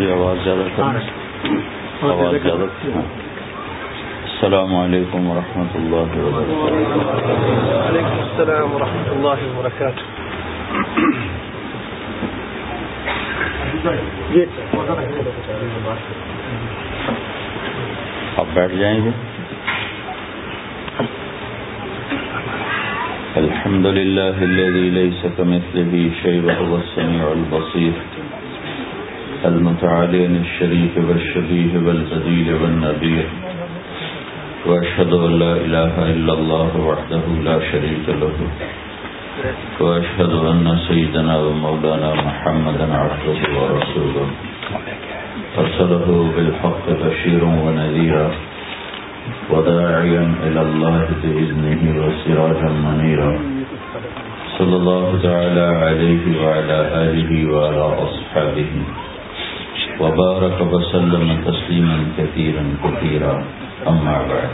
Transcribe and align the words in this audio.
تھوڑی 0.00 0.12
آواز 0.12 0.36
زیادہ 0.44 0.68
کریں 0.76 2.10
آواز 2.10 2.34
زیادہ۔ 2.42 2.64
السلام 4.28 4.74
علیکم 4.74 5.30
ورحمۃ 5.30 5.74
اللہ 5.74 6.14
وبرکاتہ۔ 6.18 6.52
وعلیکم 7.72 8.20
السلام 8.20 8.72
ورحمۃ 8.74 9.08
اللہ 9.10 9.58
وبرکاتہ۔ 9.58 10.04
آپ 18.36 18.46
بیٹھ 18.54 18.74
جائیں 18.74 19.04
گے۔ 19.04 19.10
الحمد 23.36 23.86
لله 23.86 24.48
الذي 24.48 24.88
ليس 24.96 25.26
كمثله 25.36 26.08
شيء 26.22 26.40
وهو 26.46 26.76
السميع 26.76 27.26
البصير 27.30 28.19
المتعالي 29.48 30.26
عن 30.26 30.36
الشريك 30.36 30.90
والشبيه 31.08 31.72
والبديل 31.86 32.54
والنبير 32.54 33.26
وأشهد 34.66 35.12
أن 35.12 35.38
لا 35.38 35.52
إله 35.52 35.94
إلا 36.12 36.32
الله 36.32 36.70
وحده 36.76 37.24
لا 37.44 37.60
شريك 37.72 38.06
له. 38.08 38.36
وأشهد 39.80 40.32
أن 40.32 40.78
سيدنا 40.88 41.36
ومولانا 41.36 42.14
محمدا 42.14 42.94
عبده 42.94 43.40
ورسوله. 43.60 44.26
أرسله 45.58 46.32
بالحق 46.36 46.86
بشيرا 47.04 47.50
ونذيرا. 47.64 48.30
وداعيا 49.50 50.34
إلى 50.46 50.62
الله 50.62 51.08
بإذنه 51.22 51.82
وسراجا 52.02 52.70
منيرا. 52.86 53.38
صلى 54.58 54.76
الله 54.76 55.18
تعالى 55.22 55.66
عليه 55.84 56.24
وعلى 56.44 56.78
آله 57.04 57.52
وعلى 57.52 57.84
أصحابه. 58.06 58.72
وبارك 60.00 60.58
وسلم 60.72 61.26
تسليما 61.44 61.96
كثيرا 62.18 62.64
كثيرا. 62.84 63.34
أما 63.88 64.16
بعد. 64.32 64.52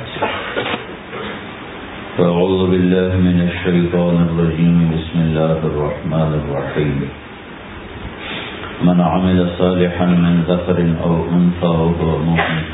فأعوذ 2.18 2.60
بالله 2.70 3.12
من 3.28 3.38
الشيطان 3.46 4.16
الرجيم. 4.26 4.78
بسم 4.94 5.18
الله 5.26 5.58
الرحمن 5.70 6.30
الرحيم. 6.40 6.98
من 8.82 8.98
عمل 9.00 9.38
صالحا 9.58 10.06
من 10.06 10.34
ذكر 10.50 10.78
أو 11.04 11.14
أنثى 11.32 11.72
وهو 11.80 12.10
مؤمن، 12.18 12.64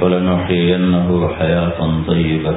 فلنحيينه 0.00 1.08
حياة 1.38 1.78
طيبة، 2.06 2.56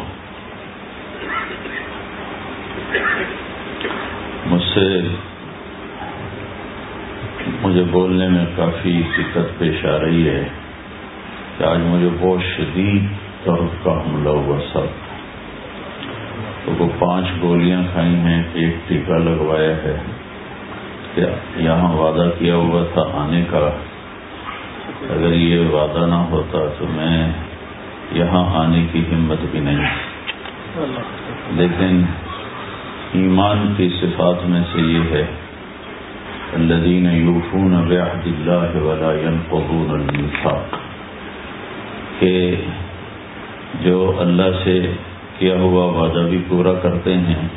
مجھ 4.46 4.62
سے 4.74 5.00
مجھے 7.62 7.82
بولنے 7.82 8.28
میں 8.28 8.46
کافی 8.56 9.02
دقت 9.18 9.58
پیش 9.58 9.84
آ 9.84 9.98
رہی 9.98 10.28
ہے۔ 10.28 10.48
کہ 11.58 11.64
آج 11.64 11.78
مجھے 11.80 12.08
بہت 12.20 12.40
شدید 12.56 13.02
درد 13.46 13.84
کا 13.84 14.00
حملہ 14.00 14.28
ہوا 14.28 14.58
سب 14.72 15.12
تو 16.64 16.72
وہ 16.78 16.88
پانچ 16.98 17.26
گولیاں 17.42 17.82
کھائی 17.92 18.14
ہیں، 18.14 18.42
ایک 18.54 18.88
ٹیکا 18.88 19.18
لگوایا 19.18 19.76
ہے 19.76 19.96
کہ 21.14 21.20
یہاں 21.56 21.92
وعدہ 21.92 22.30
کیا 22.38 22.54
ہوا 22.54 22.84
تھا 22.92 23.02
آنے 23.14 23.44
کا۔ 23.50 23.70
اگر 25.10 25.32
یہ 25.32 25.68
وعدہ 25.68 26.06
نہ 26.06 26.14
ہوتا 26.14 26.58
تو 26.78 26.86
میں 26.90 27.32
یہاں 28.12 28.64
آنے 28.64 28.86
کی 28.92 29.02
ہمت 29.12 29.38
بھی 29.50 29.60
نہیں۔ 29.60 29.86
لیکن 31.50 32.02
ایمان 33.12 33.74
کی 33.76 33.88
صفات 34.00 34.46
میں 34.46 34.62
سے 34.72 34.80
یہ 34.80 35.00
ہے 35.10 35.26
الذين 36.56 37.06
يوفون 37.06 37.72
بعهد 37.72 38.26
الله 38.26 38.82
ولا 38.82 39.12
ينقضون 39.12 39.90
الميثاق۔ 39.90 40.81
کہ 42.22 42.54
جو 43.80 44.14
اللہ 44.18 44.64
سے 44.64 44.92
کیا 45.38 45.54
ہوا 45.54 45.84
وعدہ 45.84 46.28
بھی 46.28 46.42
پورا 46.48 46.72
کرتے 46.72 47.16
ہیں 47.16 47.48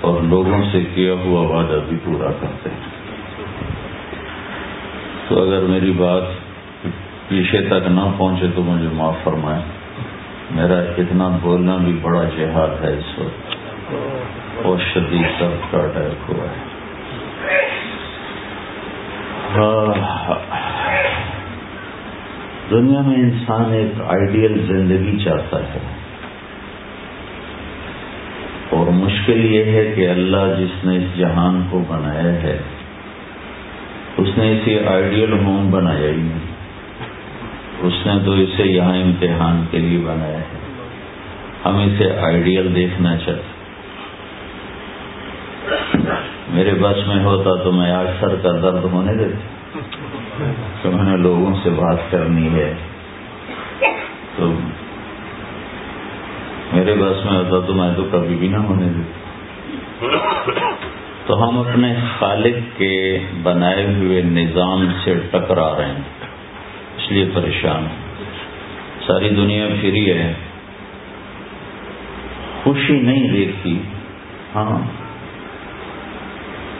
اور 0.00 0.22
لوگوں 0.22 0.62
سے 0.72 0.80
کیا 0.94 1.12
ہوا 1.12 1.40
وعدہ 1.40 1.78
بھی 1.88 1.96
پورا 2.04 2.30
کرتے 2.40 2.70
ہیں۔ 2.70 2.92
تو 5.28 5.42
اگر 5.42 5.60
میری 5.60 5.92
بات 5.92 6.22
پیچھے 7.28 7.60
تک 7.60 7.88
نہ 7.88 8.00
پہنچے 8.16 8.46
تو 8.54 8.62
مجھے 8.62 8.88
معاف 8.92 9.14
فرمائیں۔ 9.24 9.62
میرا 10.50 10.78
اتنا 10.78 11.38
بولنا 11.42 11.76
بھی 11.76 11.98
بڑا 12.02 12.24
جہاد 12.24 12.84
ہے 12.84 12.98
اس 12.98 13.18
وقت۔ 13.18 13.56
بہت 14.62 14.80
شدید 14.94 15.40
درد 15.40 15.72
کا 15.72 15.78
اٹیک 15.78 16.30
ہوا 16.30 16.44
ہے۔ 16.44 16.63
دنیا 22.74 23.00
میں 23.00 23.16
انسان 23.16 23.72
ایک 23.72 24.00
آئیڈیل 24.00 24.66
زندگی 24.66 25.18
چاہتا 25.24 25.58
ہے۔ 25.58 25.78
اور 28.70 28.86
مشکل 28.86 29.44
یہ 29.44 29.64
ہے 29.64 29.92
کہ 29.96 30.10
اللہ 30.10 30.58
جس 30.58 30.84
نے 30.84 30.96
اس 30.96 31.18
جہان 31.18 31.66
کو 31.70 31.84
بنایا 31.88 32.42
ہے، 32.42 32.58
اس 34.16 34.28
نے 34.38 34.52
اسے 34.52 34.86
آئیڈیل 34.86 35.32
ہوم 35.32 35.70
بنایا 35.70 36.10
ہی 36.10 36.16
نہیں۔ 36.16 36.54
اس 37.80 38.06
نے 38.06 38.12
تو 38.24 38.32
اسے 38.32 38.62
یہاں 38.62 38.96
امتحان 38.96 39.64
کے 39.70 39.78
لیے 39.78 39.98
بنایا 39.98 40.38
ہے۔ 40.38 40.58
ہم 41.64 41.76
اسے 41.76 42.18
آئیڈیل 42.20 42.74
دیکھنا 42.74 43.16
چاہتے 43.16 43.54
میرے 46.48 46.70
بس 46.80 47.08
میں 47.08 47.24
ہوتا 47.24 47.62
تو 47.62 47.72
میں 47.72 47.90
آج 47.90 48.06
سر 48.20 48.34
کا 48.42 48.52
درد 48.52 48.84
ہونے 48.84 49.14
دیتا۔ 49.14 49.63
تو 50.82 50.90
میں 50.90 51.04
نے 51.04 51.16
لوگوں 51.16 51.54
سے 51.62 51.70
بات 51.70 51.96
کرنی 52.10 52.48
ہے۔ 52.54 52.74
تو 54.36 54.52
میرے 56.72 56.94
بس 56.94 57.24
میں 57.24 57.32
ہوتا 57.32 57.66
تو 57.66 57.74
میں 57.74 57.90
تو 57.96 58.04
کبھی 58.12 58.34
بھی 58.34 58.48
نہ 58.48 58.56
ہونے 58.56 58.86
دیتا 58.86 60.70
تو 61.26 61.48
ہم 61.48 61.58
اپنے 61.58 61.94
خالق 62.18 62.78
کے 62.78 63.18
بنائے 63.42 63.94
ہوئے 63.94 64.22
نظام 64.22 64.86
سے 65.04 65.14
ٹکرا 65.30 65.78
رہے 65.78 65.86
ہیں۔ 65.86 66.02
اس 66.96 67.12
لیے 67.12 67.30
پریشان 67.34 67.86
ساری 69.06 69.28
دنیا 69.28 69.66
پھری 69.80 70.10
ہے۔ 70.10 70.34
خوشی 72.62 73.00
نہیں 73.00 73.28
دیکھی 73.28 73.78
ہاں۔ 74.54 75.03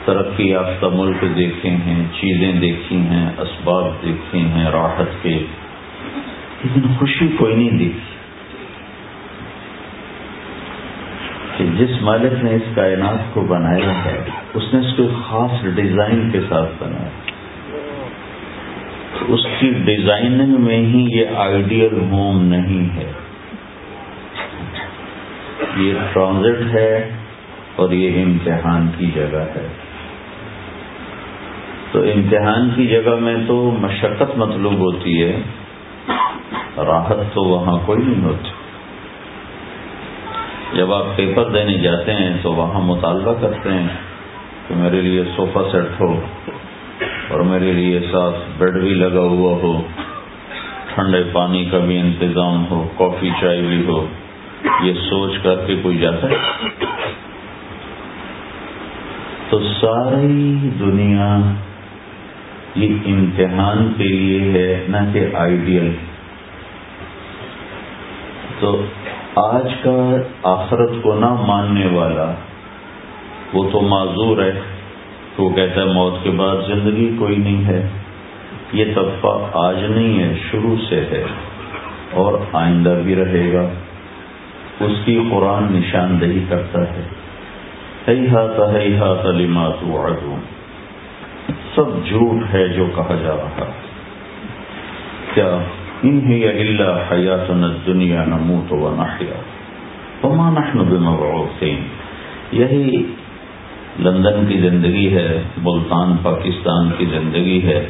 ترقی 0.04 0.48
یافتہ 0.48 0.86
ملک 0.92 1.24
دیکھے 1.36 1.70
ہیں، 1.70 2.04
چیزیں 2.20 2.52
دیکھی 2.52 2.96
ہیں، 2.96 3.30
اسباب 3.38 3.84
دیکھے 4.04 4.38
ہیں، 4.38 4.70
راحت 4.70 5.22
کے۔ 5.22 5.38
لیکن 6.64 6.80
خوشی 6.98 7.28
کوئی 7.38 7.56
نہیں 7.56 7.70
دیکھی۔ 7.70 8.14
کہ 11.56 11.64
جس 11.78 12.02
مالک 12.02 12.44
نے 12.44 12.54
اس 12.54 12.62
کائنات 12.74 13.34
کو 13.34 13.40
بنایا 13.40 14.04
ہے، 14.04 14.24
اس 14.54 14.74
نے 14.74 14.80
اس 14.80 14.96
کو 14.96 15.08
خاص 15.28 15.64
ڈیزائن 15.74 16.30
کے 16.30 16.40
ساتھ 16.48 16.82
بنایا۔ 16.82 17.08
اس 19.28 19.40
کی 19.60 19.72
ڈیزائننگ 19.84 20.60
میں 20.60 20.78
ہی 20.78 21.06
یہ 21.12 21.26
آئیڈیل 21.36 22.00
ہوم 22.10 22.44
نہیں 22.44 22.96
ہے۔ 22.96 23.12
یہ 25.76 25.94
ٹرانزٹ 26.12 26.74
ہے 26.74 27.10
اور 27.76 27.90
یہ 27.90 28.22
امتحان 28.22 28.88
کی 28.98 29.10
جگہ 29.14 29.44
ہے۔ 29.56 29.83
تو 31.94 32.02
امتحان 32.02 32.70
کی 32.74 32.86
جگہ 32.86 33.14
میں 33.20 33.36
تو 33.46 33.76
مشقت 33.80 34.36
مطلوب 34.36 34.78
ہوتی 34.78 35.22
ہے، 35.22 35.40
راحت 36.76 37.34
تو 37.34 37.44
وہاں 37.44 37.78
کوئی 37.86 38.02
نہیں 38.02 38.24
ہوتی۔ 38.24 38.48
جب 40.78 40.92
آپ 40.92 41.04
پیپر 41.16 41.44
دینے 41.44 41.78
جاتے 41.78 42.12
ہیں 42.12 42.36
تو 42.42 42.52
وہاں 42.52 42.80
مطالبہ 42.80 43.34
کرتے 43.40 43.72
ہیں 43.72 43.88
کہ 44.68 44.74
میرے 44.74 45.00
لیے 45.00 45.24
صوفہ 45.36 45.58
سیٹ 45.72 46.00
ہو 46.00 46.20
اور 47.28 47.40
میرے 47.40 47.72
لیے 47.72 48.00
ساتھ 48.12 48.58
بیڈ 48.58 48.72
بھی 48.72 48.94
لگا 48.94 49.20
ہوا 49.20 49.52
ہو، 49.62 49.82
ٹھنڈے 50.94 51.22
پانی 51.32 51.64
کا 51.64 51.78
بھی 51.78 52.00
انتظام 52.00 52.64
ہو، 52.70 52.88
کافی 52.98 53.30
چائے 53.40 53.60
بھی 53.60 53.86
ہو۔ 53.86 54.06
یہ 54.82 54.92
سوچ 55.10 55.32
کر 55.42 55.56
کے 55.66 55.76
کوئی 55.82 55.98
جاتا 55.98 56.30
ہے؟ 56.30 56.36
تو 59.50 59.58
ساری 59.58 60.70
دنیا 60.80 61.38
یہ 62.74 62.94
امتحان 63.06 63.92
کے 63.96 64.04
لیے 64.04 64.52
ہے، 64.52 64.84
نہ 64.88 64.96
کہ 65.12 65.26
آئیڈیل 65.34 65.94
تو 68.60 68.84
آج 69.36 69.68
کا 69.82 70.16
آخرت 70.42 70.90
کو 71.02 71.14
نہ 71.14 71.34
ماننے 71.46 71.86
والا، 71.86 72.34
وہ 73.52 73.70
تو 73.70 73.80
معذور 73.80 74.42
ہے۔ 74.42 74.60
وہ 75.38 75.50
کہتا 75.50 75.80
ہے، 75.80 75.86
موت 75.86 76.14
کے 76.22 76.30
بعد 76.30 76.56
زندگی 76.68 77.16
کوئی 77.18 77.36
نہیں 77.36 77.64
ہے۔ 77.64 77.88
یہ 78.72 78.84
طبقہ 78.94 79.50
آج 79.52 79.76
نہیں 79.84 80.22
ہے، 80.22 80.34
شروع 80.50 80.76
سے 80.88 81.00
ہے 81.00 81.24
اور 82.12 82.38
آئندہ 82.52 83.00
بھی 83.04 83.14
رہے 83.14 83.52
گا۔ 83.52 83.68
اس 84.80 84.92
کی 85.04 85.20
قرآن 85.30 85.64
نشاندہی 85.72 86.44
کرتا 86.48 86.82
ہے۔ 86.82 87.02
ہاتھ 88.08 88.76
ہے 88.76 88.96
ہاتھ 88.96 89.26
علیمات 89.26 89.72
سب 91.74 92.06
جھوٹ 92.06 92.54
ہے 92.54 92.68
جو 92.68 92.86
کہا 92.96 93.14
جا 93.22 93.36
رہا 93.36 93.64
کیا 95.34 95.58
انہیں 96.02 96.44
اللہ 96.44 97.12
حیات 97.12 97.50
دنیا 97.86 98.24
نمو 98.24 98.64
تو 98.68 98.76
وہ 98.76 98.96
نہ 98.96 100.58
نحن 100.58 100.78
بمبعوثین۔ 100.78 101.82
یہی 102.52 103.02
لندن 104.00 104.46
کی 104.46 104.58
زندگی 104.58 105.14
ہے، 105.14 105.42
ملتان 105.62 106.16
پاکستان 106.22 106.90
کی 106.98 107.04
زندگی 107.04 107.62
ہے۔ 107.64 107.86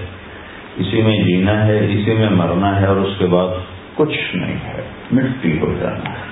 اسی 0.76 1.02
میں 1.02 1.22
جینا 1.22 1.66
ہے، 1.66 1.78
اسی 1.78 2.14
میں 2.14 2.30
مرنا 2.30 2.80
ہے 2.80 2.86
اور 2.86 2.96
اس 2.96 3.18
کے 3.18 3.26
بعد 3.26 3.48
کچھ 3.94 4.36
نہیں 4.36 4.56
ہے، 4.64 4.82
مٹی 5.12 5.58
ہو 5.58 5.74
جانا 5.80 6.10
ہے۔ 6.10 6.23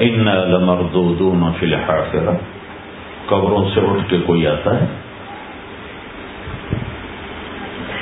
ان 0.00 0.28
لمر 0.50 0.82
دو 0.92 1.02
دونوں 1.18 1.50
فی 1.60 1.74
قبروں 3.26 3.64
سے 3.74 3.80
اٹھ 3.80 4.08
کے 4.10 4.18
کوئی 4.26 4.46
آتا 4.46 4.80
ہے؟ 4.80 4.86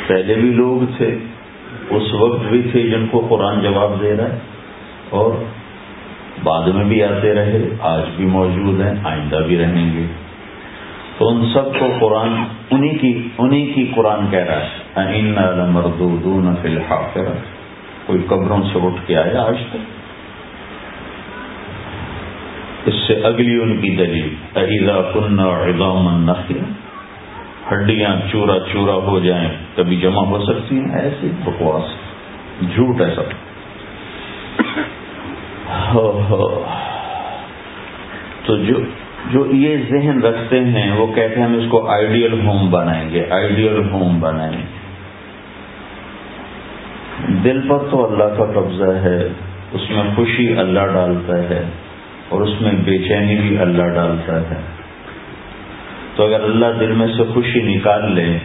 پہلے 0.07 0.35
بھی 0.35 0.51
لوگ 0.51 0.85
تھے، 0.97 1.09
اس 1.91 2.15
وقت 2.15 2.43
بھی 2.49 2.63
تھے 2.73 2.83
جن 2.83 3.07
کو 3.11 3.27
قرآن 3.29 3.61
جواب 3.61 4.01
دے 4.01 4.17
رہا 4.17 4.33
ہے، 4.33 4.39
اور 5.11 5.31
بعد 6.45 6.69
میں 6.69 6.85
بھی 6.85 7.03
آتے 7.05 7.35
رہے، 7.35 7.63
آج 7.81 8.03
بھی 8.17 8.27
موجود 8.27 8.81
ہیں، 8.81 8.95
آئندہ 9.05 9.41
بھی 9.47 9.59
رہیں 9.59 9.97
گے۔ 9.97 10.07
تو 11.19 11.29
ان 11.29 11.45
سب 11.53 11.67
کو 11.79 11.87
قرآن، 11.99 12.33
انہی 12.71 12.95
کی 12.99 13.13
انہی 13.39 13.67
کی 13.73 13.85
قرآن 13.95 14.31
کہہ 14.31 14.45
رہا 14.45 14.61
ہے 14.97 15.67
مردودون 15.73 16.55
فی 16.63 16.69
الحافر 16.69 17.33
کوئی 18.07 18.23
قبروں 18.29 18.63
سے 18.73 18.87
اٹھ 18.87 19.07
کے 19.07 19.17
آیا 19.17 19.43
آج 19.43 19.59
تک؟ 19.71 20.04
اس 22.87 22.95
سے 23.07 23.15
اگلی 23.23 23.55
ان 23.63 23.77
کی 23.81 23.91
دلیل 23.97 24.35
اہیلا 24.57 25.01
کن 25.13 25.39
عظام 25.41 26.31
ہڈیاں 27.73 28.15
چورا 28.33 28.59
چورا 28.73 28.95
ہو 29.07 29.19
جائیں، 29.19 29.49
کبھی 29.77 29.97
جمع 29.97 30.25
ہو 30.25 30.39
سکتی 30.45 30.79
ہیں 30.79 31.01
ایسی 31.01 31.31
بکواس، 31.45 31.87
جھوٹ 32.75 33.01
ہے 33.01 33.11
سب 33.15 33.29
تو 38.45 38.57
جو 38.57 38.77
جو 39.31 39.47
یہ 39.53 39.77
ذہن 39.91 40.23
رکھتے 40.23 40.61
ہیں، 40.65 40.91
وہ 40.97 41.07
کہتے 41.07 41.41
ہیں 41.41 41.47
ہم 41.47 41.55
اس 41.55 41.67
کو 41.71 41.79
آئیڈیل 41.89 42.33
ہوم 42.47 42.71
بنائیں 42.71 43.11
گے، 43.11 43.23
آئیڈیل 43.31 43.79
ہوم 43.93 44.21
بنائیں 44.21 44.53
گے۔ 44.53 44.65
دل 47.45 47.61
پر 47.69 47.79
تو 47.91 48.05
اللہ 48.07 48.37
کا 48.37 48.45
قبضہ 48.45 48.91
ہے، 49.05 49.19
اس 49.73 49.91
میں 49.91 50.03
خوشی 50.17 50.47
اللہ 50.59 50.93
ڈالتا 50.95 51.39
ہے۔ 51.51 51.63
اور 52.35 52.43
اس 52.43 52.61
میں 52.61 52.73
بے 52.85 52.99
چینی 52.99 53.37
بھی 53.37 53.59
اللہ 53.59 53.95
ڈالتا 53.95 54.41
ہے۔ 54.41 54.61
تو 56.17 56.25
اگر 56.27 56.45
اللہ 56.45 56.67
دل 56.81 56.93
میں 56.93 57.07
سے 57.17 57.23
خوشی 57.35 57.63
نکال 57.63 58.13
لے، 58.13 58.39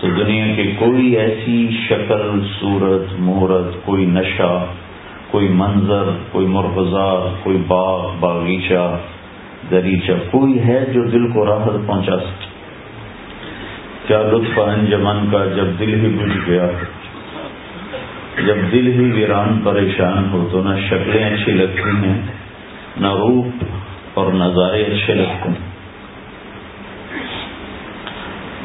تو 0.00 0.08
دنیا 0.08 0.46
کی 0.56 0.72
کوئی 0.78 1.06
ایسی 1.16 1.68
شکل، 1.88 2.40
صورت، 2.60 3.20
مہورت، 3.20 3.84
کوئی 3.84 4.06
نشہ، 4.06 4.64
کوئی 5.30 5.48
منظر، 5.48 6.10
کوئی 6.32 6.46
مرغزار 6.46 7.26
کوئی 7.42 7.56
باغ، 7.66 8.16
باغیچہ، 8.20 8.98
دریچہ، 9.70 10.12
کوئی 10.30 10.58
ہے 10.58 10.84
جو 10.92 11.02
دل 11.04 11.30
کو 11.32 11.46
راحت 11.46 11.86
پہنچا 11.86 12.18
سکے۔ 12.18 12.46
کیا 14.06 14.22
لطف 14.22 14.58
انجمن 14.58 15.30
کا 15.32 15.44
جب 15.44 15.78
دل 15.78 15.94
ہی 15.94 16.08
بجھ 16.08 16.50
گیا، 16.50 16.66
جب 18.46 18.56
دل 18.72 18.86
ہی 18.92 19.10
ویران 19.12 19.58
پریشان 19.64 20.28
ہو، 20.32 20.48
تو 20.52 20.62
نہ 20.62 20.76
شکلیں 20.88 21.24
اچھی 21.24 21.52
لگتی 21.52 21.96
ہیں 22.06 22.20
نہ 22.96 23.06
روپ 23.06 23.64
اور 24.14 24.32
نظارے 24.32 24.82
اچھے 24.82 25.14
لگتے 25.14 25.48
ہیں 25.48 25.68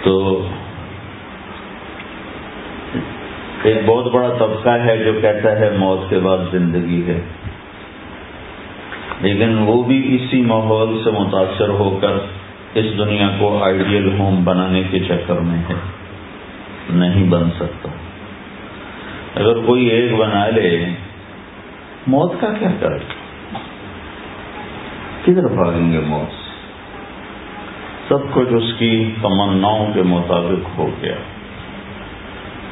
تو 0.03 0.45
ایک 3.63 3.77
بہت 3.85 4.11
بڑا 4.13 4.29
طبقہ 4.39 4.69
ہے 4.69 4.97
جو 4.97 5.13
کہتا 5.21 5.59
ہے 5.59 5.69
موت 5.77 6.09
کے 6.09 6.19
بعد 6.19 6.37
زندگی 6.51 7.03
ہے۔ 7.07 7.21
لیکن 9.21 9.57
وہ 9.57 9.83
بھی 9.83 10.15
اسی 10.15 10.41
ماحول 10.41 11.03
سے 11.03 11.11
متاثر 11.11 11.69
ہو 11.69 11.99
کر 12.01 12.11
اس 12.73 12.85
دنیا 12.97 13.29
کو 13.39 13.63
آئیڈیل 13.63 14.19
ہوم 14.19 14.43
بنانے 14.43 14.83
کے 14.91 14.99
چکر 14.99 15.35
میں 15.35 15.59
ہے۔ 15.59 15.73
نہیں 16.89 17.29
بن 17.29 17.51
سکتا۔ 17.51 17.89
اگر 19.35 19.59
کوئی 19.59 19.85
ایک 19.85 20.15
بنا 20.15 20.47
لے، 20.47 20.85
موت 22.07 22.33
کا 22.41 22.47
کیا 22.59 22.69
کرے 22.79 23.22
کدھر 25.25 25.47
بھاگیں 25.47 25.91
گے 25.91 25.99
موت؟ 25.99 26.33
سے 26.33 26.43
سب 28.09 28.33
کچھ 28.33 28.53
اس 28.53 28.73
کی 28.79 29.11
تمناؤں 29.21 29.93
کے 29.93 30.01
مطابق 30.01 30.77
ہو 30.77 30.89
گیا۔ 31.01 31.15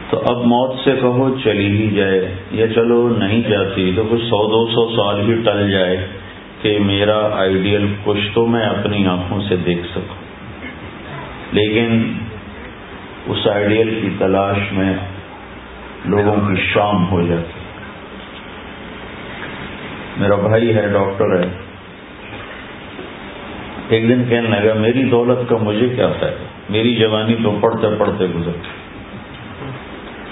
تو 0.10 0.22
اب 0.30 0.46
موت 0.46 0.80
سے 0.84 0.92
کہو 1.02 1.36
چلی 1.44 1.78
ہی 1.78 1.96
جائے 1.96 2.36
یا 2.52 2.68
چلو 2.68 3.16
نہیں 3.18 3.50
جاتی، 3.50 3.92
تو 3.96 4.04
کچھ 4.12 4.22
سو 4.22 4.48
دو 4.48 4.68
سو 4.68 4.96
سال 4.96 5.22
بھی 5.22 5.42
ٹل 5.46 5.72
جائے 5.72 6.08
کہ 6.62 6.80
میرا 6.80 7.30
آئیڈیل 7.34 7.94
کچھ 8.04 8.30
تو 8.34 8.48
میں 8.48 8.66
اپنی 8.66 9.08
آنکھوں 9.08 9.42
سے 9.50 9.56
دیکھ 9.56 9.88
سکوں۔ 9.92 10.22
لیکن 11.52 12.14
اس 13.26 13.48
آئیڈیل 13.48 14.00
کی 14.02 14.10
تلاش 14.20 14.58
میں 14.72 14.94
لوگوں 16.06 16.36
کی 16.36 16.62
شام 16.74 17.10
ہو 17.12 17.22
جاتی۔ 17.22 17.52
میرا 20.18 20.36
بھائی 20.36 20.76
ہے، 20.76 20.88
ڈاکٹر 20.88 21.40
ہے۔ 21.40 21.61
ایک 23.92 24.10
دن 24.10 24.24
کہنے 24.30 24.50
لگا، 24.50 24.74
میری 24.74 25.04
دولت 25.04 25.50
کا 25.50 25.58
مجھے 25.58 25.90
کیا 25.90 26.08
فائدہ؟ 26.20 26.72
میری 26.72 26.96
جوانی 26.96 27.36
تو 27.44 27.58
پڑھتے 27.62 27.88
پڑھتے 27.98 28.26
گزر 28.26 28.52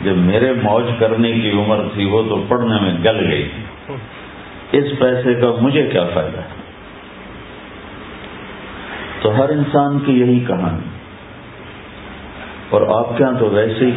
جب 0.02 0.18
میرے 0.18 0.54
موج 0.64 0.84
کرنے 1.00 1.32
کی 1.32 1.52
عمر 1.52 1.80
تھی، 1.94 2.06
وہ 2.06 2.24
تو 2.30 2.44
پڑھنے 2.48 2.76
میں 2.82 2.94
گل 3.04 3.32
گئی۔ 3.32 3.50
اس 4.72 4.86
پیسے 5.00 5.34
کا 5.34 5.48
مجھے 5.62 5.88
کیا 5.88 6.04
فائدہ؟ 6.14 6.38
ہے 6.38 6.60
تو 9.22 9.38
ہر 9.38 9.50
انسان 9.50 10.00
کی 10.00 10.12
یہی 10.20 10.40
کہانی۔ 10.40 10.90
اور 12.70 12.82
آپ 12.82 13.18
کے 13.18 13.24
یہاں 13.24 13.40
تو 13.40 13.50
ویسے 13.50 13.86
ہی 13.86 13.92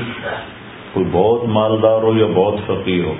کوئی 0.92 1.06
بہت 1.12 1.44
مالدار 1.44 2.02
ہو 2.02 2.18
یا 2.18 2.26
بہت 2.34 2.54
فقیر 2.66 3.04
ہو، 3.04 3.14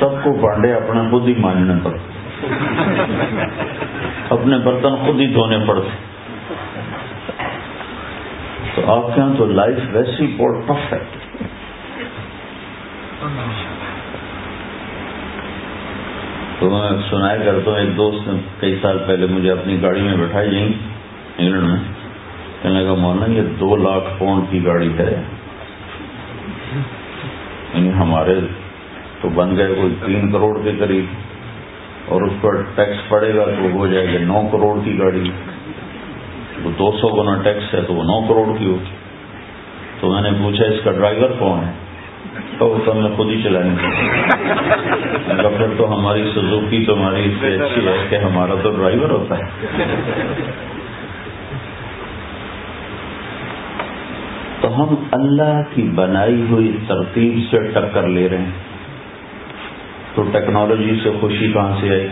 سب 0.00 0.24
کو 0.24 0.32
بانڈے 0.32 0.72
اپنا 0.72 1.02
خود 1.10 1.28
ہی 1.28 1.34
ماننے 1.38 1.74
پڑتے۔ 1.82 2.12
اپنے 4.32 4.58
برتن 4.58 4.96
خود 4.96 5.20
ہی 5.20 5.26
دھونے 5.26 5.58
پڑتے 5.66 6.12
تو 8.74 8.92
آپ 8.92 9.14
کے 9.14 9.20
یہاں 9.20 9.34
تو 9.38 9.46
لائف 9.46 9.76
ویسی 9.92 10.26
بہت 10.36 10.68
ٹف 10.68 10.92
ہے۔ 10.92 10.98
تو 16.58 16.70
میں 16.70 17.10
سنایا 17.10 17.36
کرتا 17.36 17.70
ہوں، 17.70 17.78
ایک 17.78 17.96
دوست 17.96 18.28
نے 18.28 18.40
کئی 18.60 18.78
سال 18.82 18.98
پہلے 19.06 19.26
مجھے 19.26 19.50
اپنی 19.50 19.82
گاڑی 19.82 20.00
میں 20.00 20.16
بٹھائی 20.16 20.50
جائیں 20.50 20.68
انگلینڈ 21.38 21.64
میں۔ 21.64 21.80
کہنے 22.62 22.80
لگا، 22.80 22.94
مولانا، 22.94 23.32
یہ 23.32 23.42
دو 23.42 23.76
لاکھ 23.76 24.04
پاؤنڈ 24.18 24.44
کی 24.50 24.64
گاڑی 24.64 24.98
ہے۔ 24.98 25.22
یعنی 27.74 27.92
ہمارے 27.92 28.40
تو 29.20 29.28
بن 29.28 29.56
گئے 29.56 29.74
کوئی 29.74 29.94
تین 30.06 30.32
کروڑ 30.32 30.60
کے 30.64 30.72
قریب۔ 30.78 31.04
اور 32.12 32.22
اس 32.22 32.32
پر 32.40 32.62
ٹیکس 32.74 33.08
پڑے 33.08 33.34
گا 33.34 33.44
تو 33.44 33.70
ہو 33.72 33.86
جائے 33.86 34.06
گا 34.06 34.24
نو 34.24 34.48
کروڑ 34.52 34.78
کی 34.84 34.98
گاڑی۔ 34.98 35.30
وہ 36.64 36.70
دو 36.78 36.92
سو 37.00 37.08
گنا 37.08 37.42
ٹیکس 37.42 37.74
ہے 37.74 37.80
تو 37.80 37.94
وہ 37.94 38.02
نو 38.02 38.20
کروڑ 38.28 38.56
کی 38.58 38.66
ہوگی۔ 38.66 38.94
تو 40.00 40.08
میں 40.08 40.22
نے 40.22 40.30
پوچھا، 40.42 40.64
اس 40.64 40.80
کا 40.84 40.90
ڈرائیور 40.92 41.30
کون 41.38 41.64
ہے؟ 41.64 41.72
تو 42.58 42.76
سب 42.84 42.96
میں 42.96 43.10
خود 43.16 43.30
ہی 43.30 43.42
چلائیں 43.42 43.70
گے 43.70 43.86
پھر 45.56 45.66
تو 45.76 45.94
ہماری 45.94 46.30
سزوکی 46.34 46.84
تمہاری 46.86 47.24
اس 47.24 47.32
سے 47.40 47.54
اچھی 47.54 47.86
ہے 47.86 47.96
کہ 48.10 48.16
ہمارا 48.16 48.54
تو 48.62 48.70
ڈرائیور 48.70 49.10
ہوتا 49.10 49.38
ہے۔ 49.38 49.44
تو 54.60 54.82
ہم 54.82 54.94
اللہ 55.12 55.62
کی 55.74 55.82
بنائی 55.94 56.44
ہوئی 56.50 56.76
ترتیب 56.88 57.38
سے 57.50 57.58
ٹکر 57.58 58.06
لے 58.08 58.28
رہے 58.28 58.38
ہیں۔ 58.38 58.71
تو 60.14 60.22
ٹیکنالوجی 60.32 61.00
سے 61.04 61.10
خوشی 61.20 61.52
کہاں 61.52 61.76
سے 61.80 61.90
آئی؟ 61.90 62.06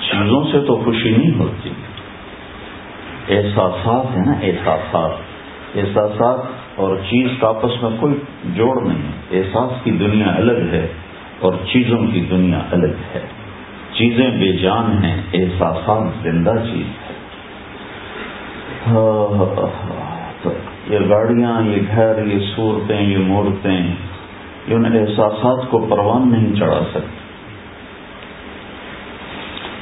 چیزوں 0.00 0.44
سے 0.52 0.66
تو 0.66 0.76
خوشی 0.84 1.10
نہیں 1.10 1.38
ہوتی۔ 1.38 1.70
احساسات 3.28 4.16
ہیں 4.16 4.26
نا، 4.26 4.32
احساسات۔ 4.32 5.10
احساسات 5.76 6.38
اور 6.76 6.96
چیز 6.96 7.28
کا 7.40 7.48
آپس 7.48 7.82
میں 7.82 7.90
کوئی 8.00 8.14
جوڑ 8.44 8.82
نہیں 8.82 9.02
ہے۔ 9.02 9.38
احساس 9.38 9.84
کی 9.84 9.90
دنیا 9.90 10.34
الگ 10.36 10.72
ہے 10.72 10.86
اور 11.40 11.52
چیزوں 11.72 12.06
کی 12.12 12.20
دنیا 12.30 12.60
الگ 12.72 12.94
ہے۔ 13.14 13.20
چیزیں 13.92 14.30
بے 14.30 14.52
جان 14.52 15.04
ہیں، 15.04 15.22
احساسات 15.34 16.22
زندہ 16.22 16.54
چیز 16.72 16.86
ہے 16.86 17.12
یہ 20.90 20.98
گاڑیاں، 21.08 21.62
یہ 21.62 21.82
گھر، 21.94 22.26
یہ 22.26 22.38
صورتیں، 22.56 23.00
یہ 23.00 23.18
مورتیں۔ 23.18 23.86
یہ 24.68 24.74
ان 24.74 24.86
احساسات 24.86 25.70
کو 25.70 25.86
پروان 25.90 26.32
نہیں 26.32 26.56
چڑھا 26.56 26.80
سکتی 26.90 27.22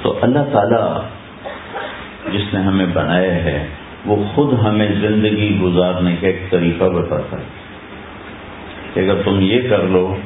تو 0.02 0.18
اللہ 0.22 0.38
تعالی 0.52 1.06
جس 2.32 2.54
نے 2.54 2.60
ہمیں 2.60 2.86
بنایا 2.86 3.34
ہے، 3.34 3.66
وہ 4.06 4.16
خود 4.34 4.58
ہمیں 4.64 4.88
زندگی 5.00 5.58
گزارنے 5.62 6.16
کا 6.20 6.26
ایک 6.26 6.50
طریقہ 6.50 6.84
بتاتا 6.84 7.36
ہے۔ 7.36 7.42
کہ 8.94 9.00
اگر 9.00 9.22
تم 9.24 9.38
یہ 9.40 9.68
کر 9.68 9.82
لو، 9.82 10.16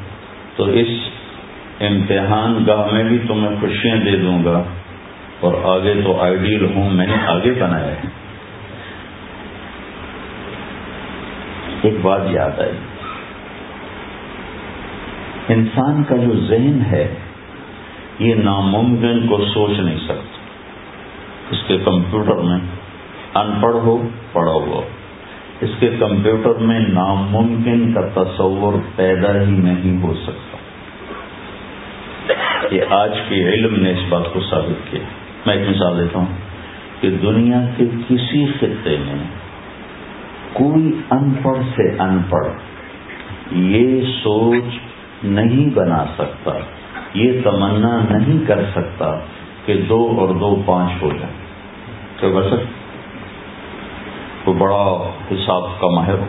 تو 0.57 0.65
اس 0.65 0.89
امتحان 1.81 2.65
گاہ 2.67 2.95
میں 2.95 3.05
بھی 3.05 3.19
تمہیں 3.19 3.61
خوشیاں 3.61 3.97
دے 3.97 4.17
دوں 4.17 4.45
گا۔ 4.45 4.63
اور 5.41 5.55
آگے 5.63 6.01
تو 6.05 6.21
آئیڈیل 6.21 6.67
ہوں، 6.75 6.91
میں 6.91 7.07
نے 7.07 7.15
آگے 7.27 7.51
بنایا 7.51 7.87
ہے۔ 7.87 8.09
ایک 11.83 11.95
بات 12.03 12.21
یاد 12.31 12.61
آئی۔ 12.61 12.94
انسان 15.49 16.05
کا 16.05 16.17
جو 16.17 16.41
ذہن 16.47 16.83
ہے، 16.91 17.15
یہ 18.19 18.35
ناممکن 18.35 19.27
کو 19.27 19.45
سوچ 19.55 19.79
نہیں 19.79 19.99
سکتا۔ 19.99 20.39
اس 21.51 21.59
کے 21.67 21.79
کمپیوٹر 21.85 22.35
میں 22.35 22.59
ان 23.35 23.61
پڑھ 23.61 23.75
ہو، 23.75 24.09
پڑھا 24.33 24.53
ہوا۔ 24.53 24.83
اس 25.61 25.71
کے 25.81 25.91
کمپیوٹر 25.99 26.55
میں 26.55 26.81
ناممکن 26.81 27.93
کا 27.93 28.23
تصور 28.23 28.73
پیدا 28.97 29.43
ہی 29.43 29.51
نہیں 29.51 30.03
ہو 30.03 30.15
سکتا۔ 30.15 30.57
یہ 32.75 32.83
آج 32.91 33.11
کے 33.29 33.49
علم 33.49 33.83
نے 33.83 33.91
اس 33.91 34.01
بات 34.09 34.33
کو 34.33 34.41
ثابت 34.41 34.91
کیا۔ 34.91 35.01
میں 35.47 35.55
ایک 35.55 35.69
مثال 35.69 35.99
دیتا 35.99 36.19
ہوں 36.19 36.37
کہ 37.01 37.11
دنیا 37.11 37.61
کے 37.77 37.85
کسی 38.09 38.47
خطے 38.47 38.97
میں 39.07 39.25
کوئی 40.53 41.01
ان 41.11 41.35
پڑھ 41.43 41.59
سے 41.77 41.89
ان 41.99 42.19
پڑھ، 42.31 42.49
یہ 43.53 44.03
سوچ 44.23 44.94
نہیں 45.25 45.75
بنا 45.75 46.05
سکتا۔ 46.19 46.51
یہ 47.15 47.41
تمنا 47.45 47.99
نہیں 48.11 48.47
کر 48.47 48.65
سکتا 48.75 49.19
کہ 49.67 49.83
دو 49.89 50.15
اور 50.19 50.29
دو 50.29 50.63
پانچ 50.67 51.03
ہو 51.03 51.09
جائیں۔ 51.09 51.45
تو 52.21 52.33
کر 52.33 52.49
سکتے 52.49 52.65
کوئی 54.45 54.59
بڑا 54.59 55.11
حساب 55.33 55.81
کا 55.81 55.87
ماہر 55.87 56.15
ہو۔ 56.15 56.27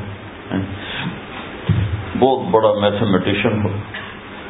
بہت 2.19 2.47
بڑا 2.51 2.79
میتھمیٹیشین 2.81 3.61
ہو۔ 3.63 3.69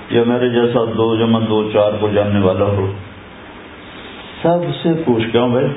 یا 0.09 0.23
میرے 0.27 0.49
جیسا 0.49 0.79
دو 0.97 1.15
جمع 1.15 1.39
دو 1.49 1.69
چار 1.73 1.91
کو 1.99 2.09
جاننے 2.09 2.39
والا 2.39 2.65
ہو۔ 2.65 2.91
سب 4.41 4.57
سے 4.83 4.89
پوچھ 5.05 5.23
کے 5.31 5.39
بھائی؟ 5.51 5.67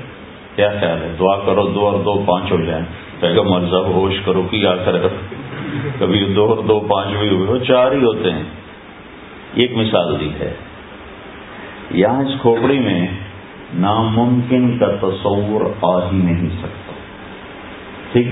کیا 0.56 0.70
خیال 0.80 1.02
ہے؟ 1.02 1.16
دعا 1.18 1.36
کرو 1.46 1.66
دو 1.66 1.86
اور 1.86 2.00
دو 2.00 2.22
پانچ 2.26 2.52
ہو 2.52 2.60
جائیں۔ 2.60 2.84
پیغم 3.20 3.70
صاحب 3.70 3.86
ہوش 3.86 4.14
کرو 4.24 4.42
کہ 4.50 4.66
آ 4.66 4.74
کر 4.76 5.08
کبھی 5.98 6.32
دو 6.36 6.44
اور 6.44 6.58
دو 6.58 6.80
پانچ 6.80 7.08
بھی 7.20 7.28
ہوئے 7.28 7.48
وہ 7.48 7.58
چار 7.58 7.92
ہی 7.92 8.04
ہوتے 8.04 8.32
ہیں۔ 8.32 8.42
ایک 9.54 9.76
مثال 9.76 10.20
دی 10.20 10.30
ہے۔ 10.40 10.54
یہاں 11.90 12.22
اس 12.22 12.40
کھوپڑی 12.40 12.78
میں 12.78 13.06
ناممکن 13.74 14.78
کا 14.78 14.86
تصور 14.86 15.60
آ 15.82 16.10
ہی 16.12 16.16
نہیں 16.16 16.48
سکتا۔ 16.48 16.92
ٹھیک؟ 18.12 18.28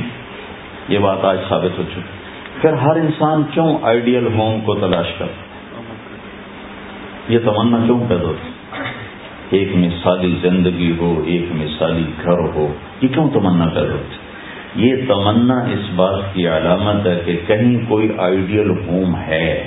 یہ 0.89 0.99
بات 0.99 1.25
آج 1.25 1.39
ثابت 1.49 1.79
ہو 1.79 1.83
چکی۔ 1.93 2.01
پھر 2.61 2.73
ہر 2.73 2.97
انسان 2.97 3.43
کیوں 3.51 3.79
آئیڈیل 3.83 4.27
ہوم 4.27 4.61
کو 4.61 4.75
تلاش 4.75 5.07
کر؟ 5.19 5.27
یہ 7.29 7.39
تمنا 7.39 7.79
کیوں 7.87 8.01
پیدا 8.09 8.23
ہوتی 8.23 8.51
ایک 9.51 9.77
مثالی 9.77 10.35
زندگی 10.43 10.93
ہو، 10.99 11.23
ایک 11.27 11.45
مثالی 11.53 12.05
گھر 12.25 12.39
ہو، 12.55 12.75
یہ 13.03 13.09
کیوں 13.09 13.31
تمنا 13.31 13.65
پیدا 13.65 13.93
ہوتی 13.93 14.17
یہ 14.87 14.97
تمنا 15.09 15.65
اس 15.65 15.91
بات 15.97 16.35
کی 16.35 16.49
علامت 16.49 17.07
ہے 17.07 17.21
کہ 17.25 17.41
کہیں 17.47 17.79
کوئی 17.89 18.09
آئیڈیل 18.19 18.71
ہوم 18.71 19.17
ہے۔ 19.17 19.67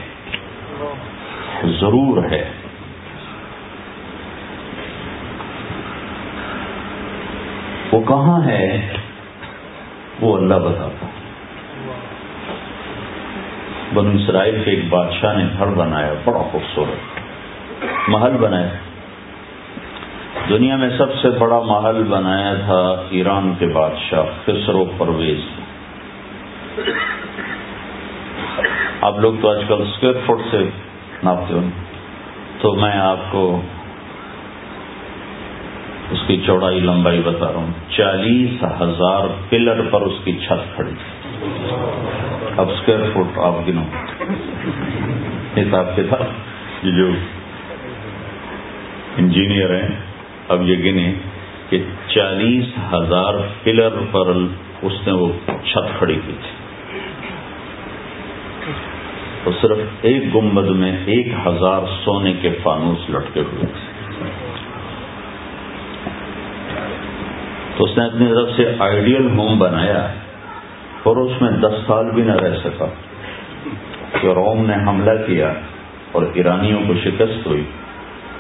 ضرور 1.66 2.24
ہے۔ 2.32 2.52
وہ 7.92 8.02
کہاں 8.02 8.48
ہے؟ 8.48 8.94
وہ 10.22 10.38
اللہ 10.38 10.56
بتاتا 10.56 11.06
بنو 13.94 14.10
اسرائیل 14.10 14.62
کے 14.66 14.72
ایک 14.72 14.90
بادشاہ 14.90 15.38
نے 15.38 15.44
گھر 15.58 15.66
بنایا، 15.66 16.14
بڑا 16.26 16.40
خوبصورت 16.52 17.20
محل 18.10 18.32
بنایا۔ 18.32 18.70
دنیا 20.50 20.76
میں 20.76 20.90
سب 20.98 21.14
سے 21.22 21.30
بڑا 21.30 21.60
محل 21.60 22.04
بنایا 22.04 22.54
تھا 22.54 23.04
ایران 23.10 23.54
کے 23.60 23.68
بادشاہ 23.68 24.24
خسرو 24.46 24.86
پرویز۔ 24.98 25.40
آپ 29.02 29.20
لوگ 29.20 29.34
تو 29.42 29.50
آج 29.50 29.62
کل 29.68 29.82
اسکوائر 29.82 30.16
فٹ 30.26 30.52
سے 30.52 30.70
ناپتے 31.24 31.54
تو 32.62 32.76
میں 32.76 32.92
آپ 32.92 33.18
کو 33.32 33.62
اس 36.12 36.20
کی 36.28 36.42
چوڑائی 36.46 36.80
لمبائی 36.80 37.22
بتا 37.26 37.48
رہا 37.48 37.60
ہوں۔ 37.60 37.72
چالیس 37.90 38.64
ہزار 38.64 39.28
پلر 39.50 39.82
پر 39.92 40.02
اس 40.02 40.14
کی 40.24 40.32
چھت 40.48 40.76
کھڑی 40.76 40.92
اب 42.58 42.70
اسکوائر 42.70 43.00
فٹ 43.14 43.38
آپ 43.38 43.68
گنو۔ 43.68 43.84
حساب 45.58 45.96
کتاب۔ 45.96 46.24
یہ 46.86 46.92
جو 46.92 47.08
انجینئر 49.18 49.82
ہیں، 49.82 49.96
اب 50.48 50.70
یہ 50.70 50.76
گنے 50.78 51.14
کہ 51.70 51.84
چالیس 52.08 52.94
ہزار 52.94 53.34
پلر 53.64 53.90
پر 54.12 54.28
اس 54.82 54.94
نے 55.06 55.12
وہ 55.12 55.28
چھت 55.48 55.98
کھڑی 55.98 56.16
کی 56.16 56.34
تھی۔ 56.42 56.59
تو 59.44 59.52
صرف 59.62 59.78
ایک 60.02 60.36
گنبد 60.36 60.70
میں 60.70 60.98
ایک 61.06 61.28
ہزار 61.46 61.82
سونے 62.06 62.34
کے 62.42 62.50
فانوس 62.64 63.10
لٹکے 63.10 63.40
ہوئے 63.40 63.66
تھے 63.66 64.00
تو 67.78 67.84
اس 67.84 67.98
نے 67.98 68.06
اپنی 68.06 68.28
طرف 68.28 68.50
سے 68.56 68.76
آئیڈیل 68.80 69.30
ہوم 69.38 69.60
بنایا 69.60 70.08
اور 71.04 71.18
اس 71.18 71.42
میں 71.42 71.52
دس 71.52 71.74
سال 71.88 72.12
بھی 72.12 72.24
نہ 72.24 72.32
رہ 72.32 72.58
سکا۔ 72.64 72.86
کہ 74.22 74.28
روم 74.28 74.66
نے 74.66 74.74
حملہ 74.74 75.26
کیا 75.28 75.54
اور 76.12 76.24
ایرانیوں 76.34 76.80
کو 76.88 76.94
شکست 77.04 77.48
ہوئی 77.48 77.64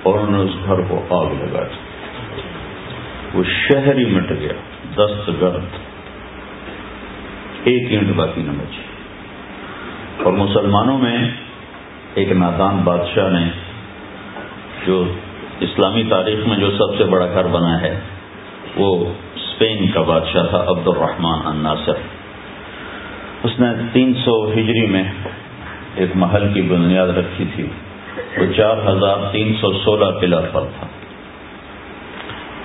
اور 0.03 0.19
انہوں 0.19 0.43
نے 0.43 0.51
اس 0.51 0.65
گھر 0.65 0.81
کو 0.87 1.05
آگ 1.09 1.25
لگا 1.25 1.63
دی۔ 1.63 1.77
وہ 3.33 3.43
شہر 3.43 3.97
ہی 3.97 4.05
مٹ 4.05 4.29
گیا 4.29 4.53
دست 4.95 5.29
گرد 5.41 5.77
ایک 7.63 7.91
اینٹ 7.91 8.15
باقی 8.15 8.41
نہ 8.41 8.51
بچی 8.51 8.88
اور 10.23 10.33
مسلمانوں 10.33 10.97
میں 10.97 11.17
ایک 12.13 12.31
نادان 12.31 12.77
بادشاہ 12.83 13.29
نے 13.29 13.49
جو 14.87 15.13
اسلامی 15.59 16.03
تاریخ 16.09 16.47
میں 16.47 16.57
جو 16.57 16.71
سب 16.71 16.97
سے 16.97 17.03
بڑا 17.03 17.25
گھر 17.25 17.47
بنا 17.47 17.81
ہے، 17.81 17.99
وہ 18.75 19.05
اسپین 19.35 19.91
کا 19.91 20.01
بادشاہ 20.01 20.45
تھا 20.49 20.65
عبد 20.67 20.87
الرحمان 20.87 21.39
الناصر۔ 21.45 21.93
اس 23.43 23.59
نے 23.59 23.67
تین 23.93 24.13
سو 24.13 24.51
ہجری 24.51 24.87
میں 24.87 25.03
ایک 25.95 26.09
محل 26.15 26.53
کی 26.53 26.61
بنیاد 26.61 27.07
رکھی 27.07 27.45
تھی۔ 27.55 27.67
وہ 28.37 28.53
چار 28.57 28.77
ہزار 28.87 29.17
تین 29.31 29.53
سو 29.61 29.71
سولہ 29.73 30.19
پلر 30.19 30.41
پر 30.41 30.61
تھا۔ 30.79 30.87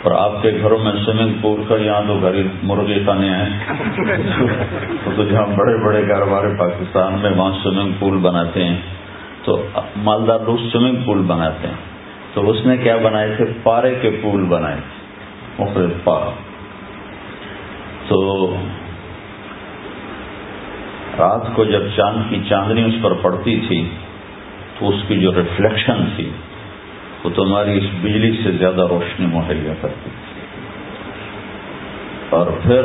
اور 0.05 0.13
آپ 0.13 0.43
کے 0.43 0.51
گھروں 0.63 0.79
میں 0.79 0.93
سوئمنگ 1.05 1.33
پول 1.41 1.63
کا 1.69 1.77
یہاں 1.77 2.03
تو 2.07 2.19
گھر 2.21 2.35
مرغی 2.63 2.99
خانے 3.07 3.29
ہیں 3.29 3.75
تو 5.17 5.25
جہاں 5.25 5.47
بڑے 5.57 5.77
بڑے 5.85 6.03
کاروبار 6.09 6.45
پاکستان 6.59 7.19
میں 7.23 7.31
وہاں 7.31 7.53
سوئمنگ 7.63 7.93
پول 7.99 8.19
بناتے 8.19 8.65
ہیں 8.65 8.77
تو 9.45 9.57
مالدار 9.97 10.41
لوگ 10.41 10.57
سوئمنگ 10.73 11.03
پول 11.05 11.23
بناتے 11.27 11.69
ہیں۔ 11.69 11.83
تو 12.35 12.51
اس 12.51 12.67
نے 12.67 12.77
کیا 12.77 12.97
بنائے 12.97 13.35
تھے؟ 13.37 13.45
پارے 13.63 13.95
کے 14.03 14.11
پول 14.23 14.45
بنائے 14.45 14.77
تھے 14.77 15.65
مختلف 15.65 16.05
پارا 16.05 16.31
تو 18.09 18.57
رات 21.19 21.47
کو 21.55 21.65
جب 21.65 21.83
چاند 21.97 22.31
کی 22.31 22.41
چاندنی 22.49 22.85
اس 22.85 23.03
پر 23.03 23.13
پڑتی 23.23 23.61
تھی 23.69 23.89
تو 24.79 24.89
اس 24.89 25.03
کی 25.09 25.19
جو 25.19 25.35
ریفلیکشن 25.35 26.05
تھی 26.17 26.31
وہ 27.25 27.31
تمہاری 27.31 27.79
اس 27.79 27.85
بجلی 28.03 28.41
سے 28.45 28.51
زیادہ 28.53 28.87
روشنی 28.91 29.27
مہیا 29.27 29.73
کرتی۔ 29.81 30.11
تھی 30.11 30.35
اور 32.31 32.47
پھر 32.63 32.83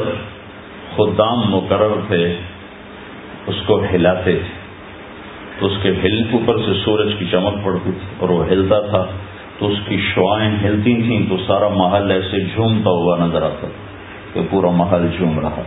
خدام 0.96 1.40
مقرر 1.46 1.94
تھے، 2.08 2.36
اس 3.48 3.56
کو 3.66 3.84
ہلاتے۔ 3.94 4.34
تھے 4.34 4.60
تو 5.60 5.66
اس 5.66 5.74
کے 5.82 5.90
ہل 5.90 6.24
اوپر 6.32 6.58
سے 6.58 6.74
سورج 6.86 7.14
کی 7.20 7.26
چمک 7.32 7.66
پڑتی 7.66 7.92
تھی 7.92 8.08
اور 8.18 8.30
وہ 8.30 8.46
ہلتا 8.46 8.80
تھا۔ 8.80 9.06
تو 9.60 9.68
اس 9.68 9.78
کی 9.88 9.98
شوائیں 10.16 10.56
ہلتی 10.64 10.94
تھیں، 10.96 11.30
تو 11.30 11.38
سارا 11.48 11.68
محل 11.68 12.12
ایسے 12.12 12.40
جھومتا 12.40 12.90
ہوا 12.90 13.18
نظر 13.18 13.42
آتا 13.42 13.60
تھا 13.60 13.68
کہ 14.34 14.42
پورا 14.50 14.70
محل 14.70 15.08
جھوم 15.18 15.40
رہا۔ 15.40 15.62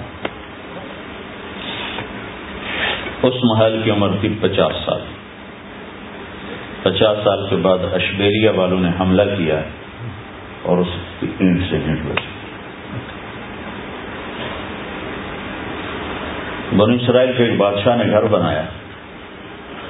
اس 3.23 3.35
محل 3.43 3.81
کی 3.85 3.91
عمر 3.91 4.09
تھی 4.21 4.29
پچاس 4.41 4.73
سال۔ 4.87 5.00
پچاس 6.83 7.19
سال 7.25 7.49
کے 7.51 7.57
بعد 7.57 7.79
اشبیریا 7.93 8.51
والوں 8.51 8.81
نے 8.81 8.89
حملہ 9.01 9.23
کیا 9.39 9.61
اور 10.62 10.79
اس 10.79 10.87
کی 11.21 11.27
اینٹ 11.39 11.62
سے 11.71 11.77
اینٹ 11.77 11.99
بچی 11.99 12.27
بنو 16.77 16.95
اسرائیل 16.95 17.33
کے 17.37 17.45
ایک 17.45 17.57
بادشاہ 17.57 17.97
نے 17.97 18.11
گھر 18.11 18.23
بنایا، 18.23 18.62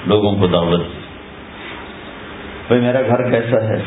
لوگوں 0.07 0.37
کو 0.37 0.47
دعوت 0.47 0.81
دی۔ 0.81 0.99
بھائی، 2.67 2.81
میرا 2.81 3.01
گھر 3.01 3.31
کیسا 3.31 3.69
ہے؟ 3.69 3.83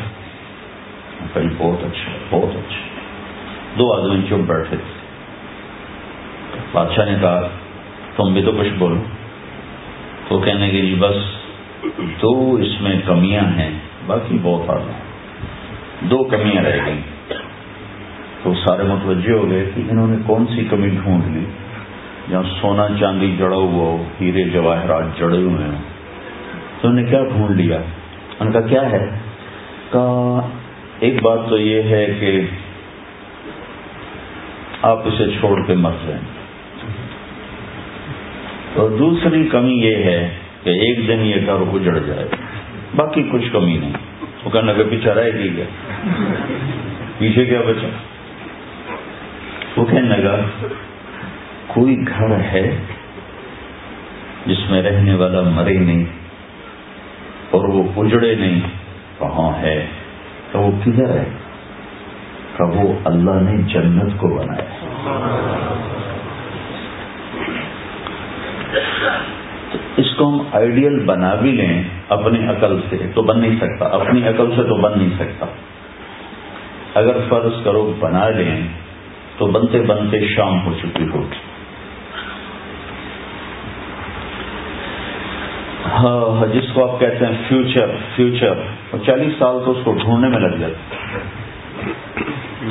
کہیں 1.34 1.50
بہت 1.58 1.84
اچھا 1.84 2.12
بہت 2.30 2.50
اچھا 2.50 3.00
دو 3.78 3.92
آدمی 3.92 4.26
چپ 4.26 4.34
بیٹھے۔ 4.34 4.76
تھے 4.76 6.60
بادشاہ 6.72 7.04
نے 7.04 7.18
کہا، 7.20 7.48
تم 8.16 8.34
بھی 8.34 8.42
تو 8.42 8.52
کچھ 8.52 8.68
بولو۔ 8.78 9.02
تو 10.28 10.38
کہنے 10.38 10.70
کے 10.70 10.80
جی 10.80 10.94
بس 10.98 11.35
دو 12.22 12.54
اس 12.54 12.80
میں 12.80 13.00
کمیاں 13.06 13.58
ہیں، 13.58 13.70
باقی 14.06 14.38
بہت 14.42 14.70
آگے 14.70 14.92
دو 16.00 16.24
کمیاں 16.24 16.62
رہ 16.62 16.78
گئی 16.86 17.00
تو 18.42 18.54
سارے 18.54 18.82
متوجہ 18.82 19.32
ہو 19.32 19.50
گئے 19.50 19.70
کہ 19.74 19.82
انہوں 19.90 20.06
نے 20.06 20.16
کون 20.26 20.46
سی 20.46 20.64
کمی 20.70 20.88
ڈھونڈ 20.88 21.36
لی۔ 21.36 21.44
جہاں 22.30 22.42
سونا 22.60 22.86
چاندی 23.00 23.36
جڑا 23.38 23.56
ہوا 23.56 23.84
ہو، 23.84 24.04
ہیرے 24.20 24.44
جواہرات 24.44 25.18
جڑے 25.18 25.36
ہوئے 25.36 25.64
ہیں 25.64 25.82
تو 26.80 26.88
انہوں 26.88 27.04
نے 27.04 27.10
کیا 27.10 27.24
ڈھونڈ 27.24 27.60
لیا؟ 27.60 27.78
ان 28.40 28.52
کا 28.52 28.60
کیا 28.60 28.90
ہے؟ 28.90 29.10
ایک 30.98 31.22
بات 31.22 31.38
تو 31.48 31.58
یہ 31.58 31.82
ہے 31.82 32.06
کہ 32.20 32.40
آپ 34.82 34.98
اسے 35.04 35.24
چھوڑ 35.40 35.66
کے 35.66 35.74
مر 35.74 35.90
جائیں۔ 36.06 36.22
اور 38.74 38.90
دوسری 38.90 39.48
کمی 39.48 39.72
یہ 39.72 39.96
ہے 39.96 40.34
کہ 40.66 40.70
ایک 40.70 41.08
دن 41.08 41.24
یہ 41.24 41.34
گھر 41.46 41.74
اجڑ 41.74 41.98
جائے۔ 41.98 42.28
باقی 42.96 43.28
کچھ 43.32 43.52
کمی 43.52 43.78
نہیں۔ 43.78 43.92
وہ 44.44 44.50
کہنے 44.50 44.72
لگا 44.72 44.82
پیچھا 44.90 45.14
رہ 45.14 45.30
گی 45.38 45.48
کیا 45.48 45.64
پیچھے 47.18 47.44
کیا 47.44 47.60
بچا؟ 47.60 47.88
وہ 49.76 49.86
کہنے 49.86 50.16
لگا، 50.16 50.36
کوئی 51.66 52.04
گھر 52.08 52.36
ہے 52.36 52.76
جس 54.46 54.70
میں 54.70 54.82
رہنے 54.82 55.14
والا 55.14 55.40
مرے 55.40 55.78
نہیں 55.78 56.04
اور 57.50 57.68
وہ 57.68 57.82
اجڑے 57.96 58.34
نہیں؟ 58.34 58.60
کہاں 59.18 59.62
ہے۔ 59.62 59.86
تو 60.52 60.58
وہ 60.58 60.70
کدھر 60.84 61.18
ہے؟ 61.18 61.24
کہ 62.56 62.64
وہ 62.64 62.92
اللہ 63.04 63.50
نے 63.50 63.62
جنت 63.62 64.18
کو 64.18 64.28
بنایا۔ 64.28 64.82
اس 69.96 70.14
کو 70.16 70.28
ہم 70.28 70.38
آئیڈیل 70.52 70.98
بنا 70.98 71.34
بھی 71.34 71.52
لیں 71.52 71.82
اپنی 72.08 72.46
عقل 72.48 72.80
سے 72.90 72.96
تو 73.14 73.22
بن 73.22 73.40
نہیں 73.40 73.56
سکتا 73.60 73.86
اپنی 73.98 74.26
عقل 74.28 74.50
سے 74.56 74.62
تو 74.62 74.76
بن 74.76 74.98
نہیں 74.98 75.10
سکتا۔ 75.18 75.46
اگر 76.94 77.16
فرض 77.28 77.64
کرو 77.64 77.92
بنا 77.98 78.28
لیں 78.30 78.60
تو 79.38 79.46
بنتے 79.46 79.80
بنتے 79.82 80.20
شام 80.26 80.66
ہو 80.66 80.72
چکی 80.82 81.08
ہوگی۔ 81.14 81.44
ہاں 85.86 86.46
جس 86.52 86.72
کو 86.72 86.82
آپ 86.84 87.00
کہتے 87.00 87.26
ہیں 87.26 87.32
فیوچر 87.48 87.90
فیوچر 88.16 88.62
اور 88.90 88.98
چالیس 89.06 89.32
سال 89.38 89.58
تو 89.64 89.70
اس 89.70 89.84
کو 89.84 89.92
ڈھونڈنے 89.92 90.28
میں 90.28 90.40
لگ 90.40 90.56
جاتے 90.56 90.78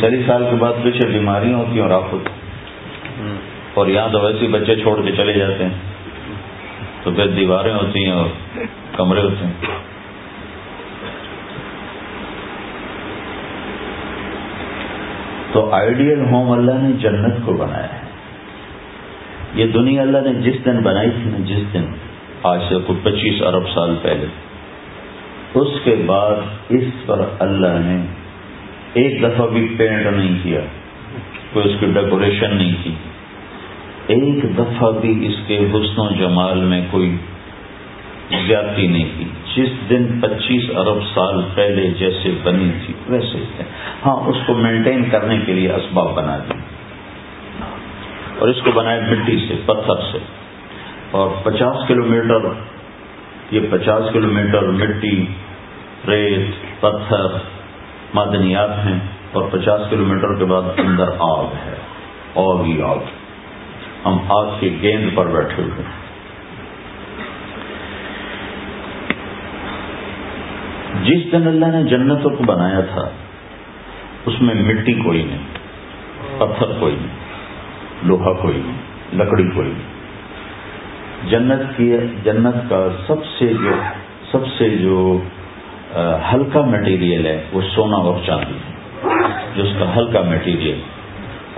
چالیس 0.01 0.25
سال 0.27 0.43
کے 0.49 0.55
بعد 0.55 0.83
پیچھے 0.83 1.07
بیماریاں 1.07 1.57
ہوتی 1.57 1.71
ہیں 1.71 1.81
اور 1.81 1.91
آپ 1.91 2.13
ہوتی 2.13 2.29
اور 3.73 3.87
یہاں 3.87 4.09
تو 4.09 4.19
ویسے 4.19 4.47
بچے 4.47 4.75
چھوڑ 4.75 5.01
کے 5.01 5.11
چلے 5.11 5.33
جاتے 5.33 5.63
ہیں۔ 5.63 5.94
تو 7.05 7.11
پھر 7.11 7.27
دیواریں 7.27 7.73
ہوتی 7.73 8.05
ہیں 8.05 8.11
اور 8.11 8.27
کمرے 8.97 9.21
ہوتے 9.21 9.45
ہیں۔ 9.45 9.53
تو 15.51 15.69
آئیڈیل 15.71 16.19
ہوم 16.31 16.51
اللہ 16.51 16.71
نے 16.71 16.91
جنت 16.91 17.33
کو 17.45 17.53
بنایا 17.53 17.93
ہے۔ 17.93 17.99
یہ 19.55 19.65
دنیا 19.65 20.01
اللہ 20.01 20.17
نے 20.17 20.33
جس 20.33 20.65
دن 20.65 20.77
بنائی 20.77 21.09
تھی 21.09 21.31
نا، 21.31 21.37
جس 21.45 21.73
دن 21.73 21.83
آج 22.43 22.59
سے 22.69 22.75
کچھ 22.87 22.97
پچیس 23.03 23.41
ارب 23.41 23.63
سال 23.73 23.95
پہلے۔ 24.01 24.25
اس 25.53 25.67
کے 25.83 25.95
بعد 26.05 26.35
اس 26.69 26.83
پر 27.05 27.25
اللہ 27.39 27.67
نے 27.67 28.05
ایک 28.93 29.23
دفعہ 29.23 29.47
بھی 29.47 29.75
پینٹ 29.77 30.05
نہیں 30.05 30.37
کیا، 30.43 30.59
کوئی 31.53 31.73
اس 31.73 31.79
کی 31.79 31.85
ڈیکوریشن 31.85 32.55
نہیں 32.55 32.73
کی۔ 32.83 32.93
ایک 34.07 34.57
دفعہ 34.57 34.91
بھی 34.91 35.27
اس 35.27 35.47
کے 35.47 35.57
حسن 35.57 35.99
و 36.01 36.09
جمال 36.19 36.57
میں 36.57 36.81
کوئی 36.91 37.17
زیادتی 38.47 38.87
نہیں 38.87 39.09
کی۔ 39.17 39.23
جس 39.55 39.89
دن 39.89 40.19
پچیس 40.21 40.77
ارب 40.77 40.97
سال 41.13 41.41
پہلے 41.55 41.89
جیسے 41.89 42.31
بنی 42.43 42.71
تھی، 42.85 42.93
ویسے 43.07 43.63
ہاں 44.05 44.15
اس 44.15 44.35
کو 44.45 44.53
مینٹین 44.53 45.09
کرنے 45.09 45.37
کے 45.45 45.53
لیے 45.53 45.71
اسباب 45.71 46.15
بنا 46.15 46.37
دی 46.37 46.53
اور 48.39 48.47
اس 48.47 48.61
کو 48.61 48.71
بنائے 48.71 49.01
مٹی 49.01 49.45
سے، 49.47 49.53
پتھر 49.65 49.95
سے۔ 50.11 50.17
اور 51.11 51.29
پچاس 51.43 51.87
کلو 51.87 52.05
میٹر 52.05 52.47
یہ 53.51 53.59
پچاس 53.69 54.03
کلو 54.13 54.27
میٹر 54.27 54.61
مٹی، 54.61 55.25
ریت، 56.07 56.81
پتھر، 56.81 57.37
معدنیات 58.13 58.69
ہیں۔ 58.69 58.99
اور 59.31 59.43
پچاس 59.51 59.81
کلو 59.89 60.05
میٹر 60.05 60.35
کے 60.35 60.45
بعد 60.45 60.61
اندر 60.77 61.05
آگ 61.19 61.45
ہے 61.65 61.75
اور 62.33 62.65
ہی 62.65 62.81
آگ 62.81 63.14
ہم 64.05 64.17
آگ 64.29 64.47
کی 64.59 64.69
گیند 64.81 65.15
پر 65.15 65.27
بیٹھے 65.27 65.63
ہوئے 65.63 65.83
جس 71.03 71.31
دن 71.31 71.47
اللہ 71.47 71.73
نے 71.73 71.83
جنتوں 71.83 72.29
کو 72.29 72.43
بنایا 72.43 72.81
تھا، 72.93 73.09
اس 74.25 74.41
میں 74.41 74.53
مٹی 74.63 74.93
کوئی 74.93 75.23
نہیں، 75.23 75.43
پتھر 76.37 76.71
کوئی 76.79 76.95
نہیں، 76.95 78.07
لوہا 78.07 78.33
کوئی 78.41 78.61
نہیں، 78.65 78.79
لکڑی 79.15 79.49
کوئی 79.55 79.69
نہیں۔ 79.69 79.93
جنت 81.29 81.61
کی، 81.77 81.91
جنت 82.23 82.55
کا 82.69 82.87
سب 83.07 83.25
سے 83.37 83.53
جو، 83.53 83.75
سب 84.31 84.47
سے 84.47 84.69
جو 84.77 84.97
ہلکا 86.31 86.61
مٹیریل 86.65 87.25
ہے، 87.25 87.37
وہ 87.53 87.61
سونا 87.75 87.97
اور 87.97 88.25
چاندی 88.25 88.57
ہے۔ 88.59 88.73
جس 89.55 89.77
کا 89.79 89.95
ہلکا 89.95 90.21
مٹیریل 90.21 90.79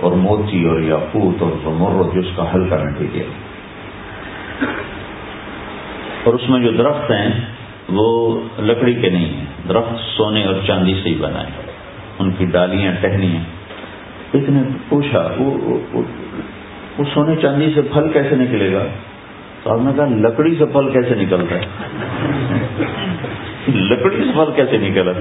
اور 0.00 0.12
موتی 0.12 0.64
اور 0.64 0.80
یاقوت 0.80 1.42
اور 1.42 1.50
زمرد 1.64 2.14
جس 2.14 2.36
کا 2.36 2.54
حل 2.54 2.62
ہلکا 2.62 2.76
مٹیریل 2.76 3.30
اور 6.24 6.34
اس 6.34 6.48
میں 6.48 6.60
جو 6.60 6.72
درخت 6.72 7.10
ہیں، 7.10 7.40
وہ 7.88 8.40
لکڑی 8.58 8.94
کے 8.94 9.08
نہیں 9.10 9.26
ہیں۔ 9.26 9.44
درخت 9.68 10.16
سونے 10.16 10.44
اور 10.44 10.54
چاندی 10.66 10.94
سے 11.02 11.08
ہی 11.08 11.14
بنائے 11.14 11.46
ان 12.18 12.30
کی 12.30 12.44
ڈالیاں، 12.44 12.92
ٹہنیاں۔ 13.00 13.40
ایک 14.32 14.50
نے 14.50 14.62
پوچھا، 14.88 15.28
وہ 16.98 17.04
سونے 17.14 17.36
چاندی 17.36 17.72
سے 17.74 17.82
پھل 17.82 18.12
کیسے 18.12 18.34
نکلے 18.34 18.72
گا؟ 18.72 18.84
تو 19.62 19.72
آپ 19.72 19.78
نے 19.80 19.92
کہا، 19.96 20.04
لکڑی 20.04 20.54
سے 20.58 20.64
پھل 20.64 20.90
کیسے 20.90 21.14
نکلتا 21.14 21.54
ہے؟ 21.54 21.66
لکڑی 23.68 24.16
سے 24.16 24.32
پھل 24.32 24.52
کیسے 24.56 24.78
نکلا 24.78 25.12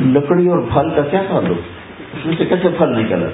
لکڑی 0.00 0.48
اور 0.48 0.58
پھل 0.58 0.90
کا 0.96 1.02
کیا 1.02 1.22
تعلق؟ 1.28 1.81
اس 2.12 2.26
میں 2.26 2.34
سے 2.38 2.44
کیسے 2.44 2.68
پھل 2.78 2.88
نکلا 2.88 3.26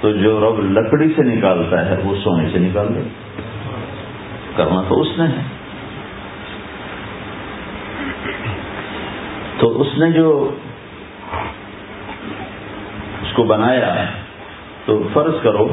تو 0.00 0.12
جو 0.12 0.40
رب 0.40 0.78
لکڑی 0.78 1.12
سے 1.16 1.22
نکالتا 1.22 1.90
ہے، 1.90 1.96
وہ 2.04 2.14
سونے 2.24 2.48
سے 2.52 2.58
نکال 2.58 2.88
دے۔ 2.94 3.00
کرنا 4.56 4.82
تو 4.88 5.00
اس 5.00 5.08
نے 5.18 5.24
ہے۔ 5.24 5.42
تو 9.58 9.80
اس 9.80 9.98
نے 9.98 10.10
جو 10.10 10.54
اس 13.22 13.32
کو 13.32 13.42
بنایا 13.42 14.04
تو 14.84 15.08
فرض 15.12 15.34
کرو، 15.42 15.68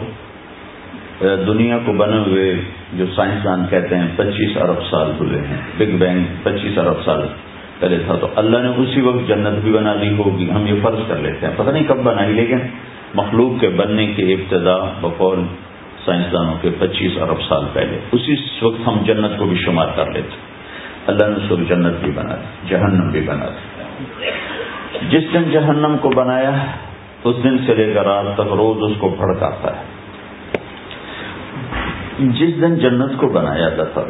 دنیا 1.22 1.78
کو 1.86 1.94
بنے 1.94 2.18
ہوئے 2.18 2.56
جو 2.94 3.06
سائنسدان 3.16 3.66
کہتے 3.70 3.98
ہیں، 3.98 4.08
پچیس 4.16 4.58
ارب 4.58 4.84
سال 4.92 5.12
ہوئے 5.20 5.40
ہیں۔ 5.40 5.58
بگ 5.78 5.98
بینگ 5.98 6.24
پچیس 6.44 6.78
ارب 6.78 7.06
سال۔ 7.06 7.28
پہلے 7.80 7.98
تھا 8.06 8.16
تو 8.16 8.28
اللہ 8.36 8.58
نے 8.58 8.70
اسی 8.78 9.02
وقت 9.02 9.28
جنت 9.28 9.64
بھی 9.64 9.72
بنا 9.72 9.96
دی 10.02 10.14
ہوگی، 10.18 10.52
ہم 10.52 10.68
یہ 10.68 10.74
فرض 10.82 11.00
کر 11.08 11.16
لیتے 11.16 11.46
ہیں۔ 11.46 11.54
پتہ 11.58 11.70
نہیں 11.70 11.84
کب 11.88 11.98
بنائی، 12.04 12.34
لیکن 12.34 12.60
مخلوق 13.16 13.62
کے 13.62 13.70
بننے 13.70 14.08
کی 14.08 14.34
ابتدا 14.34 14.78
بقول 15.02 15.44
سائنسدانوں 16.06 16.54
کے 16.62 16.70
پچیس 16.80 17.18
ارب 17.18 17.42
سال 17.50 17.66
پہلے۔ 17.74 18.00
اسی 18.12 18.36
وقت 18.62 18.88
ہم 18.88 18.98
جنت 19.06 19.38
کو 19.38 19.46
بھی 19.46 19.58
شمار 19.58 19.88
کر 19.96 20.12
لیتے 20.12 20.36
اللہ 21.08 21.26
نے 21.26 21.46
اس 21.46 21.52
وقت 21.52 21.70
جنت 21.70 21.94
بھی 22.04 22.12
بنا 22.12 22.36
دی، 22.36 22.68
جہنم 22.70 23.10
بھی 23.12 23.22
بنا 23.22 23.46
دی۔ 23.46 23.90
جس 25.10 25.24
دن 25.34 25.44
جہنم 25.52 25.96
کو 26.02 26.10
بنایا، 26.10 26.52
اس 27.24 27.36
دن 27.44 27.58
سے 27.58 27.74
لے 27.76 27.94
کر 27.94 28.06
رات 28.06 28.34
تک 28.34 28.54
روز 28.54 28.92
اس 28.92 28.98
کو 29.00 29.10
بھڑکاتا 29.10 29.78
ہے۔ 29.78 29.84
جس 32.20 32.62
دن 32.62 32.76
جنت 32.76 33.18
کو 33.18 33.28
بنایا 33.28 33.70
تھا 33.70 34.02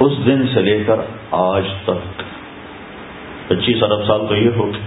اس 0.00 0.12
دن 0.26 0.46
سے 0.54 0.62
لے 0.62 0.84
کر 0.84 1.00
آج 1.30 1.64
تک 1.84 2.22
پچیس 3.48 3.82
ارب 3.82 4.06
سال 4.06 4.26
تو 4.26 4.36
یہ 4.36 4.50
ہو 4.56 4.72
گئے۔ 4.72 4.80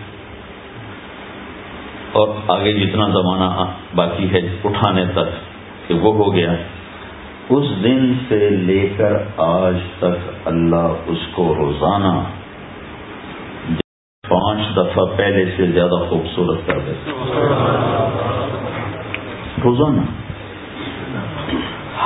اور 2.11 2.27
آگے 2.47 2.73
جتنا 2.73 3.07
زمانہ 3.07 3.65
باقی 3.95 4.31
ہے 4.31 4.57
اٹھانے 4.63 5.05
تک 5.05 5.29
کہ 5.87 5.93
وہ 5.93 6.15
ہو 6.15 6.35
گیا، 6.35 6.55
اس 7.49 7.83
دن 7.83 8.13
سے 8.27 8.49
لے 8.49 8.89
کر 8.97 9.13
آج 9.37 9.75
تک 9.99 10.29
اللہ 10.45 10.93
اس 11.05 11.17
کو 11.31 11.55
روزانہ 11.55 12.23
پانچ 14.29 14.75
دفعہ 14.75 15.05
پہلے 15.17 15.45
سے 15.57 15.67
زیادہ 15.67 16.09
خوبصورت 16.09 16.67
کر 16.67 16.79
دیتا 16.79 17.11
روزانہ۔ 19.63 20.01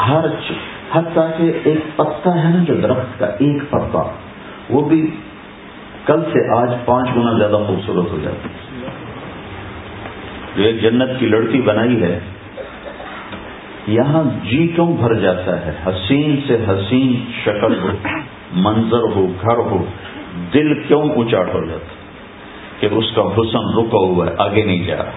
ہر 0.08 0.30
چیز۔ 0.48 0.75
حتیٰ 0.94 1.38
کہ 1.38 1.52
ایک 1.64 1.80
پتا 1.96 2.44
ہے 2.44 2.50
نا 2.50 2.64
جو 2.64 2.76
درخت 2.76 3.20
کا، 3.20 3.26
ایک 3.26 3.70
پتا، 3.70 4.04
وہ 4.70 4.90
بھی 4.90 5.12
کل 6.06 6.24
سے 6.34 6.58
آج 6.58 6.70
پانچ 6.86 7.10
گنا 7.16 7.38
زیادہ 7.38 7.64
خوبصورت 7.68 8.12
ہو 8.12 8.18
جاتا 8.24 8.50
ہے۔ 8.50 8.66
جو 10.56 10.64
ایک 10.64 10.82
جنت 10.82 11.20
کی 11.20 11.26
لڑکی 11.26 11.62
بنائی 11.62 12.04
ہے، 12.04 12.20
یہاں 13.88 14.24
جی 14.44 14.68
کیوں 14.68 14.98
بھر 14.98 15.14
جاتا 15.14 15.66
ہے؟ 15.66 15.72
حسین 15.88 16.40
سے 16.48 16.56
حسین 16.68 17.32
شکل 17.46 17.80
ہو، 17.80 17.88
منظر 18.54 19.04
ہو، 19.16 19.28
گھر 19.42 19.58
ہو، 19.58 19.86
دل 20.54 20.84
کیوں 20.88 21.10
اونچاٹ 21.10 21.54
ہو 21.54 21.66
جاتا 21.66 21.94
کہ 22.80 22.88
اس 22.92 23.06
کا 23.16 23.22
حسن 23.22 23.78
رکا 23.78 23.98
ہوا 23.98 24.26
ہے، 24.26 24.32
آگے 24.38 24.64
نہیں 24.66 24.88
جا 24.88 24.96
رہا۔ 24.96 25.12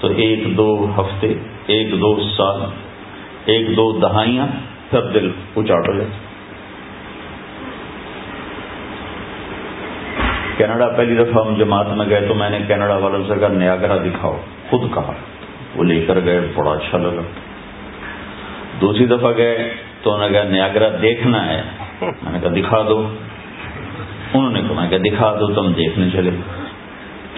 تو 0.00 0.08
ایک 0.16 0.56
دو 0.56 0.86
ہفتے، 0.98 1.34
ایک 1.66 1.92
دو 1.92 2.20
سال، 2.36 2.60
ایک 3.44 3.76
دو 3.76 3.92
دہائیاں 3.92 4.46
پھر 4.94 5.02
دل 5.02 5.30
اچاٹ 5.56 5.88
ہو 5.88 5.92
جاتا 5.94 6.18
کینیڈا 10.56 10.88
پہلی 10.88 11.24
دفعہ 11.24 11.46
ہم 11.46 11.54
جماعت 11.54 11.86
میں 11.88 12.06
گئے 12.10 12.20
تو 12.28 12.34
میں 12.34 12.50
نے 12.50 12.58
کینیڈا 12.68 12.96
والوں 12.96 13.24
سے 13.28 13.34
کہا 13.40 13.48
نیاگرا 13.48 13.96
دکھاؤ۔ 13.96 14.40
خود 14.70 14.94
کہا۔ 14.94 15.12
وہ 15.76 15.84
لے 15.84 16.04
کر 16.06 16.24
گئے، 16.24 16.40
بڑا 16.54 16.70
اچھا 16.70 16.98
لگا۔ 16.98 17.22
دوسری 18.80 19.06
دفعہ 19.06 19.32
گئے 19.36 19.74
تو 20.02 20.14
انہوں 20.14 20.30
نے 20.30 20.38
کہا 20.38 20.48
نیاگرا 20.48 20.88
دیکھنا 21.02 21.48
ہے۔ 21.48 21.62
میں 22.02 22.32
نے 22.32 22.38
کہا، 22.40 22.50
دکھا 22.50 22.82
دو۔ 22.88 23.08
انہوں 24.34 24.50
نے 24.50 24.62
کہا، 24.62 24.80
میں 24.80 24.88
کہا، 24.90 24.98
دکھا 24.98 25.34
دو، 25.40 25.54
تم 25.54 25.72
دیکھنے 25.72 26.10
چلے۔ 26.10 26.30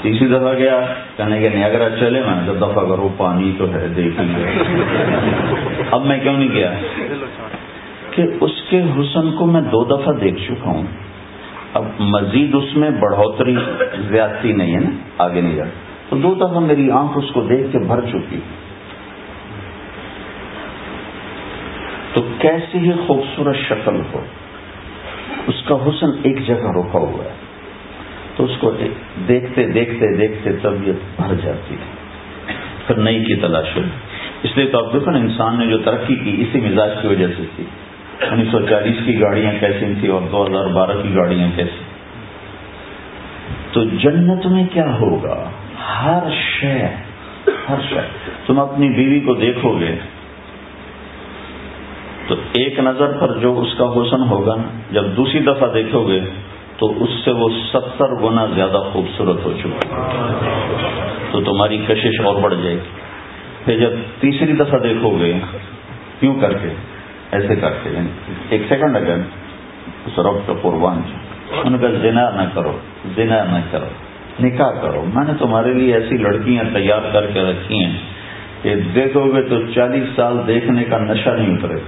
تیسری 0.07 0.29
دفعہ 0.29 0.55
گیا، 0.55 0.81
کہنے 1.17 1.41
کہ 1.41 1.49
نیاگرا 1.49 1.89
چلے، 2.01 2.23
میں 2.27 2.35
نے 2.37 2.53
کہا، 2.53 2.69
دفعہ 2.69 2.85
کرو 2.85 3.09
پانی 3.17 3.53
تو 3.59 3.75
ہے 3.75 3.89
دیکھ 3.89 4.21
لیا 4.21 4.47
اب 5.91 6.07
میں 6.07 6.21
کیوں 6.21 6.35
نہیں 6.35 6.49
گیا؟ 6.53 6.73
کہ 8.11 8.23
اس 8.41 8.51
کے 8.71 8.83
حسن 8.83 9.33
کو 9.33 9.47
میں 9.47 9.61
دو 9.61 9.85
دفعہ 9.85 10.15
دیکھ 10.15 10.37
چکا 10.47 10.71
ہوں۔ 10.71 10.83
اب 11.75 11.85
مزید 11.99 12.55
اس 12.55 12.77
میں 12.77 12.91
بڑھوتری 12.91 13.57
زیادتی 14.09 14.53
نہیں 14.53 14.75
ہے 14.75 14.81
نا، 14.81 14.91
آگے 15.19 15.41
نہیں 15.41 15.55
جا۔ 15.55 15.65
تو 16.09 16.17
دو 16.17 16.35
دفعہ 16.35 16.59
میری 16.59 16.91
آنکھ 16.91 17.19
اس 17.19 17.31
کو 17.33 17.41
دیکھ 17.41 17.73
کے 17.73 17.79
بھر 17.79 18.01
چکی۔ 18.01 18.39
تو 22.15 22.21
کیسی 22.39 22.79
ہی 22.79 22.93
خوبصورت 23.07 23.57
شکل 23.57 24.01
ہو، 24.15 24.21
اس 25.47 25.63
کا 25.65 25.75
حسن 25.75 26.11
ایک 26.23 26.47
جگہ 26.47 26.55
رکا 26.55 26.99
ہوا 26.99 27.25
ہے۔ 27.25 27.46
تو 28.37 28.45
اس 28.45 28.51
کو 28.61 28.71
دیکھتے 29.29 29.67
دیکھتے 29.67 30.17
دیکھتے 30.17 30.51
طبیعت 30.63 31.21
بھر 31.21 31.35
جاتی 31.45 31.75
ہے۔ 31.75 31.95
پھر 32.87 32.97
نئی 32.97 33.25
کی 33.25 33.35
تلاش 33.35 33.77
ہوئی۔ 33.77 33.89
اس 34.43 34.57
لیے 34.57 34.67
تو 34.67 34.87
آپ 34.87 34.93
دیکھو 34.93 35.11
نا، 35.11 35.19
انسان 35.19 35.59
نے 35.59 35.67
جو 35.67 35.79
ترقی 35.79 36.15
کی، 36.15 36.37
اسی 36.39 36.61
مزاج 36.61 36.91
کی 37.03 37.09
وجہ 37.09 37.27
سے 37.37 37.43
تھی 37.57 37.65
انیس 38.31 38.49
سو 38.51 38.61
چالیس 38.61 38.97
کی 39.07 39.21
گاڑیاں 39.21 39.53
کیسی 39.61 39.93
تھیں 40.01 40.11
اور 40.11 40.21
دو 40.33 40.47
ہزار 40.47 40.65
بارہ 40.65 41.03
کی 41.03 41.15
گاڑیاں 41.15 41.49
کیسی 41.57 41.85
تو 43.73 43.85
جنت 43.85 44.47
میں 44.47 44.65
کیا 44.73 44.97
ہوگا؟ 45.01 45.51
ہر 46.05 46.31
شے 46.31 46.79
ہر 47.69 47.81
شے۔ 47.89 48.01
تم 48.47 48.61
اپنی 48.61 48.89
بیوی 48.89 49.21
کو 49.21 49.35
دیکھو 49.35 49.81
گے، 49.81 49.95
تو 52.27 52.35
ایک 52.53 52.79
نظر 52.79 53.13
پر 53.13 53.39
جو 53.39 53.61
اس 53.61 53.75
کا 53.79 53.85
حسن 53.85 54.23
ہوگا 54.23 54.57
جب 54.91 55.05
دوسری 55.17 55.41
دفعہ 55.41 55.69
دیکھو 55.75 56.09
گے 56.09 56.21
تو 56.79 57.05
اس 57.05 57.11
سے 57.25 57.31
وہ 57.31 57.49
ستر 57.73 58.15
گنا 58.23 58.47
زیادہ 58.55 58.79
خوبصورت 58.93 59.45
ہو 59.45 59.53
چکا 59.63 60.03
تو 61.31 61.41
تمہاری 61.41 61.79
کشش 61.89 62.21
اور 62.25 62.35
بڑھ 62.41 62.55
جائے۔ 62.55 62.75
گی 62.75 62.81
پھر 63.65 63.79
جب 63.79 63.91
تیسری 64.21 64.53
دفعہ 64.53 64.79
دیکھو 64.79 65.11
گے، 65.21 65.33
کیوں 66.21 66.35
کر 66.41 66.53
کے 66.53 66.69
ایسے 67.33 67.57
کرتے۔ 67.57 67.91
ہیں 67.97 68.07
ایک 68.51 68.63
سیکنڈ 68.69 68.97
اگر 68.97 69.17
سورب 70.15 70.47
کا 70.47 70.53
قربان 70.63 71.01
ان 71.65 71.79
کا 71.79 71.89
زنا 71.91 72.31
نہ 72.31 72.43
کرو، 72.55 72.79
زنا 73.17 73.45
نہ 73.45 73.59
کرو، 73.71 73.89
نکاح 74.41 74.71
کرو۔ 74.81 75.05
میں 75.15 75.25
نے 75.27 75.33
تمہارے 75.39 75.75
لیے 75.75 75.95
ایسی 75.95 76.17
لڑکیاں 76.17 76.65
تیار 76.75 77.11
کر 77.13 77.27
کے 77.27 77.41
رکھی 77.41 77.85
ہیں 77.85 77.99
کہ 78.63 78.75
دیکھو 78.95 79.25
گے 79.25 79.43
تو 79.43 79.67
چالیس 79.75 80.17
سال 80.17 80.39
دیکھنے 80.47 80.85
کا 80.85 80.99
نشہ 80.99 81.31
نہیں 81.31 81.57
اترے۔ 81.57 81.81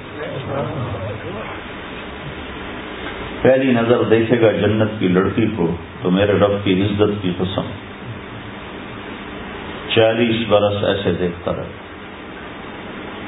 پہلی 3.43 3.73
نظر 3.73 4.03
دیکھے 4.03 4.41
گا 4.41 4.53
جنت 4.53 4.91
کی 4.99 5.09
لڑکی 5.09 5.47
کو 5.57 5.77
تو 6.03 6.11
میرے 6.11 6.33
رب 6.33 6.65
کی 6.65 6.83
عزت 6.83 7.23
کی 7.23 7.33
قسم۔ 7.39 7.63
چالیس 9.95 10.49
برس 10.49 10.85
ایسے 10.85 11.13
دیکھتا 11.13 11.53
رہے۔ 11.57 11.89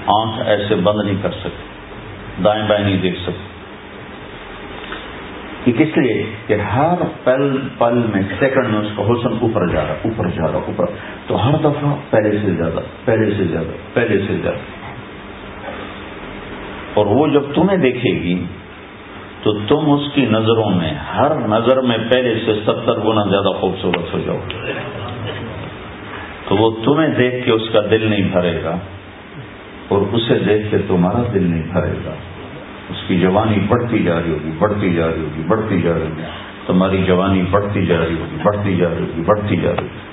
آنکھ 0.06 0.48
ایسے 0.48 0.74
بند 0.74 1.04
نہیں 1.04 1.22
کر 1.22 1.30
سکتے 1.30 1.70
دائیں 2.44 2.68
بائیں 2.68 2.84
نہیں 2.84 2.98
دیکھ 3.02 3.20
سکتے 3.20 3.50
یہ 5.66 5.72
کس 5.72 5.98
لیے؟ 5.98 6.26
کہ 6.46 6.54
ہر 6.54 6.94
پل 7.24 7.68
پل 7.78 7.94
میں 7.94 8.22
سیکنڈ 8.38 8.68
میں 8.68 8.80
اس 8.80 8.88
کا 8.96 9.02
حسن 9.02 9.38
اوپر 9.40 9.66
جا 9.66 9.82
رہا، 9.82 9.94
اوپر 10.04 10.26
جا 10.26 10.52
رہا، 10.52 10.58
اوپر۔ 10.58 10.84
تو 11.26 11.48
ہر 11.48 11.58
دفعہ 11.58 11.94
پہلے 12.10 12.30
سے 12.30 12.50
زیادہ، 12.50 12.80
پہلے 13.04 13.30
سے 13.38 13.44
زیادہ، 13.44 13.94
پہلے 13.94 14.18
سے 14.28 14.34
زیادہ۔ 14.42 14.56
اور 16.94 17.06
وہ 17.06 17.26
جب 17.26 17.42
تمہیں 17.54 17.78
دیکھے 17.78 18.10
گی 18.10 18.44
تو 19.42 19.52
تم 19.52 19.92
اس 19.92 20.12
کی 20.14 20.26
نظروں 20.26 20.70
میں، 20.70 20.94
ہر 20.94 21.34
نظر 21.48 21.80
میں 21.80 21.98
پہلے 22.10 22.34
سے 22.46 22.54
ستر 22.54 23.00
گنا 23.00 23.24
زیادہ 23.24 23.56
خوبصورت 23.60 24.14
ہو 24.14 24.18
جاؤ 24.26 24.38
تو 26.48 26.56
وہ 26.56 26.70
تمہیں 26.84 27.08
دیکھ 27.08 27.44
کے 27.44 27.50
اس 27.50 27.68
کا 27.72 27.80
دل 27.90 28.10
نہیں 28.10 28.28
بھرے 28.32 28.62
گا 28.64 28.76
اور 29.88 30.02
اسے 30.12 30.38
دیکھ 30.38 30.70
کے 30.70 30.78
تمہارا 30.78 31.22
دل 31.34 31.42
نہیں 31.42 31.62
بھرے 31.72 31.94
گا۔ 32.06 32.10
اس 32.90 32.96
کی 33.08 33.20
جوانی 33.20 33.58
بڑھتی 33.68 34.02
جا 34.02 34.20
رہی 34.22 34.30
ہوگی، 34.30 34.50
بڑھتی 34.58 34.94
جا 34.94 35.06
رہی 35.06 35.20
ہوگی، 35.20 35.42
بڑھتی 35.48 35.82
جا 35.82 35.94
رہی 35.94 36.02
ہوگی۔ 36.02 36.22
تمہاری 36.66 37.02
جوانی 37.06 37.42
بڑھتی 37.50 37.86
جا 37.86 37.96
رہی 37.98 38.14
ہوگی، 38.14 38.36
بڑھتی 38.42 38.76
جا 38.76 38.88
رہی 38.88 39.00
ہوگی، 39.00 39.22
بڑھتی 39.26 39.56
جا 39.56 39.70
رہی 39.70 39.82
ہوگی۔ 39.82 40.10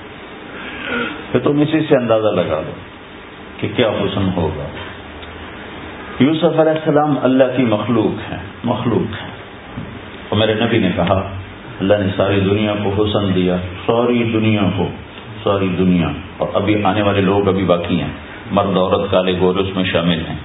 پھر 1.32 1.40
تم 1.40 1.60
اسی 1.60 1.80
سے 1.80 1.96
اندازہ 1.96 2.28
لگا 2.28 2.60
لو 2.66 2.72
کہ 3.60 3.68
کیا 3.76 3.88
حسن 3.88 4.28
ہوگا۔ 4.36 4.64
یوسف 6.20 6.44
علیہ 6.44 6.72
السلام 6.72 7.14
اللہ 7.22 7.44
کی 7.56 7.62
مخلوق 7.62 8.32
ہیں 8.32 8.38
مخلوق 8.64 9.22
ہیں 9.22 9.30
اور 10.28 10.38
میرے 10.38 10.54
نبی 10.54 10.78
نے 10.78 10.90
کہا، 10.96 11.30
اللہ 11.80 11.94
نے 11.94 12.06
ساری 12.16 12.40
دنیا 12.40 12.74
کو 12.84 13.02
حسن 13.02 13.34
دیا، 13.34 13.56
ساری 13.86 14.30
دنیا 14.32 14.60
کو، 14.76 14.88
ساری 15.44 15.68
دنیا۔ 15.68 16.08
اور 16.36 16.48
ابھی 16.54 16.84
آنے 16.84 17.02
والے 17.02 17.20
لوگ 17.20 17.48
ابھی 17.48 17.64
باقی 17.64 18.00
ہیں۔ 18.00 18.10
مرد 18.50 18.76
عورت 18.76 19.10
کالے 19.10 19.40
گورے 19.40 19.62
اس 19.62 19.76
میں 19.76 19.84
شامل 19.84 20.26
ہیں۔ 20.26 20.36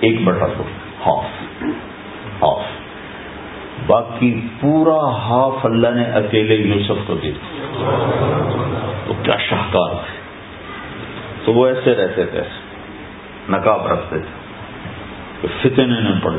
ایک 0.00 0.24
بٹا 0.24 0.46
تو 0.46 0.62
ہاف 1.06 1.24
ہاف۔ 2.42 2.62
باقی 3.86 4.40
پورا 4.60 5.10
ہاف 5.10 5.66
اللہ 5.66 5.88
نے 5.88 6.04
اکیلے 6.04 6.54
یوسف 6.54 7.06
کو 7.06 7.14
دیا۔ 7.14 7.32
تو 9.06 9.14
کیا 9.22 9.38
شاہکار 9.38 9.90
تھے۔ 9.90 10.20
تو 11.44 11.52
وہ 11.52 11.66
ایسے 11.66 11.94
رہتے 11.94 12.26
تھے، 12.26 12.40
نقاب 13.48 13.86
رکھتے 13.86 14.18
تھے۔ 14.18 14.41
فتنے 15.46 16.00
نے 16.00 16.10
پڑ 16.22 16.32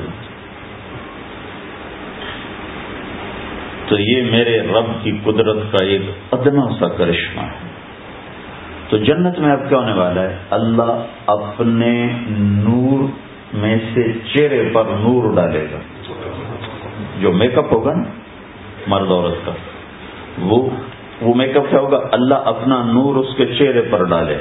تو 3.87 3.99
یہ 3.99 4.21
میرے 4.31 4.61
رب 4.61 5.03
کی 5.03 5.11
قدرت 5.23 5.57
کا 5.71 5.85
ایک 5.85 6.01
ادنا 6.31 6.65
سا 6.79 6.87
کرشمہ 6.87 7.41
ہے۔ 7.41 7.73
تو 8.89 8.97
جنت 8.97 9.39
میں 9.39 9.51
اب 9.51 9.69
کیا 9.69 9.77
ہونے 9.77 9.93
والا 9.93 10.21
ہے؟ 10.21 10.37
اللہ 10.49 11.05
اپنے 11.25 12.09
نور 12.29 13.07
میں 13.53 13.77
سے 13.93 14.11
چہرے 14.33 14.69
پر 14.73 14.83
نور 14.85 15.35
ڈالے 15.35 15.67
گا۔ 15.71 15.77
جو 17.19 17.31
میک 17.31 17.57
اپ 17.57 17.73
ہوگا 17.73 17.93
نا، 17.93 18.03
مرد 18.87 19.11
عورت 19.11 19.45
کا، 19.45 19.51
وہ 20.39 20.69
وہ 21.21 21.33
میک 21.33 21.57
اپ 21.57 21.63
کیا 21.69 21.79
ہوگا؟ 21.79 21.99
اللہ 22.11 22.35
اپنا 22.35 22.83
نور 22.83 23.15
اس 23.15 23.35
کے 23.37 23.45
چہرے 23.45 23.81
پر 23.81 24.03
ڈالے۔ 24.03 24.37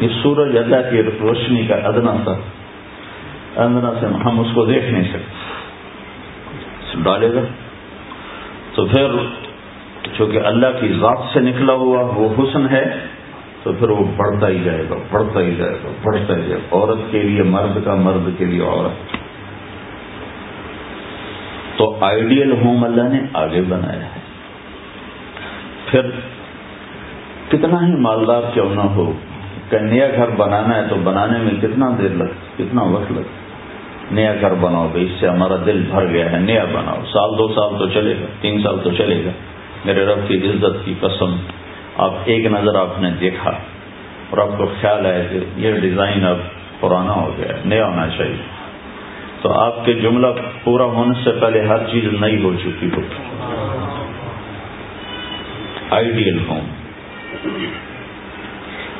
یہ 0.00 0.08
سورج 0.22 0.58
اللہ 0.58 0.90
کی 0.90 1.02
روشنی 1.02 1.66
کا 1.66 1.74
ادنا 1.74 2.16
سا 2.24 2.30
ادنا 3.62 3.92
سے 4.00 4.06
ہم 4.06 4.40
اس 4.40 4.46
کو 4.54 4.64
دیکھ 4.64 4.84
نہیں 4.84 5.04
سکتے۔ 5.04 5.48
ڈالے 7.02 7.34
گا۔ 7.34 7.40
تو 8.74 8.84
پھر 8.84 9.06
چونکہ 10.18 10.38
اللہ 10.38 10.66
کی 10.80 10.88
ذات 10.88 11.18
سے 11.32 11.40
نکلا 11.40 11.72
ہوا 11.72 12.10
وہ 12.14 12.34
حسن 12.38 12.68
ہے، 12.68 12.98
تو 13.62 13.72
پھر 13.72 13.90
وہ 13.90 14.04
بڑھتا 14.16 14.48
ہی 14.48 14.58
جائے 14.64 14.84
گا، 14.90 14.94
بڑھتا 15.10 15.40
ہی 15.40 15.54
جائے 15.54 15.78
گا، 15.84 15.88
بڑھتا 16.02 16.36
ہی 16.36 16.40
جائے 16.40 16.60
گا۔ 16.62 16.76
عورت 16.76 17.12
کے 17.12 17.22
لیے 17.22 17.42
مرد 17.42 17.84
کا 17.84 17.94
مرد 17.94 18.38
کے 18.38 18.44
لیے 18.44 18.62
عورت۔ 18.62 19.16
تو 21.78 21.98
آئیڈیل 22.00 22.52
ہوم 22.52 22.84
اللہ 22.84 23.02
نے 23.02 23.20
آگے 23.32 23.62
بنایا 23.68 24.04
ہے۔ 24.04 24.20
پھر 25.86 26.00
کتنا 27.48 27.86
ہی 27.86 27.92
مالدار 27.92 28.42
کیوں 28.54 28.74
نہ 28.74 28.80
ہو 28.80 29.12
نیا 29.76 30.08
گھر 30.16 30.30
بنانا 30.30 30.76
ہے 30.76 30.82
تو 30.88 30.96
بنانے 31.04 31.38
میں 31.38 31.52
کتنا 31.62 31.90
دیر 31.98 32.08
لگ، 32.08 32.24
کتنا 32.58 32.82
وقت 32.82 33.12
لگ؟ 33.12 33.48
نیا 34.10 34.34
گھر 34.40 34.54
بناؤ 34.54 34.88
بھائی، 34.88 35.04
اس 35.04 35.20
سے 35.20 35.28
ہمارا 35.28 35.56
دل 35.66 35.84
بھر 35.90 36.06
گیا 36.06 36.32
ہے، 36.32 36.38
نیا 36.38 36.64
بناؤ۔ 36.64 36.96
سال 37.12 37.38
دو 37.38 37.48
سال 37.48 37.78
تو 37.78 37.88
چلے 37.88 38.14
گا، 38.20 38.26
تین 38.40 38.62
سال 38.62 38.78
تو 38.84 38.90
چلے 38.90 39.24
گا۔ 39.24 39.30
میرے 39.84 40.06
رب 40.06 40.28
کی 40.28 40.36
عزت 40.36 40.84
کی 40.84 40.94
قسم، 41.00 41.36
آپ 41.96 42.12
ایک 42.24 42.46
نظر 42.46 42.74
آپ 42.74 43.00
نے 43.00 43.10
دیکھا 43.20 43.50
اور 44.30 44.38
آپ 44.38 44.58
کو 44.58 44.66
خیال 44.80 45.06
ہے 45.06 45.28
کہ 45.30 45.38
یہ 45.56 45.80
ڈیزائن 45.80 46.24
اب 46.24 46.36
پرانا 46.80 47.12
ہو 47.12 47.34
گیا 47.38 47.52
نیا 47.64 47.86
ہونا 47.86 48.08
چاہیے۔ 48.08 48.58
تو 49.42 49.52
آپ 49.52 49.84
کے 49.84 49.92
جملہ 49.92 50.26
پورا 50.64 50.84
ہونے 50.84 51.24
سے 51.24 51.30
پہلے 51.30 51.66
ہر 51.66 51.78
چیز 51.90 52.04
نئی 52.20 52.42
ہو 52.42 52.52
چکی 52.54 52.90
ہو۔ 52.96 53.00
Ideal 55.90 56.38
home. 56.48 56.64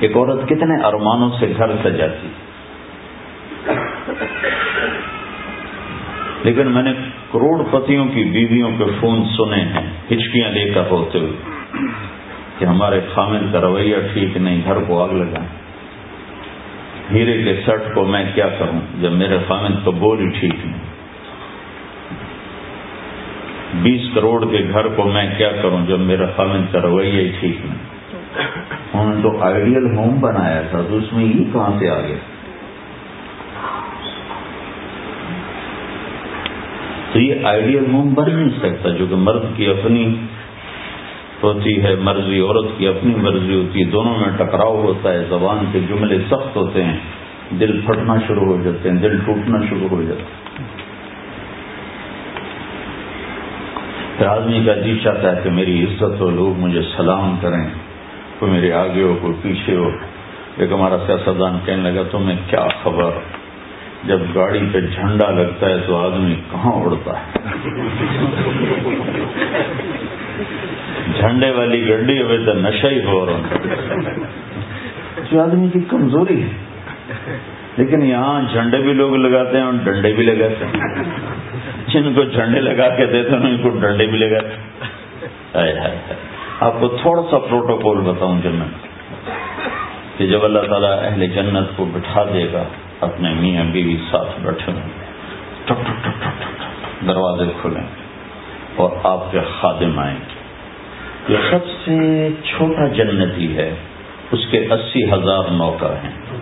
ایک 0.01 0.17
عورت 0.17 0.49
کتنے 0.49 0.85
ارمانوں 0.85 1.31
سے 1.41 1.53
گھر 1.59 1.71
سجاتی 1.85 2.29
لیکن 6.45 6.71
میں 6.71 6.83
نے 6.83 6.93
کروڑ 7.33 7.63
پتیوں 7.71 8.05
کی 8.05 8.25
بیویوں 8.25 8.71
کے 8.79 8.85
فون 9.01 9.25
سنے 9.37 9.61
ہیں، 9.61 9.87
ہچکیاں 10.13 10.51
لے 10.51 10.71
کر 10.75 10.83
ہوتے 10.91 11.19
ہوئے 11.19 11.33
کہ 12.59 12.65
ہمارے 12.65 13.01
خامن 13.15 13.53
کا 13.53 13.61
رویہ 13.61 13.97
ٹھیک 14.13 14.37
نہیں، 14.37 14.63
گھر 14.65 14.79
کو 14.87 15.03
آگ 15.03 15.09
لگا۔ 15.09 15.43
ہیرے 17.13 17.43
کے 17.43 17.55
سٹ 17.67 17.95
کو 17.95 18.05
میں 18.05 18.25
کیا 18.35 18.49
کروں 18.49 18.81
جب 19.01 19.13
میرے 19.13 19.39
خامن 19.49 19.75
تو 19.85 19.93
بول 19.93 20.21
ہی 20.21 20.29
ٹھیک 20.41 20.67
نہیں۔ 20.67 20.87
بیس 23.83 24.15
کروڑ 24.15 24.45
کے 24.51 24.59
گھر 24.73 24.89
کو 24.89 25.05
میں 25.05 25.29
کیا 25.37 25.51
کروں 25.63 25.87
جب 25.87 26.01
میرے 26.01 26.27
خامن 26.37 26.67
کا 26.73 26.81
رویہ 26.83 27.21
ہی 27.21 27.33
ٹھیک 27.41 27.67
نہیں۔ 27.67 27.98
تو 29.23 29.43
آئیڈیل 29.43 29.97
ہوم 29.97 30.21
بنایا 30.21 30.63
تھا، 30.71 30.81
تو 30.89 30.97
اس 30.97 31.13
میں 31.13 31.25
یہ 31.25 31.45
کہاں 31.53 31.71
سے 31.79 31.91
آ 31.91 32.01
گیا؟ 32.01 32.17
تو 37.13 37.21
یہ 37.21 37.47
آئیڈیل 37.47 37.85
ہوم 37.93 38.15
بن 38.15 38.35
نہیں 38.35 38.49
سکتا، 38.59 38.89
جو 38.89 39.07
کہ 39.07 39.15
مرد 39.15 39.45
کی 39.57 39.67
اپنی 39.67 40.17
ہوتی 41.43 41.83
ہے، 41.83 41.95
مرضی 41.95 42.41
عورت 42.41 42.79
کی 42.79 42.89
اپنی 42.89 43.15
مرضی 43.15 43.55
ہوتی 43.55 43.81
ہے، 43.81 43.85
دونوں 43.85 44.19
میں 44.19 44.29
ٹکراؤ 44.39 44.83
ہوتا 44.83 45.13
ہے، 45.13 45.25
زبان 45.29 45.65
کے 45.73 45.81
جملے 45.89 46.19
سخت 46.31 46.57
ہوتے 46.57 46.85
ہیں، 46.85 46.99
دل 47.61 47.81
پھٹنا 47.87 48.15
شروع 48.27 48.45
ہو 48.45 48.63
جاتے 48.65 48.91
ہیں، 48.91 48.97
دل 48.97 49.19
ٹوٹنا 49.27 49.59
شروع 49.69 49.89
ہو 49.89 50.03
جاتا 50.03 50.21
ہے۔ 50.21 50.47
پھر 54.19 54.27
آدمی 54.27 54.65
کا 54.67 54.75
جی 54.75 54.99
چاہتا 55.05 55.37
ہے 55.37 55.41
کہ 55.45 55.51
میری 55.51 55.85
عزت 55.85 56.21
ہو 56.21 56.31
لوگ 56.31 56.59
مجھے 56.59 56.81
سلام 56.97 57.37
کریں۔ 57.41 57.88
کوئی 58.39 58.53
میرے 58.53 58.73
آگے 58.73 59.03
ہو 59.03 59.19
کوئی 59.21 59.35
پیچھے 59.43 59.77
ہو۔ 59.77 59.91
ایک 60.57 60.73
ہمارا 60.73 60.99
سیاستدان 61.07 61.59
کہنے 61.65 61.91
لگا، 61.91 62.03
تمہیں 62.11 62.37
کیا 62.51 62.67
خبر؟ 62.83 63.11
جب 64.05 64.19
گاڑی 64.35 64.61
پہ 64.73 64.81
جھنڈا 64.81 65.31
لگتا 65.31 65.67
ہے 65.67 65.79
تو 65.87 65.97
آدمی 65.97 66.35
کہاں 66.35 66.73
اڑتا 66.73 67.13
ہے؟ 67.19 67.39
جھنڈے 71.21 71.51
والی 71.51 71.89
گڈی 71.89 72.23
ہوئے 72.23 72.39
تو 72.47 72.53
نشہ 72.53 72.87
ہی 72.87 73.05
ہو 73.05 73.27
رہا 73.27 73.41
جو 75.31 75.43
آدمی 75.43 75.69
کی 75.69 75.81
کمزوری 75.81 76.43
ہے۔ 76.43 76.49
لیکن 77.77 78.03
یہاں 78.03 78.43
جھنڈے 78.53 78.77
بھی 78.77 78.93
لوگ 78.93 79.17
لگاتے 79.17 79.57
ہیں 79.57 79.65
اور 79.65 79.73
ڈنڈے 79.85 80.13
بھی 80.13 80.25
لگاتے 80.25 80.65
ہیں۔ 80.65 81.05
جن 81.89 82.15
کو 82.15 82.25
جھنڈے 82.25 82.61
لگا 82.61 82.89
کے 82.89 83.07
دیتے 83.07 83.31
ہیں، 83.31 83.51
ان 83.51 83.59
کو 83.63 83.69
ڈنڈے 83.69 84.07
بھی 84.07 84.19
لگاتے 84.19 84.47
ہیں۔ 84.47 86.28
آپ 86.61 86.73
کو 86.81 86.89
تھوڑا 86.89 87.23
سا 87.31 87.39
پروٹوکول 87.39 88.01
بتاؤں 88.01 88.41
جنت 88.43 88.87
کہ 90.19 90.27
جب 90.27 90.45
اللہ 90.45 90.59
تعالیٰ 90.59 90.99
اہل 91.03 91.27
جنت 91.27 91.77
کو 91.77 91.85
بٹھا 91.85 92.25
دے 92.35 92.53
گا، 92.53 92.65
اپنے 93.01 93.35
میاں 93.35 93.65
بیوی 93.65 93.97
ساتھ 94.11 94.41
بیٹھے 94.41 94.73
ہوں۔ 94.73 94.81
ٹک 95.65 95.87
ٹک 95.87 96.05
ٹک 96.05 96.23
ٹک 96.23 96.55
دروازے 97.07 97.45
کھلیں۔ 97.63 97.85
اور 98.77 98.91
آپ 99.03 99.33
کے 99.33 99.39
خادم 99.61 99.99
آئیں۔ 99.99 100.17
یہ 101.29 101.37
سب 101.51 101.59
سے 101.85 102.29
چھوٹا 102.45 102.87
جنتی 102.87 103.57
ہے، 103.57 103.75
اس 104.31 104.41
کے 104.51 104.59
اسی 104.59 105.13
ہزار 105.13 105.43
نوکر 105.51 105.91
ہیں۔ 105.91 106.39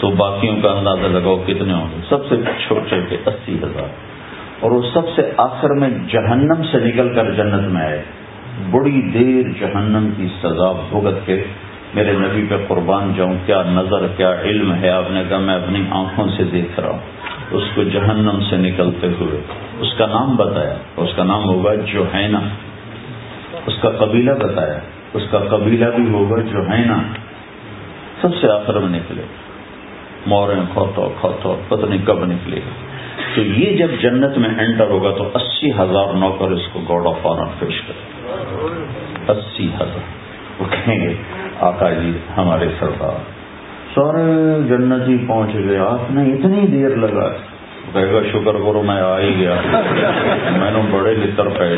تو 0.00 0.10
باقیوں 0.10 0.56
کا 0.62 0.70
اندازہ 0.70 1.06
لگاؤ 1.06 1.42
کتنے 1.46 1.72
ہوں 1.72 1.88
گے؟ 1.90 2.00
سب 2.08 2.28
سے 2.28 2.36
چھوٹے 2.66 3.00
کے 3.10 3.16
اسی 3.26 3.58
ہزار۔ 3.58 4.17
اور 4.60 4.70
وہ 4.70 4.82
سب 4.94 5.00
سے 5.16 5.30
آخر 5.36 5.70
میں 5.70 5.88
جہنم 6.08 6.62
سے 6.72 6.78
نکل 6.78 7.14
کر 7.14 7.30
جنت 7.30 7.68
میں 7.68 7.82
آئے۔ 7.82 8.02
بڑی 8.70 9.02
دیر 9.02 9.42
جہنم 9.60 10.10
کی 10.16 10.28
سزا 10.42 10.72
بھگت 10.72 11.26
کے 11.26 11.44
میرے 11.94 12.12
نبی 12.12 12.46
پہ 12.48 12.54
قربان 12.68 13.12
جاؤں۔ 13.16 13.34
کیا 13.46 13.62
نظر، 13.66 14.06
کیا 14.16 14.40
علم 14.40 14.74
ہے؟ 14.74 14.88
آپ 14.88 15.02
نے 15.10 15.22
کہا، 15.28 15.38
میں 15.38 15.54
اپنی 15.54 15.82
آنکھوں 15.90 16.28
سے 16.36 16.44
دیکھ 16.44 16.80
رہا 16.80 16.88
ہوں۔ 16.88 16.98
اس 17.50 17.62
کو 17.74 17.82
جہنم 17.82 18.40
سے 18.50 18.56
نکلتے 18.56 19.06
ہوئے۔ 19.06 19.40
اس 19.80 19.94
کا 19.98 20.06
نام 20.06 20.36
بتایا۔ 20.36 20.74
اس 20.96 21.10
کا 21.16 21.24
نام 21.24 21.44
ہوگا 21.44 21.74
جو 21.74 22.04
ہے 22.14 22.28
نا 22.28 22.40
اس 23.66 23.74
کا 23.80 23.90
قبیلہ 23.90 24.30
بتایا۔ 24.30 24.78
اس 25.14 25.22
کا 25.30 25.38
قبیلہ 25.38 25.84
بھی 25.96 26.10
ہوگا 26.10 26.40
جو 26.40 26.70
ہے 26.70 26.84
نا 26.86 27.02
سب 28.20 28.28
سے 28.40 28.52
آخر 28.52 28.78
میں 28.78 28.98
نکلے۔ 28.98 29.22
موریں 30.26 30.62
کھوتو 30.72 31.12
کھوتو 31.20 31.60
پتہ 31.68 31.86
نہیں 31.86 32.06
کب 32.06 32.24
نکلے۔ 32.24 32.56
گا 32.56 32.87
تو 33.34 33.40
یہ 33.40 33.76
جب 33.76 33.88
جنت 34.00 34.38
میں 34.38 34.50
انٹر 34.58 34.90
ہوگا 34.90 35.10
تو 35.10 35.30
اسی 35.34 35.72
ہزار 35.72 36.14
نوکر 36.14 36.50
اس 36.50 36.68
کو 36.72 36.80
گوڈ 36.88 37.06
آف 37.06 37.26
آنر 37.26 37.44
پیش 37.58 37.80
کرے 37.80 38.18
اسی 39.28 39.68
ہزار۔ 39.74 40.06
وہ 40.58 40.64
کہیں 40.70 41.00
گے، 41.00 41.14
آقا 41.60 41.90
جی 41.90 42.18
ہمارے 42.36 42.68
سردار۔ 42.80 43.18
سارے 43.94 44.62
جنت 44.68 45.08
ہی 45.08 45.16
پہنچ 45.26 45.54
گئے۔ 45.54 45.78
آپ 45.78 46.10
نے 46.10 46.22
اتنی 46.32 46.66
دیر 46.66 46.96
لگا 46.96 47.28
کہے 47.92 48.12
گا، 48.12 48.20
شکر 48.32 48.52
کرو 48.52 48.82
میں 48.86 49.00
آ 49.00 49.18
ہی 49.18 49.34
گیا۔ 49.38 49.54
میں 50.56 50.70
نے 50.70 50.80
بڑے 50.90 51.14
لطر 51.14 51.48
پہ 51.48 51.76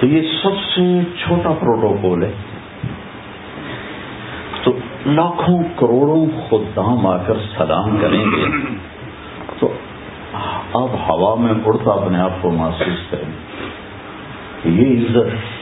تو 0.00 0.06
یہ 0.06 0.20
سب 0.42 0.56
سے 0.74 0.82
چھوٹا 1.18 1.50
پروٹوکول 1.50 2.22
ہے۔ 2.22 2.32
تو 4.62 4.78
لاکھوں 5.06 5.62
کروڑوں 5.76 6.26
خدام 6.50 7.06
آ 7.06 7.16
کر 7.16 7.34
سلام 7.58 7.96
کریں 8.00 8.24
گے۔ 8.24 8.46
تو 9.58 9.72
اب 10.72 10.88
ہوا 11.08 11.34
میں 11.34 11.52
اڑتا 11.64 11.90
اپنے 11.90 12.18
آپ 12.18 12.30
کو 12.40 12.50
محسوس 12.50 13.10
کریں۔ 13.10 13.32
یہ 14.64 14.98
عزت 14.98 15.60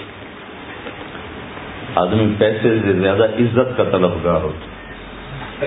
آدمی 1.99 2.35
پیسے 2.39 2.79
سے 2.83 2.93
زیادہ 2.93 3.25
عزت 3.25 3.77
کا 3.77 3.85
طلبگار 3.85 4.41
ہوتا 4.41 5.65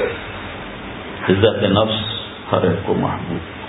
عزت 1.30 1.64
نفس 1.64 2.04
ہر 2.52 2.64
ایک 2.64 2.88
کو 2.88 2.94
محبوب۔ 2.94 3.62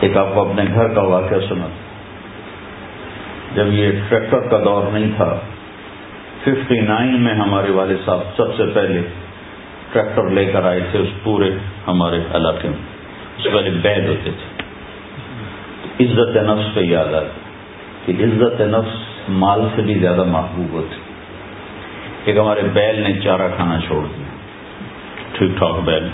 ایک 0.00 0.16
آپ 0.16 0.26
کو 0.34 0.40
اپنے 0.40 0.62
گھر 0.74 0.94
کا 0.94 1.02
واقعہ 1.02 1.38
سنا 1.48 1.66
جب 3.54 3.72
یہ 3.72 3.90
ٹریکٹر 4.08 4.38
کا 4.40 4.58
دور 4.64 4.82
نہیں 4.92 5.10
تھا 5.16 5.38
ففٹی 6.46 6.80
نائن 6.80 7.22
میں 7.22 7.34
ہمارے 7.34 7.70
والد 7.70 8.04
صاحب 8.04 8.20
سب 8.36 8.56
سے 8.56 8.62
پہلے 8.74 9.02
ٹریکٹر 9.92 10.30
لے 10.30 10.44
کر 10.44 10.64
آئے 10.64 10.80
تھے 10.90 10.98
اس 10.98 11.08
پورے 11.22 11.50
ہمارے 11.86 12.18
علاقے 12.34 12.68
میں۔ 12.68 12.78
اس 13.38 13.44
پہلے 13.44 13.70
بیل 13.70 14.08
ہوتے 14.08 14.30
تھے۔ 14.30 14.62
عزت 16.04 16.36
نفس 16.36 16.74
پہ 16.74 16.80
یاد 16.80 17.14
آتا 17.14 17.20
کہ 18.06 18.12
عزت 18.12 18.60
نفس 18.60 18.96
مال 19.28 19.60
سے 19.76 19.82
بھی 19.82 19.94
زیادہ 19.94 20.24
محبوب 20.24 20.72
ہوتی 20.72 20.96
ایک 22.24 22.36
ہمارے 22.36 22.60
بیل 22.72 23.00
نے 23.00 23.20
چارہ 23.24 23.48
کھانا 23.56 23.80
چھوڑ 23.86 24.04
دیا۔ 24.04 24.24
ٹھیک 25.32 25.58
ٹھاک 25.58 25.80
بیل۔ 25.84 26.08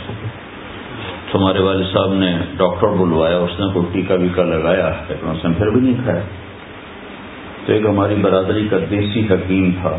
تو 1.31 1.38
ہمارے 1.38 1.62
والد 1.62 1.87
صاحب 1.92 2.14
نے 2.14 2.37
ڈاکٹر 2.57 2.87
بلوایا، 2.87 3.37
اس 3.37 3.61
نے 3.61 3.66
کوئی 3.75 3.87
ٹیکا 3.92 4.14
ویکا 4.14 4.45
لگایا، 4.45 4.92
لیکن 5.09 5.29
اس 5.29 5.45
نے 5.45 5.55
پھر 5.57 5.71
بھی 5.71 5.81
نہیں 5.81 6.05
کھایا۔ 6.05 6.23
تو 7.66 7.73
ایک 7.73 7.87
ہماری 7.87 8.14
برادری 8.14 8.68
کا 8.71 8.77
دیسی 8.90 9.21
حکیم 9.31 9.71
تھا۔ 9.81 9.99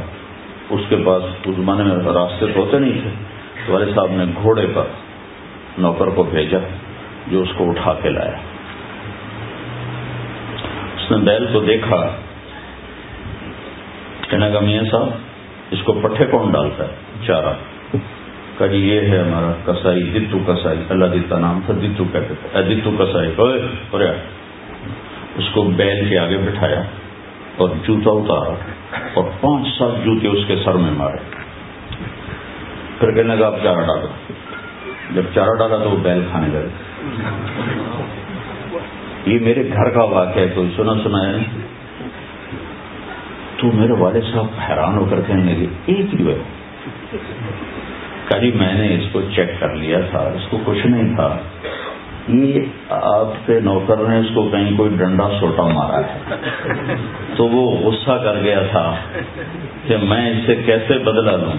اس 0.73 0.81
کے 0.89 0.95
پاس 1.05 1.23
اس 1.45 1.55
زمانے 1.55 1.83
میں 1.83 2.13
راستے 2.13 2.45
تو 2.47 2.59
ہوتے 2.59 2.79
نہیں 2.79 3.01
تھے 3.01 3.09
تو 3.65 3.73
والد 3.73 3.95
صاحب 3.95 4.12
نے 4.12 4.23
گھوڑے 4.41 4.67
پر 4.75 4.83
نوکر 5.77 6.07
کو 6.07 6.23
بھیجا، 6.23 6.57
جو 7.27 7.41
اس 7.41 7.49
کو 7.57 7.69
اٹھا 7.69 7.93
کے 8.01 8.09
لایا۔ 8.09 8.38
اس 10.95 11.12
نے 11.12 11.17
بیل 11.17 11.45
کو 11.53 11.59
دیکھا۔ 11.59 12.15
کہنے 14.29 14.51
کا 14.53 14.59
میاں 14.59 14.83
صاحب، 14.91 15.09
اس 15.71 15.79
کو 15.83 15.93
پٹھے 15.93 16.25
کون 16.25 16.51
ڈالتا 16.51 16.83
ہے؟ 16.83 16.89
چارہ۔ 17.27 17.53
کہ 18.57 18.67
جی 18.67 18.77
یہ 18.77 19.01
ہے 19.01 19.19
ہمارا 19.19 19.73
کسائی، 19.73 20.03
دتو 20.03 20.39
کسائی۔ 20.47 20.79
اللہ 20.89 21.05
دیتا 21.05 21.39
نام 21.39 21.59
تھا 21.65 21.73
دتو 21.73 22.03
کہتے 22.13 22.33
تھے۔ 22.41 22.62
دتو 22.62 22.91
کسائی۔ 22.99 23.33
اس 25.36 25.45
کو 25.53 25.62
بیل 25.62 26.09
کے 26.09 26.19
آگے 26.19 26.38
بٹھایا۔ 26.38 26.83
اور 27.58 27.70
جوتا 27.88 28.34
اتارا 28.34 28.56
اور 29.13 29.24
پانچ 29.42 29.68
سات 29.80 30.06
جوتے 30.06 30.28
اس 30.28 30.46
کے 30.48 30.56
سر 30.66 30.74
میں 30.74 30.92
مارے۔ 30.92 31.18
پھر 33.00 33.12
کہنے 33.12 33.36
لگا 33.36 33.48
آپ 33.48 33.56
چارہ 33.63 33.80
ڈالو۔ 33.80 34.08
جب 35.16 35.22
چارہ 35.36 35.58
ڈالا 35.58 35.78
تو 35.78 35.92
وہ 35.92 35.98
بیل 35.98 36.24
کھانے 36.32 36.48
لگے۔ 36.48 36.68
یہ 39.26 39.39
میرے 39.39 39.70
گھر 39.74 39.89
کا 39.89 40.04
واقعہ 40.04 40.42
ہے، 40.42 40.48
کوئی 40.56 40.74
سنا 40.78 40.94
سنا 41.04 41.30
ہے؟ 41.30 41.38
تو 43.58 43.68
میرے 43.74 43.94
والد 43.94 44.34
صاحب 44.34 44.46
حیران 44.70 44.98
ہو 44.98 45.06
کر 45.06 45.20
کہنے 45.28 45.54
لگے، 45.54 45.66
ایک 45.86 46.22
ہی 46.22 46.28
ہے؟ 46.28 46.38
کبھی 48.26 48.52
جی، 48.52 48.58
میں 48.58 48.74
نے 48.74 48.96
اس 48.96 49.12
کو 49.12 49.22
چیک 49.36 49.60
کر 49.60 49.76
لیا 49.76 50.00
تھا، 50.00 50.20
اس 50.20 50.48
کو 50.50 50.58
کچھ 50.66 50.88
نہیں 50.88 51.16
تھا۔ 51.16 51.38
یہ 52.27 52.59
آپ 52.89 53.47
کے 53.47 53.59
نوکر 53.59 53.97
نے 53.97 54.17
اس 54.19 54.25
کو 54.33 54.49
کہیں 54.49 54.77
کوئی 54.77 54.89
ڈنڈا 54.97 55.29
سوٹا 55.39 55.63
مارا 55.63 55.99
ہے۔ 55.99 56.36
تو 57.36 57.47
وہ 57.47 57.71
غصہ 57.71 58.12
کر 58.23 58.39
گیا 58.43 58.62
تھا 58.71 58.95
کہ 59.88 59.97
میں 60.03 60.31
اس 60.31 60.38
سے 60.45 60.55
کیسے 60.55 60.97
بدلا 60.97 61.36
لوں 61.36 61.53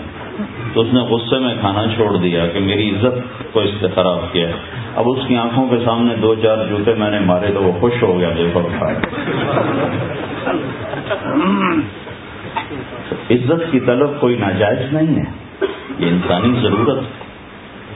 تو 0.73 0.81
اس 0.81 0.89
نے 0.93 1.01
غصے 1.01 1.39
میں 1.39 1.55
کھانا 1.61 1.85
چھوڑ 1.97 2.17
دیا 2.17 2.47
کہ 2.47 2.61
میری 2.61 2.91
عزت 2.91 3.17
کو 3.53 3.61
اس 3.61 3.71
سے 3.81 3.87
خراب 3.95 4.33
کیا۔ 4.33 4.49
اب 4.97 5.09
اس 5.11 5.27
کی 5.29 5.37
آنکھوں 5.37 5.69
کے 5.69 5.77
سامنے 5.85 6.15
دو 6.17 6.35
چار 6.35 6.67
جوتے 6.69 6.95
میں 6.95 7.11
نے 7.11 7.19
مارے 7.21 7.53
تو 7.55 7.63
وہ 7.63 7.73
خوش 7.81 8.03
ہو 8.03 8.19
گیا، 8.19 8.31
دیکھو۔ 8.37 8.69
عزت 13.31 13.73
کی 13.73 13.81
طلب 13.81 14.21
کوئی 14.21 14.37
ناجائز 14.37 14.93
نہیں 14.93 15.17
ہے، 15.17 15.31
یہ 15.99 16.09
انسانی 16.09 16.53
ضرورت 16.63 17.24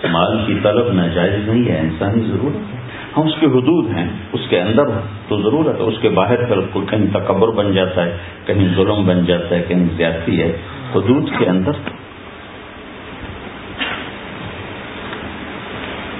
مال 0.07 0.45
کی 0.47 0.55
طلب 0.63 0.93
ناجائز 0.93 1.49
نہیں 1.49 1.69
ہے، 1.69 1.79
انسانی 1.79 2.21
ضرورت 2.21 2.57
ہے۔ 2.57 2.79
ہم 3.17 3.27
اس 3.27 3.33
کی 3.41 3.47
حدود 3.47 3.91
ہیں، 3.97 4.09
اس 4.33 4.41
کے 4.49 4.61
اندر 4.61 4.83
تو 5.29 5.43
ضرورت 5.43 5.77
ہے، 5.77 5.83
اس 5.83 5.95
کے 6.01 6.09
باہر 6.09 6.45
پھر 6.45 6.81
کہیں 6.91 7.07
تکبر 7.13 7.49
بن 7.49 7.73
جاتا 7.73 8.05
ہے، 8.05 8.17
کہیں 8.47 8.75
ظلم 8.75 9.07
بن 9.07 9.25
جاتا 9.25 9.57
ہے، 9.57 9.63
کہیں 9.69 9.87
زیادتی 9.97 10.43
ہے، 10.43 10.57
حدود 10.95 11.31
کے 11.39 11.47
اندر۔ 11.47 11.73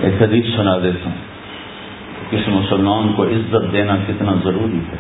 ایک 0.01 0.23
حدیث 0.23 0.45
سنا 0.57 0.79
دیتا 0.79 1.11
ہوں۔ 1.11 1.29
کسی 2.31 2.51
مسلمان 2.51 3.13
کو 3.13 3.25
عزت 3.25 3.73
دینا 3.73 3.97
کتنا 4.09 4.33
ضروری 4.45 4.79
ہے؟ 4.79 4.97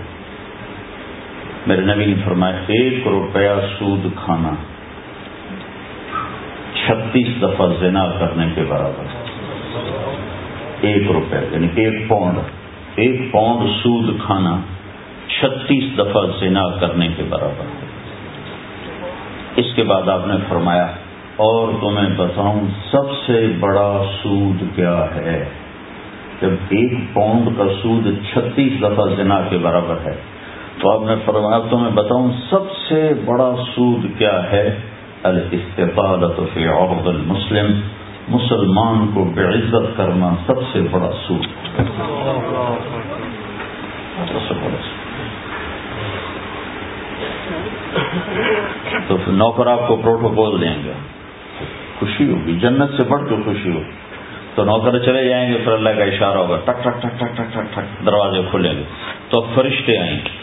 میرے 1.66 1.80
نبی 1.80 2.04
نے 2.04 2.14
فرمایا، 2.24 2.56
ایک 2.66 3.06
روپیہ 3.06 3.48
سود 3.78 4.06
کھانا۔ 4.16 4.54
چھتیس 6.78 7.42
دفعہ 7.42 7.66
زنا 7.80 8.06
کرنے 8.20 8.46
کے 8.54 8.62
برابر۔ 8.68 9.06
ایک 10.80 11.10
روپے 11.10 11.38
یعنی 11.52 11.68
ایک 11.74 12.08
پاؤنڈ 12.08 12.38
ایک 12.96 13.32
پاؤنڈ 13.32 13.68
سود 13.82 14.20
کھانا 14.26 14.56
چھتیس 15.28 15.98
دفعہ 15.98 16.26
زنا 16.40 16.68
کرنے 16.80 17.08
کے 17.16 17.22
برابر۔ 17.28 17.66
اس 19.56 19.74
کے 19.74 19.82
بعد 19.82 20.08
آپ 20.08 20.26
نے 20.26 20.34
فرمایا، 20.48 20.86
اور 21.36 21.68
تمہیں 21.80 22.08
بتاؤں، 22.16 22.60
سب 22.90 23.10
سے 23.26 23.46
بڑا 23.60 24.02
سود 24.22 24.62
کیا 24.76 25.06
ہے؟ 25.14 25.48
جب 26.40 26.50
ایک 26.68 26.92
پاؤنڈ 27.12 27.48
کا 27.58 27.64
سود 27.82 28.06
چھتیس 28.32 28.72
دفعہ 28.82 29.06
زنا 29.16 29.40
کے 29.48 29.58
برابر 29.58 29.96
ہے، 30.04 30.14
تو 30.78 30.90
آپ 30.90 31.06
نے 31.06 31.14
فرمایا 31.24 31.58
تمہیں 31.70 31.90
بتاؤں، 31.90 32.28
سب 32.50 32.72
سے 32.88 33.12
بڑا 33.24 33.50
سود 33.74 34.06
کیا 34.18 34.52
ہے؟ 34.52 34.78
الاستطالت 35.24 36.40
فی 36.54 36.66
عرض 36.66 37.08
المسلم، 37.08 37.80
مسلمان 38.28 39.10
کو 39.14 39.24
بے 39.24 39.42
عزت 39.42 39.96
کرنا 39.96 40.34
سب 40.46 40.54
سے 40.72 40.80
بڑا 40.90 41.10
سود۔ 41.26 41.46
تو 49.08 49.16
نوکر 49.28 49.66
آپ 49.66 49.88
کو 49.88 49.96
پروٹوکول 49.96 50.60
دیں 50.60 50.82
گے۔ 50.84 50.92
خوشی 51.98 52.32
ہوگی، 52.32 52.56
جنت 52.56 52.96
سے 52.96 53.02
بڑھ 53.02 53.28
کے 53.28 53.34
خوشی 53.44 53.70
ہوگی۔ 53.70 53.90
تو 54.54 54.64
نوکر 54.64 54.98
چلے 54.98 55.24
جائیں 55.24 55.52
گے، 55.52 55.58
پھر 55.64 55.72
اللہ 55.72 55.88
کا 55.88 56.04
اشارہ 56.04 56.38
ہوگا، 56.38 56.56
ٹک 56.64 56.84
ٹک 56.84 57.02
ٹک 57.02 57.20
ٹک 57.20 57.36
ٹک 57.36 57.52
ٹک 57.52 57.74
ٹک، 57.74 58.06
دروازے 58.06 58.40
کھلیں 58.50 58.74
گے۔ 58.74 58.82
تو 59.28 59.46
فرشتے 59.54 59.98
آئیں 59.98 60.18
گے۔ 60.24 60.38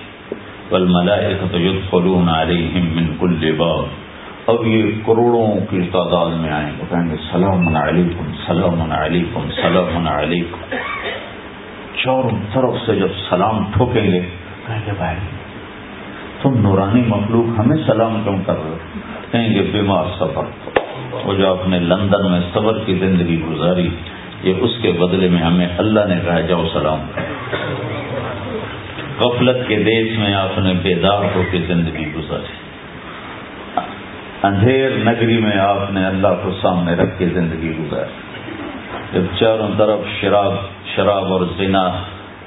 بل 0.70 0.86
ملائے 0.90 1.38
تو 1.52 1.60
یوگ 1.60 1.76
فلون 1.90 2.30
آ 2.30 2.46
رہی 2.46 2.82
من 2.96 3.18
کل 3.20 3.52
باب۔ 3.58 4.05
اب 4.48 4.68
یہ 4.68 4.84
کروڑوں 5.06 5.66
کی 5.70 5.90
تعداد 5.92 6.30
میں 6.30 6.52
آئیں 6.52 6.72
گے۔ 6.78 6.84
کہیں 6.90 7.10
گے، 7.10 7.16
سلام 7.32 7.76
علیکم 7.76 8.32
سلام 8.48 8.92
علیکم 8.92 9.52
سلام 9.62 10.08
علیکم. 10.08 10.76
چاروں 12.04 12.30
طرف 12.54 12.74
سے 12.86 12.96
جب 12.96 13.08
سلام 13.30 13.66
ٹھوکیں 13.78 14.04
گے، 14.04 14.20
کہیں 14.68 14.80
گے، 14.86 14.92
بھائی، 14.98 15.18
تم 16.42 16.62
نورانی 16.62 17.02
مخلوق 17.08 17.60
ہمیں 17.60 17.78
سلام 17.88 18.24
کیوں 18.24 18.38
کر 18.46 18.54
رہے 18.54 18.70
ہو؟ 18.70 18.78
کہیں 19.32 19.56
گے، 19.56 19.70
بیمار 19.72 20.04
صبر 20.20 20.44
وہ 21.24 21.34
جو 21.34 21.52
اپنے 21.52 21.80
لندن 21.80 22.32
میں 22.32 22.40
صبر 22.54 22.80
کی 22.86 22.94
زندگی 22.94 23.42
گزاری، 23.42 23.90
یہ 24.44 24.54
اس 24.62 24.72
کے 24.82 24.92
بدلے 24.92 25.30
میں 25.30 25.42
ہمیں 25.42 25.68
اللہ 25.78 26.06
نے 26.08 26.16
کہا 26.26 26.40
جاؤ 26.40 26.66
سلام 26.74 27.00
غفلت 29.20 29.68
کے 29.68 29.76
دیش 29.76 30.18
میں 30.18 30.34
آپ 30.34 30.60
نے 30.60 30.74
بیدار 30.84 31.36
ہو 31.36 31.44
کے 31.52 31.58
زندگی 31.68 32.06
گزاری۔ 32.16 32.65
اندھیر 34.44 34.90
نگری 34.90 35.38
میں 35.38 35.58
آپ 35.58 35.92
نے 35.92 36.06
اللہ 36.06 36.28
کو 36.44 36.52
سامنے 36.62 36.94
رکھ 36.94 37.20
کے 37.20 37.26
زندگی 37.26 37.78
گزاری۔ 37.78 38.12
جب 39.14 39.22
چاروں 39.40 39.70
طرف 39.78 40.00
شراب 40.22 40.54
شراب 40.96 41.34
اور 41.34 41.42
زنا 41.58 41.88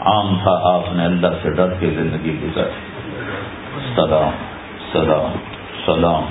عام 0.01 0.39
تھا، 0.43 0.61
آپ 0.63 0.95
نے 0.95 1.05
اللہ 1.05 1.27
سے 1.43 1.51
ڈر 1.51 1.75
کے 1.81 1.91
زندگی 1.91 2.37
گزاری۔ 2.43 2.71
سلام 3.95 4.31
سلام 4.93 5.33
سلام۔ 5.87 6.23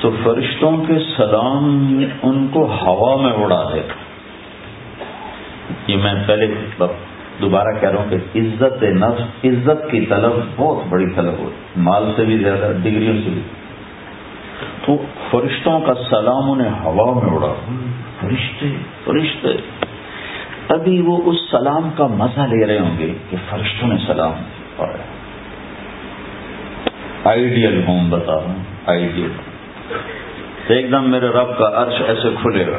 تو 0.00 0.10
فرشتوں 0.24 0.76
کے 0.76 0.94
سلام 1.16 2.04
ان 2.22 2.48
کو 2.48 2.76
ہوا 2.80 3.22
میں 3.22 3.32
اڑا 3.32 3.70
دے۔ 3.74 3.80
یہ 5.86 5.96
میں 5.96 6.14
پہلے 6.26 6.46
دوبارہ 7.40 7.80
کہہ 7.80 7.90
رہا 7.90 7.98
ہوں 7.98 8.10
کہ 8.10 8.38
عزت 8.38 8.82
نفس، 8.82 9.44
عزت 9.44 9.90
کی 9.90 10.00
طلب 10.00 10.32
بہت 10.56 10.86
بڑی 10.88 11.10
طلب 11.10 11.38
ہوتی 11.38 11.80
مال 11.80 12.12
سے 12.16 12.24
بھی 12.24 12.38
زیادہ، 12.38 12.72
ڈگریوں 12.82 13.14
سے 13.24 13.30
بھی۔ 13.30 13.42
تو 14.86 14.96
فرشتوں 15.30 15.80
کا 15.80 15.94
سلام 15.94 16.50
انہیں 16.50 16.70
ہوا 16.84 17.22
میں 17.22 17.34
اڑا۔ 17.34 17.54
فرشتے 18.20 18.66
فرشتے۔ 19.04 19.48
ابھی 20.68 21.00
وہ 21.00 21.18
اس 21.24 21.36
سلام 21.50 21.90
کا 21.96 22.06
مزہ 22.06 22.40
لے 22.40 22.66
رہے 22.66 22.78
ہوں 22.78 22.98
گے 22.98 23.14
کہ 23.30 23.36
فرشتوں 23.50 23.88
نے 23.88 23.94
سلام 24.06 24.32
پڑھا 24.76 24.96
آئیڈیل 27.24 27.82
ہوم 27.88 28.10
بتا 28.10 28.32
رہا 28.32 28.40
ہوں 28.40 28.62
آئیڈیل 28.86 29.30
ایک 30.68 30.90
دم 30.90 31.10
میرے 31.10 31.28
رب 31.28 31.58
کا 31.58 31.70
عرش 31.74 32.02
ایسے 32.06 32.28
کھلے 32.42 32.66
گا۔ 32.66 32.78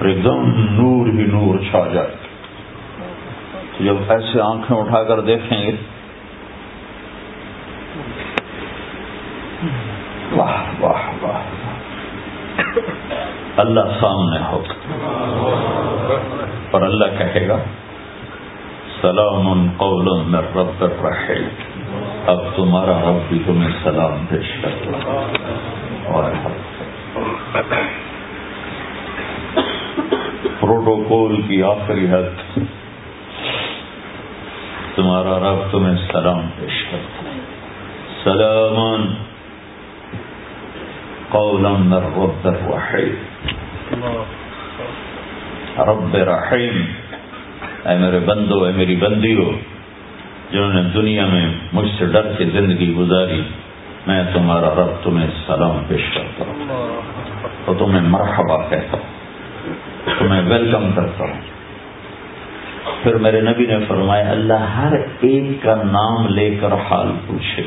ایک 0.00 0.24
دم 0.24 0.50
نور 0.56 1.06
ہی 1.06 1.26
نور 1.32 1.58
چھا 1.58 1.88
جائے۔ 1.94 2.14
جب 3.80 3.94
ایسے 4.08 4.40
آنکھیں 4.40 4.76
اٹھا 4.76 5.02
کر 5.02 5.20
دیکھیں 5.20 5.62
گے 5.62 5.76
واہ 10.32 10.62
واہ 10.80 11.24
واہ۔ 11.24 11.42
اللہ 13.56 13.80
سامنے 14.00 14.38
ہو۔ 14.48 14.62
اور 16.70 16.82
اللہ 16.82 17.04
کہے 17.18 17.48
گا، 17.48 17.56
سلام 19.00 19.66
قول 19.76 20.26
میں 20.26 20.40
رب 20.56 20.84
رہے 20.84 21.48
اب 22.26 22.56
تمہارا 22.56 23.00
رب 23.00 23.28
بھی 23.28 23.38
تمہیں 23.46 23.70
سلام 23.84 24.26
پیش 24.26 24.52
کر 24.62 24.88
اور 26.06 26.32
پروٹوکول 30.60 31.42
کی 31.42 31.62
آخری 31.62 32.06
حد۔ 32.10 32.58
تمہارا 34.94 35.38
رب 35.38 35.72
تمہیں 35.72 35.96
سلام 36.12 36.40
پیش 36.60 36.84
کرتا 36.90 37.30
سلام 38.24 39.14
قولا 41.30 41.70
من 41.70 41.92
رب 41.92 42.46
الرحیم 42.48 43.14
رب 45.88 46.16
رحیم 46.28 46.76
اے 47.88 47.96
میرے 47.96 48.18
بندو، 48.18 48.64
اے 48.64 48.72
میری 48.72 48.96
بندی 48.96 49.34
ہو 49.38 49.50
جنہوں 50.50 50.72
نے 50.72 50.82
دنیا 50.94 51.26
میں 51.26 51.46
مجھ 51.72 51.90
سے 51.98 52.06
ڈر 52.06 52.32
کے 52.38 52.44
زندگی 52.44 52.92
گزاری، 52.94 53.42
میں 54.06 54.22
تمہارا 54.34 54.70
رب 54.74 54.92
تمہیں 55.04 55.28
سلام 55.46 55.84
پیش 55.88 56.04
کرتا 56.14 56.44
ہوں 56.48 56.66
اور 57.64 57.74
تمہیں 57.78 58.02
مرحبا 58.08 58.56
کہتا 58.68 58.96
ہوں، 58.96 60.18
تمہیں 60.18 60.42
ویلکم 60.48 60.90
کرتا 60.96 61.24
ہوں۔ 61.24 61.40
پھر 63.02 63.14
میرے 63.14 63.40
نبی 63.40 63.66
نے 63.66 63.78
فرمایا، 63.88 64.30
اللہ 64.30 64.62
ہر 64.76 64.92
ایک 65.20 65.62
کا 65.62 65.74
نام 65.92 66.26
لے 66.28 66.48
کر 66.60 66.72
حال 66.90 67.12
پوچھے۔ 67.26 67.62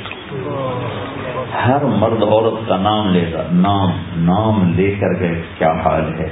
ہر 1.53 1.83
مرد 1.83 2.23
عورت 2.23 2.69
کا 2.69 2.77
نام 2.77 3.13
لے 3.13 3.31
گا، 3.33 3.43
نام 3.51 3.89
نام 4.17 4.73
لے 4.75 4.95
کر 4.99 5.19
گئے 5.19 5.41
کیا 5.57 5.71
حال 5.71 6.13
ہے؟ 6.19 6.29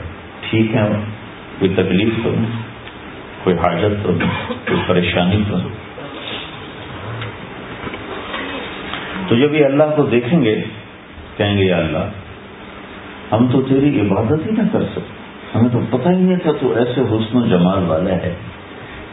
ٹھیک 0.49 0.76
ہے، 0.76 0.89
کوئی 1.59 1.74
تکلیف 1.74 2.13
تو 2.24 2.30
نہیں، 2.30 2.61
کوئی 3.43 3.55
حاجت 3.55 4.03
تو 4.03 4.11
نہیں، 4.11 4.49
کوئی 4.49 4.82
پریشانی 4.88 5.43
تو 5.49 5.57
نہیں۔ 5.57 5.76
تو 9.28 9.36
جب 9.36 9.53
یہ 9.53 9.65
اللہ 9.65 9.84
کو 9.95 10.03
دیکھیں 10.03 10.43
گے، 10.43 10.63
کہیں 11.38 11.57
گے، 11.57 11.63
یا 11.63 11.78
اللہ، 11.78 12.09
ہم 13.32 13.47
تو 13.51 13.61
تیری 13.61 13.99
عبادت 13.99 14.45
ہی 14.45 14.51
نہ 14.51 14.67
کر 14.72 14.82
سکتے۔ 14.82 15.20
ہمیں 15.55 15.70
تو 15.70 15.97
پتہ 15.97 16.09
ہی 16.09 16.15
نہیں 16.15 16.38
تھا 16.38 16.51
تو 16.59 16.74
ایسے 16.74 17.01
حسن 17.01 17.38
و 17.38 17.47
جمال 17.47 17.84
والا 17.88 18.11
ہے۔ 18.11 18.36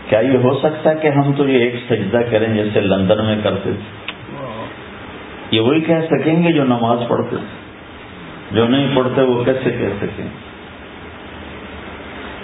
کیا 0.09 0.19
یہ 0.19 0.39
ہو 0.43 0.59
سکتا 0.63 0.91
ہے 0.91 0.95
کہ 1.03 1.09
ہم 1.09 1.33
تو 1.33 1.49
یہ 1.49 1.59
ایک 1.59 1.75
سجدہ 1.89 2.21
کریں 2.31 2.55
جیسے 2.55 2.81
لندن 2.81 3.25
میں 3.25 3.37
کرتے 3.43 3.71
تھے؟ 3.73 4.06
یہ 5.51 5.61
وہی 5.61 5.81
کہہ 5.81 6.07
سکیں 6.11 6.43
گے 6.43 6.53
جو 6.53 6.65
نماز 6.65 6.99
پڑھتے 7.09 7.37
جو 8.51 8.69
نہیں 8.69 8.97
پڑھتے 8.97 9.23
وہ 9.23 9.45
کیسے 9.45 9.71
کہہ 9.71 10.07
سکیں؟ 10.07 10.27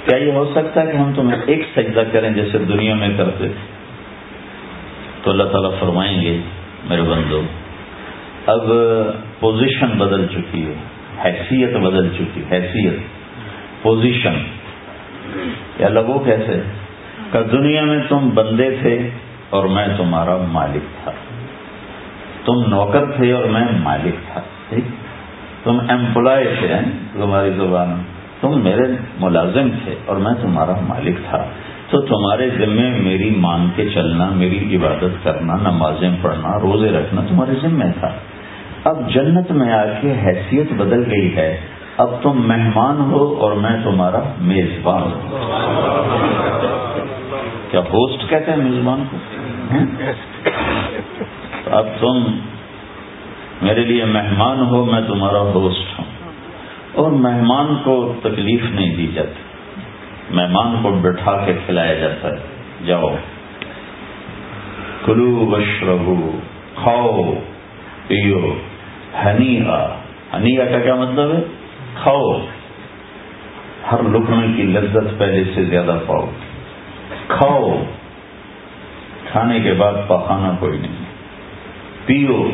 کیا 0.05 0.19
یہ 0.19 0.33
ہو 0.33 0.53
سکتا 0.55 0.83
ہے 0.83 0.93
کہ 0.93 0.97
ہم 0.97 1.13
تمہیں 1.17 1.43
ایک 1.47 1.67
سجدہ 1.77 2.03
کریں 2.13 2.31
جیسے 2.31 2.59
دنیا 2.59 2.95
میں 2.95 3.09
کرتے 3.17 3.49
تھے؟ 3.49 3.71
تو 5.23 5.31
اللہ 5.31 5.43
تعالیٰ 5.43 5.71
فرمائیں 5.81 6.23
گے، 6.23 6.41
میرے 6.85 7.03
بندو، 7.03 7.43
اب 8.47 8.63
پوزیشن 9.41 9.87
بدل 9.87 10.27
چکی 10.27 10.67
ہے، 10.67 10.75
حیثیت 11.25 11.77
بدل 11.77 12.09
چکی 12.09 12.43
حیثیت 12.51 12.95
پوزیشن 13.83 14.35
یا 15.79 15.89
لگو 15.89 16.19
کیسے؟ 16.19 16.63
کہ 17.33 17.43
دنیا 17.43 17.85
میں 17.85 17.99
تم 18.09 18.31
بندے 18.35 18.77
تھے 18.83 19.11
اور 19.51 19.65
میں 19.65 19.89
تمہارا 19.97 20.37
مالک 20.37 21.05
تھا۔ 21.05 21.13
تم 22.45 22.63
نوکر 22.69 23.05
تھے 23.17 23.33
اور 23.33 23.45
میں 23.45 23.65
مالک 23.83 24.33
تھا 24.33 24.41
ٹھیک؟ 24.69 24.85
تم 25.65 25.79
امپلائی 25.89 26.45
تھے 26.59 26.69
تمہاری 27.13 27.51
زبان۔ 27.51 28.03
تم 28.41 28.65
میرے 28.65 28.83
ملازم 29.21 29.69
تھے 29.85 29.95
اور 30.07 30.17
میں 30.17 30.35
تمہارا 30.43 30.73
مالک 30.89 31.17
تھا۔ 31.31 31.45
تو 31.91 32.01
تمہارے 32.01 32.51
ذمے 32.51 32.91
میری 32.91 33.31
مان 33.31 33.69
کے 33.77 33.89
چلنا 33.89 34.31
میری 34.31 34.77
عبادت 34.77 35.25
کرنا 35.25 35.57
نمازیں 35.57 36.11
پڑھنا 36.23 36.61
روزے 36.61 36.91
رکھنا 36.91 37.21
تمہارے 37.29 37.53
ذمے 37.63 37.85
تھا۔ 38.01 38.11
اب 38.85 39.11
جنت 39.11 39.51
میں 39.51 39.73
آ 39.73 39.85
کے 40.01 40.13
حیثیت 40.13 40.73
بدل 40.73 41.05
گئی 41.11 41.37
ہے۔ 41.37 41.61
اب 41.97 42.11
تم 42.23 42.49
مہمان 42.49 43.11
ہو 43.11 43.37
اور 43.41 43.53
میں 43.53 43.85
تمہارا 43.85 44.21
میزبان 44.41 45.03
ہوں۔ 45.03 45.39
کیا 47.71 47.81
ہوسٹ 47.81 48.31
کہتے 48.31 48.51
ہیں 48.51 48.59
میزبان 48.59 49.05
کو؟ 49.11 49.17
اب 51.71 51.87
تم 52.01 52.25
میرے 53.63 53.81
لیے 53.81 54.05
مہمان 54.05 54.61
ہو، 54.61 54.85
میں 54.85 55.01
تمہارا 55.07 55.41
ہوسٹ 55.41 55.99
ہوں۔ 55.99 56.05
اور 56.93 57.11
مہمان 57.11 57.77
کو 57.85 58.15
تکلیف 58.23 58.65
نہیں 58.65 58.97
دی 58.97 59.07
جاتی۔ 59.15 59.43
مہمان 60.31 60.77
کو 60.83 60.91
بٹھا 60.91 61.45
کے 61.47 61.53
کھلایا 61.67 61.95
جاتا 61.95 62.29
ہے۔ 62.29 62.39
جاؤ۔ 62.87 63.15
کلو 65.05 65.47
بشربو 65.51 66.39
کھاؤ۔ 66.75 67.35
پیو۔ 68.07 68.55
ہنی 69.25 69.61
ہنی 70.35 70.57
کا 70.57 70.65
کیا 70.65 70.95
مطلب 70.95 71.33
ہے؟ 71.33 71.43
کھاؤ۔ 72.03 72.39
ہر 73.93 74.03
لکمے 74.03 74.57
کی 74.57 74.63
لذت 74.63 75.19
پہلے 75.19 75.45
سے 75.55 75.65
زیادہ 75.65 75.99
پاؤ۔ 76.07 76.27
کھاؤ۔ 77.29 77.83
کھانے 79.33 79.61
کے 79.61 79.73
بعد 79.73 79.93
پخانا 80.09 80.57
کوئی 80.61 80.79
نہیں۔ 80.79 81.02
پیو، 82.07 82.51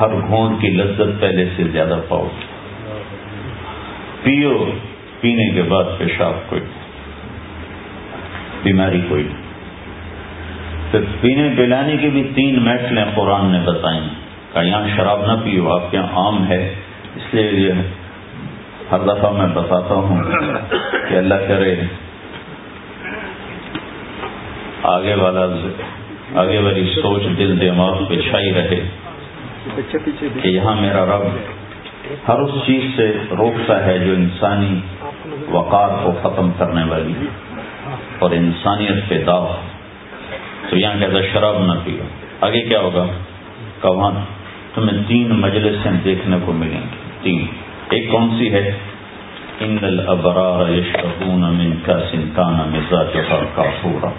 ہر 0.00 0.08
گھونٹ 0.28 0.60
کی 0.60 0.68
لذت 0.68 1.20
پہلے 1.20 1.44
سے 1.56 1.64
زیادہ 1.64 2.00
پاؤ۔ 2.08 2.28
پیو، 4.22 4.64
پینے 5.20 5.54
کے 5.54 5.62
بعد 5.62 5.84
پیشاب 5.98 6.32
کوئی، 6.46 6.62
بیماری 8.62 9.00
کوئی۔ 9.08 9.22
نہیں 9.22 9.50
پھر 10.90 11.00
پینے، 11.20 11.48
پلانے 11.56 11.96
کی 11.96 12.08
بھی 12.08 12.30
تین 12.34 12.64
محفلیں 12.64 13.04
قرآن 13.14 13.46
نے 13.46 13.58
بتائیں۔ 13.64 14.08
کہ 14.52 14.58
یہاں 14.58 14.88
شراب 14.96 15.26
نہ 15.26 15.32
پیو، 15.44 15.72
آپ 15.72 15.90
کے 15.90 15.96
یہاں 15.96 16.06
عام 16.06 16.48
ہے۔ 16.48 16.74
اس 17.16 17.34
لیے 17.34 17.50
یہ 17.52 17.72
ہر 18.90 18.98
دفعہ 18.98 19.30
میں 19.32 19.54
بتاتا 19.54 19.94
ہوں 19.94 20.22
کہ 21.08 21.14
اللہ 21.14 21.34
کرے۔ 21.34 21.74
آگے 24.82 25.14
والا 25.14 25.46
آگے 26.34 26.58
والی 26.58 26.94
سوچ 27.02 27.22
دل 27.38 27.60
دماغ 27.60 28.04
پہ 28.04 28.14
چھائی 28.16 28.54
رہے 28.54 28.80
کہ 30.42 30.48
یہاں 30.48 30.74
میرا 30.80 31.06
رب 31.06 31.22
ہر 32.28 32.38
اس 32.38 32.50
چیز 32.66 32.96
سے 32.96 33.12
روکتا 33.30 33.86
ہے 33.86 33.98
جو 33.98 34.12
انسانی 34.12 34.80
وقار 35.50 35.88
کو 36.04 36.12
ختم 36.22 36.50
کرنے 36.58 36.84
والی 36.84 37.12
اور 38.18 38.30
انسانیت 38.30 39.08
پہ 39.08 39.24
داغ۔ 39.26 39.56
تو 40.70 40.78
یہاں 40.78 41.00
کہتا 41.00 41.20
شراب 41.32 41.58
نہ 41.58 41.72
پیو۔ 41.84 42.04
آگے 42.40 42.60
کیا 42.60 42.80
ہوگا؟ 42.80 43.06
کہ 43.82 43.88
وہاں 43.88 44.10
تمہیں 44.74 44.98
تین 45.08 45.28
مجلسیں 45.28 45.92
دیکھنے 46.04 46.36
کو 46.44 46.52
ملیں 46.52 46.80
گی۔ 46.80 46.96
تین۔ 47.22 47.46
ایک 47.90 48.10
کون 48.10 48.30
سی 48.38 48.52
ہے؟ 48.52 48.76
ان 49.60 49.76
الابرار 49.82 50.72
یشربون 50.72 51.40
من 51.40 51.72
کاس 51.86 52.14
کان 52.34 52.54
مزاجها 52.54 53.42
کافورا۔ 53.54 54.10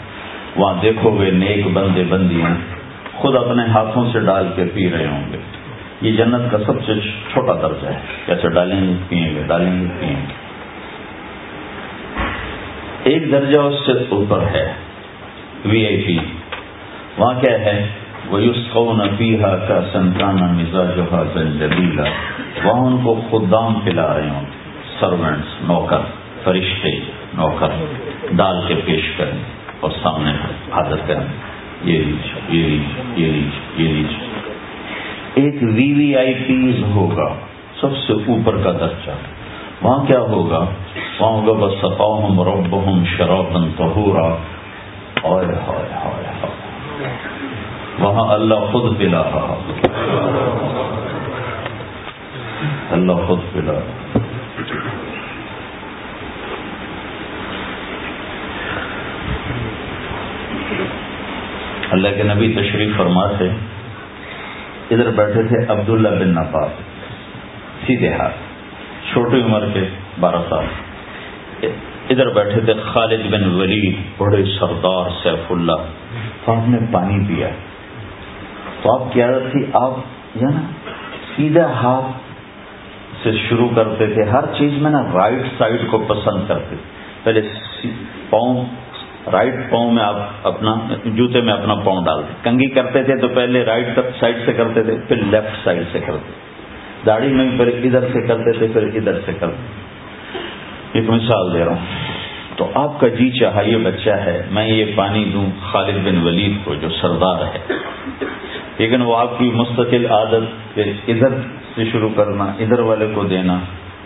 وہاں 0.55 0.81
دیکھو 0.81 1.17
گے 1.19 1.31
نیک 1.31 1.67
بندے 1.67 2.03
بندیاں 2.09 2.55
خود 3.13 3.35
اپنے 3.35 3.63
ہاتھوں 3.65 4.09
سے 4.13 4.19
ڈال 4.19 4.47
کے 4.55 4.63
پی 4.73 4.91
رہے 4.91 5.07
ہوں 5.07 5.33
گے۔ 5.33 5.37
یہ 6.01 6.11
جنت 6.11 6.51
کا 6.51 6.57
سب 6.65 6.85
سے 6.85 6.93
چھوٹا 7.33 7.53
درجہ 7.53 7.87
ہے۔ 7.87 7.99
کیسے 8.25 8.49
ڈالیں 8.49 8.87
گے 8.87 8.93
پیئیں 9.09 9.35
گے، 9.35 9.43
ڈالیں 9.47 9.81
گے 9.81 9.87
پیئیں 9.99 10.15
گے۔ 10.15 10.33
ایک 13.03 13.31
درجہ 13.31 13.59
اس 13.59 13.85
سے 13.85 13.91
اوپر 14.09 14.39
ہے۔ 14.53 14.73
وی 15.65 15.85
آئی 15.85 16.03
پی۔ 16.07 16.17
وہاں 17.17 17.41
کیا 17.41 17.59
ہے؟ 17.59 17.87
وہ 18.29 18.41
یوس 18.41 18.77
پیہا 19.17 19.55
کا 19.55 19.81
سنتانا 19.93 20.45
مزاج 20.51 20.99
زنجبیلا 21.33 22.03
وہاں 22.63 22.85
ان 22.85 22.97
کو 23.03 23.21
خدام 23.31 23.73
پلا 23.83 24.17
رہے 24.17 24.29
ہوں۔ 24.29 24.45
سروینٹس 24.99 25.63
نوکر، 25.63 25.97
فرشتے، 26.43 26.91
نوکر، 27.33 27.67
ڈال 28.31 28.61
کے 28.67 28.75
پیش 28.85 29.11
کریں۔ 29.17 29.60
اور 29.81 29.91
سامنے 30.03 30.31
حاضر 30.71 30.97
کریں۔ 31.07 31.25
یہ 31.83 31.99
لیج 31.99 32.31
یہ 32.49 32.63
لیج 32.67 32.81
یہ 33.15 33.31
لیج 33.31 33.79
یہ 33.81 33.87
لیج 33.87 34.13
ایک 35.35 35.55
وی 35.61 35.93
وی 35.93 36.15
آئی 36.15 36.33
پیز 36.33 36.83
ہوگا، 36.95 37.33
سب 37.81 37.97
سے 37.97 38.13
اوپر 38.13 38.57
کا 38.63 38.71
درجہ۔ 38.71 39.11
وہاں 39.81 40.05
کیا 40.05 40.19
ہوگا؟ 40.19 40.65
وہاں 41.19 41.31
ہوگا 41.31 41.65
بس 41.65 41.73
سپاؤ 41.81 42.27
ہم 42.27 42.41
رب 42.41 42.89
ہم 42.89 43.03
شرابن 43.17 43.71
تہورا 43.77 44.35
اور 45.21 45.43
وہاں 47.99 48.33
اللہ 48.33 48.55
خود 48.71 48.97
پلا 48.97 49.23
رہا۔ 49.23 49.55
اللہ 52.91 53.11
خود 53.27 53.39
پلا 53.53 53.73
رہا۔ 53.73 54.19
اللہ 61.91 62.07
کے 62.17 62.23
نبی 62.23 62.53
تشریف 62.53 62.97
فرما 62.97 63.27
تھے 63.27 63.49
ادھر 64.91 65.11
بیٹھے 65.11 65.43
تھے 65.43 65.71
عبداللہ 65.71 66.09
بن 66.09 66.27
نفاس، 66.27 66.71
سیدھے 67.87 68.13
ہاتھ، 68.13 68.33
چھوٹی 69.13 69.41
عمر 69.41 69.65
کے 69.73 69.83
بارہ 70.19 70.35
سال۔ 70.49 70.65
ادھر 72.09 72.29
بیٹھے 72.29 72.61
تھے 72.61 72.73
خالد 72.73 73.31
بن 73.31 73.55
ولید، 73.55 73.95
بڑے 74.17 74.43
سردار 74.59 75.09
سیف 75.23 75.51
اللہ۔ 75.51 75.83
تو 76.45 76.51
آپ 76.51 76.69
نے 76.69 76.77
پانی 76.91 77.25
پیا۔ 77.27 77.49
تو 78.81 78.95
آپ 78.95 79.13
کی 79.13 79.21
عادت 79.21 79.51
تھی، 79.51 79.65
آپ 79.73 79.91
جو 80.35 80.49
نا 80.49 80.61
سیدھا 81.35 81.65
ہاتھ 81.65 82.17
سے 83.23 83.31
شروع 83.49 83.69
کرتے 83.75 84.07
تھے، 84.07 84.23
ہر 84.23 84.45
چیز 84.57 84.73
میں 84.73 84.91
نا 84.91 85.01
رائٹ 85.13 85.41
سائڈ 85.57 85.81
کو 85.89 85.97
پسند 85.97 86.47
کرتے 86.47 86.75
پہلے 87.23 87.41
پاؤں 88.29 88.65
رائٹ 89.31 89.53
پاؤں 89.69 89.91
میں 89.91 90.03
آپ 90.03 90.15
اپنا 90.43 90.75
جوتے 91.05 91.41
میں 91.41 91.53
اپنا 91.53 91.75
پاؤں 91.75 92.05
ڈالتے 92.05 92.33
کنگھی 92.43 92.69
کرتے 92.69 93.03
تھے 93.03 93.15
تو 93.15 93.27
پہلے 93.27 93.65
رائٹ 93.65 93.99
سائڈ 94.19 94.35
سے 94.45 94.53
کرتے 94.53 94.83
تھے، 94.83 94.97
پھر 95.07 95.15
لیفٹ 95.15 95.63
سائڈ 95.63 95.83
سے 95.91 95.99
کرتے 95.99 96.31
داڑھی 97.05 97.27
میں 97.27 97.57
پھر 97.57 97.67
ادھر 97.67 98.01
سے 98.13 98.27
کرتے 98.27 98.51
تھے، 98.51 98.67
پھر 98.73 98.83
ادھر 98.83 99.19
سے 99.25 99.31
کرتے 99.39 99.81
ایک 100.93 101.09
مثال 101.09 101.53
دے 101.53 101.59
رہا 101.59 101.71
ہوں۔ 101.71 101.85
تو 102.55 102.71
آپ 102.73 102.99
کا 102.99 103.07
جی 103.07 103.29
چاہا 103.29 103.61
یہ 103.61 103.77
بچہ 103.77 104.09
ہے، 104.09 104.41
میں 104.51 104.67
یہ 104.67 104.85
پانی 104.95 105.25
دوں، 105.33 105.45
خالد 105.61 106.07
بن 106.07 106.21
ولید 106.23 106.51
کو 106.63 106.75
جو 106.75 106.89
سردار 106.89 107.41
ہے۔ 107.41 107.73
لیکن 108.77 109.01
وہ 109.01 109.17
آپ 109.17 109.39
کی 109.39 109.45
مستقل 109.45 110.05
عادت 110.09 110.75
پھر 110.75 110.91
ادھر 111.07 111.29
سے 111.75 111.83
شروع 111.91 112.09
کرنا، 112.15 112.43
ادھر 112.43 112.79
والے 112.79 113.07
کو 113.13 113.23
دینا۔ 113.23 113.59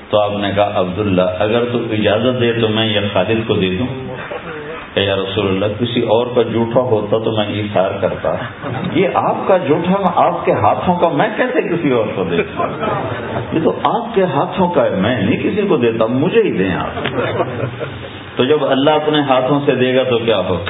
تو 0.10 0.20
آپ 0.20 0.32
نے 0.40 0.52
کہا، 0.56 0.72
عبداللہ، 0.76 1.22
اگر 1.40 1.66
تو 1.72 1.80
اجازت 1.92 2.42
دے 2.42 2.54
تو 2.54 2.68
میں 2.68 2.86
یہ 2.86 3.00
خالد 3.14 3.48
کو 3.48 3.54
دے 3.54 3.70
دوں۔ 3.80 4.16
کہ 4.96 5.00
یا 5.00 5.16
رسول 5.16 5.48
اللہ 5.48 5.66
کسی 5.80 6.02
اور 6.02 6.28
کا 6.36 6.42
جھوٹا 6.42 6.80
ہوتا 6.80 7.18
تو 7.18 7.32
میں 7.32 7.46
اشار 7.46 7.92
کرتا۔ 8.02 8.36
یہ 8.94 9.08
آپ 9.14 9.48
کا 9.48 9.58
جھوٹا 9.58 10.12
آپ 10.16 10.46
کے 10.46 10.52
ہاتھوں 10.52 10.96
کا 10.96 11.10
میں 11.10 11.28
کیسے 11.38 11.62
کسی 11.62 11.92
اور 11.92 12.06
کو 12.16 12.24
دیتا؟ 12.24 12.68
یہ 13.54 13.60
تو 13.64 13.80
آپ 13.86 14.16
کے 14.16 14.24
ہاتھوں 14.24 14.70
کا 14.70 14.86
ہے، 14.86 14.90
میں 14.90 15.22
نہیں 15.22 15.40
کسی 15.44 15.68
کو 15.68 15.78
دیتا، 15.78 16.06
مجھے 16.06 16.42
ہی 16.42 16.52
دیں 16.52 16.76
آپ۔ 16.76 17.18
تو 18.36 18.44
جب 18.44 18.66
اللہ 18.66 18.92
اپنے 18.92 19.22
ہاتھوں 19.22 19.60
سے 19.66 19.76
دے 19.76 19.96
گا 19.96 20.04
تو 20.04 20.18
کیا 20.18 20.40
ہو 20.40 20.64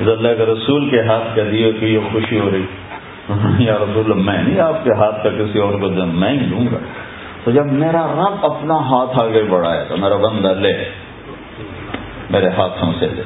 اللہ 0.00 0.28
کے 0.38 0.44
رسول 0.44 0.90
کے 0.90 1.00
ہاتھ 1.00 1.36
کا 1.36 1.42
دیے 1.52 1.72
کہ 1.72 1.84
یہ 1.84 1.98
خوشی 2.12 2.40
ہو 2.40 2.50
رہی۔ 2.52 2.64
یا 3.58 3.74
رسول 3.74 4.12
اللہ، 4.12 4.30
میں 4.30 4.42
نہیں 4.42 4.60
آپ 4.60 4.84
کے 4.84 4.90
ہاتھ 4.90 5.24
کا 5.24 5.30
کسی 5.30 5.58
اور 5.58 5.72
کو 5.72 5.88
دوں، 5.88 6.06
میں 6.06 6.32
ہی 6.32 6.46
دوں 6.46 6.66
گا۔ 6.72 6.78
تو 7.44 7.50
جب 7.50 7.66
میرا 7.66 8.06
رب 8.06 8.46
اپنا 8.46 8.74
ہاتھ 8.74 9.22
آگے 9.22 9.42
بڑھائے 9.42 9.84
تو 9.88 9.96
میرا 9.96 10.16
بندہ 10.16 10.48
لے۔ 10.48 11.05
میرے 12.36 12.48
ہاتھوں 12.48 12.92
سے 13.00 13.08
دے۔ 13.16 13.22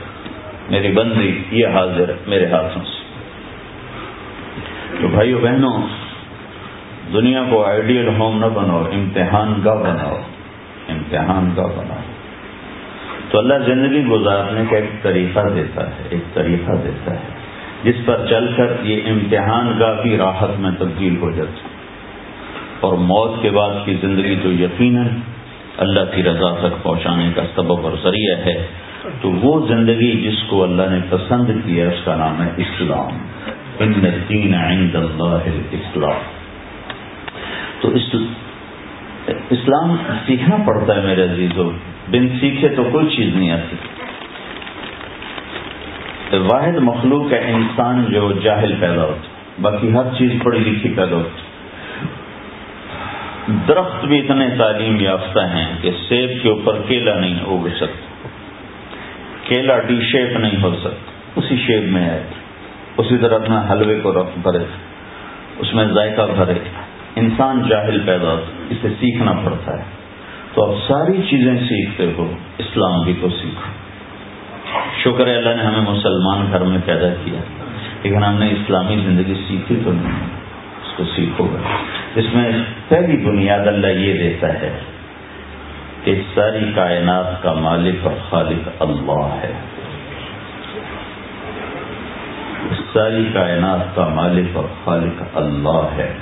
میری 0.71 0.93
بندی 0.93 1.43
یہ 1.51 1.67
حاضر 1.67 2.13
میرے 2.27 2.47
ہاتھوں 2.47 2.83
سے۔ 2.85 3.01
تو 5.01 5.09
بھائیو 5.09 5.39
بہنوں، 5.39 5.83
دنیا 7.13 7.43
کو 7.51 7.67
آئیڈیل 7.67 8.09
ہوم 8.19 8.39
نہ 8.39 8.47
بناؤ، 8.47 8.85
امتحان 8.93 9.61
کا 9.65 9.75
بناؤ۔ 9.75 10.17
امتحان 10.89 11.51
کا 11.57 11.67
بناؤ۔ 11.67 12.03
تو 13.31 13.39
اللہ 13.39 13.55
زندگی 13.67 14.05
گزارنے 14.05 14.65
کا 14.71 14.77
ایک 14.77 15.03
طریقہ 15.03 15.41
دیتا 15.55 15.87
ہے، 15.87 16.03
ایک 16.11 16.35
طریقہ 16.35 16.73
دیتا 16.85 17.15
ہے۔ 17.15 17.41
جس 17.85 17.95
پر 18.05 18.27
چل 18.29 18.53
کر 18.57 18.67
یہ 18.83 19.01
امتحان 19.07 19.79
کا 19.79 20.01
بھی 20.03 20.17
راحت 20.17 20.59
میں 20.59 20.71
تبدیل 20.79 21.17
ہو 21.17 21.31
جاتا 21.31 21.69
اور 22.81 22.93
موت 22.93 23.43
کے 23.43 23.51
بعد 23.51 23.71
کی 23.85 23.95
زندگی 24.01 24.37
تو 24.43 24.53
یقیناً 24.53 25.07
اللہ 25.77 26.01
کی 26.15 26.23
رضا 26.23 26.69
تک 26.69 26.83
پہنچانے 26.83 27.33
کا 27.37 27.43
سبب 27.55 27.87
اور 27.87 27.93
ذریعہ 28.03 28.37
ہے۔ 28.37 28.67
تو 29.21 29.31
وہ 29.33 29.67
زندگی 29.67 30.11
جس 30.23 30.43
کو 30.47 30.63
اللہ 30.63 30.83
نے 30.91 31.01
پسند 31.11 31.51
کیا، 31.65 31.89
اس 31.89 32.01
کا 32.05 32.17
نام 32.17 32.43
ہے 32.43 32.51
اسلام۔ 32.57 33.19
ان 33.79 33.93
دین 34.29 34.55
عند 34.55 34.95
اللہ 34.95 35.49
اسلام 35.71 36.21
تو 37.81 37.89
اسلام 39.51 39.97
سیکھنا 40.27 40.57
پڑتا 40.67 40.97
ہے 40.97 41.01
میرے 41.07 41.23
عزیزوں، 41.25 41.71
بن 42.11 42.29
سیکھے 42.41 42.69
تو 42.69 42.83
کوئی 42.93 43.07
چیز 43.17 43.37
نہیں 43.37 43.51
آتی۔ 43.51 43.77
واحد 46.51 46.77
مخلوق 46.81 47.33
ہے 47.33 47.53
انسان 47.53 48.05
جو 48.11 48.33
جاہل 48.33 48.75
پیدا 48.81 49.05
ہوتا 49.05 49.61
باقی 49.61 49.95
ہر 49.95 50.15
چیز 50.19 50.31
پڑھی 50.43 50.59
لکھی 50.59 50.91
پیدا 50.91 51.17
ہوتی 51.17 51.49
درخت 53.69 54.05
بھی 54.05 54.19
اتنے 54.19 54.47
تعلیم 54.59 55.01
یافتہ 55.01 55.41
ہیں 55.41 55.67
کہ 55.81 55.91
سیب 56.09 56.31
کے 56.43 56.49
اوپر 56.49 56.81
کیلا 56.89 57.15
نہیں 57.21 57.39
اگ 57.47 57.67
سکتا۔ 57.77 58.10
کیلا 59.51 59.79
ڈی 59.79 60.01
شیپ 60.13 60.37
نہیں 60.37 60.63
ہو 60.63 60.75
سکتا۔ 60.81 61.11
اسی 61.37 61.57
شیپ 61.57 61.83
میں 61.83 62.05
ہے۔ 62.05 62.23
اسی 62.97 63.19
طرح 63.19 63.35
اپنا 63.35 63.67
حلوے 63.71 64.01
کو 64.01 64.13
رخ 64.13 64.39
بھرے۔ 64.43 64.65
اس 65.59 65.75
میں 65.75 65.85
ذائقہ 65.85 66.23
بھرے۔ 66.37 66.55
انسان 67.17 67.63
جاہل 67.69 68.01
پیدا 68.07 68.33
اسے 68.71 68.89
سیکھنا 68.89 69.33
پڑتا 69.33 69.79
ہے۔ 69.79 69.85
تو 70.55 70.65
اب 70.65 70.75
ساری 70.89 71.17
چیزیں 71.31 71.55
سیکھتے 71.55 72.13
ہو۔ 72.19 72.35
اسلام 72.59 73.03
بھی 73.05 73.15
تو 73.21 73.29
سیکھو۔ 73.29 73.71
شکر 75.05 75.27
ہے 75.27 75.37
اللہ 75.37 75.49
نے 75.49 75.63
ہمیں 75.63 75.93
مسلمان 75.93 76.47
گھر 76.51 76.61
میں 76.61 76.79
پیدا 76.85 77.09
کیا۔ 77.25 77.41
لیکن 78.03 78.25
ہم 78.25 78.39
نے 78.39 78.47
اسلامی 78.47 78.97
زندگی 78.97 79.35
سیکھی 79.49 79.77
تو 79.85 79.93
نہیں۔ 79.93 80.27
اس 80.83 80.97
کو 80.97 81.05
سیکھو۔ 81.17 81.45
گا 81.45 81.59
اس 82.15 82.25
میں 82.35 82.53
پہلی 82.89 83.17
بنیاد 83.17 83.67
اللہ 83.67 83.87
یہ 83.87 84.13
دیتا 84.13 84.55
ہے۔ 84.55 84.79
کہ 86.05 86.23
ساری 86.35 86.73
کائنات 86.75 87.43
کا 87.43 87.53
مالک 87.53 88.07
اور 88.07 88.13
خالق 88.31 88.83
اللہ 88.83 89.35
ہے۔ 89.43 89.53
ساری 92.93 93.25
کائنات 93.35 93.97
کا 93.97 94.09
مالک 94.09 94.57
اور 94.57 94.65
خالق 94.85 95.23
اللہ 95.35 95.97
ہے۔ 95.97 96.13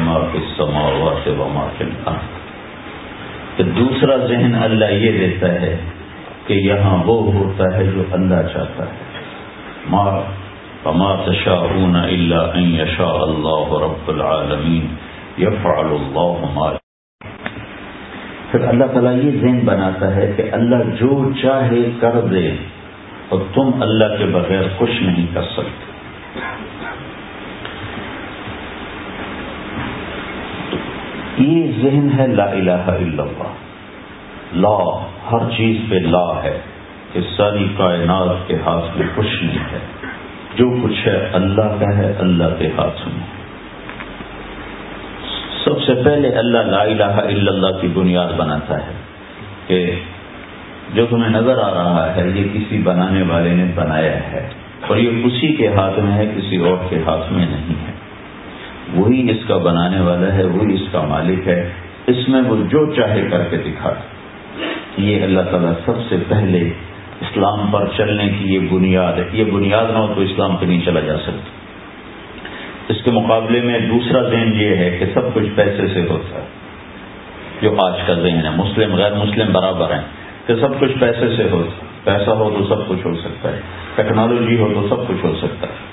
ما 0.00 0.18
فی 0.32 0.38
السماوات 0.38 1.28
و 1.28 1.48
ما 1.54 1.66
فی 1.78 1.84
الارض۔ 1.84 3.76
دوسرا 3.78 4.16
ذہن 4.16 4.54
اللہ 4.54 4.84
یہ 4.84 5.18
دیتا 5.18 5.52
ہے 5.52 5.76
کہ 6.46 6.52
یہاں 6.52 7.02
وہ 7.06 7.32
ہوتا 7.32 7.76
ہے 7.76 7.84
جو 7.84 8.02
اللہ 8.12 8.42
چاہتا 8.52 8.84
ہے۔ 8.84 9.22
ما 9.90 10.20
فما 10.82 11.16
تشاءون 11.16 11.96
الا 11.96 12.50
ان 12.54 12.74
يشاء 12.74 13.22
الله 13.22 13.82
رب 13.82 14.08
العالمین 14.08 14.86
يفعل 15.38 15.86
الله 15.86 16.36
ما 16.54 16.81
پھر 18.52 18.68
اللہ 18.68 18.84
تعالیٰ 18.84 19.16
یہ 19.16 19.40
ذہن 19.40 19.60
بناتا 19.64 20.14
ہے 20.14 20.32
کہ 20.36 20.42
اللہ 20.52 20.76
جو 20.76 21.30
چاہے 21.42 21.90
کر 22.00 22.20
دے 22.20 22.50
اور 23.28 23.40
تم 23.54 23.70
اللہ 23.80 24.04
کے 24.18 24.24
بغیر 24.24 24.62
کچھ 24.78 25.02
نہیں 25.02 25.26
کر 25.34 25.42
سکتے۔ 25.42 25.92
یہ 31.38 31.72
ذہن 31.82 32.08
ہے 32.18 32.26
لا 32.26 32.44
الہ 32.44 32.70
الا 32.70 33.22
اللہ۔ 33.22 33.52
لا، 34.54 35.06
ہر 35.32 35.50
چیز 35.56 35.76
پہ 35.90 35.94
لا 35.94 36.42
ہے 36.44 36.60
کہ 37.12 37.20
ساری 37.36 37.66
کائنات 37.76 38.48
کے 38.48 38.56
ہاتھ 38.56 38.98
میں 38.98 39.06
کچھ 39.14 39.44
نہیں 39.44 39.58
ہے۔ 39.58 39.78
جو 40.56 40.70
کچھ 40.82 41.08
ہے 41.08 41.30
اللہ 41.32 41.76
کا 41.80 41.96
ہے، 41.96 42.12
اللہ 42.18 42.54
کے 42.58 42.66
ہاتھ 42.66 43.08
میں۔ 43.08 43.31
سب 45.64 45.82
سے 45.82 45.94
پہلے 46.04 46.28
اللہ 46.28 46.58
لا 46.58 46.82
الہ 46.82 47.04
الا 47.04 47.52
اللہ 47.52 47.80
کی 47.80 47.88
بنیاد 47.88 48.32
بناتا 48.36 48.76
ہے 48.78 48.92
کہ 49.66 49.90
جو 50.94 51.06
تمہیں 51.10 51.30
نظر 51.30 51.58
آ 51.58 51.70
رہا 51.70 52.12
ہے، 52.16 52.28
یہ 52.34 52.44
کسی 52.52 52.78
بنانے 52.78 53.22
والے 53.22 53.50
نے 53.50 53.64
بنایا 53.74 54.32
ہے۔ 54.32 54.48
اور 54.86 54.96
یہ 54.96 55.24
اسی 55.24 55.56
کے 55.56 55.68
ہاتھ 55.68 55.98
میں 55.98 56.12
ہے، 56.12 56.26
کسی 56.36 56.56
اور 56.56 56.76
کے 56.90 56.96
ہاتھ 57.06 57.32
میں 57.32 57.46
نہیں 57.50 57.86
ہے۔ 57.86 57.92
وہی 58.94 59.30
اس 59.30 59.48
کا 59.48 59.56
بنانے 59.56 60.00
والا 60.00 60.34
ہے، 60.34 60.44
وہی 60.44 60.74
اس 60.74 60.92
کا 60.92 61.02
مالک 61.02 61.48
ہے۔ 61.48 61.70
اس 62.06 62.28
میں 62.28 62.42
وہ 62.42 62.56
جو 62.56 62.94
چاہے 62.94 63.28
کر 63.30 63.44
کے 63.44 63.56
دکھا۔ 63.56 63.94
یہ 64.98 65.22
اللہ 65.22 65.40
تعالیٰ 65.40 65.72
سب 65.84 65.92
سے 66.08 66.16
پہلے 66.28 66.60
اسلام 67.20 67.70
پر 67.70 67.84
چلنے 67.96 68.28
کی 68.28 68.54
یہ 68.54 68.58
بنیاد 68.58 69.12
ہے۔ 69.12 69.24
یہ 69.32 69.44
بنیاد 69.44 69.92
نہ 69.92 69.98
ہو 69.98 70.12
تو 70.14 70.20
اسلام 70.20 70.56
پہ 70.56 70.66
نہیں 70.66 70.80
چلا 70.84 71.00
جا 71.00 71.18
سکتا۔ 71.18 71.61
اس 72.92 73.02
کے 73.04 73.10
مقابلے 73.10 73.60
میں 73.60 73.78
دوسرا 73.80 74.22
ذہن 74.22 74.52
یہ 74.54 74.76
ہے 74.76 74.90
کہ 74.98 75.06
سب 75.14 75.32
کچھ 75.34 75.48
پیسے 75.54 75.86
سے 75.94 76.00
ہوتا 76.10 76.40
ہے، 76.40 76.46
جو 77.62 77.74
آج 77.84 78.00
کا 78.06 78.14
ذہن 78.14 78.44
ہے، 78.44 78.50
مسلم، 78.56 78.94
غیر 78.94 79.14
مسلم 79.14 79.52
برابر 79.52 79.94
ہیں، 79.94 80.02
کہ 80.46 80.54
سب 80.60 80.78
کچھ 80.80 80.98
پیسے 81.00 81.28
سے 81.36 81.48
ہوتا 81.50 81.90
پیسہ 82.04 82.30
ہو 82.30 82.50
تو 82.50 82.64
سب 82.64 82.86
کچھ 82.88 83.06
ہو 83.06 83.14
سکتا 83.14 83.52
ہے، 83.52 83.60
ٹیکنالوجی 83.94 84.56
ہو 84.60 84.68
تو 84.74 84.86
سب 84.88 85.08
کچھ 85.08 85.24
ہو 85.24 85.34
سکتا 85.42 85.66
ہے۔ 85.66 85.90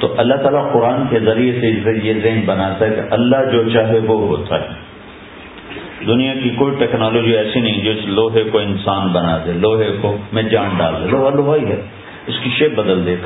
تو 0.00 0.14
اللہ 0.16 0.34
تعالیٰ 0.34 0.62
قرآن 0.72 1.06
کے 1.10 1.18
ذریعے 1.20 1.52
سے 1.60 1.92
یہ 2.02 2.20
ذہن 2.22 2.40
بناتا 2.46 2.86
ہے 2.86 2.94
کہ 2.94 3.02
اللہ 3.10 3.50
جو 3.52 3.62
چاہے 3.68 3.98
وہ 3.98 4.16
ہوتا 4.28 4.60
ہے۔ 4.60 6.06
دنیا 6.06 6.34
کی 6.34 6.50
کوئی 6.50 6.74
ٹیکنالوجی 6.78 7.36
ایسی 7.36 7.60
نہیں 7.60 7.84
جو 7.84 7.92
لوہے 8.06 8.44
کو 8.44 8.58
انسان 8.58 9.08
بنا 9.12 9.36
دے، 9.46 9.52
لوہے 9.58 9.90
کو 10.00 10.16
میں 10.32 10.42
جان 10.42 10.76
ڈال 10.78 10.94
دے، 11.02 11.10
لوہا 11.10 11.30
لوہا 11.30 11.56
ہی 11.56 11.64
ہے، 11.64 11.80
اس 12.26 12.38
کی 12.42 12.50
شیپ 12.58 12.74
بدل 12.74 13.06
دے 13.06 13.16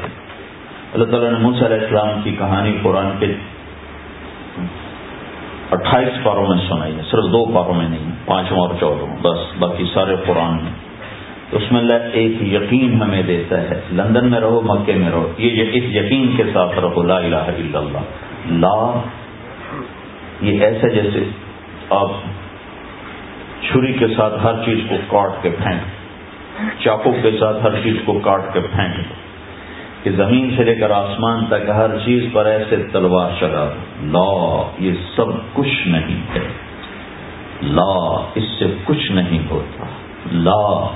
اللہ 0.94 1.04
تعالیٰ 1.04 1.30
نے 1.30 1.38
موسیٰ 1.38 1.62
علیہ 1.62 1.76
السلام 1.76 2.20
کی 2.22 2.30
کہانی 2.38 2.72
قرآن 2.82 3.08
کے 3.18 3.32
اٹھائیس 5.70 6.22
پاروں 6.22 6.46
میں 6.46 6.56
سنائی 6.68 6.96
ہے، 6.96 7.02
صرف 7.02 7.24
دو 7.24 7.44
پاروں 7.54 7.74
میں 7.74 7.88
نہیں، 7.88 8.10
پانچوں 8.24 8.58
اور 8.58 8.74
چودہ 8.80 9.04
بس 9.22 9.38
باقی 9.58 9.84
سارے 9.94 10.16
قرآن 10.26 10.58
میں 10.62 10.72
اس 11.52 11.72
میں 11.72 11.80
اللہ 11.80 12.06
ایک 12.12 12.42
یقین 12.42 13.02
ہمیں 13.02 13.22
دیتا 13.22 13.60
ہے، 13.60 13.80
لندن 13.92 14.30
میں 14.30 14.40
رہو 14.40 14.60
مکے 14.60 14.92
میں 14.92 15.10
رہو۔ 15.10 15.32
یہ 15.38 15.62
اس 15.72 15.84
یقین 15.84 16.36
کے 16.36 16.42
ساتھ 16.52 16.78
رہو 16.78 17.02
لا 17.02 17.16
الہ 17.16 17.44
الا 17.56 17.78
اللہ۔ 17.78 17.98
لا، 18.50 19.00
یہ 20.40 20.64
ایسا 20.64 20.88
جیسے 20.88 21.24
آپ 21.90 22.10
چھری 23.60 23.92
کے 23.92 24.06
ساتھ 24.16 24.34
ہر 24.44 24.64
چیز 24.64 24.78
کو 24.88 24.96
کاٹ 25.08 25.42
کے 25.42 25.50
پھینک، 25.50 26.82
چاقو 26.82 27.12
کے 27.22 27.30
ساتھ 27.40 27.62
ہر 27.62 27.80
چیز 27.84 27.96
کو 28.04 28.18
کاٹ 28.18 28.40
کے 28.52 28.60
پھینک۔ 28.60 29.23
کہ 30.04 30.10
زمین 30.10 30.54
سے 30.56 30.64
لے 30.64 30.74
کر 30.74 30.90
آسمان 30.90 31.46
تک 31.46 31.68
ہر 31.68 31.98
چیز 32.04 32.24
پر 32.32 32.46
ایسے 32.46 32.76
تلوار 32.92 33.30
چلا 33.40 33.70
لا، 34.02 34.62
یہ 34.78 34.92
سب 35.16 35.26
کچھ 35.52 35.88
نہیں 35.88 36.20
ہے۔ 36.34 36.40
لا، 37.62 38.24
اس 38.34 38.44
سے 38.58 38.64
کچھ 38.84 39.12
نہیں 39.12 39.38
ہوتا۔ 39.50 39.84
لا، 40.32 40.86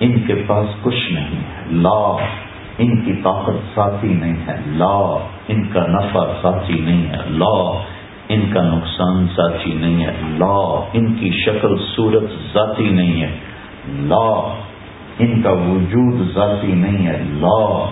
ان 0.00 0.20
کے 0.20 0.42
پاس 0.46 0.66
کچھ 0.82 1.12
نہیں 1.12 1.36
ہے۔ 1.36 1.64
لا، 1.70 2.16
ان 2.78 3.04
کی 3.04 3.12
طاقت 3.22 3.74
ساتھی 3.74 4.08
نہیں 4.08 4.36
ہے۔ 4.48 4.56
لا، 4.66 5.28
ان 5.48 5.68
کا 5.68 5.86
نفع 5.86 6.24
ساتھی 6.42 6.80
نہیں 6.80 7.06
ہے۔ 7.06 7.18
لا، 7.28 7.82
ان 8.28 8.52
کا 8.54 8.62
نقصان 8.62 9.26
ساتھی 9.28 9.72
نہیں 9.72 10.06
ہے۔ 10.06 10.12
لا، 10.22 10.84
ان 10.92 11.14
کی 11.14 11.30
شکل، 11.46 11.76
صورت 11.96 12.54
ذاتی 12.54 12.88
نہیں 12.88 13.22
ہے۔ 13.22 13.38
لا، 13.88 14.54
ان 15.18 15.42
کا 15.42 15.50
وجود 15.50 16.34
ذاتی 16.34 16.72
نہیں 16.72 17.06
ہے۔ 17.06 17.22
لا 17.22 17.90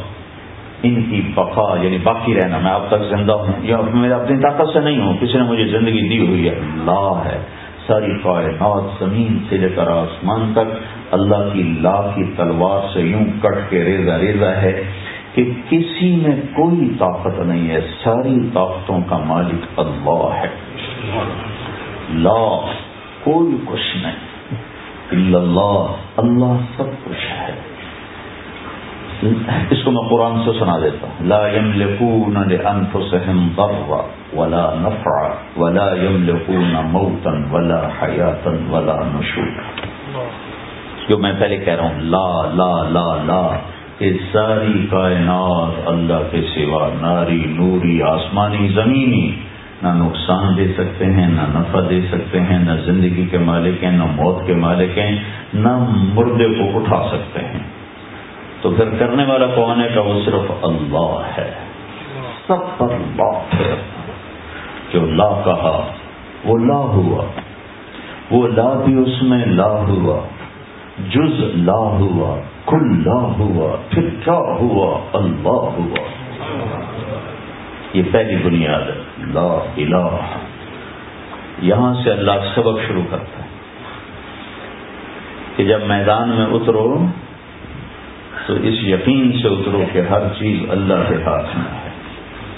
ان 0.82 1.02
کی 1.10 1.22
بقا 1.34 1.82
یعنی 1.82 1.98
باقی 1.98 2.34
رہنا، 2.34 2.58
میں 2.58 2.70
اب 2.70 2.82
تک 2.88 3.16
زندہ 3.16 3.32
ہوں، 3.32 3.52
یا 3.60 3.80
میں 3.92 4.10
اپنی 4.10 4.40
طاقت 4.40 4.68
سے 4.72 4.80
نہیں 4.80 5.00
ہوں، 5.00 5.16
کسی 5.20 5.38
نے 5.38 5.44
مجھے 5.44 5.64
زندگی 5.64 6.08
دی 6.08 6.26
ہوئی 6.26 6.48
ہے۔ 6.48 6.54
لا 6.60 7.22
ہے۔ 7.24 7.38
ساری 7.86 8.12
کائنات 8.22 9.00
زمین 9.00 9.38
سے 9.48 9.56
لے 9.56 9.68
کر 9.68 9.88
آسمان 9.88 10.52
تک 10.52 10.74
اللہ 11.10 11.50
کی 11.52 11.62
لا 11.80 12.00
کی 12.14 12.24
تلوار 12.36 12.94
سے 12.94 13.00
یوں 13.00 13.24
کٹ 13.42 13.70
کے 13.70 13.84
ریزا 13.84 14.18
ریزا 14.18 14.62
ہے 14.62 14.82
کہ 15.34 15.50
کسی 15.68 16.16
میں 16.16 16.36
کوئی 16.36 16.94
طاقت 16.98 17.38
نہیں 17.38 17.70
ہے۔ 17.70 17.80
ساری 18.04 18.48
طاقتوں 18.54 19.00
کا 19.08 19.18
مالک 19.18 19.80
اللہ 19.80 20.28
ہے۔ 20.34 20.48
لا، 22.10 22.60
کوئی 23.24 23.56
کچھ 23.64 23.96
نہیں۔ 23.96 24.28
اللہ 25.14 25.86
اللہ 26.16 26.56
سب 26.76 27.04
کچھ 27.04 27.26
ہے۔ 27.30 27.77
اس 29.22 29.84
کو 29.84 29.90
میں 29.90 30.08
قرآن 30.10 30.32
سے 30.44 30.50
سنا 30.58 30.78
دیتا 30.78 31.06
ہوں. 31.06 31.26
لا 31.28 31.48
يملكون 31.48 32.34
لانفسهم 32.34 33.48
ضرا 33.56 34.02
ولا 34.36 34.74
نفعا 34.74 35.28
ولا 35.56 35.94
يملكون 36.02 36.76
موتا 36.90 37.30
ولا 37.50 37.88
حياة 38.02 38.50
ولا 38.70 39.00
نشورا. 39.14 40.22
جو 41.08 41.18
میں 41.18 41.32
پہلے 41.38 41.56
کہہ 41.56 41.72
رہا 41.72 41.82
ہوں، 41.82 42.00
لا 42.00 42.50
لا 42.54 42.82
لا 42.88 43.22
لا 43.24 43.58
کہ 43.98 44.12
ساری 44.32 44.86
کائنات 44.90 45.88
اللہ 45.88 46.22
کے 46.30 46.40
سوا 46.54 46.88
ناری 47.00 47.44
نوری، 47.46 48.02
آسمانی، 48.02 48.68
زمینی، 48.68 49.30
نہ 49.82 49.88
نقصان 49.88 50.56
دے 50.56 50.66
سکتے 50.76 51.04
ہیں، 51.04 51.28
نہ 51.28 51.58
نفع 51.58 51.80
دے 51.90 52.00
سکتے 52.10 52.40
ہیں، 52.40 52.58
نہ 52.58 52.70
زندگی 52.84 53.26
کے 53.30 53.38
مالک 53.38 53.84
ہیں، 53.84 53.92
نہ 53.92 54.04
موت 54.04 54.46
کے 54.46 54.54
مالک 54.54 54.98
ہیں، 54.98 55.18
نہ 55.54 55.76
مردے 56.14 56.44
کو 56.44 56.78
اٹھا 56.78 57.08
سکتے 57.12 57.40
ہیں۔ 57.40 57.77
تو 58.60 58.70
پھر 58.70 58.84
کرنے 58.98 59.24
والا 59.24 59.46
کون 59.46 59.82
ہے 59.82 59.88
کہ 59.94 60.00
وہ 60.00 60.20
صرف 60.24 60.64
اللہ 60.64 61.38
ہے؟ 61.38 61.54
سب 62.46 62.78
پر 62.78 62.88
بات 63.16 63.54
ہے۔ 63.54 63.76
جو 64.92 65.06
لا 65.06 65.40
کہا، 65.44 65.92
وہ 66.44 66.58
لا 66.58 66.76
ہوا۔ 66.76 67.24
وہ 68.30 68.48
لا 68.48 68.82
بھی 68.84 68.94
اس 68.94 69.22
میں 69.22 69.46
لا 69.46 69.68
ہوا۔ 69.68 70.20
جز 70.98 71.40
لا 71.40 71.78
ہوا، 71.78 72.40
کل 72.66 73.02
لا 73.04 73.20
ہوا، 73.20 73.76
پھر 73.90 74.10
کیا 74.24 74.38
ہوا؟ 74.38 75.00
اللہ 75.12 75.48
ہوا۔ 75.48 75.98
یہ 77.92 78.02
پہلی 78.12 78.36
بنیاد 78.36 78.80
ہے۔ 78.80 79.00
لا 79.18 79.58
الہ۔ 79.76 80.16
یہاں 81.62 81.94
سے 82.04 82.10
اللہ 82.10 82.32
سبق 82.54 82.78
شروع 82.88 83.02
کرتا 83.10 83.42
ہے 83.42 83.48
کہ 85.56 85.64
جب 85.64 85.80
میدان 85.86 86.28
میں 86.28 86.46
اترو 86.46 87.06
تو 88.48 88.54
اس 88.54 88.74
یقین 88.82 89.32
سے 89.32 89.48
اترو 89.48 89.82
کہ 89.92 90.00
ہر 90.10 90.20
چیز 90.38 90.70
اللہ 90.70 90.94
کے 91.08 91.14
ہاتھ 91.14 91.56
میں 91.56 91.64
ہے۔ 91.84 91.90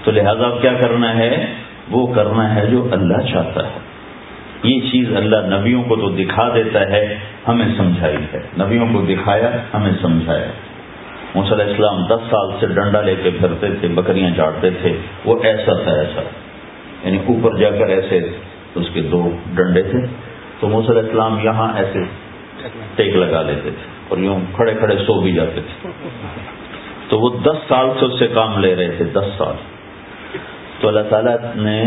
تو 0.04 0.10
لہذا 0.10 0.58
کیا 0.60 0.72
کرنا 0.72 1.16
ہے؟ 1.16 1.52
وہ 1.90 2.14
کرنا 2.14 2.54
ہے 2.54 2.66
جو 2.66 2.88
اللہ 2.92 3.32
چاہتا 3.32 3.66
ہے۔ 3.66 3.78
یہ 4.62 4.80
چیز 4.80 5.16
اللہ 5.16 5.36
نبیوں 5.56 5.82
کو 5.82 5.96
تو 5.96 6.08
دکھا 6.08 6.48
دیتا 6.54 6.88
ہے، 6.88 7.18
ہمیں 7.48 7.66
سمجھائی 7.76 8.16
ہے۔ 8.16 8.40
نبیوں 8.60 8.86
کو 8.92 9.02
دکھایا، 9.02 9.50
ہمیں 9.74 9.90
سمجھایا۔ 10.02 10.50
علیہ 11.34 11.64
السلام 11.64 12.06
دس 12.06 12.30
سال 12.30 12.50
سے 12.60 12.66
ڈنڈا 12.66 13.00
لے 13.00 13.14
کے 13.22 13.30
پھرتے 13.38 13.66
تھے، 13.80 13.88
بکریاں 13.88 14.30
چاٹتے 14.36 14.70
تھے۔ 14.70 14.96
وہ 15.24 15.42
ایسا 15.42 15.72
تھا، 15.82 15.92
ایسا۔ 15.92 16.22
یعنی 17.04 17.18
اوپر 17.26 17.56
جا 17.56 17.70
کر 17.70 17.86
ایسے 17.86 18.30
اس 18.74 18.86
کے 18.94 19.00
دو 19.00 19.30
ڈنڈے 19.54 19.82
تھے۔ 19.82 20.06
تو 20.60 20.66
علیہ 20.66 21.02
السلام 21.02 21.38
یہاں 21.42 21.72
ایسے 21.76 21.98
ٹیک 22.96 23.16
لگا 23.16 23.42
لیتے 23.42 23.70
تھے۔ 23.70 23.99
اور 24.10 24.18
یوں 24.18 24.40
کھڑے 24.52 24.74
کھڑے 24.74 24.96
سو 24.96 25.20
بھی 25.20 25.32
جاتے 25.32 25.60
تھے۔ 25.60 25.88
تو 27.08 27.18
وہ 27.18 27.30
دس 27.42 27.68
سال 27.68 27.90
سے 28.00 28.06
اس 28.06 28.18
سے 28.18 28.26
کام 28.26 28.58
لے 28.58 28.76
رہے 28.76 28.88
تھے، 28.88 29.04
دس 29.04 29.24
سال۔ 29.38 29.54
تو 30.80 30.88
اللہ 30.88 31.00
تعالیٰ 31.10 31.36
نے 31.56 31.84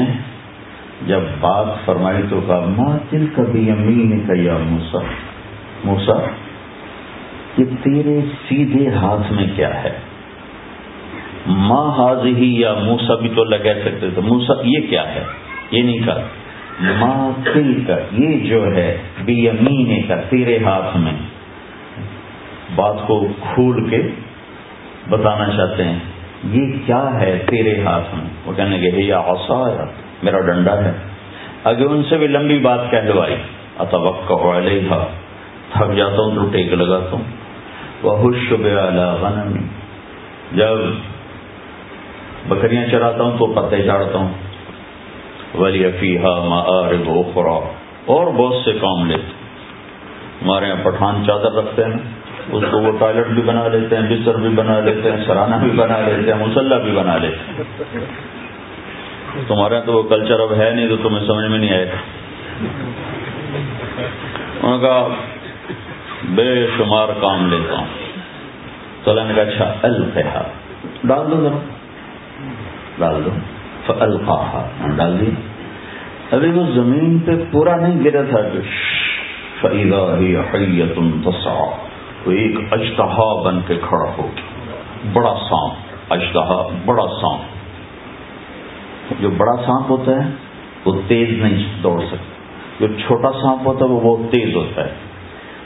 جب 1.08 1.20
بات 1.40 1.66
فرمائی 1.86 2.24
تو 2.30 2.42
کہا 2.48 2.66
ماں 2.78 2.98
دل 3.12 3.26
کبھی 3.36 3.72
امین 3.72 4.28
کا 4.28 4.34
یا 4.36 4.58
موسا 4.58 4.98
موسا 5.84 6.14
کہ 7.56 7.64
تیرے 7.84 8.20
سیدھے 8.50 8.90
ہاتھ 8.90 9.34
میں 9.34 9.48
کیا 9.56 9.84
ہے؟ 9.84 9.92
ماں 11.48 11.92
حاضی 11.92 12.36
ہی 12.36 12.62
یا 12.62 12.74
موسا 12.74 13.16
بھی 13.16 13.30
تو 13.36 13.44
لگا 13.44 13.74
سکتے 13.86 14.10
تھے۔ 14.10 14.22
موسا 14.22 14.54
یہ 14.64 14.88
کیا 14.90 15.16
ہے؟ 15.16 15.24
یہ 15.72 15.84
نہیں 15.84 16.00
کہا۔ 16.00 16.22
ماں 16.80 17.32
تل 17.54 17.84
کا 17.88 17.96
یہ 18.12 18.50
جو 18.50 18.76
ہے، 18.76 18.98
بی 19.26 19.50
امین 19.50 20.08
کا 20.08 20.16
تیرے 20.16 20.64
ہاتھ 20.64 20.98
میں۔ 20.98 21.33
بات 22.76 22.96
کو 23.08 23.28
کھول 23.54 23.90
کے 23.90 24.02
بتانا 25.10 25.50
چاہتے 25.58 25.84
ہیں۔ 25.84 26.00
یہ 26.44 26.74
کیا 26.86 27.20
ہے 27.22 27.44
تیرے 27.50 27.84
ہاتھ 27.84 28.16
میں؟ 28.16 28.26
وہ 28.46 28.54
کہنے 28.54 28.80
کے 28.80 28.98
یا 28.98 29.18
اوسا 29.18 29.84
میرا 30.24 30.40
ڈنڈا 30.40 30.84
ہے۔ 30.86 30.92
اگر 31.64 31.86
ان 31.86 32.04
سے 32.10 32.18
بھی 32.18 32.28
لمبی 32.28 32.60
بات 32.60 32.80
کہلوائی 32.92 33.36
اتوقع 33.80 34.34
کا 34.90 35.06
تھک 35.74 35.96
جاتا 35.98 36.16
ہوں، 36.16 36.36
تو 36.36 36.50
ٹیک 36.52 36.74
لگاتا 36.74 37.12
ہوں۔ 37.12 37.24
بہت 38.02 38.36
غنم۔ 39.22 39.58
جب 40.52 40.78
بکریاں 42.48 42.86
چراتا 42.92 43.24
ہوں، 43.24 43.38
تو 43.38 43.46
پتے 43.46 43.84
چاڑتا 43.84 44.18
ہوں۔ 44.18 44.34
ولی 45.58 45.86
افیحا 45.86 46.46
ماں 46.46 46.62
اور 48.06 48.28
بہت 48.28 48.56
سے 48.66 48.72
کام 48.74 49.06
لیتے۔ 49.06 49.32
ہمارے 50.42 50.66
یہاں 50.68 50.84
پٹھان 50.84 51.24
چادر 51.28 51.52
رکھتے 51.52 51.84
ہیں۔ 51.84 52.23
اس 52.50 52.64
کو 52.72 52.80
وہ 52.80 52.92
ٹوائلٹ 53.00 53.28
بھی 53.28 53.42
بنا 53.42 53.68
لیتے 53.68 53.98
ہیں، 53.98 54.04
بستر 54.04 54.36
بھی 54.36 54.50
بنا 54.50 54.80
لیتے 54.80 55.12
ہیں، 55.12 55.26
سرانہ 55.28 55.56
بھی 55.56 55.72
بنا 55.72 56.00
لیتے 56.00 56.34
ہیں، 56.34 56.48
مسلح 56.48 56.78
بھی 56.78 56.92
بنا 56.92 57.18
لیتے 57.18 57.36
ہیں۔ 57.36 57.64
تمہارے 59.48 59.82
تو 59.86 59.94
وہ 59.94 60.04
کلچر 60.04 60.40
اب 60.40 60.54
ہے 60.54 60.72
نہیں 60.72 60.90
تو 60.90 60.98
تمہیں 60.98 61.28
سمجھ 61.28 61.46
میں 61.46 61.60
نہیں 61.60 61.74
آئے 61.74 61.86
گا۔ 61.86 61.96
انہوں 64.64 64.78
نے 64.78 64.88
کہا، 64.88 65.08
بے 66.30 66.68
شمار 66.78 67.08
کام 67.22 67.48
لیتا 67.48 67.78
ہوں۔ 67.78 67.86
تو 69.04 69.12
اللہ 69.12 69.22
نے 69.24 69.34
کہا 69.34 69.44
اچھا 69.44 69.74
الفا 69.82 70.42
ڈال 71.04 71.32
دو 71.32 71.42
ذرا۔ 71.42 71.58
ڈال 73.00 73.26
دو۔ 73.26 73.30
الفا 74.00 74.68
ڈال 74.96 75.20
دی 75.20 75.32
ابھی 76.32 76.52
وہ 76.52 76.64
زمین 76.76 77.20
پہ 77.20 77.32
پورا 77.52 77.76
نہیں 77.76 78.04
گرا 78.04 78.22
تھا۔ 78.30 78.42
کہ 78.42 78.60
فیضا 79.62 80.18
ہی 80.18 80.36
حیت 80.38 81.00
تو 82.24 82.32
ایک 82.32 82.56
اجتہا 82.72 83.42
بن 83.42 83.60
کے 83.68 83.76
کھڑا 83.76 84.12
ہو 84.18 84.30
بڑا 85.14 85.36
سانپ 85.50 85.74
اجتہا 86.10 86.68
بڑا 86.86 87.08
سانپ 87.22 87.54
جو 89.20 89.30
بڑا 89.30 89.62
سانپ 89.66 89.92
ہوتا 89.92 90.26
ہے، 90.26 90.32
وہ 90.86 91.02
تیز 91.08 91.30
نہیں 91.30 91.82
دوڑ 91.84 92.00
سکتا۔ 92.00 92.34
جو 92.80 92.88
چھوٹا 92.88 93.32
سانپ 93.32 93.68
ہوتا 93.68 93.86
ہے، 93.86 93.90
وہ 93.90 94.18
بہت 94.18 94.32
تیز 94.32 94.56
ہوتا 94.56 94.86
ہے۔ 94.86 94.94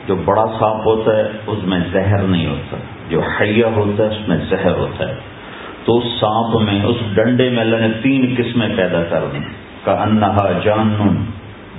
جو 0.08 0.16
بڑا 0.16 0.46
سانپ 0.60 0.88
ہوتا 0.88 1.18
ہے، 1.18 1.24
اس 1.48 1.58
میں 1.64 1.80
زہر 1.92 2.22
نہیں 2.24 2.48
ہوتا۔ 2.48 2.78
جو 3.10 3.22
حیا 3.22 3.68
ہوتا 3.68 4.04
ہے، 4.04 4.10
اس 4.10 4.28
میں 4.28 4.38
زہر 4.50 4.72
ہوتا 4.72 5.10
ہے۔ 5.10 5.16
تو 5.86 5.98
اس 5.98 6.04
سانپ 6.04 6.62
میں، 6.62 6.84
اس 6.84 6.96
ڈنڈے 7.14 7.50
میں 7.50 7.60
اللہ 7.60 7.76
نے 7.76 7.88
تین 8.04 8.36
قسمیں 8.38 8.70
پیدا 8.78 9.04
کر 9.04 9.26
دی۔ 9.34 9.38
کا 9.84 9.92
انہا 9.92 10.60
جان 10.64 11.16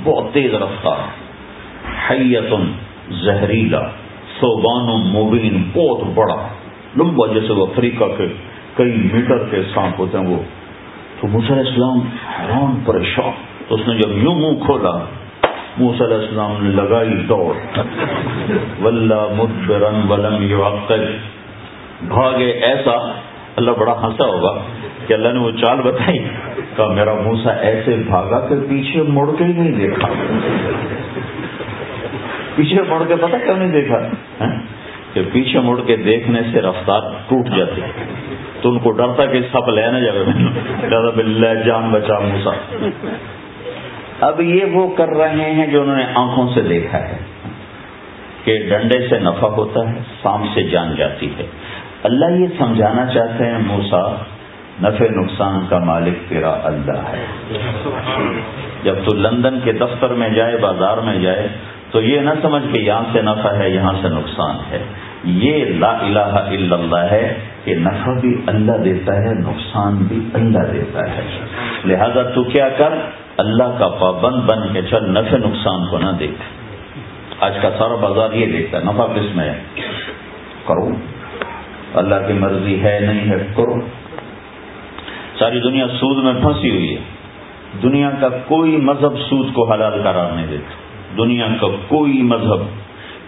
بہت 0.04 0.24
تیز 0.32 0.54
رفتار۔ 0.54 0.96
حیتن، 2.10 2.72
زہریلا۔ 3.10 3.88
سوبان 4.40 4.88
و 4.88 4.98
مبین، 4.98 5.62
بہت 5.74 6.00
بڑا، 6.14 6.48
لمبا 6.96 7.26
جیسے 7.26 7.52
وہ 7.52 7.66
افریقہ 7.66 8.04
کے 8.18 8.26
کئی 8.74 9.08
میٹر 9.12 9.38
کے 9.38 9.62
سانپ 9.74 10.00
ہوتے 10.00 10.18
ہیں 10.18 10.26
وہ۔ 10.26 10.42
تو 11.20 11.26
علیہ 11.26 11.68
السلام 11.68 12.00
حیران 12.40 12.80
پریشان۔ 12.84 13.30
تو 13.68 13.74
اس 13.74 13.80
نے 13.88 13.94
جب 13.94 14.18
یوں 14.22 14.34
منہ 14.34 14.64
کھولا، 14.64 15.04
موسیٰ 15.78 16.06
علیہ 16.06 16.16
السلام 16.16 16.52
نے 16.60 16.70
لگائی 16.70 17.08
دوڑ۔ 17.08 17.80
ولہ 18.82 19.14
مدبرن 19.14 20.10
ولم 20.10 20.42
یو 20.42 20.62
بھاگے 22.02 22.50
ایسا، 22.50 23.12
اللہ 23.56 23.70
بڑا 23.70 23.92
ہنسا 23.92 24.24
ہوگا 24.24 24.62
کہ 25.06 25.12
اللہ 25.12 25.28
نے 25.28 25.38
وہ 25.38 25.50
چال 25.50 25.82
بتائی۔ 25.82 26.18
کہ 26.76 26.86
میرا 26.86 27.14
موسا 27.14 27.50
ایسے 27.50 27.96
بھاگا 27.96 28.48
کہ 28.48 28.54
پیچھے 28.68 29.02
مڑ 29.02 29.30
کے 29.38 29.44
ہی 29.44 29.52
نہیں 29.52 29.72
دیکھا۔ 29.72 30.08
پیچھے 32.58 32.82
مڑ 32.88 33.02
کے 33.08 33.16
پتا 33.16 33.38
کیوں 33.38 33.56
نہیں 33.56 33.72
دیکھا؟ 33.72 33.98
ہاں؟ 34.40 34.62
کہ 35.14 35.22
پیچھے 35.32 35.60
مڑ 35.60 35.80
کے 35.86 35.96
دیکھنے 35.96 36.40
سے 36.52 36.60
رفتار 36.60 37.00
ٹوٹ 37.00 37.48
جاتی 37.56 37.80
تو 38.60 38.70
ان 38.70 38.78
کو 38.78 38.90
ڈرتا 38.90 39.26
کہ 39.26 39.40
سب 39.52 39.68
لینا 39.68 39.98
جائے۔ 39.98 40.24
بلّہ 41.16 41.54
جان 41.54 41.90
بچا 41.90 42.18
موسا۔ 42.18 42.50
اب 44.20 44.40
یہ 44.40 44.64
وہ 44.64 44.96
کر 44.96 45.08
رہے 45.08 45.50
ہیں 45.50 45.66
جو 45.66 45.82
انہوں 45.82 45.96
نے 45.96 46.04
آنکھوں 46.14 46.48
سے 46.54 46.60
دیکھا 46.60 46.98
ہے۔ 46.98 47.16
کہ 48.44 48.58
ڈنڈے 48.68 49.08
سے 49.08 49.18
نفع 49.18 49.48
ہوتا 49.48 49.92
ہے 49.92 49.98
سام 50.22 50.46
سے 50.54 50.62
جان 50.62 50.94
جاتی 50.96 51.30
ہے۔ 51.38 51.46
اللہ 52.02 52.24
یہ 52.30 52.46
سمجھانا 52.58 53.06
چاہتے 53.06 53.44
ہیں 53.44 53.58
موسا، 53.66 54.14
نفع 54.82 55.04
نقصان 55.10 55.66
کا 55.68 55.78
مالک 55.78 56.28
تیرا 56.28 56.50
اللہ 56.50 56.92
ہے۔ 56.92 57.24
جب 58.82 58.94
تو 59.08 59.14
لندن 59.14 59.60
کے 59.64 59.72
دفتر 59.72 60.08
میں 60.08 60.28
جائے، 60.28 60.56
بازار 60.56 60.98
میں 60.98 61.18
جائے 61.18 61.48
تو 61.90 62.02
یہ 62.02 62.20
نہ 62.20 62.30
سمجھ 62.42 62.62
کہ 62.72 62.78
یہاں 62.78 63.04
سے 63.12 63.22
نفع 63.22 63.52
ہے، 63.52 63.70
یہاں 63.70 63.92
سے 64.02 64.08
نقصان 64.08 64.56
ہے۔ 64.70 64.84
یہ 65.24 65.64
لا 65.64 65.98
الہ 66.00 66.18
الا 66.18 66.76
اللہ 66.76 66.96
ہے 66.96 67.38
کہ 67.64 67.74
نفع 67.74 68.12
بھی 68.20 68.42
اللہ 68.46 68.72
دیتا 68.72 69.16
ہے، 69.16 69.34
نقصان 69.34 69.96
بھی 69.96 70.20
اللہ 70.34 70.58
دیتا 70.58 71.10
ہے۔ 71.10 71.20
لہذا 71.84 72.22
تو 72.22 72.44
کیا 72.44 72.68
کر؟ 72.68 72.92
اللہ 73.36 73.76
کا 73.78 73.88
پابند 73.88 74.50
بن 74.50 74.72
کے 74.72 74.82
چل، 74.82 75.10
نفع 75.10 75.36
نقصان 75.36 75.86
کو 75.90 75.98
نہ 75.98 76.10
دیکھ۔ 76.18 76.42
آج 77.40 77.52
کا 77.62 77.70
سارا 77.78 77.94
بازار 77.94 78.32
یہ 78.32 78.46
دیکھتا 78.46 78.78
ہے، 78.78 78.84
نفع 78.84 79.06
کس 79.06 79.36
میں 79.36 79.44
ہے؟ 79.44 79.58
کرو۔ 80.66 80.88
اللہ 81.94 82.14
کی 82.26 82.32
مرضی 82.32 82.82
ہے، 82.82 83.00
نہیں 83.00 83.30
ہے، 83.30 83.46
کرو۔ 83.56 83.80
ساری 85.38 85.60
دنیا 85.60 85.86
سود 85.88 86.24
میں 86.24 86.42
پھنسی 86.42 86.70
ہوئی 86.70 86.96
ہے۔ 86.96 87.00
دنیا 87.82 88.10
کا 88.20 88.28
کوئی 88.28 88.76
مذہب 88.76 89.18
سود 89.18 89.52
کو 89.54 89.72
حلال 89.72 90.02
قرار 90.02 90.32
نہیں 90.32 90.46
دیتا۔ 90.46 90.87
دنیا 91.18 91.46
کا 91.60 91.66
کوئی 91.88 92.22
مذہب، 92.22 92.62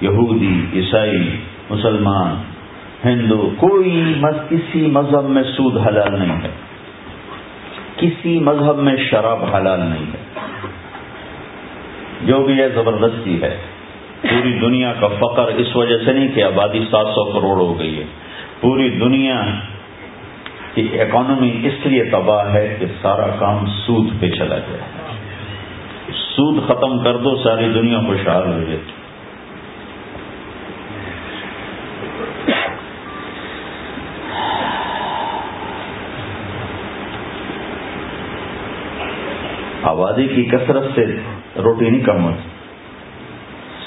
یہودی، 0.01 0.61
عیسائی، 0.75 1.37
مسلمان، 1.71 2.43
ہندو، 3.09 3.51
کوئی 3.57 4.15
کسی 4.49 4.87
مذہب 4.87 5.29
میں 5.29 5.43
سود 5.43 5.77
حلال 5.77 6.19
نہیں 6.19 6.43
ہے۔ 6.43 6.49
کسی 7.97 8.39
مذہب 8.39 8.79
میں 8.79 8.97
شراب 9.11 9.55
حلال 9.55 9.81
نہیں 9.81 10.07
ہے۔ 10.07 10.41
جو 12.25 12.43
بھی 12.45 12.61
ہے، 12.61 12.69
زبردستی 12.69 13.43
ہے۔ 13.43 13.57
پوری 14.23 14.59
دنیا 14.59 14.93
کا 15.01 15.09
فقر 15.09 15.49
اس 15.57 15.77
وجہ 15.77 15.99
سے 16.05 16.13
نہیں 16.13 16.29
کہ 16.35 16.43
آبادی 16.43 16.81
سات 16.91 17.07
سو 17.07 17.25
کروڑ 17.25 17.57
ہو 17.57 17.79
گئی 17.79 17.99
ہے۔ 17.99 18.05
پوری 18.61 18.89
دنیا 18.91 19.41
کی 20.75 21.01
اکانومی 21.01 21.61
اس 21.65 21.87
لیے 21.87 22.05
تباہ 22.05 22.53
ہے 22.53 22.77
کہ 22.81 22.87
سارا 23.03 23.27
کام 23.27 23.67
سود 23.67 24.09
پہ 24.21 24.31
چلا 24.31 24.57
گیا 24.57 24.79
ہے 24.79 25.00
سود 26.37 26.69
ختم 26.69 26.99
کر 26.99 27.17
دو، 27.17 27.37
ساری 27.37 27.69
دنیا 27.69 27.99
خوشحال 28.07 28.47
ہو 28.47 28.63
جائے۔ 28.63 28.81
آبادی 39.83 40.27
کی 40.27 40.45
کثرت 40.45 40.85
سے 40.95 41.07
روٹی 41.57 41.91
نہیں 41.91 42.05
کم 42.05 42.25
ہوتی۔ 42.25 42.49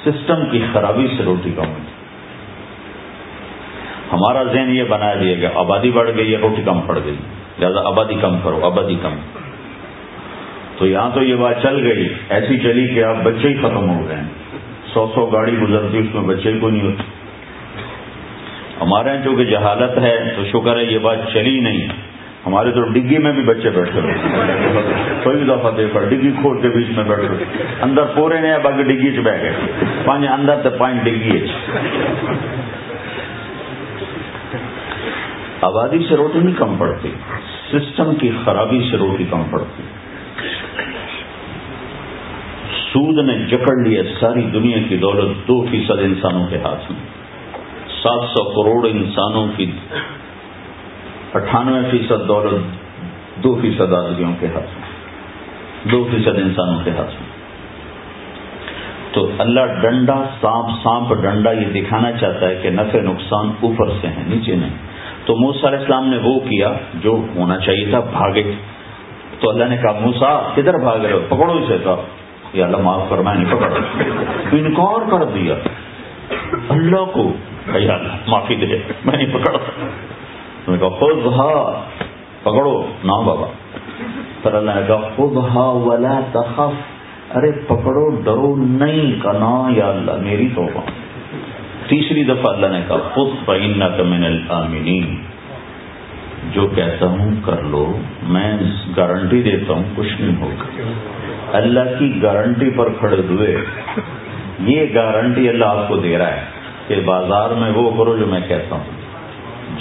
سسٹم 0.04 0.50
کی 0.52 0.66
خرابی 0.74 1.08
سے 1.18 1.24
روٹی 1.24 1.52
کم 1.56 1.70
ہوتی۔ 1.70 1.91
ہمارا 4.14 4.44
ذہن 4.44 4.76
یہ 4.76 4.84
بنا 4.84 5.14
دیا 5.14 5.34
گیا 5.34 5.50
آبادی 5.56 5.91
بڑھ 5.91 6.10
گئی 6.18 6.34
ہے، 6.34 6.38
روٹی 6.38 6.62
کم 6.66 6.82
پڑ 6.82 7.00
گئی۔ 7.06 7.16
لہٰذا 7.60 7.80
آبادی 7.86 8.16
کم 8.22 8.39
کرو، 8.44 8.66
آبادی 8.66 8.96
کم۔ 9.02 9.43
تو 10.84 10.88
یہاں 10.88 11.10
تو 11.14 11.22
یہ 11.24 11.36
بات 11.36 11.62
چل 11.62 11.76
گئی، 11.84 12.08
ایسی 12.30 12.58
چلی 12.60 12.88
کہ 12.88 13.04
آپ 13.04 13.18
بچے 13.24 13.50
ہی 13.50 13.54
ختم 13.54 13.90
ہو 13.90 14.08
گئے 14.08 14.16
ہیں۔ 14.16 14.24
سو 14.94 15.06
سو 15.16 15.26
گاڑی 15.26 15.58
گزرتی، 15.58 15.98
اس 15.98 16.16
میں 16.16 16.22
بچے 16.22 16.52
کو 16.62 16.70
نہیں 16.70 16.82
ہوتے 16.82 17.04
ہمارے 18.82 19.10
یہاں 19.10 19.24
چونکہ 19.24 19.44
جہالت 19.44 19.98
ہے، 19.98 20.34
تو 20.36 20.44
شکر 20.46 20.78
ہے 20.78 20.84
یہ 20.84 20.98
بات 20.98 21.18
چلی 21.34 21.60
نہیں۔ 21.60 21.88
ہمارے 22.46 22.72
تو 22.72 22.82
ڈگی 22.82 23.18
میں 23.18 23.32
بھی 23.32 23.44
بچے 23.44 23.70
بیٹھے 23.70 24.02
کوئی 25.24 25.38
بھی 25.38 25.46
دفعہ 25.46 25.72
دیکھ 25.72 25.94
پڑ 25.94 26.04
ڈگی 26.10 26.32
کھول 26.42 26.62
کے 26.62 26.70
بیچ 26.70 26.92
میں 26.98 27.06
بیٹھے 27.06 27.64
اندر 27.82 28.14
پورے 28.16 28.42
نہیں 28.42 28.58
باقی 28.64 28.84
ڈگی 28.84 29.16
چ 29.16 29.26
بہ 29.26 29.38
گئے۔ 29.42 29.54
پانچ 30.06 30.30
اندر 30.34 30.62
تو 30.64 30.70
پانچ 30.78 31.04
ڈگی 31.06 31.40
آبادی 35.62 36.06
سے 36.10 36.16
روٹی 36.16 36.40
نہیں 36.40 36.60
کم 36.60 36.76
پڑتی، 36.78 37.12
سسٹم 37.72 38.16
کی 38.16 38.32
خرابی 38.46 38.88
سے 38.92 38.98
روٹی 38.98 39.26
کم 39.32 39.44
پڑتی۔ 39.52 39.84
سود 42.94 43.18
نے 43.18 43.34
جکڑ 43.34 43.76
لیا 43.86 44.04
ساری 44.20 44.41
دنیا 44.41 44.78
کی 44.89 44.98
دولت 44.98 45.48
دو 45.48 45.66
فیصد 45.72 46.00
انسانوں 46.00 46.48
کے 46.48 46.58
ہاتھ 46.58 46.91
میں۔ 46.91 47.00
سات 48.04 48.30
سو 48.30 48.44
کروڑ 48.44 48.88
انسانوں 48.91 49.48
کی 49.58 49.72
اٹھانوے 51.34 51.80
فیصد 51.91 52.28
دولت 52.28 52.84
دو 53.44 53.60
فیصد 53.62 53.94
آدمیوں 53.94 54.34
کے 54.39 54.48
ہاتھ 54.48 54.70
میں۔ 54.80 54.94
دو 55.91 56.08
فیصد 56.12 56.38
انسانوں 56.38 56.80
کے 56.84 56.91
ہاتھ 56.91 57.12
میں۔ 57.12 57.34
تو 59.12 59.32
اللہ 59.38 59.60
ڈنڈا 59.82 60.24
سانپ 60.41 60.68
سانپ 60.84 61.22
ڈنڈا 61.22 61.52
یہ 61.52 61.82
دکھانا 61.82 62.12
چاہتا 62.12 62.50
ہے 62.50 62.60
کہ 62.64 62.70
نفع، 62.70 63.00
نقصان 63.00 63.52
اوپر 63.62 63.89
سے 64.02 64.08
ہیں، 64.08 64.24
نیچے 64.28 64.56
نہیں۔ 64.56 64.70
تو 65.26 65.36
موسا 65.36 65.68
علیہ 65.68 65.80
السلام 65.80 66.10
نے 66.10 66.18
وہ 66.24 66.39
کیا 66.39 66.74
جو 66.94 67.26
ہونا 67.36 67.58
چاہیے 67.58 67.86
تھا، 67.89 68.00
بھاگے۔ 68.00 68.54
تو 69.44 69.50
اللہ 69.50 69.64
نے 69.64 69.78
کہا 69.78 69.91
موسا 69.91 70.41
کدھر 70.56 70.78
بھاگ 70.78 71.00
رہے 71.00 71.12
ہو؟ 71.12 71.20
پکڑو 71.30 71.52
اسے 71.52 71.78
کہا 71.84 71.96
یہ 72.54 72.64
اللہ 72.64 72.78
معاف 72.78 73.02
کر 73.10 73.18
میں 73.18 73.34
نہیں 73.36 73.54
پکڑا 73.54 73.76
انکار 74.52 75.12
کر 75.12 75.24
دیا۔ 75.26 75.56
اللہ 76.70 77.06
کو۔ 77.14 77.34
اللہ، 77.74 78.08
معافی 78.28 78.56
دے۔ 78.56 78.80
میں 79.06 79.18
نہیں 79.18 79.34
پکڑا۔ 79.34 79.58
نے 80.68 80.78
کہا 80.78 80.89
خود 80.89 81.26
ہا۔ 81.26 81.84
پکڑو۔ 82.41 82.88
نہ 83.04 83.12
بابا۔ 83.12 83.46
پھر 84.41 84.54
اللہ 84.54 84.72
نے 84.72 84.82
کہا 84.88 85.10
خود 85.16 85.38
ہا 85.38 85.72
ولا 85.72 86.20
تخف۔ 86.32 87.36
ارے 87.36 87.52
پکڑو، 87.52 88.10
ڈرو 88.10 88.56
نہیں۔ 88.58 89.22
کنا 89.22 89.70
یا 89.70 89.89
اللہ، 89.89 90.12
میری 90.22 90.48
تو 90.56 90.66
تیسری 91.88 92.24
دفعہ 92.24 92.54
اللہ 92.54 92.68
نے 92.68 92.82
کہا 92.88 92.98
خود 93.14 93.30
پہننا 93.46 93.89
کا 93.89 94.04
من 94.04 94.24
الامنین 94.24 95.16
جو 96.52 96.68
کہتا 96.68 97.06
ہوں 97.06 97.36
کر 97.46 97.62
لو، 97.62 97.98
میں 98.24 98.58
گارنٹی 98.98 99.41
دیتا 99.41 99.74
ہوں 99.74 99.84
کچھ 99.96 100.22
نہیں 100.22 100.41
ہوگا۔ 100.41 100.82
اللہ 101.58 101.80
کی 102.00 102.24
گارنٹی 102.24 102.70
پر 102.70 102.89
کھڑے 103.00 103.22
ہوئے، 103.30 103.58
یہ 104.60 104.86
گارنٹی 104.96 105.50
اللہ 105.50 105.66
آپ 105.66 105.88
کو 105.88 105.98
دے 105.98 106.18
رہا 106.18 106.34
ہے 106.34 106.41
کہ 106.88 106.96
بازار 107.06 107.50
میں 107.50 107.72
وہ 107.72 107.91
کرو 107.98 108.18
جو 108.18 108.26
میں 108.26 108.41
کہتا 108.48 108.76
ہوں۔ 108.76 108.84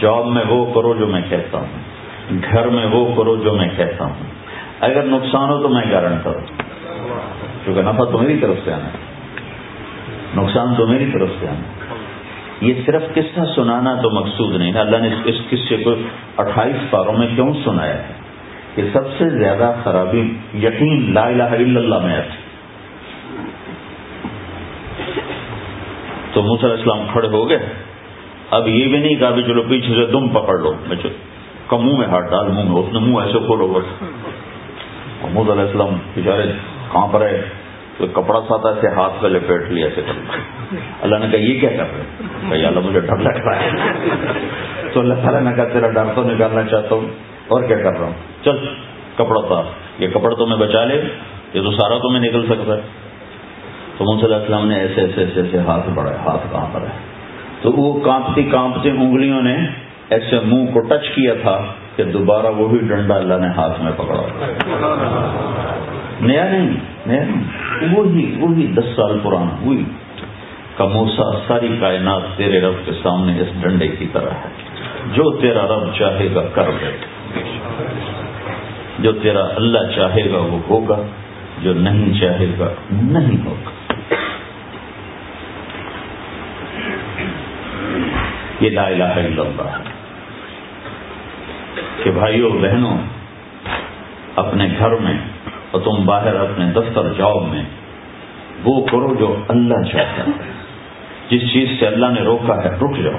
جاب 0.00 0.26
میں 0.26 0.44
وہ 0.48 0.74
کرو 0.74 0.94
جو 0.94 1.06
میں 1.06 1.22
کہتا 1.28 1.58
ہوں۔ 1.58 1.66
گھر 2.50 2.68
میں 2.68 2.86
وہ 2.86 3.14
کرو 3.16 3.36
جو 3.36 3.52
میں 3.52 3.68
کہتا 3.76 4.04
ہوں۔ 4.04 4.14
اگر 4.80 5.02
نقصان 5.02 5.50
ہو 5.50 5.62
تو 5.62 5.68
میں 5.68 5.92
گارنٹ 5.92 6.24
کروں۔ 6.24 6.62
کیونکہ 7.64 7.82
نفع 7.82 8.04
تو 8.04 8.18
میری 8.18 8.38
طرف 8.38 8.56
سے 8.64 8.72
آنا 8.72 8.84
ہے۔ 8.84 8.98
نقصان 10.36 10.74
تو 10.74 10.86
میری 10.86 11.10
طرف 11.12 11.28
سے 11.40 11.48
آنا 11.48 11.81
یہ 12.62 12.74
صرف 12.86 13.02
قصہ 13.14 13.40
سنانا 13.56 13.94
تو 13.94 14.10
مقصود 14.10 14.56
نہیں 14.56 14.72
اللہ 14.72 14.96
نے 14.96 15.08
اس 15.24 15.34
قصے 15.50 15.76
کو 15.76 15.94
اٹھائیس 16.36 16.90
پاروں 16.90 17.12
میں 17.12 17.26
کیوں 17.34 17.54
سنایا 17.64 17.98
ہے؟ 17.98 18.12
کہ 18.74 18.82
سب 18.92 19.06
سے 19.18 19.30
زیادہ 19.30 19.74
خرابی 19.84 20.34
یقین 20.54 21.14
لا 21.14 21.26
الہ 21.26 21.42
الا 21.42 21.80
اللہ 21.80 21.98
میں 21.98 22.16
آتی۔ 22.16 22.36
تو 26.32 26.40
علیہ 26.40 26.70
السلام 26.70 27.06
کھڑے 27.12 27.28
ہو 27.28 27.48
گئے۔ 27.48 27.58
اب 28.50 28.68
یہ 28.68 28.86
بھی 28.86 28.98
نہیں 28.98 29.16
کہا 29.16 29.30
بھی 29.30 29.42
چلو 29.42 29.62
پیچھے 29.62 29.94
سے 29.94 30.06
دم 30.06 30.28
پکڑ 30.28 30.58
لو۔ 30.58 30.72
میں 30.88 30.96
کم 31.68 31.86
منہ 31.86 31.98
میں 31.98 32.06
ہاتھ 32.06 32.30
ڈال، 32.30 32.48
منہ 32.48 32.62
میں 32.62 32.82
اس 32.82 32.92
نے 32.92 32.98
منہ 32.98 33.18
ایسے 33.18 33.38
کھولو 33.46 33.66
بس۔ 33.66 34.02
محمود 35.22 35.50
علیہ 35.50 35.62
السلام 35.62 35.94
بےچارے 36.14 36.52
کہاں 36.92 37.06
پر 37.12 37.20
ہے 37.20 37.42
تو 37.98 38.06
کپڑا 38.06 38.40
ساتا 38.40 38.80
سے 38.80 38.86
ہاتھ 38.86 39.12
پہ 39.20 39.26
لپیٹ 39.26 39.62
لیا، 39.68 39.86
ایسے 39.86 40.02
کر 40.02 40.36
اللہ 41.00 41.18
نے 41.18 41.26
کہا، 41.30 41.40
یہ 41.40 41.60
کیا 41.60 41.70
کر 41.70 41.84
رہے 41.96 42.58
کہ 42.58 42.66
اللہ، 42.66 42.80
مجھے 42.80 43.00
ڈر 43.00 43.16
لگ 43.16 43.38
رہا 43.44 43.62
ہے۔ 43.62 43.68
تو 44.92 45.00
اللہ 45.00 45.14
تعالیٰ 45.14 45.40
نے 45.40 45.52
کہا، 45.54 45.64
تیرا 45.64 45.88
ڈر 45.88 46.04
تو 46.14 46.22
نکالنا 46.22 46.62
چاہتا 46.62 46.94
ہوں۔ 46.94 47.06
اور 47.48 47.62
کیا 47.62 47.76
کر 47.76 47.98
رہا 47.98 48.06
ہوں؟ 48.06 48.44
چل، 48.44 48.56
کپڑا 49.16 49.40
تھا۔ 49.46 49.62
یہ 49.98 50.08
کپڑا 50.08 50.34
تو 50.34 50.46
میں 50.46 50.56
بچا 50.56 50.84
لے، 50.84 50.94
یہ 51.54 51.62
تو 51.62 51.70
سارا 51.70 51.98
تو 51.98 52.10
میں 52.10 52.20
نکل 52.20 52.46
سکتا 52.46 52.76
ہے۔ 52.76 52.80
تو 53.98 54.04
محمد 54.04 54.24
علیہ 54.24 54.36
السلام 54.36 54.68
نے 54.68 54.76
ایسے 54.76 55.00
ایسے 55.00 55.20
ایسے 55.20 55.40
ایسے 55.40 55.58
ہاتھ 55.58 55.90
بڑھائے۔ 55.94 56.16
ہاتھ 56.16 56.52
کہاں 56.52 56.66
پر 56.72 56.80
ہے؟ 56.80 57.12
تو 57.62 57.72
وہ 57.72 58.00
کانپتی 58.00 58.42
کانپتی 58.42 58.90
انگلیوں 58.90 59.42
نے 59.42 59.56
ایسے 60.12 60.40
منہ 60.44 60.70
کو 60.70 60.80
ٹچ 60.80 61.08
کیا 61.08 61.34
تھا 61.42 61.64
کہ 61.96 62.04
دوبارہ 62.04 62.46
وہی 62.46 62.78
ڈنڈا 62.78 63.14
اللہ 63.14 63.34
نے 63.34 63.46
ہاتھ 63.46 63.80
میں 63.80 63.92
پکڑا۔ 63.96 64.22
نیا 66.20 66.44
نہیں 66.44 66.70
نیا 67.06 67.22
نہیں۔ 67.22 67.44
وہی 67.94 68.36
وہی 68.40 68.66
دس 68.66 68.84
سال 68.96 69.18
پرانا، 69.22 69.56
وہی۔ 69.60 69.84
کموسا، 70.76 71.38
ساری 71.48 71.76
کائنات 71.80 72.22
تیرے 72.36 72.60
رب 72.60 72.86
کے 72.86 72.92
سامنے 73.02 73.40
اس 73.40 73.48
ڈنڈے 73.60 73.88
کی 73.88 74.06
طرح 74.12 74.30
ہے۔ 74.30 74.48
جو 75.12 75.36
تیرا 75.40 75.62
رب 75.62 75.94
چاہے 75.98 76.34
گا 76.34 76.42
کر 76.54 76.70
دے۔ 76.80 76.96
جو 78.98 79.12
تیرا 79.12 79.44
اللہ 79.56 79.78
چاہے 79.96 80.30
گا 80.30 80.38
وہ 80.38 80.58
ہوگا، 80.70 81.02
جو 81.62 81.72
نہیں 81.74 82.20
چاہے 82.20 82.46
گا 82.58 82.68
نہیں 82.92 83.46
ہوگا۔ 83.46 83.70
یہ 88.60 88.70
لا 88.70 88.86
الہ 88.86 89.04
الا 89.04 89.42
اللہ 89.42 89.62
ہے۔ 89.62 89.91
کہ 92.04 92.10
بھائیوں 92.10 92.50
بہنوں، 92.50 92.96
اپنے 94.36 94.68
گھر 94.78 94.90
میں 94.90 95.18
اور 95.70 95.80
تم 95.80 96.06
باہر 96.06 96.34
اپنے 96.34 96.64
دفتر 96.66 97.12
جاب 97.18 97.42
میں، 97.42 97.64
وہ 98.64 98.86
کرو 98.86 99.14
جو 99.14 99.36
اللہ 99.48 99.82
چاہتا 99.92 100.22
ہے۔ 100.26 100.52
جس 101.30 101.52
چیز 101.52 101.68
سے 101.80 101.86
اللہ 101.86 102.06
نے 102.06 102.20
روکا 102.20 102.64
ہے، 102.64 102.68
رک 102.68 103.02
جاؤ۔ 103.02 103.18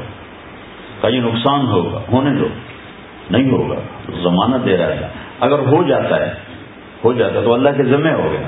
کہیں 1.02 1.22
نقصان 1.22 1.68
ہوگا، 1.68 2.02
ہونے 2.12 2.40
دو۔ 2.40 2.48
نہیں 3.32 3.52
ہوگا 3.52 3.76
ضمانت 4.24 4.66
دے 4.66 4.78
رہا 4.78 4.88
ہے۔ 4.88 5.08
اگر 5.40 5.60
ہو 5.60 5.84
جاتا 5.84 6.28
ہے، 6.28 6.34
ہو 7.06 7.14
جاتا 7.14 7.40
ہے 7.40 7.46
تو 7.46 7.54
اللہ 7.54 7.70
کے 7.78 7.84
ذمہ 7.84 8.10
ہو 8.10 8.30
گیا۔ 8.32 8.48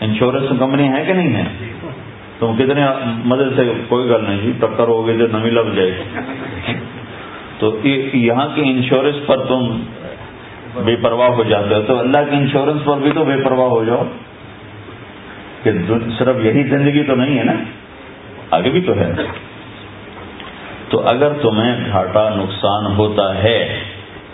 انشورنس 0.00 0.58
کمپنی 0.58 0.88
ہے 0.88 1.04
کہ 1.06 1.12
نہیں 1.12 1.36
ہے؟ 1.36 1.44
تم 2.38 2.56
کتنے 2.56 2.86
مدد 3.24 3.56
سے، 3.56 3.72
کوئی 3.88 4.08
گل 4.08 4.24
نہیں 4.24 4.40
جی 4.42 4.52
ٹکر 4.60 4.88
ہو 4.88 5.06
گئی 5.06 5.26
تو 5.26 5.38
نمی 5.38 5.50
لگ 5.50 5.60
جائے 5.60 5.90
گی۔ 5.90 6.18
تو 7.62 7.88
یہاں 8.14 8.48
کی 8.54 8.62
انشورنس 8.64 9.26
پر 9.26 9.44
تم 9.44 9.80
بے 10.84 10.96
پرواہ 10.96 11.28
ہو 11.28 11.44
جاتے 11.44 11.74
ہو۔ 11.74 11.82
تو 11.86 11.98
اللہ 11.98 12.18
کے 12.30 12.36
انشورنس 12.36 12.84
پر 12.84 12.98
بھی 12.98 13.10
تو 13.10 13.24
بے 13.24 13.36
پرواہ 13.44 13.68
ہو 13.68 13.84
جاؤ۔ 13.84 14.02
کہ 15.62 15.70
صرف 16.18 16.36
یہی 16.42 16.62
زندگی 16.62 17.02
تو 17.02 17.14
نہیں 17.14 17.38
ہے 17.38 17.44
نا؟ 17.44 17.52
آگے 18.50 18.70
بھی 18.70 18.80
تو 18.80 18.92
ہے۔ 18.92 19.12
تو 20.88 21.02
اگر 21.06 21.32
تمہیں 21.32 21.84
گھاٹا 21.90 22.28
نقصان 22.28 22.86
ہوتا 22.96 23.42
ہے، 23.42 23.78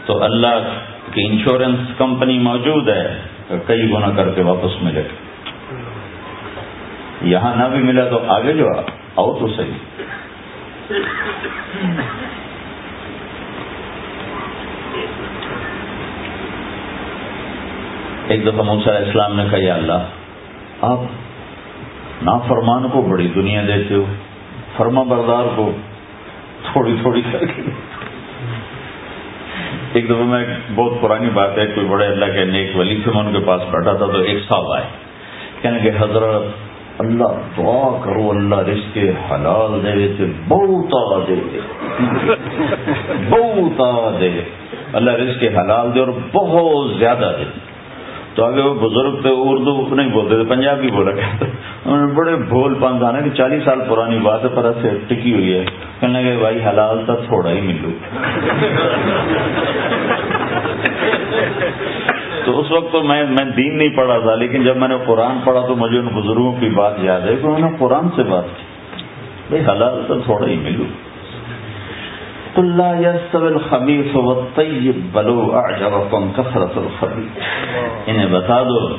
تو 0.06 0.22
اللہ 0.22 0.80
کی 1.12 1.26
انشورنس 1.26 1.78
کمپنی 1.98 2.38
موجود 2.38 2.88
ہے۔ 2.88 3.20
کئی 3.66 3.90
گنا 3.90 4.10
کر 4.10 4.30
کے 4.30 4.42
واپس 4.42 4.82
ملے۔ 4.82 5.02
گا 5.02 5.28
یہاں 7.22 7.56
نہ 7.56 7.64
بھی 7.64 7.78
ملا 7.78 8.04
تو 8.04 8.18
آگے 8.28 8.52
جو 8.52 8.68
آؤ 9.16 9.38
تو 9.38 9.48
صحیح۔ 9.48 10.02
ایک 18.28 18.46
دفعہ 18.46 18.72
علیہ 18.72 18.92
السلام 18.92 19.36
نے 19.36 19.44
کہا، 19.50 19.58
یا 19.58 19.74
اللہ، 19.74 20.02
آپ 20.82 20.98
نافرمان 22.22 22.88
کو 22.88 23.02
بڑی 23.02 23.28
دنیا 23.34 23.62
دیتے 23.66 23.94
ہو، 23.94 24.04
فرما 24.76 25.02
بردار 25.02 25.44
کو 25.56 25.70
تھوڑی 26.72 26.94
تھوڑی 27.02 27.22
کر 27.32 27.44
کے 27.44 27.62
ایک 29.92 30.04
دفعہ 30.04 30.24
میں 30.24 30.44
بہت 30.74 30.92
پرانی 31.00 31.30
بات 31.34 31.58
ہے، 31.58 31.66
کوئی 31.66 31.86
بڑے 31.86 32.06
اللہ 32.06 32.24
کے 32.24 32.44
نیک 32.44 32.76
ولی 32.76 33.00
سے 33.04 33.10
میں 33.14 33.24
ان 33.24 33.32
کے 33.32 33.38
پاس 33.38 33.62
بیٹھا 33.70 33.92
تھا 33.92 34.06
تو 34.06 34.18
ایک 34.18 34.38
صاحب 34.48 34.72
آئے۔ 34.72 34.84
کہنے 35.62 35.78
کہ 35.78 35.90
حضرت، 36.00 36.42
اللہ 36.98 37.24
دعا 37.56 38.00
کرو، 38.04 38.30
اللہ 38.30 38.54
رشتے 38.54 39.00
کے 39.00 39.10
حلال 39.10 39.86
دے 39.86 39.92
دیتے 39.92 40.24
بہت 40.48 41.28
دے۔ 41.28 41.60
بہت 43.30 44.20
دے۔ 44.20 44.40
اللہ 44.92 45.10
رزق 45.10 45.42
حلال 45.42 45.94
دے 45.94 46.00
اور 46.00 46.08
بہت 46.32 46.98
زیادہ 46.98 47.32
دے۔ 47.38 47.67
تو 48.38 48.44
آگے 48.44 48.62
وہ 48.62 48.74
بزرگ 48.74 49.22
تھے، 49.22 49.28
اردو 49.32 49.94
نہیں 49.94 50.08
بولتے 50.08 50.34
تھے 50.34 50.44
پنجابی 50.44 50.90
بولا 50.90 51.10
کرتے 51.10 51.44
انہوں 51.84 52.06
نے 52.06 52.12
بڑے 52.12 52.36
بھول 52.36 52.74
پان 52.80 52.98
تھا 52.98 53.10
نا 53.10 53.20
کہ 53.20 53.30
چالیس 53.30 53.64
سال 53.64 53.80
پرانی 53.88 54.18
بات 54.18 54.44
ہے، 54.44 54.48
پر 54.54 54.72
سے 54.82 54.90
ٹکی 55.08 55.32
ہوئی 55.32 55.54
ہے۔ 55.54 55.64
کہنے 56.00 56.22
لگے، 56.22 56.36
بھائی، 56.36 56.58
حلال 56.64 57.04
تھا 57.04 57.14
تھوڑا 57.14 57.50
ہی 57.50 57.60
ملو۔ 57.60 57.88
تو 62.44 62.60
اس 62.60 62.70
وقت 62.70 62.92
تو 62.92 63.02
میں 63.02 63.24
میں 63.30 63.44
دین 63.44 63.78
نہیں 63.78 63.88
پڑھا 63.88 64.18
تھا، 64.18 64.34
لیکن 64.34 64.64
جب 64.64 64.76
میں 64.76 64.88
نے 64.88 64.96
قرآن 65.06 65.38
پڑھا 65.44 65.66
تو 65.66 65.76
مجھے 65.76 65.98
ان 65.98 66.06
بزرگوں 66.06 66.52
کی 66.60 66.68
بات 66.68 66.92
یاد 67.02 67.20
ہے 67.20 67.36
کہ 67.42 67.46
انہوں 67.46 67.70
نے 67.70 67.76
قرآن 67.78 68.08
سے 68.16 68.22
بات 68.22 68.44
کی۔ 68.56 68.62
بھائی، 69.50 69.62
حلال 69.68 70.02
تو 70.08 70.20
تھوڑا 70.20 70.46
ہی 70.46 70.56
ملو۔ 70.56 70.84
اللہ 72.56 73.34
الخبیث 73.34 74.14
والطیب 74.14 74.96
بلو 75.12 75.56
اعجبکم 75.56 76.32
کثرت 76.32 76.76
الخبیث 76.76 77.42
انہیں 78.06 78.26
بتا 78.26 78.62
دو 78.62 78.96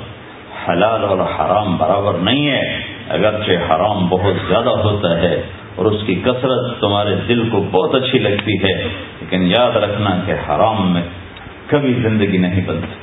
حلال 0.68 1.04
اور 1.04 1.18
حرام 1.18 1.78
برابر 1.78 2.14
نہیں 2.14 2.48
ہے۔ 2.48 2.80
اگرچہ 3.10 3.52
حرام 3.52 4.08
بہت 4.08 4.34
زیادہ 4.48 4.70
ہوتا 4.70 5.22
ہے 5.22 5.42
اور 5.76 5.86
اس 5.86 6.04
کی 6.06 6.16
کثرت 6.16 6.82
تمہارے 6.82 7.16
دل 7.28 7.50
کو 7.50 7.66
بہت 7.72 7.96
اچھی 7.96 8.20
لگتی 8.20 8.54
ہے 8.64 8.88
لیکن 9.22 9.44
یاد 9.44 9.72
رکھنا 9.72 10.20
کہ 10.26 10.32
حرام 10.32 10.94
میں 10.94 11.02
کبھی 11.68 11.94
زندگی 11.94 12.38
نہیں 12.38 12.68
بنتی۔ 12.68 12.94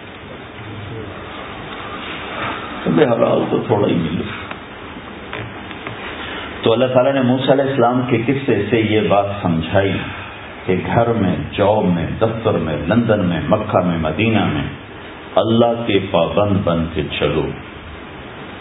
حلال 2.87 3.45
تو 3.51 3.59
تھوڑا 3.67 3.89
ہی 3.89 3.95
ملو 3.95 4.23
تو 6.63 6.73
اللہ 6.73 6.87
تعالیٰ 6.87 7.13
نے 7.13 7.23
موسیٰ 7.23 7.51
علیہ 7.51 7.65
السلام 7.65 8.01
کے 8.09 8.23
قصے 8.27 8.63
سے 8.71 8.81
یہ 8.81 9.01
بات 9.09 9.27
سمجھائی۔ 9.43 9.93
کہ 10.67 10.77
گھر 10.87 11.13
میں، 11.13 11.37
جاب 11.53 11.85
میں، 11.85 12.07
دفتر 12.21 12.51
میں، 12.51 12.77
لندن 12.89 13.25
میں، 13.25 13.41
مکہ 13.49 13.87
میں، 13.87 13.99
مدینہ 13.99 14.45
میں 14.45 14.65
اللہ 15.37 15.87
کے 15.87 15.99
پابند 16.11 16.57
بن 16.65 16.85
کے 16.95 17.03
چلو۔ 17.19 17.43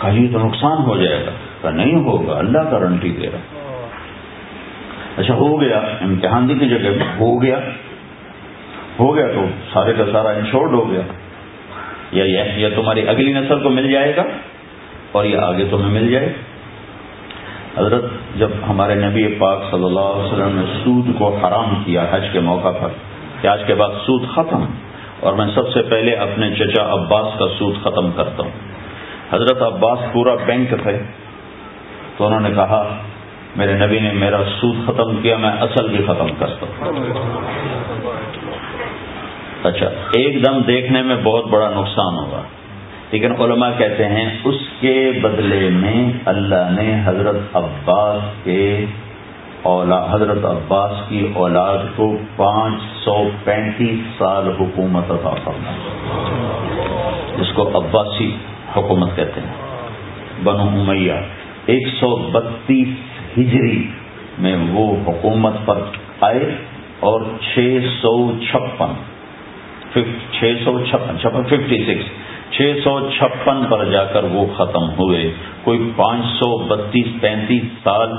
کہیں 0.02 0.28
تو 0.34 0.40
نقصان 0.40 0.78
ہو 0.86 0.98
جائے 0.98 1.26
گا۔ 1.26 1.32
کہ 1.62 1.76
نہیں 1.76 1.96
ہوگا۔ 1.96 2.38
اللہ 2.38 2.58
گارنٹی 2.72 3.10
دے 3.10 3.28
رہا۔ 3.28 3.40
اچھا 5.18 5.34
ہو 5.34 5.62
گیا۔ 5.62 5.78
امتحان 5.78 6.58
کی 6.58 6.70
جگہ 6.70 7.04
ہو 7.20 7.42
گیا۔ 7.42 7.60
ہو 9.00 9.16
گیا 9.16 9.28
تو 9.28 9.46
سارے 9.74 9.94
کا 9.94 10.04
سارا 10.12 10.30
انشورڈ 10.30 10.74
ہو 10.74 10.92
گیا۔ 10.92 11.02
یا 12.12 12.44
یا 12.56 12.70
تمہاری 12.76 13.08
اگلی 13.08 13.34
نسل 13.34 13.60
کو 13.64 13.70
مل 13.70 13.92
جائے 13.92 14.16
گا 14.16 14.24
اور 15.12 15.26
یہ 15.26 15.38
آگے 15.38 15.66
تمہیں 15.72 16.02
مل 16.02 16.12
جائے۔ 16.12 16.26
گا 16.26 16.55
حضرت 17.78 18.04
جب 18.36 18.50
ہمارے 18.70 18.96
نبی 18.96 19.28
پاک 19.28 19.64
صلی 19.72 19.84
اللہ 19.84 20.00
علیہ 20.00 20.34
وسلم 20.34 20.56
نے 20.56 20.66
سود 20.84 21.06
کو 21.18 21.36
حرام 21.36 21.84
کیا 21.86 22.06
حج 22.12 22.28
کے 22.34 22.40
موقع 22.40 22.72
پر، 22.72 22.90
کہ 23.42 23.48
آج 23.48 23.64
کے 23.68 23.74
بعد 23.74 23.90
سود 24.06 24.28
ختم، 24.36 24.66
اور 25.20 25.34
میں 25.34 25.46
سب 25.56 25.72
سے 25.74 25.82
پہلے 25.82 26.12
اپنے 26.12 26.50
چچا 26.56 26.94
عباس 26.94 27.40
کا 27.40 27.48
سود 27.58 27.76
ختم 27.84 28.12
کرتا 28.12 28.44
ہوں۔ 28.44 28.52
حضرت 29.32 29.62
عباس 29.62 30.00
پورا 30.14 30.36
بینک 30.46 30.70
تھے، 30.84 30.98
تو 32.18 32.26
انہوں 32.26 32.40
نے 32.40 32.50
کہا، 32.56 32.98
میرے 33.56 33.74
نبی 33.74 34.00
نے 34.00 34.12
میرا 34.14 34.42
سود 34.60 34.76
ختم 34.86 35.16
کیا، 35.22 35.38
میں 35.38 35.50
اصل 35.50 35.88
بھی 35.88 36.04
ختم 36.08 36.28
کرتا 36.40 36.66
ہوں۔ 36.66 37.04
اچھا 39.64 39.88
ایک 40.12 40.46
دم 40.46 40.62
دیکھنے 40.62 41.02
میں 41.02 41.16
بہت 41.24 41.46
بڑا 41.46 41.70
نقصان 41.70 42.16
ہوگا۔ 42.16 42.42
لیکن 43.12 43.32
علماء 43.32 43.70
کہتے 43.78 44.06
ہیں 44.06 44.38
اس 44.44 44.56
کے 44.80 45.12
بدلے 45.24 45.70
میں 45.70 46.12
اللہ 46.26 46.70
نے 46.72 47.02
حضرت 47.06 47.36
عباس 47.54 48.22
کے 48.44 48.86
اولاد 49.62 50.08
حضرت 50.12 50.46
عباس 50.46 51.10
کی 51.10 51.28
اولاد 51.34 51.78
کو 51.96 52.18
پانچ 52.36 52.82
سو 53.04 53.30
پینتیس 53.44 54.00
سال 54.18 54.50
حکومت 54.60 55.12
عطا 55.12 55.34
کرنا 55.46 55.72
جس 57.38 57.54
کو 57.54 57.68
عباسی 57.78 58.36
حکومت 58.76 59.16
کہتے 59.16 59.42
ہیں۔ 59.42 59.54
بنو 60.44 60.68
امیہ، 60.82 61.14
ایک 61.66 61.88
سو 62.00 62.16
بتیس 62.16 62.88
ہجری 63.38 63.88
میں 64.40 64.56
وہ 64.72 64.96
حکومت 65.08 65.54
پر 65.66 65.82
آئے 66.22 66.56
اور 67.00 67.22
چھ 67.22 67.78
سو 68.02 68.32
چھپن 68.40 68.94
چھ 70.32 70.54
سو 70.64 70.80
چھپن 70.80 71.20
چھپن، 71.22 71.44
ففٹی 71.44 71.84
سکس 71.84 72.06
چھ 72.52 72.76
سو 72.84 73.10
چھپن 73.10 73.66
پر 73.70 73.86
جا 73.86 74.06
کر 74.06 74.24
وہ 74.24 74.46
ختم 74.58 74.90
ہوئے۔ 74.90 75.34
کوئی 75.64 75.92
پانچ 75.96 76.26
سو 76.26 76.58
بتیس 76.58 77.08
پینتیس 77.22 77.64
سال 77.84 78.10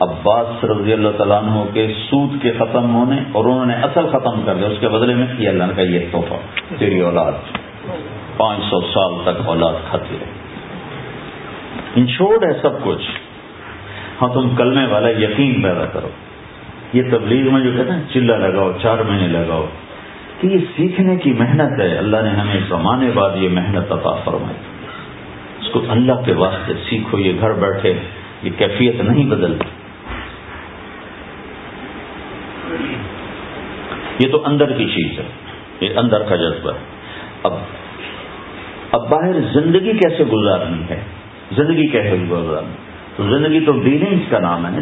عباس 0.00 0.64
رضی 0.64 0.92
اللہ 0.92 1.08
تعالیٰ 1.16 1.42
عنہ 1.42 1.64
کے 1.72 1.92
سود 2.10 2.42
کے 2.42 2.52
ختم 2.52 2.94
ہونے 2.94 3.16
اور 3.32 3.44
انہوں 3.44 3.66
نے 3.66 3.74
اصل 3.74 4.06
ختم 4.06 4.42
کر 4.46 4.54
دیا۔ 4.54 4.68
اس 4.68 4.76
کے 4.80 4.88
بدلے 4.88 5.14
میں 5.14 5.26
یہ 5.38 5.48
اللہ 5.48 5.64
کا 5.76 5.82
یہ 5.82 5.98
تحفہ، 6.12 6.34
تیری 6.78 7.00
اولاد۔ 7.00 7.32
پانچ 8.36 8.60
سو 8.70 8.80
سال 8.80 9.12
تک 9.24 9.48
اولاد 9.48 9.72
کھاتی 9.90 10.16
رہے۔ 10.20 10.26
انشورڈ 11.96 12.44
ہے 12.44 12.52
سب 12.62 12.84
کچھ۔ 12.84 13.10
ہاں 14.22 14.28
تم 14.28 14.56
کلمے 14.56 14.86
والا 14.86 15.08
یقین 15.08 15.62
پیدا 15.62 15.84
کرو۔ 15.86 16.08
یہ 16.92 17.02
تبلیغ 17.10 17.52
میں 17.52 17.60
جو 17.60 17.70
کہتے 17.76 17.92
ہیں 17.92 18.02
چلا 18.14 18.36
لگاؤ، 18.36 18.70
چار 18.82 18.98
مہینے 18.98 19.28
لگاؤ۔ 19.28 19.64
کہ 20.40 20.46
یہ 20.46 20.58
سیکھنے 20.76 21.16
کی 21.16 21.32
محنت 21.32 21.80
ہے، 21.80 21.98
اللہ 21.98 22.16
نے 22.22 22.30
ہمیں 22.30 22.60
زمانے 22.68 23.10
بعد 23.14 23.30
یہ 23.36 23.48
محنت 23.48 23.92
عطا 23.92 24.12
فرمائی۔ 24.12 24.56
اس 25.60 25.68
کو 25.72 25.82
اللہ 25.88 26.12
کے 26.26 26.32
واسطے 26.32 26.72
سیکھو، 26.90 27.18
یہ 27.18 27.32
گھر 27.40 27.52
بیٹھے 27.52 27.94
یہ 28.42 28.50
کیفیت 28.58 29.00
نہیں 29.00 29.24
بدلتی۔ 29.24 29.64
یہ 34.18 34.32
تو 34.32 34.42
اندر 34.46 34.72
کی 34.72 34.84
چیز 34.84 35.18
ہے، 35.18 35.24
یہ 35.80 35.98
اندر 35.98 36.22
کا 36.22 36.36
جذبہ 36.36 36.72
ہے۔ 36.72 36.78
اب 37.42 37.52
اب 38.92 39.08
باہر 39.08 39.32
زندگی 39.52 39.92
کیسے 39.92 40.24
گزارنی 40.24 40.82
ہے؟ 40.90 41.00
زندگی 41.56 41.86
کیسے 41.86 42.16
گزارنی 42.30 42.74
تو 43.16 43.22
زندگی 43.22 43.60
تو 43.60 43.72
ڈیلنگس 43.72 44.30
کا 44.30 44.38
نام 44.38 44.66
ہے۔ 44.66 44.80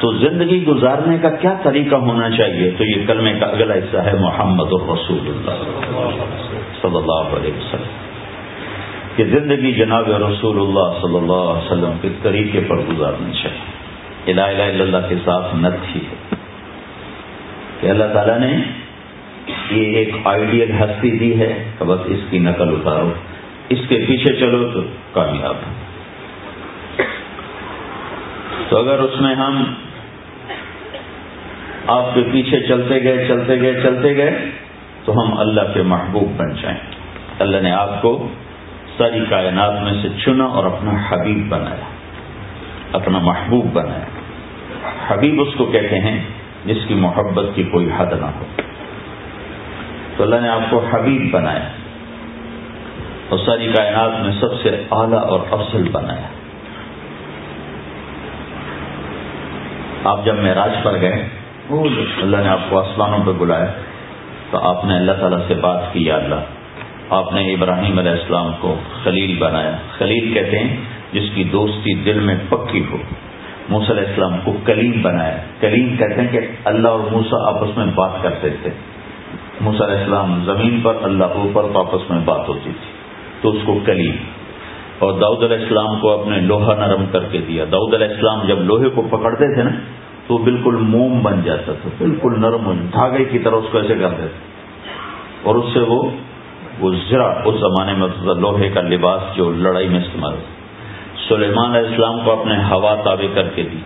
تو 0.00 0.12
زندگی 0.12 0.64
گزارنے 0.64 1.18
کا 1.18 1.30
کیا 1.30 1.54
طریقہ 1.62 1.94
ہونا 1.94 2.30
چاہیے؟ 2.30 2.70
تو 2.70 2.84
یہ 2.84 3.06
کلمے 3.06 3.32
کا 3.40 3.46
اگلا 3.46 3.74
حصہ 3.74 3.96
ہے 3.96 4.12
محمد 4.20 4.68
الرسول 4.70 5.18
اللہ 5.26 5.50
صلی 6.82 6.96
اللہ 6.96 7.36
علیہ 7.36 7.50
وسلم۔ 7.58 8.10
کہ 9.16 9.24
زندگی 9.24 9.72
جناب 9.72 10.10
رسول 10.10 10.56
اللہ 10.56 10.98
صلی 11.02 11.16
اللہ 11.16 11.32
علیہ 11.32 11.72
وسلم 11.72 11.92
کے 12.02 12.08
طریقے 12.22 12.60
پر 12.68 12.76
گزارنی 12.76 13.32
چاہیے۔ 13.42 13.80
الہ 14.32 14.40
الہ 14.40 14.62
الا 14.62 14.84
اللہ 14.84 15.08
کے 15.08 15.14
ساتھ 15.24 15.56
نت 15.56 15.96
ہی 15.96 16.00
ہے۔ 16.00 16.34
کہ 17.80 17.86
اللہ 17.86 18.04
تعالیٰ 18.12 18.38
نے 18.38 18.52
یہ 19.70 19.96
ایک 19.96 20.16
آئیڈیل 20.24 20.70
ہستی 20.80 21.10
دی 21.10 21.40
ہے 21.40 21.64
کہ 21.78 21.84
بس 21.84 22.00
اس 22.06 22.20
کی 22.30 22.38
نقل 22.38 22.68
اتارو۔ 22.68 23.10
اس 23.68 23.78
کے 23.88 24.04
پیچھے 24.08 24.34
چلو 24.34 24.68
تو 24.74 24.80
کامیاب 25.12 25.54
تو 28.68 28.78
اگر 28.78 28.98
اس 28.98 29.20
میں 29.20 29.34
ہم 29.34 29.74
آپ 31.86 32.14
کے 32.14 32.22
پیچھے 32.32 32.60
چلتے 32.60 33.02
گئے 33.02 33.28
چلتے 33.28 33.60
گئے 33.60 33.82
چلتے 33.82 34.16
گئے، 34.16 34.38
تو 35.04 35.12
ہم 35.12 35.38
اللہ 35.38 35.60
کے 35.74 35.82
محبوب 35.82 36.36
بن 36.36 36.54
جائیں۔ 36.62 36.78
اللہ 37.38 37.56
نے 37.56 37.72
آپ 37.72 38.02
کو 38.02 38.28
ساری 38.98 39.24
کائنات 39.30 39.82
میں 39.82 40.02
سے 40.02 40.08
چنا 40.24 40.44
اور 40.44 40.64
اپنا 40.64 40.92
حبیب 41.08 41.48
بنایا۔ 41.48 41.84
اپنا 42.92 43.18
محبوب 43.18 43.66
بنایا۔ 43.72 44.04
حبیب 45.08 45.40
اس 45.40 45.48
کو 45.56 45.64
کہتے 45.64 45.98
ہیں 45.98 46.22
جس 46.64 46.76
کی 46.88 46.94
محبت 46.94 47.44
کی 47.54 47.62
کوئی 47.62 47.90
حد 47.96 48.06
نہ 48.06 48.24
ہو۔ 48.24 48.44
تو 50.16 50.22
اللہ 50.22 50.36
نے 50.36 50.48
آپ 50.48 50.70
کو 50.70 50.84
حبیب 50.92 51.30
بنایا 51.30 51.68
اور 53.28 53.38
ساری 53.46 53.72
کائنات 53.76 54.20
میں 54.20 54.32
سب 54.40 54.60
سے 54.62 54.68
اعلیٰ 54.90 55.24
اور 55.24 55.40
افضل 55.50 55.88
بنایا۔ 55.92 56.39
آپ 60.04 60.24
جب 60.24 60.38
معراج 60.38 60.70
پر 60.82 61.00
گئے، 61.00 61.28
اللہ 62.22 62.36
نے 62.36 62.48
آپ 62.48 62.60
کو 62.68 62.78
آسمانوں 62.78 63.18
پہ 63.26 63.30
بلایا، 63.38 63.66
تو 64.50 64.58
آپ 64.58 64.84
نے 64.84 64.96
اللہ 64.96 65.12
تعالیٰ 65.12 65.38
سے 65.48 65.54
بات 65.54 65.92
کی، 65.92 66.04
یا 66.04 66.16
اللہ، 66.16 66.40
آپ 67.10 67.32
نے 67.32 67.52
ابراہیم 67.52 67.98
علیہ 67.98 68.10
السلام 68.10 68.52
کو 68.60 68.74
خلیل 69.04 69.36
بنایا۔ 69.38 69.76
خلیل 69.98 70.34
کہتے 70.34 70.58
ہیں 70.58 70.76
جس 71.12 71.22
کی 71.34 71.44
دوستی 71.44 71.94
دل 71.94 72.20
میں 72.20 72.34
پکی 72.48 72.84
ہو۔ 72.90 72.96
موسیٰ 73.68 73.90
علیہ 73.90 74.08
السلام 74.08 74.40
کو 74.44 74.52
کلیم 74.64 75.02
بنایا۔ 75.02 75.36
کلیم 75.60 75.96
کہتے 75.96 76.20
ہیں 76.20 76.28
کہ 76.28 76.40
اللہ 76.64 76.88
اور 76.88 77.00
موسا 77.00 77.48
آپس 77.48 77.78
میں 77.78 77.86
بات 77.94 78.10
کرتے 78.22 78.50
تھے۔ 78.50 78.70
موسیٰ 79.60 79.86
علیہ 79.86 79.98
السلام 79.98 80.44
زمین 80.44 80.80
پر، 80.80 80.96
اللہ 81.02 81.24
اوپر 81.24 81.62
تو 81.62 81.78
آپس 81.78 82.10
میں 82.10 82.20
بات 82.24 82.48
ہوتی 82.48 82.70
تھی، 82.70 82.92
تو 83.40 83.50
اس 83.50 83.58
کو 83.64 83.80
کلیم 83.86 84.16
اور 85.00 85.12
داؤد 85.12 85.42
علیہ 85.42 85.56
السلام 85.56 86.00
کو 86.00 86.10
اپنے 86.20 86.40
لوہا 86.40 86.74
نرم 86.74 87.04
کر 87.12 87.24
کے 87.30 87.38
دیا۔ 87.48 87.64
داؤد 87.72 87.94
علیہ 87.94 88.06
السلام 88.06 88.46
جب 88.46 88.58
لوہے 88.58 88.88
کو 88.88 89.02
پکڑتے 89.10 89.54
تھے 89.54 89.62
نا، 89.62 89.70
تو 90.26 90.38
بالکل 90.38 90.76
موم 90.80 91.20
بن 91.22 91.40
جاتا 91.44 91.72
تھا، 91.72 91.88
بالکل 91.98 92.34
نرم 92.38 92.72
دھاگے 92.92 93.24
کی 93.24 93.38
طرح 93.38 93.54
اس 93.54 93.64
کو 93.72 93.78
ایسے 93.78 93.94
کرتے 93.94 94.26
تھے۔ 94.26 94.48
اور 95.42 95.54
اس 95.54 95.64
سے 95.74 95.80
وہ 95.80 96.10
ذرا 97.10 97.28
اس 97.44 97.54
زمانے 97.60 97.92
میں 97.92 98.08
لوہے 98.34 98.68
کا 98.68 98.80
لباس 98.80 99.36
جو 99.36 99.50
لڑائی 99.50 99.88
میں 99.88 100.00
استعمال 100.00 100.32
ہوتا 100.32 100.58
سلیمان 101.28 101.76
علیہ 101.76 101.88
السلام 101.88 102.20
کو 102.24 102.32
اپنے 102.32 102.54
ہوا 102.70 102.94
تابع 102.94 103.34
کر 103.34 103.48
کے 103.48 103.62
دی۔ 103.62 103.80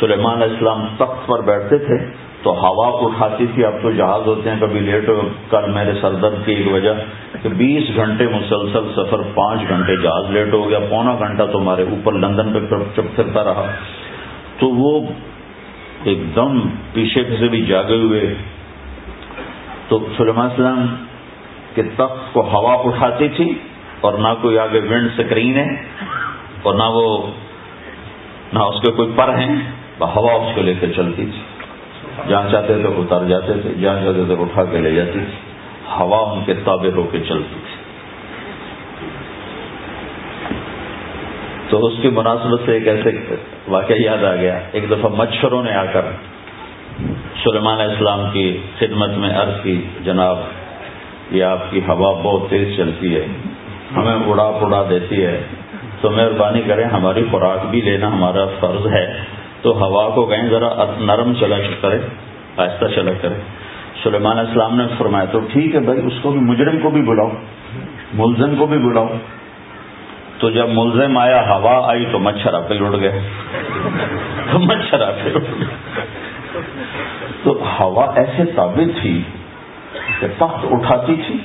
سلیمان 0.00 0.42
علیہ 0.42 0.52
السلام 0.52 0.86
تخت 0.96 1.26
پر 1.26 1.40
بیٹھتے 1.40 1.78
تھے 1.78 1.98
تو 2.44 2.52
ہوا 2.52 2.88
اٹھاتی 3.00 3.46
تھی، 3.54 3.64
اب 3.64 3.72
تو 3.82 3.90
جہاز 3.90 4.26
ہوتے 4.26 4.50
ہیں، 4.50 4.56
کبھی 4.60 4.80
لیٹ 4.80 5.10
کل 5.50 5.70
میرے 5.70 5.92
سر 6.00 6.12
درد 6.12 6.34
کی 6.44 6.52
ایک 6.52 6.72
وجہ 6.72 6.94
کہ 7.42 7.48
بیس 7.48 7.96
گھنٹے 7.96 8.26
مسلسل 8.26 8.92
سفر، 8.96 9.22
پانچ 9.34 9.60
گھنٹے 9.68 9.96
جہاز 9.96 10.30
لیٹ 10.30 10.54
ہو 10.54 10.70
گیا، 10.70 10.78
پونا 10.90 11.14
گھنٹہ 11.18 11.42
تمہارے 11.52 11.82
اوپر 11.82 12.12
لندن 12.12 12.52
پہ 12.52 12.74
چپ 12.96 13.16
پھرتا 13.16 13.44
رہا۔ 13.44 13.66
تو 14.58 14.68
وہ 14.68 15.00
ایک 16.04 16.36
دم 16.36 16.60
پیچھے 16.92 17.24
سے 17.38 17.48
بھی 17.48 17.66
جاگے 17.66 17.96
ہوئے۔ 17.96 18.34
تو 19.88 20.06
سلیمان 20.16 20.50
السلام 20.50 20.86
کے 21.74 21.82
تخت 21.82 22.32
کو 22.32 22.40
ہوا 22.40 22.74
اٹھاتی 22.74 23.28
تھی 23.28 23.52
اور 24.00 24.12
نہ 24.12 24.28
کوئی 24.42 24.58
آگے 24.58 24.80
ونڈ 24.80 25.08
سکرین 25.18 25.54
ہے 25.56 25.82
اور 26.62 26.74
نہ 26.74 26.82
وہ 26.82 27.26
نہ 28.52 28.58
اس 28.58 28.80
کے 28.82 28.92
کوئی 28.92 29.12
پر 29.16 29.28
ہیں، 29.28 29.56
ہوا 30.00 30.32
اس 30.32 30.54
کو 30.54 30.62
لے 30.62 30.74
کے 30.80 30.86
چلتی 30.86 31.26
تھی۔ 31.26 31.53
جہاں 32.28 32.50
چاہتے 32.50 32.74
تھے 32.74 32.88
اتر 32.88 33.24
جاتے 33.28 33.52
تھے 33.62 33.74
جہاں 33.74 34.00
چاہتے 34.04 34.24
تھے 34.24 34.34
اٹھا 34.42 34.64
کے 34.64 34.78
لے 34.78 34.94
جاتی 34.94 35.12
تھی 35.12 35.38
ہوا 35.98 36.18
ان 36.32 36.44
کے 36.44 36.54
تابع 36.64 36.90
ہو 36.96 37.02
کے 37.02 37.18
چلتی 37.18 37.54
تھی 37.54 37.82
تو 41.68 41.86
اس 41.86 41.92
کی 42.02 42.08
مناسبت 42.08 42.60
سے 42.66 42.72
ایک 42.72 42.88
ایسے 42.88 43.10
واقعہ 43.68 43.96
یاد 43.96 44.24
آ 44.24 44.34
گیا۔ 44.36 44.58
ایک 44.72 44.90
دفعہ 44.90 45.10
مچھروں 45.10 45.62
نے 45.62 45.72
آ 45.74 45.84
کر 45.84 46.02
سلیمان 47.44 47.80
علیہ 47.80 47.92
السلام 47.92 48.20
کی 48.32 48.58
خدمت 48.78 49.10
میں 49.10 49.30
عرض 49.30 49.62
کی، 49.62 49.82
جناب، 50.04 50.38
یہ 51.30 51.44
آپ 51.44 51.70
کی 51.70 51.80
ہوا 51.88 52.12
بہت 52.22 52.50
تیز 52.50 52.76
چلتی 52.76 53.16
ہے، 53.16 53.26
ہمیں 53.96 54.18
اڑا 54.26 54.50
پڑا 54.50 54.84
دیتی 54.90 55.24
ہے۔ 55.24 55.40
تو 56.00 56.10
مہربانی 56.10 56.60
کریں، 56.66 56.84
ہماری 56.84 57.24
خوراک 57.30 57.66
بھی 57.66 57.80
لینا 57.80 58.08
ہمارا 58.08 58.44
فرض 58.60 58.86
ہے۔ 58.86 59.04
تو 59.64 59.84
ہوا 59.84 60.10
کو 60.14 60.26
کہیں 60.26 60.50
ذرا 60.50 60.84
نرم 60.98 61.32
چلا 61.40 61.56
کرے، 61.80 61.98
آہستہ 62.56 62.84
چلا 62.94 63.10
کرے۔ 63.20 63.34
سلیمان 64.02 64.38
السلام 64.38 64.76
نے 64.76 64.84
فرمایا، 64.98 65.24
تو 65.24 65.40
ٹھیک 65.52 65.74
ہے 65.74 65.80
بھائی، 65.80 66.00
اس 66.06 66.12
کو 66.22 66.30
بھی، 66.30 66.40
مجرم 66.40 66.78
کو 66.82 66.90
بھی 66.90 67.02
بلاؤ، 67.02 67.30
ملزم 68.14 68.56
کو 68.56 68.66
بھی 68.66 68.78
بلاؤ۔ 68.78 69.08
تو 70.38 70.50
جب 70.50 70.68
ملزم 70.68 71.18
آیا، 71.18 71.56
ہوا 71.56 71.90
آئی 71.90 72.04
تو 72.12 72.18
مچھر 72.18 72.54
آپ 72.54 72.72
اڑ 72.80 73.00
گئے۔ 73.00 73.20
تو 74.52 74.58
مچھر 74.58 75.00
آپ 75.00 75.14
اڑ 75.24 75.40
گئے۔ 75.40 75.64
تو 77.42 77.64
ہوا 77.80 78.12
ایسے 78.16 78.44
تابع 78.44 79.00
تھی 79.02 79.22
کہ 80.20 80.26
تخت 80.38 80.66
اٹھاتی 80.70 81.16
تھی 81.16 81.36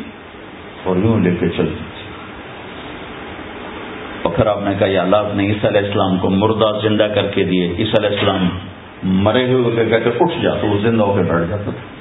اور 0.84 0.96
یوں 0.96 1.20
لے 1.20 1.36
کے 1.40 1.50
چلتی۔ 1.50 1.89
تھی 4.40 4.50
آپ 4.50 4.60
نے 4.64 4.76
کہا 4.80 4.88
یا 4.88 5.02
اللہ 5.02 5.18
نے 5.34 5.48
عیسی 5.48 5.68
علیہ 5.68 5.80
السلام 5.80 6.18
کو 6.18 6.30
مردہ 6.30 6.80
زندہ 6.84 7.08
کر 7.16 7.28
کے 7.28 7.44
دیے۔ 7.44 7.68
عیسی 7.68 7.92
علیہ 7.98 8.10
السلام 8.10 8.50
مرے 9.04 9.54
ہوئے 9.54 9.76
کہہ 9.76 9.98
کے 9.98 10.10
اٹھ 10.20 10.42
جاتا 10.42 10.68
وہ 10.68 10.80
زندہ 10.82 11.04
ہو 11.04 11.14
کے 11.14 11.32
بیٹھ 11.32 11.50
جاتا 11.50 11.64
تھا۔ 11.64 12.00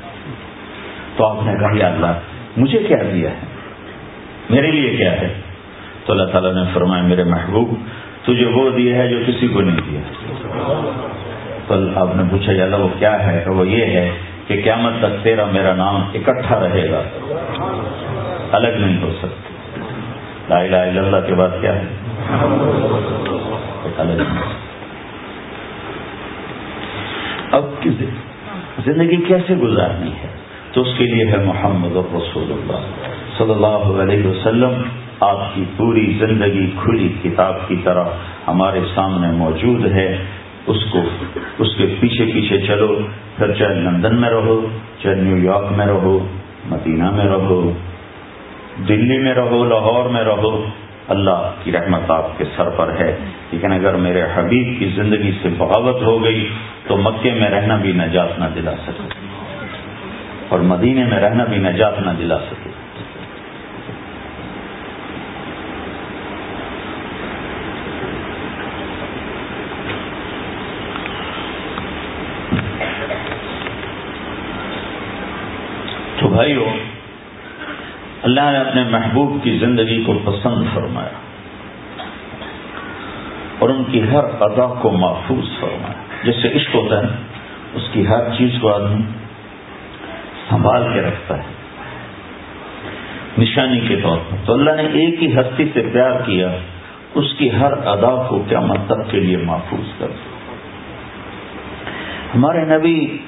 تو 1.16 1.26
آپ 1.26 1.36
نے 1.42 1.52
کہا، 1.60 1.68
یا 1.74 1.88
اللہ، 1.88 2.12
مجھے 2.56 2.78
کیا 2.78 2.96
دیا 3.14 3.30
ہے؟ 3.30 3.36
میرے 4.50 4.70
لیے 4.70 4.96
کیا 4.96 5.12
ہے؟ 5.12 5.34
تو 6.06 6.12
اللہ 6.12 6.24
تعالیٰ 6.24 6.54
نے 6.54 6.62
فرمایا، 6.74 7.02
میرے 7.02 7.24
محبوب، 7.24 7.74
تجھے 8.22 8.46
وہ 8.46 8.70
دیا 8.70 8.96
ہے 8.96 9.08
جو 9.08 9.16
کسی 9.26 9.48
کو 9.48 9.60
نہیں 9.60 9.80
دیا۔ 9.90 10.00
تو 11.68 11.74
آپ 11.94 12.16
نے 12.16 12.22
پوچھا، 12.30 12.52
یا 12.52 12.64
اللہ، 12.64 12.76
وہ 12.76 12.88
کیا 12.98 13.26
ہے؟ 13.26 13.44
وہ 13.46 13.68
یہ 13.68 13.84
ہے 13.84 14.10
کہ 14.46 14.60
قیامت 14.64 14.92
تک 15.00 15.24
تیرا 15.24 15.44
میرا 15.44 15.74
نام 15.74 16.02
اکٹھا 16.14 16.60
رہے 16.60 16.90
گا۔ 16.90 17.02
الگ 18.52 18.68
نہیں 18.68 19.02
ہو 19.02 19.12
سکتا۔ 19.18 19.57
لا 20.48 20.58
الہ 20.58 20.76
الا 20.76 21.00
اللہ 21.00 21.26
کے 21.26 21.34
بعد 21.34 21.48
کیا 21.60 21.74
ہے؟ 21.74 21.86
اب 27.52 27.88
زندگی 28.84 29.16
کیسے 29.16 29.54
گزارنی 29.54 30.10
ہے؟ 30.10 30.28
تو 30.72 30.80
اس 30.80 30.88
کے 30.98 31.04
لیے 31.04 31.24
ہے 31.24 31.44
محمد 31.44 31.96
رسول 31.96 32.52
اللہ 32.52 32.80
صلی 33.38 33.50
اللہ 33.50 34.02
علیہ 34.02 34.26
وسلم، 34.26 34.72
آپ 35.20 35.54
کی 35.54 35.64
پوری 35.76 36.18
زندگی 36.20 36.70
کھلی 36.82 37.08
کتاب 37.22 37.68
کی 37.68 37.76
طرح 37.84 38.04
ہمارے 38.48 38.80
سامنے 38.94 39.30
موجود 39.30 39.92
ہے۔ 39.92 40.16
اس 40.66 40.84
کو 40.92 40.98
اس 41.58 41.68
کے 41.76 41.94
پیچھے 42.00 42.24
پیچھے 42.34 42.58
چلو۔ 42.66 42.98
پھر 43.36 43.54
چاہے 43.54 43.74
لندن 43.74 44.16
میں 44.20 44.30
رہو 44.30 44.66
چاہے 45.02 45.14
نیو 45.14 45.36
یارک 45.36 45.72
میں 45.76 45.86
رہو، 45.86 46.26
مدینہ 46.70 47.10
میں 47.10 47.24
رہو۔ 47.24 47.72
دلی 48.78 49.18
میں 49.18 49.34
رہو، 49.34 49.64
لاہور 49.64 50.08
میں 50.08 50.24
رہو، 50.24 50.64
اللہ 51.08 51.52
کی 51.64 51.72
رحمت 51.72 52.10
آپ 52.10 52.38
کے 52.38 52.44
سر 52.56 52.68
پر 52.68 52.92
ہے۔ 53.00 53.16
لیکن 53.52 53.72
اگر 53.72 53.94
میرے 53.94 54.22
حبیب 54.34 54.78
کی 54.78 54.86
زندگی 54.86 55.32
سے 55.42 55.48
بغاوت 55.58 56.02
ہو 56.02 56.24
گئی، 56.24 56.48
تو 56.86 56.96
مکے 56.96 57.34
میں 57.34 57.50
رہنا 57.50 57.76
بھی 57.76 57.92
نجات 57.92 58.38
نہ 58.38 58.44
دلا 58.54 58.72
سکے۔ 58.76 59.26
اور 60.48 60.58
مدینے 60.58 61.04
میں 61.04 61.20
رہنا 61.20 61.44
بھی 61.44 61.56
نجات 61.56 62.00
نہ 62.00 62.10
دلا 62.18 62.38
سکے۔ 62.38 62.70
تو 76.20 76.28
بھائیو 76.28 76.64
اللہ 78.38 78.50
نے 78.50 78.68
اپنے 78.68 78.84
محبوب 78.84 79.44
کی 79.44 79.58
زندگی 79.58 80.04
کو 80.04 80.18
پسند 80.24 80.64
فرمایا 80.74 81.08
اور 83.58 83.68
ان 83.68 83.84
کی 83.84 84.02
ہر 84.02 84.24
ادا 84.40 84.66
کو 84.66 84.90
محفوظ 84.90 85.60
فرمایا 85.60 85.92
جس 86.22 86.34
سے 86.42 86.48
عشق 86.56 86.74
ہوتا 86.74 87.02
ہے، 87.02 87.08
اس 87.74 87.82
کی 87.92 88.06
ہر 88.06 88.34
چیز 88.38 88.50
کو 88.60 88.74
آدمی 88.74 89.02
سنبھال 90.50 90.92
کے 90.94 91.02
رکھتا 91.02 91.38
ہے۔ 91.38 91.42
نشانی 93.38 93.80
کے 93.80 93.96
طور 93.96 94.18
پر۔ 94.30 94.36
تو 94.46 94.52
اللہ 94.52 94.70
نے 94.70 94.82
ایک 94.82 95.22
ہی 95.22 95.34
ہستی 95.34 95.64
سے 95.74 95.90
پیار 95.92 96.20
کیا، 96.26 96.56
اس 97.14 97.34
کی 97.38 97.50
ہر 97.52 97.72
ادا 97.72 98.26
کو 98.28 98.44
کیا 98.48 98.60
مطلب 98.60 99.10
کے 99.10 99.20
لیے 99.20 99.36
محفوظ 99.36 99.98
کر 99.98 100.06
ہمارے 102.34 102.58
نبی 102.58 103.18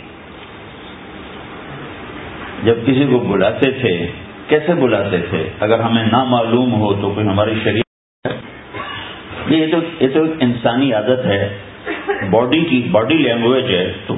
جب 2.63 2.75
کسی 2.87 3.07
کو 3.11 3.19
بلاتے 3.19 3.71
تھے 3.71 4.11
کیسے 4.51 4.75
بلاتے 4.75 5.19
تھے؟ 5.31 5.49
اگر 5.61 5.81
ہمیں 5.81 6.05
نہ 6.05 6.25
معلوم 6.25 6.75
ہو 6.75 6.95
تو 6.95 7.11
کوئی 7.11 7.27
ہماری 7.27 7.55
شریعت 7.65 8.27
یہ 9.47 9.67
تو 9.67 10.05
یہ 10.05 10.09
تو 10.09 10.23
ایک 10.23 10.33
انسانی 10.41 10.93
عادت 10.93 11.27
ہے۔ 11.27 11.59
باڈی 12.31 12.61
کی 12.61 12.89
باڈی 12.91 13.15
لینگویج 13.15 13.65
ہے 13.65 13.93
تو 14.07 14.15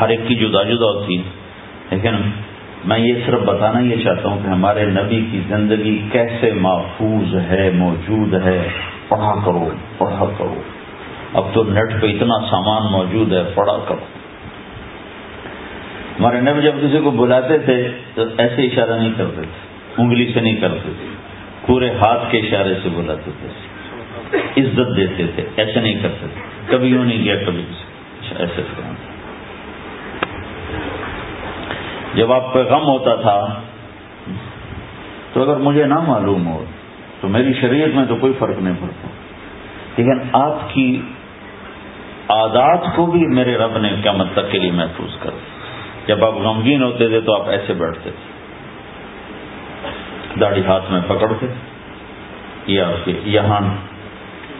ہر 0.00 0.08
ایک 0.08 0.20
کی 0.26 0.34
جدا 0.34 0.62
جدا 0.62 0.84
ہوتی 0.84 1.18
ہے۔ 1.18 1.22
لیکن 1.90 2.14
میں 2.84 2.98
یہ 2.98 3.14
صرف 3.26 3.40
بتانا 3.40 3.80
یہ 3.80 4.04
چاہتا 4.04 4.28
ہوں 4.28 4.38
کہ 4.44 4.48
ہمارے 4.48 4.84
نبی 4.84 5.24
کی 5.32 5.40
زندگی 5.48 6.08
کیسے 6.12 6.52
محفوظ 6.52 7.34
ہے، 7.34 7.70
موجود 7.74 8.34
ہے۔ 8.34 8.68
پڑھا 9.08 9.34
کرو 9.44 9.70
پڑھا 9.98 10.24
کرو۔ 10.38 10.54
اب 11.34 11.44
تو 11.52 11.62
نیٹ 11.62 12.00
پہ 12.00 12.06
اتنا 12.06 12.46
سامان 12.50 12.92
موجود 12.92 13.32
ہے، 13.32 13.42
پڑھا 13.54 13.78
کرو۔ 13.88 14.19
ہمارے 16.20 16.40
نبی 16.40 16.62
جب 16.62 16.72
کسی 16.82 16.98
کو 17.04 17.10
بلاتے 17.10 17.58
تھے 17.58 17.88
تو 18.14 18.22
ایسے 18.38 18.66
اشارہ 18.66 18.98
نہیں 18.98 19.12
کرتے 19.16 19.42
تھے، 19.42 20.02
انگلی 20.02 20.32
سے 20.34 20.40
نہیں 20.40 20.56
کرتے 20.56 20.90
تھے، 20.98 21.06
پورے 21.66 21.90
ہاتھ 21.90 22.30
کے 22.30 22.38
اشارے 22.38 22.74
سے 22.82 22.88
بلاتے 22.88 23.30
تھے، 23.40 23.48
عزت 24.60 24.96
دیتے 24.96 25.26
تھے، 25.34 25.42
ایسے 25.56 25.80
نہیں 25.80 25.94
کرتے 26.02 26.26
تھے۔ 26.34 26.40
کبھی 26.66 26.88
یوں 26.88 27.04
نہیں 27.04 27.24
کیا، 27.24 27.36
کبھی 27.46 27.62
اچھا، 27.70 28.36
ایسے 28.38 28.62
جب 32.14 32.32
آپ 32.32 32.54
پہ 32.54 32.58
غم 32.58 32.84
ہوتا 32.88 33.14
تھا، 33.14 33.60
تو 35.32 35.42
اگر 35.42 35.56
مجھے 35.56 35.84
نہ 35.84 35.98
معلوم 36.06 36.46
ہو، 36.46 36.64
تو 37.20 37.28
میری 37.28 37.52
شریعت 37.60 37.88
میں 37.88 38.04
تو 38.08 38.16
کوئی 38.16 38.32
فرق 38.38 38.58
نہیں 38.58 38.74
پڑتا۔ 38.80 39.08
لیکن 39.96 40.18
آپ 40.32 40.74
کی 40.74 41.00
عادات 42.28 42.96
کو 42.96 43.06
بھی 43.06 43.26
میرے 43.26 43.56
رب 43.56 43.78
نے 43.78 43.88
کیا 44.02 44.12
مطلب 44.12 44.44
کے 44.50 44.58
لیے 44.58 44.70
محفوظ 44.70 45.16
کر 45.20 45.30
دیا۔ 45.30 45.49
جب 46.10 46.24
آپ 46.24 46.32
غمگین 46.32 46.82
ہوتے 46.82 47.08
تھے 47.08 47.20
تو 47.20 47.34
آپ 47.34 47.48
ایسے 47.48 47.72
بیٹھتے 47.72 48.10
تھے۔ 48.10 48.40
داڑھی 50.40 50.64
ہاتھ 50.66 50.92
میں 50.92 51.00
پکڑتے 51.06 51.46
یا 52.66 52.88
آپ 52.88 53.04
کے 53.04 53.12
یہاں 53.24 53.60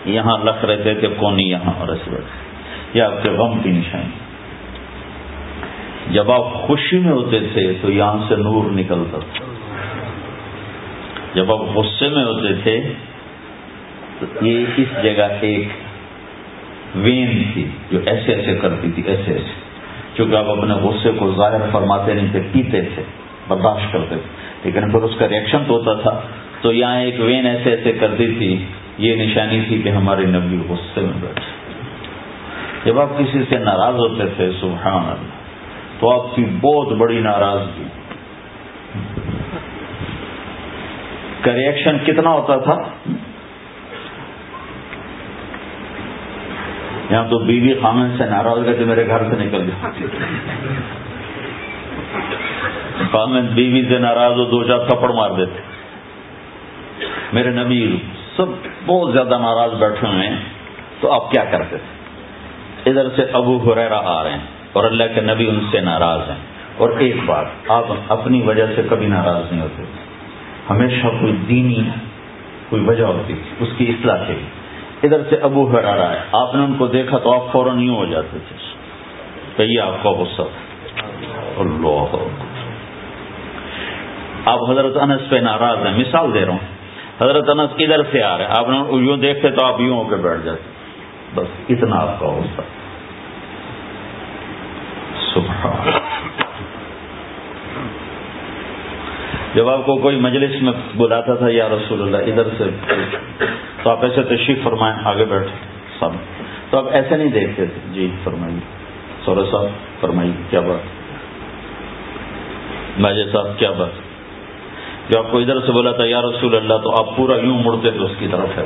یہاں 0.04 0.38
لکھ 0.44 0.64
رہتے 0.64 0.94
تھے، 0.94 1.08
کونی 1.08 1.42
یہاں 1.42 1.72
اور 1.78 1.88
ایسے 1.88 2.10
بیٹھتے 2.10 2.98
یہ 2.98 3.02
آپ 3.02 3.22
کے 3.22 3.30
غم 3.30 3.60
کی 3.62 3.70
نشانی۔ 3.70 4.18
جب 6.10 6.30
آپ 6.30 6.52
خوشی 6.52 6.98
میں 6.98 7.12
ہوتے 7.12 7.40
تھے 7.40 7.74
تو 7.82 7.90
یہاں 7.90 8.18
سے 8.28 8.36
نور 8.36 8.70
نکلتا 8.70 9.18
تھا۔ 9.18 9.44
جب 11.34 11.52
آپ 11.52 11.76
غصے 11.76 12.08
میں 12.08 12.24
ہوتے 12.24 12.54
تھے 12.62 12.92
تو 14.20 14.46
یہ 14.46 14.66
اس 14.76 14.88
جگہ 15.02 15.28
ایک 15.40 15.68
وین 16.94 17.42
تھی 17.52 17.70
جو 17.90 17.98
ایسے 18.06 18.34
ایسے 18.34 18.58
کرتی 18.62 18.90
تھی، 18.90 19.02
ایسے 19.06 19.32
ایسے۔ 19.32 19.69
چونکہ 20.20 20.36
آپ 20.36 20.50
اپنے 20.50 20.74
غصے 20.74 21.10
کو 21.18 21.34
ظاہر 21.36 21.70
فرماتے 21.72 22.14
نہیں 22.14 22.26
تھے 22.32 22.40
پیتے 22.52 22.82
تھے، 22.82 23.02
برداشت 23.48 23.92
کرتے 23.92 24.16
تھے۔ 24.16 24.28
لیکن 24.64 24.90
پھر 24.90 25.02
اس 25.02 25.16
کا 25.18 25.28
ریئیکشن 25.28 25.58
تو 25.68 25.74
ہوتا 25.74 25.94
تھا۔ 25.94 26.20
تو 26.60 26.72
یہاں 26.72 26.96
ایک 26.96 27.14
وین 27.18 27.46
ایسے 27.46 27.70
ایسے 27.70 27.92
کرتی 27.92 28.34
تھی، 28.38 28.64
یہ 28.98 29.16
نشانی 29.16 29.60
تھی 29.68 29.82
کہ 29.82 29.88
ہمارے 29.88 30.24
نبی 30.26 30.56
غصے 30.68 31.00
میں 31.00 31.12
بیٹھے۔ 31.20 31.72
جب 32.84 33.00
آپ 33.00 33.18
کسی 33.18 33.38
سے 33.48 33.58
ناراض 33.58 33.94
ہوتے 33.94 34.22
تھے، 34.36 34.50
سبحان 34.60 34.94
اللہ، 34.94 35.30
تو 36.00 36.10
آپ 36.10 36.36
کی 36.36 36.44
بہت 36.60 36.92
بڑی 36.92 37.20
ناراضگی۔ 37.20 37.84
کا 41.40 41.52
ریئیکشن 41.52 41.98
کتنا 42.06 42.30
ہوتا 42.30 42.56
تھا؟ 42.56 42.76
یہاں 47.10 47.28
تو 47.30 47.38
بیوی 47.38 47.74
خامن 47.82 48.18
سے 48.18 48.24
ناراض 48.24 48.64
گئے 48.64 48.84
میرے 48.84 49.06
گھر 49.06 49.18
سے 49.18 49.44
نکل 49.44 49.66
جاتی 49.66 50.04
خامن 53.12 53.46
بیوی 53.46 53.84
سے 53.88 53.98
ناراض 53.98 54.32
ہو، 54.32 54.44
دو 54.44 54.64
چار 54.64 54.78
تھپڑ 54.78 55.12
مار 55.12 55.30
دیتے۔ 55.30 55.60
میرے 57.32 57.50
نبی 57.50 57.96
سب 58.36 58.44
بہت 58.86 59.12
زیادہ 59.12 59.38
ناراض 59.38 59.74
بیٹھے 59.74 60.08
ہوئے 60.08 60.28
ہیں، 60.28 60.36
تو 61.00 61.12
آپ 61.12 61.30
کیا 61.30 61.44
کرتے؟ 61.44 61.76
تھے 61.76 62.00
ادھر 62.90 63.06
سے 63.16 63.24
ابو 63.32 63.72
حریرا 63.72 64.00
آ 64.04 64.24
رہے 64.24 64.30
ہیں 64.30 64.38
اور 64.72 64.84
اللہ 64.84 65.04
کے 65.14 65.20
نبی 65.20 65.48
ان 65.48 65.60
سے 65.70 65.80
ناراض 65.80 66.20
ہیں۔ 66.30 66.36
اور 66.76 66.90
ایک 66.98 67.16
بات، 67.26 67.46
آپ 67.68 67.84
اپنی 68.08 68.42
وجہ 68.42 68.66
سے 68.76 68.82
کبھی 68.90 69.06
ناراض 69.06 69.52
نہیں 69.52 69.62
ہوتے۔ 69.62 69.82
ہمیشہ 70.70 71.06
کوئی 71.06 71.32
دینی 71.48 71.88
کوئی 72.68 72.84
وجہ 72.84 73.04
ہوتی 73.04 73.34
تھی 73.34 73.42
اس 73.60 73.68
کی 73.76 73.90
اصلاح 73.90 74.24
کے 74.26 74.32
لیے۔ 74.32 74.59
ادھر 75.02 75.20
سے 75.30 75.36
ابو 75.36 75.72
ہرا 75.72 75.96
رہا 75.96 76.12
ہے۔ 76.12 76.20
آپ 76.32 76.54
نے 76.54 76.64
ان 76.64 76.74
کو 76.78 76.86
دیکھا 76.86 77.18
تو 77.18 77.32
آپ 77.34 77.52
فوراً 77.52 77.78
یوں 77.78 77.96
ہو 77.96 78.04
جاتے 78.04 78.38
تھے۔ 78.48 78.56
تو 79.56 79.62
یہ 79.62 79.80
آپ 79.80 80.02
کا 80.02 80.10
غصہ 80.10 80.42
اللہ 81.58 82.16
آپ 84.44 84.70
حضرت 84.70 84.96
انس 84.96 85.30
پہ 85.30 85.36
ناراض 85.36 85.86
ہیں۔ 85.86 85.98
مثال 85.98 86.34
دے 86.34 86.46
رہا 86.46 86.52
ہوں۔ 86.52 86.58
حضرت 87.22 87.48
انس 87.48 87.70
ادھر 87.78 88.00
سے 88.12 88.22
آ 88.22 88.38
رہے 88.38 88.44
ہیں؟ 88.44 88.52
آپ 88.58 88.68
نے 88.68 88.78
یوں 88.90 89.16
دیکھتے 89.16 89.50
تو 89.50 89.66
آپ 89.66 89.80
یوں 89.80 90.04
ہو 90.04 90.08
کے 90.08 90.16
بیٹھ 90.16 90.42
جاتے۔ 90.44 90.70
بس 91.34 91.46
اتنا 91.68 91.96
آپ 91.96 92.20
کا 92.20 92.26
غصہ۔ 92.26 92.60
سبحان 95.34 96.39
جب 99.54 99.68
آپ 99.68 99.86
کو 99.86 99.96
کوئی 99.96 100.16
مجلس 100.16 100.62
میں 100.62 100.72
بلاتا 100.96 101.34
تھا، 101.34 101.46
یا 101.50 101.68
رسول 101.68 102.02
اللہ، 102.02 102.16
ادھر 102.16 102.48
سے 102.58 102.64
تو 103.82 103.90
آپ 103.90 104.04
ایسے 104.04 104.22
تشریف 104.22 104.58
فرمائیں، 104.64 104.96
آگے 105.04 105.24
بیٹھے 105.24 105.54
سب 105.98 106.10
تو 106.70 106.78
آپ 106.78 106.84
ایسے 106.90 107.16
نہیں 107.16 107.28
دیکھتے 107.28 107.66
تھے۔ 107.66 107.80
جی 107.92 108.10
فرمائیے۔ 108.24 108.60
سورہ 109.24 109.50
صاحب 109.50 109.66
فرمائیے، 110.00 110.32
کیا 110.50 110.60
بات؟ 110.60 111.00
ماجد 113.00 113.32
صاحب، 113.32 113.58
کیا 113.58 113.70
بات؟ 113.70 113.88
جو 115.10 115.18
آپ 115.18 115.30
کو 115.30 115.38
ادھر 115.38 115.60
سے 115.66 115.72
بولا 115.72 115.92
تھا 115.92 116.04
یا 116.04 116.20
رسول 116.20 116.56
اللہ، 116.56 116.74
تو 116.74 116.90
آپ 116.90 117.16
پورا 117.16 117.36
یوں 117.36 117.58
مڑتے 117.58 117.90
تھے 117.90 118.00
اس 118.00 118.12
کی 118.18 118.28
طرف 118.30 118.58
ہے۔ 118.58 118.64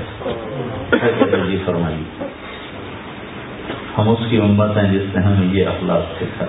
جی 1.46 1.58
فرمائیے۔ 1.64 2.26
ہم 3.98 4.08
اس 4.08 4.18
کی 4.30 4.36
امت 4.36 4.76
ہیں 4.76 4.92
جس 4.92 5.16
نے 5.16 5.22
ہمیں 5.22 5.54
یہ 5.54 5.66
اخلاق 5.66 6.22
سکھا 6.22 6.46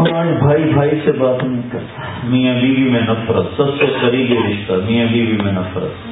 اور 0.00 0.24
بھائی 0.24 0.62
بھائی 0.62 0.90
سے 1.04 1.12
بات 1.12 1.44
نہیں 1.44 1.62
کرتا 1.72 2.02
میاں 2.24 2.54
بیوی 2.54 2.90
میں 2.90 3.00
نفرت، 3.00 3.56
سب 3.56 3.66
سے 3.78 3.86
قریبی 4.00 4.38
رشتہ، 4.48 4.72
میاں 4.72 5.06
بیوی 5.12 5.42
میں 5.42 5.52
نفرت۔ 5.52 6.08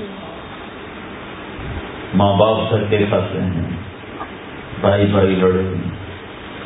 ماں 2.14 2.36
باپ 2.36 2.70
دھکے 2.70 2.99
کھاتے 3.09 3.41
ہیں۔ 3.41 3.70
بھائی 4.80 5.07
بھائی 5.07 5.26
لڑے 5.26 5.74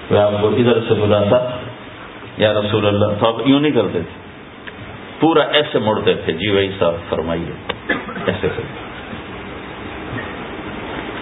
کوئی 0.08 0.20
آپ 0.20 0.30
کو 0.40 0.48
ادھر 0.48 0.80
سے 0.88 0.94
بلاتا؟ 0.94 1.56
یا 2.36 2.52
رسول 2.52 2.86
اللہ، 2.86 3.06
تو 3.20 3.26
آپ 3.28 3.34
یوں 3.46 3.60
نہیں 3.60 3.72
کرتے 3.72 4.00
تھے؟ 4.00 4.20
پورا 5.20 5.42
ایسے 5.42 5.78
مڑتے 5.78 6.14
تھے۔ 6.14 6.32
جی 6.32 6.50
بھائی 6.50 6.70
صاحب، 6.78 6.94
فرمائیے۔ 7.08 7.72
ایسے 8.26 8.48
کرتے 8.56 8.92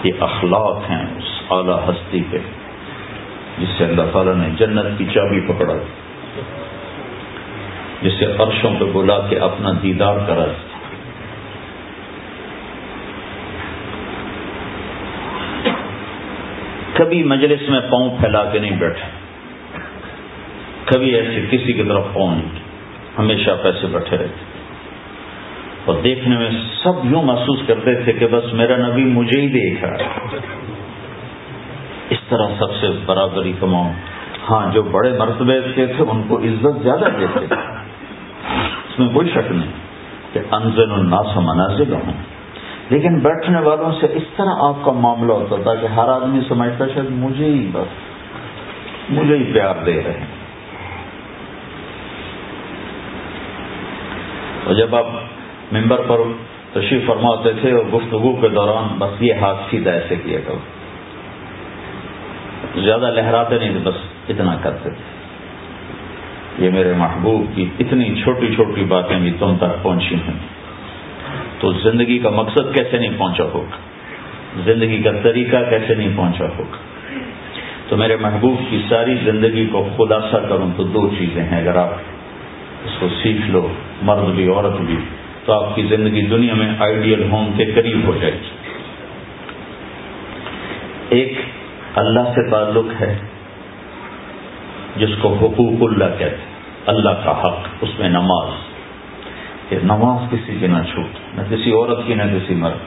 یہ 0.08 0.12
اخلاق 0.20 0.90
ہیں 0.90 1.06
اس 1.18 1.42
اعلی 1.50 1.72
ہستی 1.88 2.22
پہ 2.30 2.36
جس 3.60 3.68
سے 3.78 3.84
اللہ 3.84 4.02
تعالیٰ 4.12 4.34
نے 4.34 4.48
جنت 4.58 4.98
کی 4.98 5.04
چابی 5.14 5.40
پکڑا 5.40 5.74
جس 8.02 8.12
سے 8.18 8.26
عرشوں 8.26 8.70
پہ 8.78 8.84
بلا 8.92 9.18
کے 9.28 9.38
اپنا 9.38 9.70
دیدار 9.82 10.18
کرا 10.26 10.44
کبھی 16.92 17.22
مجلس 17.22 17.68
میں 17.68 17.80
پاؤں 17.80 18.16
پھیلا 18.20 18.44
کے 18.44 18.58
نہیں 18.58 18.78
بیٹھے، 18.78 19.08
کبھی 20.84 21.14
ایسے 21.14 21.46
کسی 21.50 21.72
کی 21.72 21.82
طرف 21.82 22.04
پاؤں 22.12 22.34
نہیں 22.34 22.58
ہمیشہ 23.18 23.50
پیسے 23.62 23.86
بیٹھے 23.86 24.16
رہتے۔ 24.16 24.44
اور 25.84 25.94
دیکھنے 26.04 26.36
میں 26.36 26.50
سب 26.82 27.04
یوں 27.04 27.22
محسوس 27.22 27.58
کرتے 27.66 27.94
تھے 27.94 28.12
کہ 28.12 28.26
بس 28.26 28.52
میرا 28.52 28.76
نبی 28.76 29.04
مجھے 29.04 29.40
ہی 29.40 29.48
دیکھ 29.48 29.84
رہا 29.84 29.96
ہے۔ 29.96 30.04
اس 32.10 32.18
طرح 32.28 32.46
سب 32.58 32.74
سے 32.80 32.86
برابری 33.06 33.52
کماؤں 33.60 33.92
ہاں 34.50 34.72
جو 34.72 34.82
بڑے 34.82 35.12
مرتبے 35.18 35.60
کے 35.74 35.86
تھے، 35.86 36.04
ان 36.10 36.22
کو 36.28 36.38
عزت 36.38 36.82
زیادہ 36.82 37.08
دیتے۔ 37.18 37.54
اس 38.88 38.98
میں 38.98 39.08
کوئی 39.14 39.28
شک 39.28 39.52
نہیں 39.52 39.70
کہ 40.32 40.40
انزل 40.50 40.92
الناس 40.92 41.36
منازل 41.36 41.92
ہوں 41.92 42.12
لیکن 42.90 43.18
بیٹھنے 43.18 43.60
والوں 43.60 43.92
سے 44.00 44.06
اس 44.14 44.22
طرح 44.36 44.50
آپ 44.58 44.84
کا 44.84 44.92
معاملہ 44.92 45.32
ہوتا 45.32 45.56
تھا 45.62 45.74
کہ 45.74 45.86
ہر 45.86 46.08
آدمی 46.08 46.40
سمجھتا 46.48 46.86
شاید 46.86 47.10
مجھے 47.10 47.44
ہی 47.44 47.70
بس، 47.72 47.88
مجھے 49.10 49.36
ہی 49.36 49.52
پیار 49.52 49.74
دے 49.86 50.02
رہے 50.06 50.12
ہیں۔ 50.12 50.26
اور 54.64 54.74
جب 54.74 54.96
آپ 54.96 55.06
ممبر 55.72 56.00
پر 56.08 56.16
تشریف 56.72 57.06
فرما 57.06 57.28
ہوتے 57.28 57.52
تھے 57.52 57.72
اور 57.72 57.84
گفتگو 57.84 58.36
کے 58.40 58.48
دوران 58.48 58.88
بس 58.98 59.22
یہ 59.22 59.34
ہاتھ 59.34 59.58
سیدھا 59.70 59.90
ایسے 59.90 60.16
کیا 60.16 60.38
کرو۔ 60.46 60.79
زیادہ 62.78 63.10
لہراتے 63.10 63.58
نہیں 63.58 63.70
تھے، 63.70 63.80
بس 63.84 63.94
اتنا 64.28 64.56
کرتے 64.62 64.90
تھے۔ 64.90 65.20
یہ 66.64 66.70
میرے 66.70 66.92
محبوب 66.96 67.56
کی 67.56 67.66
اتنی 67.80 68.14
چھوٹی 68.24 68.54
چھوٹی 68.54 68.84
باتیں 68.84 69.20
بھی 69.20 69.32
تم 69.38 69.56
تک 69.56 69.82
پہنچی 69.82 70.14
ہیں۔ 70.14 70.38
تو 71.60 71.72
زندگی 71.72 72.18
کا 72.18 72.30
مقصد 72.30 72.74
کیسے 72.74 72.98
نہیں 72.98 73.18
پہنچا 73.18 73.44
ہوگا؟ 73.44 73.76
زندگی 74.64 75.02
کا 75.02 75.10
طریقہ 75.22 75.56
کیسے 75.70 75.94
نہیں 75.94 76.16
پہنچا 76.16 76.44
ہوگا؟ 76.58 76.76
تو 77.88 77.96
میرے 77.96 78.16
محبوب 78.16 78.70
کی 78.70 78.82
ساری 78.88 79.14
زندگی 79.24 79.66
کو 79.66 79.88
خلاصہ 79.96 80.36
کروں 80.36 80.70
تو 80.76 80.82
دو 80.82 81.10
چیزیں 81.18 81.42
ہیں۔ 81.42 81.60
اگر 81.60 81.76
آپ 81.76 81.90
اس 82.84 82.90
کو 82.98 83.08
سیکھ 83.22 83.50
لو، 83.50 83.68
مرد 84.02 84.34
بھی، 84.34 84.48
عورت 84.48 84.80
بھی، 84.80 84.96
تو 85.44 85.52
آپ 85.52 85.76
کی 85.76 85.82
زندگی 85.82 86.22
دنیا 86.22 86.54
میں 86.54 86.68
آئیڈیل 86.78 87.30
ہوم 87.30 87.52
کے 87.56 87.64
قریب 87.64 88.00
ہو 88.04 88.18
جائے 88.20 88.32
گی۔ 88.32 88.48
ایک 91.08 91.39
اللہ 92.00 92.20
سے 92.20 92.50
تعلق 92.50 93.00
ہے 93.00 93.18
جس 94.96 95.08
کو 95.20 95.34
حقوق 95.34 95.90
اللہ 95.90 96.18
کہتے 96.18 96.36
اللہ 96.86 97.10
کا 97.24 97.30
حق، 97.30 97.56
اس 97.80 97.98
میں 97.98 98.08
نماز۔ 98.08 98.48
کہ 99.68 99.76
نماز 99.82 100.30
کسی 100.30 100.58
کی 100.60 100.66
نہ 100.66 100.78
چھوٹ، 100.92 101.38
نہ 101.38 101.42
کسی 101.50 101.70
عورت 101.70 102.06
کی، 102.06 102.14
نہ 102.14 102.22
کسی 102.22 102.54
مرد۔ 102.54 102.78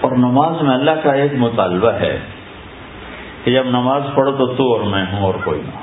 اور 0.00 0.12
نماز 0.12 0.62
میں 0.62 0.74
اللہ 0.74 0.90
کا 0.90 1.12
ایک 1.12 1.32
مطالبہ 1.34 1.92
ہے 1.92 2.20
کہ 3.44 3.52
جب 3.52 3.64
نماز 3.66 4.02
پڑھو 4.14 4.32
تو 4.32 4.46
تو 4.46 4.72
اور 4.72 4.80
میں 4.80 5.04
ہوں 5.12 5.22
اور 5.22 5.34
کوئی 5.44 5.60
نہ۔ 5.60 5.78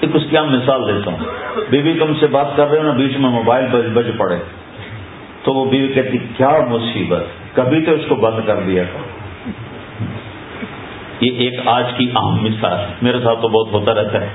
ایک 0.00 0.16
اس 0.16 0.22
کی 0.30 0.38
ہم 0.38 0.56
مثال 0.56 0.88
دیتا 0.88 1.10
ہوں۔ 1.10 1.18
بیوی 1.70 1.98
تم 1.98 2.14
سے 2.20 2.26
بات 2.26 2.46
کر 2.56 2.68
رہے 2.68 2.78
ہو 2.78 2.82
نا، 2.82 2.92
بیچ 2.92 3.16
میں 3.16 3.30
موبائل 3.30 3.66
بج 3.66 3.86
بج 3.94 4.10
پڑے۔ 4.18 4.36
تو 5.42 5.54
وہ 5.54 5.70
بیوی 5.70 5.92
کہتی، 5.92 6.18
کیا 6.18 6.50
مصیبت۔ 6.68 7.22
کبھی 7.54 7.84
تو 7.84 7.92
اس 7.92 8.04
کو 8.08 8.14
بند 8.14 8.46
کر 8.46 8.60
دیا 8.60 8.82
تھا 8.82 9.00
یہ 11.20 11.38
ایک 11.38 11.60
آج 11.64 11.84
کی 11.96 12.10
عام 12.14 12.44
مثال 12.44 12.78
میرے 13.02 13.20
ساتھ 13.24 13.42
تو 13.42 13.48
بہت 13.48 13.72
ہوتا 13.72 13.94
رہتا 13.94 14.20
ہے۔ 14.20 14.28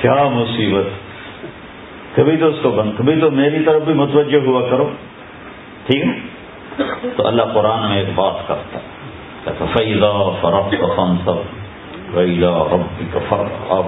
کیا 0.00 0.28
مصیبت۔ 0.28 1.06
کبھی 2.16 2.36
تو 2.36 2.46
اس 2.46 2.56
کو 2.62 2.70
بند، 2.70 2.90
کبھی 2.98 3.20
تو 3.20 3.30
میری 3.30 3.64
طرف 3.64 3.82
بھی 3.82 3.94
متوجہ 3.94 4.38
ہوا 4.38 4.68
کرو۔ 4.70 4.90
ٹھیک 5.86 6.04
ہے؟ 6.04 6.12
تو 7.16 7.26
اللہ 7.26 7.42
قرآن 7.42 7.88
میں 7.88 7.98
ایک 7.98 8.08
بات 8.14 8.48
کرتا 8.48 8.78
ہے۔ 8.78 8.96
فیضا 9.58 10.30
فرق 10.40 10.70
فن 10.70 11.16
سب 11.24 11.36
رب 12.16 13.12
کا 13.12 13.18
فرق 13.28 13.72
آپ 13.72 13.84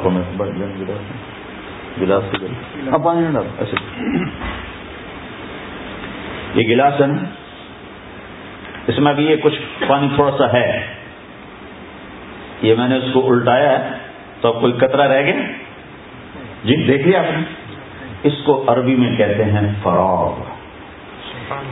گلاس 2.01 2.23
ایسے 2.37 3.43
اچھا۔ 3.59 4.03
یہ 6.55 6.69
گلاس 6.69 7.01
ہے 7.01 7.07
نا؟ 7.07 7.48
اس 8.89 8.99
میں 8.99 9.13
ابھی 9.13 9.27
یہ 9.27 9.37
کچھ 9.37 9.61
پانی 9.89 10.09
تھوڑا 10.15 10.31
سا 10.39 10.53
ہے۔ 10.53 10.87
یہ 12.63 12.75
میں 12.79 12.89
نے 12.89 12.97
اس 12.97 13.05
کو 13.13 13.33
الٹایا 13.33 13.79
ہے، 13.79 13.95
تو 14.41 14.49
اب 14.49 14.61
کوئی 14.61 14.73
کترا 14.73 15.09
رہ 15.09 15.23
گیا؟ 15.23 15.35
جی 16.65 16.77
دیکھ 16.77 17.09
لیا 17.09 17.19
آپ 17.21 17.39
نے۔ 17.39 17.43
اس 18.23 18.33
کو 18.45 18.65
عربی 18.67 18.95
میں 18.95 19.17
کہتے 19.17 19.45
ہیں 19.45 19.73
فراغ۔ 19.83 20.41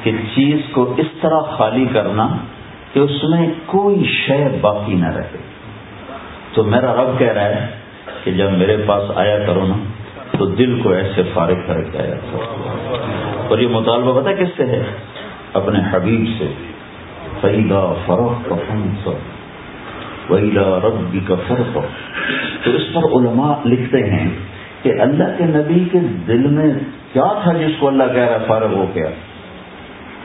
کہ 0.02 0.12
چیز 0.34 0.60
کو 0.72 0.94
اس 0.96 1.06
طرح 1.20 1.40
خالی 1.40 1.86
کرنا 1.92 2.28
کہ 2.92 2.98
اس 2.98 3.24
میں 3.24 3.48
کوئی 3.66 4.04
شے 4.04 4.58
باقی 4.60 4.94
نہ 4.94 5.08
رہے۔ 5.08 5.38
تو 6.52 6.64
میرا 6.64 6.94
رب 6.94 7.18
کہہ 7.18 7.32
رہا 7.32 7.44
ہے 7.44 7.66
کہ 8.24 8.30
جب 8.30 8.50
میرے 8.50 8.76
پاس 8.86 9.02
آیا 9.14 9.38
کرو 9.38 9.66
نا، 9.66 9.76
تو 10.38 10.46
دل 10.46 10.80
کو 10.82 10.92
ایسے 10.92 11.22
فارغ 11.34 11.56
کر 11.66 11.82
کے 11.82 11.98
آیا 11.98 12.14
کرو۔ 12.14 12.66
اور 13.48 13.58
یہ 13.58 13.68
مطالبہ 13.68 14.20
پتا 14.20 14.32
کس 14.32 14.48
سے 14.56 14.66
ہے؟ 14.66 14.82
اپنے 15.52 15.78
حبیب 15.90 16.24
سے۔ 16.38 16.75
فیدا 17.40 17.92
فروخت 18.06 18.48
کا 18.48 18.54
فن 18.68 18.88
سب 19.04 20.32
ویلا 20.32 20.78
ربی 20.84 21.20
کا 21.26 21.34
فرق 21.48 21.78
تو 22.64 22.70
اس 22.70 22.82
پر 22.94 23.02
علماء 23.02 23.54
لکھتے 23.64 24.10
ہیں 24.10 24.30
کہ 24.82 24.92
اللہ 25.00 25.24
کے 25.38 25.44
نبی 25.44 25.84
کے 25.92 25.98
دل 26.28 26.46
میں 26.46 26.72
کیا 27.12 27.32
تھا 27.42 27.52
جس 27.52 27.70
کو 27.78 27.88
اللہ 27.88 28.04
کہہ 28.14 28.22
رہا 28.22 28.38
فارغ 28.46 28.74
ہو 28.74 28.86
گیا؟ 28.94 29.08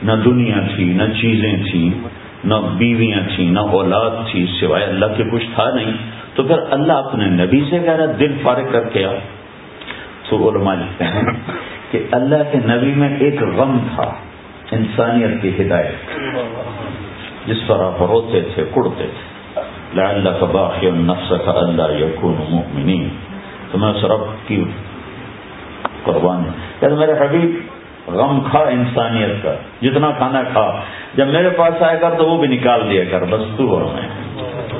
نہ 0.02 0.12
دنیا 0.24 0.60
تھی، 0.76 0.84
نہ 0.84 1.02
چیزیں 1.20 1.56
تھیں، 1.70 1.90
نہ 2.44 2.54
بیویاں 2.78 3.20
تھیں، 3.36 3.50
نہ 3.50 3.58
اولاد 3.58 4.10
تھی، 4.32 4.46
سوائے 4.60 4.84
اللہ 4.84 5.06
کے 5.16 5.24
کچھ 5.32 5.46
تھا 5.54 5.70
نہیں۔ 5.74 5.92
تو 6.34 6.42
پھر 6.42 6.56
اللہ 6.70 6.92
اپنے 6.92 7.26
نبی 7.26 7.60
سے 7.70 7.78
کہہ 7.78 7.92
رہا 7.92 8.12
دل 8.20 8.32
فارغ 8.42 8.72
کر 8.72 8.88
کے 8.88 9.04
آ 9.04 9.12
تو 10.28 10.50
علماء 10.50 10.74
لکھتے 10.74 11.04
ہیں 11.04 11.22
کہ 11.90 11.98
اللہ 12.12 12.42
کے 12.52 12.58
نبی 12.58 12.92
میں 12.94 13.16
ایک 13.18 13.42
غم 13.42 13.78
تھا، 13.94 14.12
انسانیت 14.72 15.42
کی 15.42 15.50
ہدایت۔ 15.60 16.18
جس 17.46 17.56
پر 17.66 17.80
آپ 17.80 18.02
روتے 18.02 18.40
تھے، 18.40 18.64
کڑتے 18.74 19.06
تھے۔ 19.06 19.32
اللہ 20.00 20.28
کا 20.40 20.46
باقی 20.52 20.90
نفس 20.90 21.32
کا 21.44 21.52
اللہ 21.56 21.82
یقون 21.82 22.34
مؤمنین۔ 22.50 23.08
تو 23.70 23.78
میں 23.78 23.88
اس 23.88 24.04
رب 24.04 24.48
کی 24.48 24.64
قربان 26.02 26.42
یعنی 26.82 26.94
میرے 26.94 27.12
حبیب، 27.12 27.60
غم 28.14 28.40
کھا 28.50 28.58
انسانیت 28.58 29.42
کا۔ 29.42 29.54
جتنا 29.82 30.10
کھانا 30.10 30.42
کھا۔ 30.42 30.80
جب 31.14 31.26
میرے 31.26 31.50
پاس 31.50 31.82
آئے 31.82 31.98
کر 32.00 32.10
تو 32.18 32.26
وہ 32.26 32.38
بھی 32.38 32.48
نکال 32.48 32.90
دیا 32.90 33.04
کر۔ 33.10 33.24
بس 33.24 33.42
تو 33.56 33.74
اور 33.74 33.82
میں۔ 33.82 34.08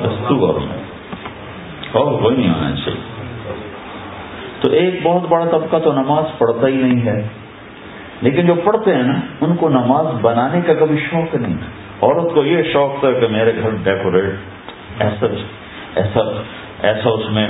بس 0.03 0.27
تو 0.27 0.45
اور 0.45 0.59
میں۔ 0.59 0.83
اور 1.91 2.19
کوئی 2.19 2.37
نہیں 2.37 2.49
آنا 2.49 2.75
چاہیے۔ 2.75 3.01
تو 4.61 4.69
ایک 4.71 4.99
بہت 5.03 5.29
بڑا 5.29 5.45
طبقہ 5.45 5.77
تو 5.77 5.91
نماز 5.91 6.37
پڑھتا 6.37 6.67
ہی 6.67 6.75
نہیں 6.75 7.05
ہے۔ 7.05 7.27
لیکن 8.21 8.45
جو 8.45 8.55
پڑھتے 8.55 8.95
ہیں 8.95 9.03
نا، 9.03 9.19
ان 9.41 9.55
کو 9.55 9.69
نماز 9.69 10.05
بنانے 10.21 10.61
کا 10.61 10.73
کبھی 10.73 10.97
شوق 10.97 11.35
نہیں 11.35 11.55
عورت 12.03 12.33
کو 12.33 12.45
یہ 12.45 12.63
شوق 12.73 12.99
تھا 12.99 13.11
کہ 13.11 13.27
میرے 13.27 13.51
گھر 13.61 13.69
ڈیکوریٹ 13.83 15.01
ایسا 15.01 15.25
ایسا 15.95 16.41
ایسا 16.81 17.09
اس 17.09 17.29
میں 17.29 17.47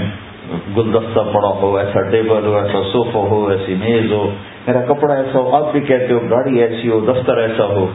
گلدستہ 0.77 1.19
پڑا 1.19 1.47
ہو، 1.47 1.77
ایسا 1.77 2.01
ٹیبل 2.09 2.45
ہو، 2.45 2.57
ایسا 2.57 2.81
صوفہ 2.91 3.17
ہو، 3.17 3.47
ایسی 3.47 3.75
میز 3.75 4.11
ہو، 4.11 4.29
میرا 4.67 4.81
کپڑا 4.81 5.13
ایسا 5.13 5.39
ہو، 5.39 5.55
آپ 5.55 5.71
بھی 5.71 5.79
کہتے 5.79 6.13
ہو 6.13 6.19
گاڑی 6.19 6.59
ایسی 6.59 6.89
ہو، 6.89 6.99
دفتر 6.99 7.37
ایسا 7.37 7.65
ہو۔ 7.65 7.87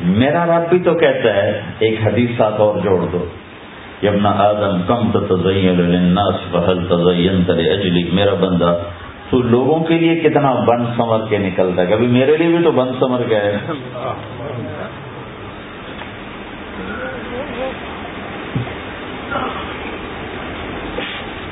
میرا 0.00 0.46
رب 0.46 0.68
بھی 0.68 0.78
تو 0.78 0.94
کہتا 0.94 1.34
ہے، 1.34 1.60
ایک 1.78 2.00
حدیث 2.04 2.30
ساتھ 2.38 2.60
اور 2.60 2.78
جوڑ 2.78 3.00
دو۔ 3.12 3.24
یمنا 4.02 4.30
آدم، 4.30 4.82
کم 4.86 5.10
تزینس 5.12 6.54
بحل 6.54 6.86
تزین 6.86 7.44
ترے 7.44 7.70
اجلی 7.70 8.10
میرا 8.12 8.34
بندہ، 8.34 8.78
تو 9.30 9.42
لوگوں 9.42 9.80
کے 9.80 9.94
لیے 9.94 10.14
کتنا 10.14 10.54
بند 10.54 10.86
سمر 10.96 11.18
کے 11.28 11.38
نکلتا 11.38 11.82
ہے۔ 11.82 11.86
کبھی 11.86 12.06
میرے 12.06 12.36
لیے 12.36 12.56
بھی 12.56 12.64
تو 12.64 12.70
بند 12.70 12.90
سمر 13.00 13.22
کے 13.28 13.36
ہے۔ 13.36 13.56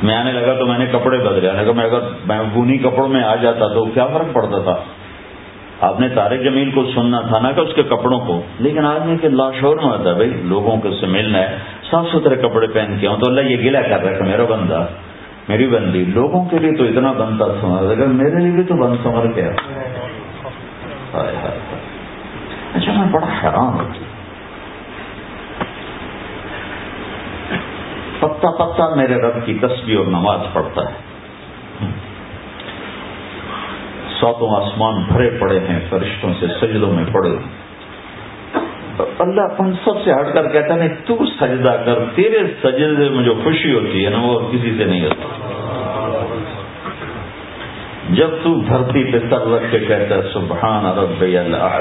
میں 0.02 0.16
آنے 0.16 0.32
لگا 0.32 0.55
تو 0.59 0.66
میں 0.66 0.78
نے 0.78 0.86
کپڑے 0.86 1.18
بدلے۔ 1.18 1.51
آنے 1.51 1.64
کا 1.64 1.73
میں 1.73 1.85
اگر 1.85 2.01
میں 2.27 2.39
بونی 2.55 2.78
کپڑوں 2.78 3.09
میں 3.09 3.23
آ 3.23 3.35
جاتا 3.35 3.68
تو 3.68 3.85
کیا 3.85 4.06
فرق 4.06 4.32
پڑتا 4.32 4.59
تھا؟ 4.59 4.77
آپ 5.81 6.01
نے 6.01 6.09
تارے 6.09 6.39
جمیل 6.39 6.70
کو 6.70 6.85
سننا 6.94 7.20
تھا 7.20 7.39
نا 7.39 7.52
کہ 7.52 7.60
اس 7.60 7.74
کے 7.74 7.82
کپڑوں 7.82 8.20
کو۔ 8.20 8.43
لیکن 8.59 8.86
آدمی 8.86 9.16
کے 9.16 9.28
لاشور 9.28 9.77
میں 9.77 9.93
آتا 9.93 10.10
ہے، 10.10 10.14
بھائی، 10.14 10.31
لوگوں 10.44 10.77
کو 10.77 10.90
سے 11.01 11.06
ملنا 11.06 11.39
ہے، 11.39 11.59
صاف 11.90 12.06
ستھرے 12.12 12.36
کپڑے 12.36 12.66
پہن 12.66 12.97
کے 13.01 13.06
ہوں 13.06 13.16
تو 13.16 13.31
اللہ 13.31 13.40
یہ 13.40 13.56
گلا 13.56 13.82
کر 13.82 14.05
رہا 14.05 14.12
ہے 14.12 14.20
میرا 14.20 14.44
بندہ، 14.44 14.86
میری 15.48 15.66
بندی، 15.66 16.05
لوگوں 16.05 16.44
کے 16.44 16.59
لیے 16.59 16.73
تو 16.73 16.85
اتنا 16.85 17.12
بنتا 17.12 17.44
سمر 17.60 17.90
اگر 17.90 18.06
میرے 18.06 18.39
لیے 18.39 18.51
بھی 18.51 18.62
تو 18.62 18.74
بند 18.74 18.97
سمر 19.02 19.27
کیا؟ 19.27 19.51
اچھا 22.74 22.93
میں 22.93 23.12
بڑا 23.12 23.27
حیران 23.43 23.81
ہوتی 23.81 24.06
پتا 28.21 28.51
پتا 28.51 28.95
میرے 28.95 29.15
رب 29.15 29.47
کی 29.47 29.55
تصویر 29.55 29.99
اور 29.99 30.07
نماز 30.07 30.41
پڑھتا 30.53 30.83
ہے۔ 30.83 31.05
ساتوں 34.21 34.49
آسمان 34.57 35.03
بھرے 35.03 35.31
پڑے 35.31 35.59
ہیں، 35.61 35.79
فرشتوں 35.91 36.33
سے 36.41 36.47
سجدوں 36.61 36.93
میں 36.93 37.05
پڑے۔ 37.13 37.31
اللہ 39.19 39.41
اپن 39.41 39.73
سب 39.85 40.05
سے 40.05 40.13
ہٹ 40.13 40.35
کر 40.35 40.49
کہتا 40.49 40.77
نہیں، 40.77 40.89
تو 41.05 41.17
سجدہ 41.41 41.75
کر، 41.87 41.99
تیرے 42.15 42.39
سجدے 42.63 42.95
سے 42.97 43.09
مجھے 43.09 43.35
خوشی 43.45 43.75
ہوتی 43.75 44.05
ہے 44.05 44.11
نا، 44.11 44.21
وہ 44.21 44.41
کسی 44.53 44.75
سے 44.79 44.85
نہیں 44.85 45.05
ہوتا 45.05 45.27
جب 48.11 48.31
تو 48.43 48.55
دھرتی 48.61 49.05
پہ 49.13 49.19
سر 49.31 49.47
رکھ 49.47 49.71
کے 49.71 49.79
کہتا 49.79 50.15
ہے، 50.15 50.23
سبحان 50.33 50.87
رب 50.99 51.21
اللہ 51.21 51.81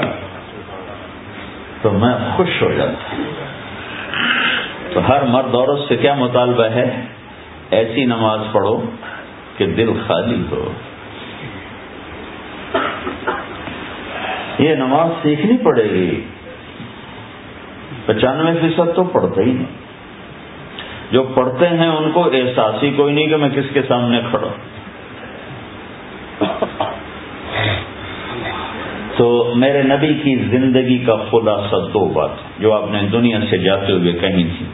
تو 1.82 1.90
میں 1.92 2.14
خوش 2.36 2.62
ہو 2.62 2.72
جاتا 2.72 3.14
تو 4.92 5.08
ہر 5.08 5.22
مرد 5.22 5.54
عورت 5.54 5.88
سے 5.88 5.96
کیا 5.96 6.14
مطالبہ 6.14 6.64
ہے؟ 6.64 7.00
ایسی 7.70 8.04
نماز 8.04 8.40
پڑھو 8.52 8.82
کہ 9.56 9.66
دل 9.66 9.92
خالی 10.06 10.42
ہو۔ 10.50 10.72
یہ 14.58 14.74
نماز 14.74 15.10
سیکھنی 15.22 15.56
پڑے 15.56 15.90
گی۔ 15.90 16.20
پچانوے 18.06 18.52
فیصد 18.60 18.96
تو 18.96 19.04
پڑھتے 19.04 19.44
ہی 19.44 19.52
نہیں 19.52 19.74
جو 21.10 21.22
پڑھتے 21.22 21.68
ہیں 21.68 21.88
ان 21.88 22.10
کو 22.12 22.24
احساس 22.24 22.82
ہی 22.82 22.90
کوئی 22.90 23.14
نہیں 23.14 23.26
کہ 23.26 23.36
میں 23.36 23.50
کس 23.50 23.74
کے 23.74 23.82
سامنے 23.88 24.20
کھڑا 24.30 24.48
تو 29.16 29.52
میرے 29.56 29.82
نبی 29.82 30.14
کی 30.14 30.36
زندگی 30.36 30.98
کا 30.98 31.16
خلاصہ 31.30 31.76
دو 31.76 32.08
بات 32.08 32.30
جو 32.58 32.72
آپ 32.72 32.90
نے 32.90 33.00
دنیا 33.12 33.38
سے 33.50 33.58
جاتے 33.58 33.92
ہوئے 33.92 34.12
کہیں 34.12 34.44
تھی 34.58 34.66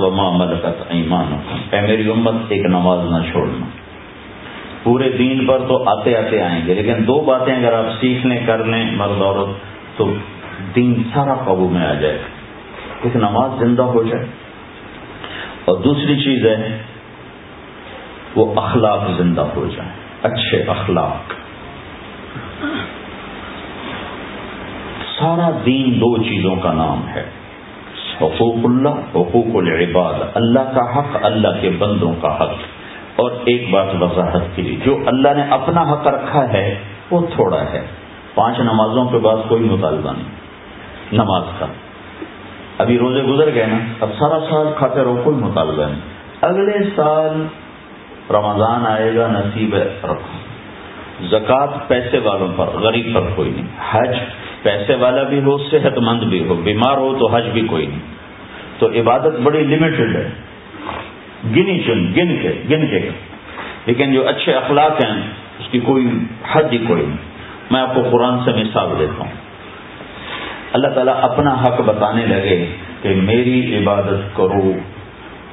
و 0.00 0.10
ما 0.10 0.30
ملکت 0.30 0.82
ایمان 0.88 1.34
اے 1.70 1.80
میری 1.80 2.10
امت، 2.10 2.34
ایک 2.48 2.66
نماز 2.66 2.98
نہ 3.10 3.32
چھوڑنا 3.32 3.66
پورے 4.82 5.08
دین 5.18 5.46
پر 5.46 5.58
تو 5.68 5.88
آتے 5.88 6.16
آتے 6.16 6.42
آئیں 6.42 6.66
گے، 6.66 6.74
لیکن 6.74 7.06
دو 7.06 7.20
باتیں 7.20 7.56
اگر 7.56 7.72
آپ 7.72 7.84
سیکھ 8.00 8.26
لیں 8.26 8.46
کر 8.46 8.64
لیں 8.64 8.90
مرد 8.90 9.22
عورت، 9.22 9.48
تو 9.98 10.14
دین 10.76 11.02
سارا 11.14 11.34
قابو 11.34 11.68
میں 11.68 11.86
آ 11.86 11.94
جائے۔ 11.94 12.14
گا 12.14 12.98
ایک 13.02 13.16
نماز 13.16 13.50
زندہ 13.58 13.82
ہو 13.82 14.02
جائے۔ 14.02 14.26
اور 15.64 15.76
دوسری 15.76 16.16
چیز 16.20 16.46
ہے، 16.46 16.78
وہ 18.36 18.60
اخلاق 18.60 19.00
زندہ 19.18 19.40
ہو 19.40 19.66
جائے 19.76 19.90
اچھے 20.22 20.62
اخلاق۔ 20.62 21.32
سارا 25.18 25.50
دین 25.66 26.00
دو 26.00 26.22
چیزوں 26.22 26.56
کا 26.56 26.72
نام 26.72 27.08
ہے۔ 27.08 27.24
حقوق 28.20 28.56
اللہ، 28.64 28.88
حقوق 28.88 29.54
العباد۔ 29.54 30.14
اللہ 30.34 30.60
کا 30.60 30.98
حق، 30.98 31.16
اللہ 31.22 31.48
کے 31.60 31.70
بندوں 31.78 32.12
کا 32.20 32.34
حق۔ 32.34 32.52
اور 33.16 33.30
ایک 33.30 33.70
بات 33.70 33.86
وضاحت 34.00 34.42
کی 34.54 34.76
جو 34.84 34.98
اللہ 35.06 35.28
نے 35.36 35.42
اپنا 35.50 35.82
حق 35.82 36.06
رکھا 36.06 36.52
ہے، 36.52 36.78
وہ 37.10 37.20
تھوڑا 37.34 37.62
ہے۔ 37.72 37.86
پانچ 38.34 38.60
نمازوں 38.60 39.04
کے 39.04 39.18
بعد 39.18 39.36
کوئی 39.48 39.62
مطالبہ 39.62 40.12
نہیں۔ 40.12 40.24
نماز 41.12 41.42
کا۔ 41.58 41.66
ابھی 42.78 42.98
روزے 42.98 43.22
گزر 43.22 43.54
گئے 43.54 43.66
نا، 43.66 43.78
اب 44.00 44.08
سارا 44.18 44.40
سال 44.50 44.66
کھاتے 44.76 45.00
رہو، 45.00 45.20
کوئی 45.24 45.36
مطالبہ 45.36 45.84
نہیں۔ 45.84 46.00
اگلے 46.40 46.78
سال 46.96 47.46
رمضان 48.30 48.86
آئے 48.86 49.16
گا، 49.16 49.26
نصیب 49.26 49.74
رکھو۔ 50.04 50.38
زکوٰۃ 51.26 51.88
پیسے 51.88 52.18
والوں 52.18 52.48
پر، 52.56 52.66
غریب 52.66 53.14
پر 53.14 53.22
کوئی 53.36 53.50
نہیں۔ 53.50 53.66
حج 53.90 54.16
پیسے 54.66 54.94
والا 54.94 55.22
بھی 55.22 55.40
ہو 55.42 55.58
صحت 55.58 55.98
مند 55.98 56.22
بھی 56.22 56.48
ہو، 56.48 56.54
بیمار 56.54 56.96
ہو 56.96 57.16
تو 57.18 57.34
حج 57.34 57.48
بھی 57.52 57.60
کوئی 57.60 57.86
نہیں۔ 57.86 57.98
تو 58.78 58.88
عبادت 58.88 59.40
بڑی 59.42 59.64
لمیٹڈ 59.64 60.16
ہے۔ 60.16 60.28
گنی 61.44 61.80
چن، 61.80 62.06
گن 62.06 62.36
کے 62.42 62.76
گن 62.76 62.86
کے۔ 62.86 63.10
لیکن 63.86 64.12
جو 64.12 64.28
اچھے 64.28 64.52
اخلاق 64.52 65.04
ہیں، 65.04 65.22
اس 65.58 65.68
کی 65.70 65.80
کوئی 65.80 66.08
حج 66.52 66.66
ہی 66.72 66.78
کوئی 66.78 67.06
نہیں۔ 67.06 67.16
میں 67.70 67.80
آپ 67.80 67.94
کو 67.94 68.00
قرآن 68.12 68.38
سے 68.44 68.50
مثال 68.50 68.86
دیتا 68.98 69.24
ہوں۔ 69.24 69.32
اللہ 70.72 70.88
تعالیٰ 70.88 71.14
اپنا 71.22 71.54
حق 71.54 71.80
بتانے 71.80 72.26
لگے 72.26 72.66
کہ 73.02 73.08
میری 73.08 73.78
عبادت 73.78 74.36
کرو۔ 74.36 74.72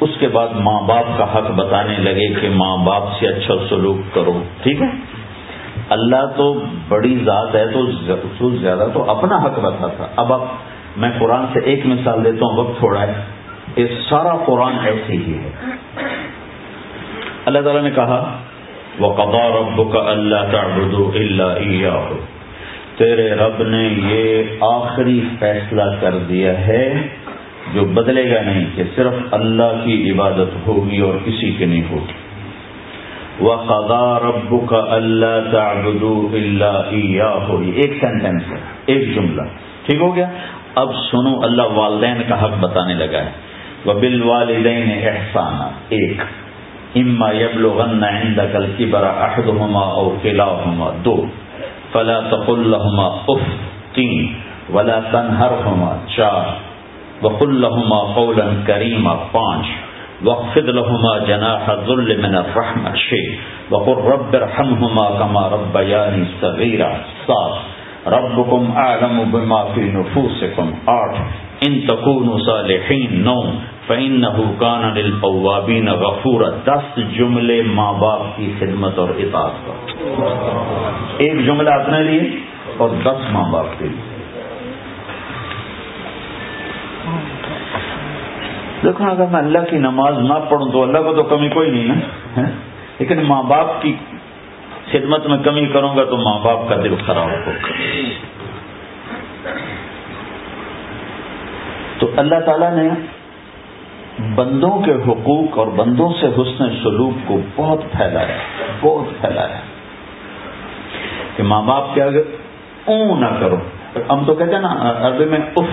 اس 0.02 0.10
کے 0.20 0.28
بعد 0.28 0.48
ماں 0.56 0.82
باپ 0.82 1.06
کا 1.18 1.34
حق 1.34 1.52
بتانے 1.52 1.96
لگے 1.98 2.34
کہ 2.42 2.50
ماں 2.50 2.78
باپ 2.78 3.04
سے 3.20 3.28
اچھا 3.28 3.54
سلوک 3.70 4.16
کرو۔ 4.16 4.44
ٹھیک 4.64 4.82
ہے؟ 4.82 5.13
اللہ 5.90 6.26
تو 6.38 6.64
بڑی 6.90 7.20
ذات 7.26 7.56
ہے 7.56 7.66
تو 7.68 8.50
زیادہ 8.50 8.88
تو 8.94 9.10
اپنا 9.12 9.38
حق 9.38 9.60
بتا 9.60 9.88
تھا۔ 9.88 10.08
اب 10.16 10.34
اب 10.34 10.42
میں 10.98 11.10
قرآن 11.20 11.46
سے 11.54 11.60
ایک 11.60 11.86
مثال 11.86 12.26
دیتا 12.26 12.46
ہوں، 12.46 12.58
وقت 12.58 12.80
تھوڑا 12.80 13.02
ہے۔ 13.02 13.14
یہ 13.76 13.86
سارا 14.10 14.38
قرآن 14.46 14.74
ایسے 14.86 15.14
ہی 15.14 15.34
ہے۔ 15.34 15.50
اللہ 17.46 17.60
تعالیٰ 17.60 17.82
نے 17.82 17.92
کہا 17.92 18.38
وہ 19.00 19.14
قبا 19.14 19.50
رب 19.50 19.94
کا 19.94 20.00
اللہ 20.00 20.36
تعبد 20.52 21.16
اللہ 21.16 22.14
تیرے 22.98 23.30
رب 23.30 23.64
نے 23.64 23.90
یہ 24.08 24.44
آخری 24.62 25.30
فیصلہ 25.40 25.84
کر 26.00 26.18
دیا 26.18 26.68
ہے 26.68 27.08
جو 27.74 27.86
بدلے 27.86 28.36
گا 28.36 28.42
نہیں، 28.42 28.66
کہ 28.76 28.84
صرف 28.96 29.14
اللہ 29.32 29.82
کی 29.84 30.12
عبادت 30.12 30.68
ہوگی 30.68 31.00
اور 31.00 31.14
کسی 31.26 31.52
کی 31.52 31.66
نہیں 31.66 31.84
ہوگی۔ 31.92 32.23
وہ 33.40 33.56
قدا 33.56 34.20
رب 34.20 34.70
کا 34.70 34.86
اللہ 34.90 35.52
تعبد 35.52 36.04
ایک 37.66 37.98
سینٹینس 38.02 38.44
ہے، 38.52 38.58
ایک 38.86 39.16
جملہ۔ 39.16 39.42
ٹھیک 39.86 40.02
ہو 40.02 40.16
گیا؟ 40.16 40.30
اب 40.76 40.96
سنو، 41.12 41.42
اللہ 41.44 41.62
والدین 41.62 42.22
کا 42.30 42.44
حق 42.44 42.58
بتانے 42.60 42.94
لگا 42.94 43.20
ہے۔ 43.20 43.32
وہ 43.86 43.94
بل 43.94 44.22
احسانہ 45.08 45.64
ایک۔ 45.90 46.22
اما 46.96 47.32
يبلغن 47.32 48.04
عندك 48.04 48.56
الكبر 48.56 49.04
احدهما 49.04 49.80
او 49.80 50.16
كلاهما 50.22 50.90
دو۔ 51.06 51.26
فلا 51.92 52.20
تقل 52.20 52.60
لهما 52.60 53.06
اف، 53.28 53.42
تین۔ 53.94 54.34
ولا 54.74 55.00
تنهرهما 55.12 55.98
چار۔ 56.16 56.74
وقل 57.26 57.62
لهما 57.62 58.14
قولا 58.14 58.46
كريما 58.66 59.14
پانچ۔ 59.32 59.93
وقفد 60.24 60.70
لهما 60.70 61.18
جناح 61.28 61.70
الذل 61.70 62.18
من 62.18 62.36
الرحمه 62.36 62.94
شيء. 62.96 63.30
وقل 63.70 64.12
رب 64.12 64.36
ارحمهما 64.36 65.10
كما 65.20 65.48
ربياني 65.48 66.24
صغيرا. 66.40 66.92
سات 67.28 68.08
ربكم 68.08 68.72
اعلم 68.78 69.24
بما 69.32 69.64
في 69.74 69.82
نفوسكم. 69.82 70.72
آٹھ 70.86 71.18
ان 71.62 71.82
تکون 71.88 72.38
صالحین 72.46 73.24
نو 73.26 73.42
فین 73.88 74.26
حکان 74.26 74.84
الوابین 74.84 75.88
غفور 75.88 76.42
دس 76.66 77.00
جملے 77.18 77.62
ماں 77.62 77.94
باپ 77.94 78.22
کی 78.36 78.52
خدمت 78.60 79.00
اور 79.00 79.10
اطاعت 79.10 79.68
کا 79.68 79.74
ایک 81.18 81.46
جملہ 81.46 81.70
اپنے 81.70 82.04
لیے 82.04 82.20
اور 82.78 82.90
دس 83.04 83.32
ماں 83.32 83.52
باپ 83.52 83.66
کے 83.80 83.86
لیے. 83.86 84.14
دیکھو 88.84 89.10
اگر 89.10 89.26
میں 89.32 89.40
اللہ 89.40 89.60
کی 89.70 89.78
نماز 89.78 90.18
نہ 90.18 90.34
پڑھوں 90.50 90.72
تو 90.72 90.84
اللہ 90.84 90.98
کو 90.98 91.14
تو 91.14 91.24
کمی 91.24 91.50
کوئی 91.50 91.72
نہیں 91.72 91.96
نا 91.96 92.42
لیکن 93.00 93.24
ماں 93.24 93.44
باپ 93.44 93.82
کی 93.82 93.96
خدمت 94.92 95.28
میں 95.28 95.38
کمی 95.38 95.66
کروں 95.66 95.98
گا 95.98 96.04
تو 96.04 96.18
ماں 96.18 96.40
باپ 96.44 96.70
کا 96.70 96.76
دل 96.76 96.96
خراب 97.06 97.30
ہوگا۔ 97.30 97.68
تو 102.00 102.12
اللہ 102.18 102.40
تعالیٰ 102.46 102.76
نے 102.76 102.90
بندوں 104.36 104.82
کے 104.82 104.92
حقوق 104.92 105.58
اور 105.58 105.68
بندوں 105.68 106.14
سے 106.22 106.28
حسن 106.28 106.70
سلوک 106.84 107.28
کو 107.28 107.42
بہت 107.56 107.82
پھیلایا 107.92 108.38
بہت 108.82 109.22
پھیلایا۔ 109.22 109.60
کہ 111.36 111.44
ماں 111.44 111.62
باپ 111.62 111.96
کے 111.96 112.04
اگر 112.04 112.22
اون 112.86 113.22
نہ 113.22 113.40
کرو۔ 113.40 113.56
ہم 114.10 114.26
تو 114.26 114.36
کہتے 114.36 114.54
ہیں 114.54 114.62
نا، 114.62 114.94
عربی 115.08 115.26
میں 115.26 115.40
اف، 115.56 115.66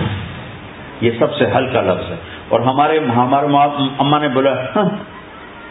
یہ 1.01 1.11
سب 1.19 1.35
سے 1.35 1.45
ہلکا 1.45 1.81
لفظ 1.81 2.11
ہے۔ 2.11 2.15
اور 2.51 2.59
ہمارے 2.59 2.99
ہمارے 2.99 3.45
اما 3.99 4.17
نے 4.19 4.27
بولا 4.27 4.53
ہاں، 4.75 4.89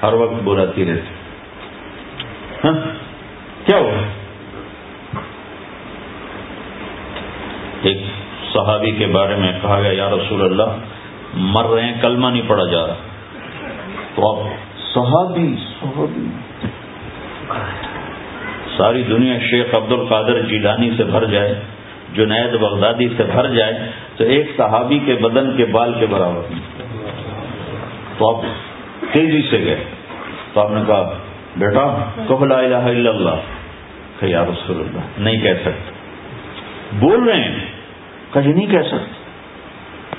ہر 0.03 0.13
وقت 0.13 0.43
بولاتی 0.45 0.85
رہتی 0.85 1.15
ہاں، 2.65 2.73
کیا 3.67 3.79
ہوا؟ 3.79 4.03
ایک 7.83 7.99
صحابی 8.55 8.91
کے 8.91 9.07
بارے 9.07 9.37
میں 9.37 9.53
کہا 9.63 9.81
گیا، 9.81 9.93
یا 9.93 10.11
رسول 10.11 10.43
اللہ، 10.43 10.77
مر 11.35 11.65
رہے 11.65 11.83
ہیں، 11.83 12.03
کلمہ 12.03 12.29
نہیں 12.29 12.43
پڑا 12.47 12.65
جا 12.71 12.87
رہا۔ 12.87 12.95
تو 14.15 14.29
اب 14.29 14.49
صحابی 14.95 15.55
صحابی۔ 15.81 16.27
ساری 18.77 19.03
دنیا 19.03 19.39
شیخ 19.51 19.75
عبد 19.75 19.93
القادر 19.93 20.43
جیلانی 20.43 20.91
سے 20.97 21.05
بھر 21.05 21.25
جائے۔ 21.25 21.61
جنید 22.15 22.61
بغدادی 22.61 23.09
سے 23.17 23.23
بھر 23.23 23.55
جائے 23.55 23.73
تو 24.17 24.25
ایک 24.25 24.51
صحابی 24.57 24.99
کے 24.99 25.15
بدن 25.15 25.57
کے 25.57 25.65
بال 25.65 25.95
کے 26.01 26.07
برابر 26.07 26.43
تو 28.19 28.37
آپ 28.37 28.43
تیزی 29.13 29.43
سے 29.51 29.65
گئے۔ 29.65 29.85
تو 30.53 30.61
آپ 30.61 30.71
نے 30.71 30.81
کہا، 30.87 31.19
بیٹا 31.57 32.05
کہ 32.29 32.45
لا 32.45 32.59
الہ 32.59 32.77
الا 32.77 33.11
اللہ۔ 33.11 33.41
کہ 34.21 34.27
یا 34.27 34.45
رسول 34.45 34.81
اللہ، 34.81 35.01
نہیں 35.19 35.43
کہہ 35.43 35.55
سکتے۔ 35.61 35.93
بول 36.99 37.23
رہے 37.23 37.45
ہیں 37.45 37.67
کہ 38.33 38.41
نہیں 38.41 38.67
کہہ 38.67 38.89
سکتے۔ 38.89 39.13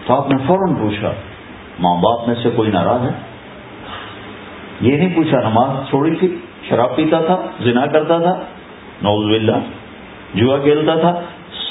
تو 0.08 0.14
آپ 0.14 0.30
نے 0.30 0.38
فوراً 0.48 0.76
پوچھا، 0.76 1.12
ماں 1.80 1.96
باپ 1.96 2.28
میں 2.28 2.36
سے 2.44 2.50
کوئی 2.56 2.72
ناراض 2.72 3.02
ہے؟ 3.02 3.20
یہ 4.82 4.98
نہیں 4.98 5.16
پوچھا، 5.16 5.50
نماز 5.50 5.90
چھوڑی 5.90 6.16
تھی، 6.16 6.36
شراب 6.70 6.96
پیتا 6.96 7.22
تھا، 7.22 7.42
زنا 7.60 7.86
کرتا 7.86 8.18
تھا 8.18 8.34
نوز 9.02 9.26
باللہ، 9.26 9.58
جوا 10.34 10.58
کھیلتا 10.58 10.96
تھا 10.96 11.22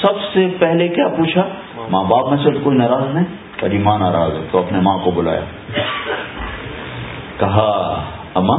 سب 0.01 0.21
سے 0.33 0.47
پہلے 0.59 0.87
کیا 0.87 1.07
پوچھا؟ 1.07 1.43
ماں 1.89 2.03
باپ 2.03 2.29
میں 2.29 2.37
سے 2.37 2.59
کوئی 2.63 2.77
ناراض 2.77 3.15
نہیں؟ 3.15 3.25
کبھی 3.57 3.77
جی، 3.77 3.83
ماں 3.83 3.99
ناراض 3.99 4.31
ہے، 4.31 4.41
تو 4.51 4.59
اپنے 4.59 4.79
ماں 4.79 4.97
کو 5.03 5.11
بلایا۔ 5.11 5.39
کہا 7.37 8.01
اما 8.35 8.55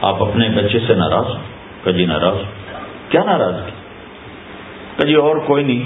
آپ 0.00 0.22
اپنے 0.22 0.48
بچے 0.48 0.78
سے 0.86 0.94
ناراض 0.94 1.26
کجی 1.84 2.06
ناراض 2.06 2.36
کیا 3.08 3.22
ناراض 3.24 3.54
کجی 4.96 5.14
اور 5.14 5.36
کوئی 5.36 5.64
نہیں۔ 5.64 5.82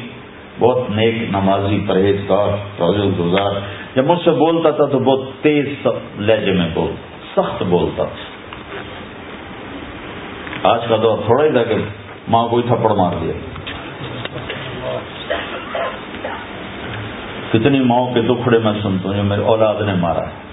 بہت 0.58 0.90
نیک 0.90 1.14
نمازی 1.14 1.84
پرہیزگار 1.88 2.48
روز 2.80 3.18
گزار۔ 3.18 3.52
جب 3.94 4.04
مجھ 4.04 4.18
سے 4.24 4.30
بولتا 4.30 4.70
تھا 4.70 4.84
تو 4.84 4.98
بہت 4.98 5.20
تیز 5.42 5.86
لہجے 6.18 6.52
میں 6.52 6.68
بول، 6.74 6.90
سخت 7.36 7.62
بولتا 7.62 8.04
تھا۔ 8.04 8.38
آج 10.62 10.80
کا 10.88 10.96
دور 11.02 11.18
تھوڑا 11.26 11.44
ہی 11.44 11.52
تھا 11.52 11.64
کہ 11.64 11.74
ماں 12.28 12.48
کو 12.48 12.60
تھپڑ 12.62 12.94
مار 12.94 13.12
دیا۔ 13.20 13.32
کتنی 17.52 17.80
ماؤں 17.80 18.14
کے 18.14 18.22
دکھڑے 18.22 18.58
میں 18.58 18.72
سنتا 18.82 19.08
ہوں 19.08 19.16
جو 19.16 19.22
میرے 19.22 19.42
اولاد 19.42 19.74
نے 19.86 19.94
مارا 19.94 20.20
ہے۔ 20.20 20.48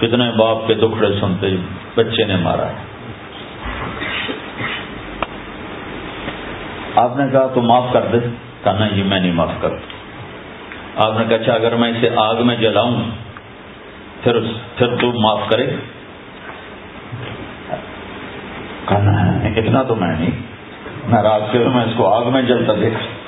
کتنے 0.00 0.30
باپ 0.38 0.66
کے 0.66 0.74
دکھڑے 0.74 1.20
سنتے 1.20 1.56
بچے 1.94 2.24
نے 2.24 2.36
مارا 2.36 2.68
ہے۔ 2.68 2.74
آپ 6.96 7.16
نے 7.16 7.24
کہا 7.32 7.46
تو 7.46 7.62
معاف 7.62 7.84
کر 7.92 8.00
دے، 8.12 8.18
کہا 8.64 8.72
نہیں 8.72 9.04
میں 9.04 9.20
نہیں 9.20 9.32
معاف 9.32 9.50
کرتا۔ 9.60 9.96
آپ 11.06 11.18
نے 11.18 11.24
کہا 11.28 11.36
اچھا 11.36 11.52
اگر 11.52 11.76
میں 11.76 11.90
اسے 11.90 12.08
آگ 12.16 12.34
میں 12.40 12.56
جلاؤں، 12.56 12.96
پھر 14.22 14.40
پھر 14.76 14.86
تو 14.96 15.12
معاف 15.20 15.40
کرے۔ 15.50 15.66
کہنا 18.88 19.42
ہے 19.42 19.48
اتنا 19.56 19.82
تو 19.82 19.94
میں 19.94 20.16
نہیں، 20.18 20.30
میں 21.06 21.22
رات 21.22 21.42
کے 21.52 21.58
میں 21.58 21.84
اس 21.84 21.92
کو 21.96 22.14
آگ 22.14 22.32
میں 22.32 22.42
جلتا 22.42 22.72
دیکھ 22.80 23.25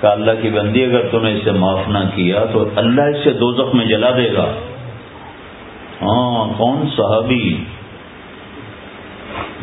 کہ 0.00 0.06
اللہ 0.06 0.30
کی 0.42 0.50
بندی 0.50 0.84
اگر 0.84 1.08
تم 1.10 1.24
نے 1.24 1.34
اسے 1.34 1.50
معاف 1.50 1.88
نہ 1.88 1.98
کیا 2.14 2.44
تو 2.52 2.68
اللہ 2.76 3.02
اسے 3.02 3.32
دو 3.32 3.72
میں 3.74 3.86
جلا 3.86 4.10
دے 4.10 4.32
گا۔ 4.34 4.46
ہاں 6.02 6.58
کون 6.58 6.86
صحابی؟ 6.96 7.64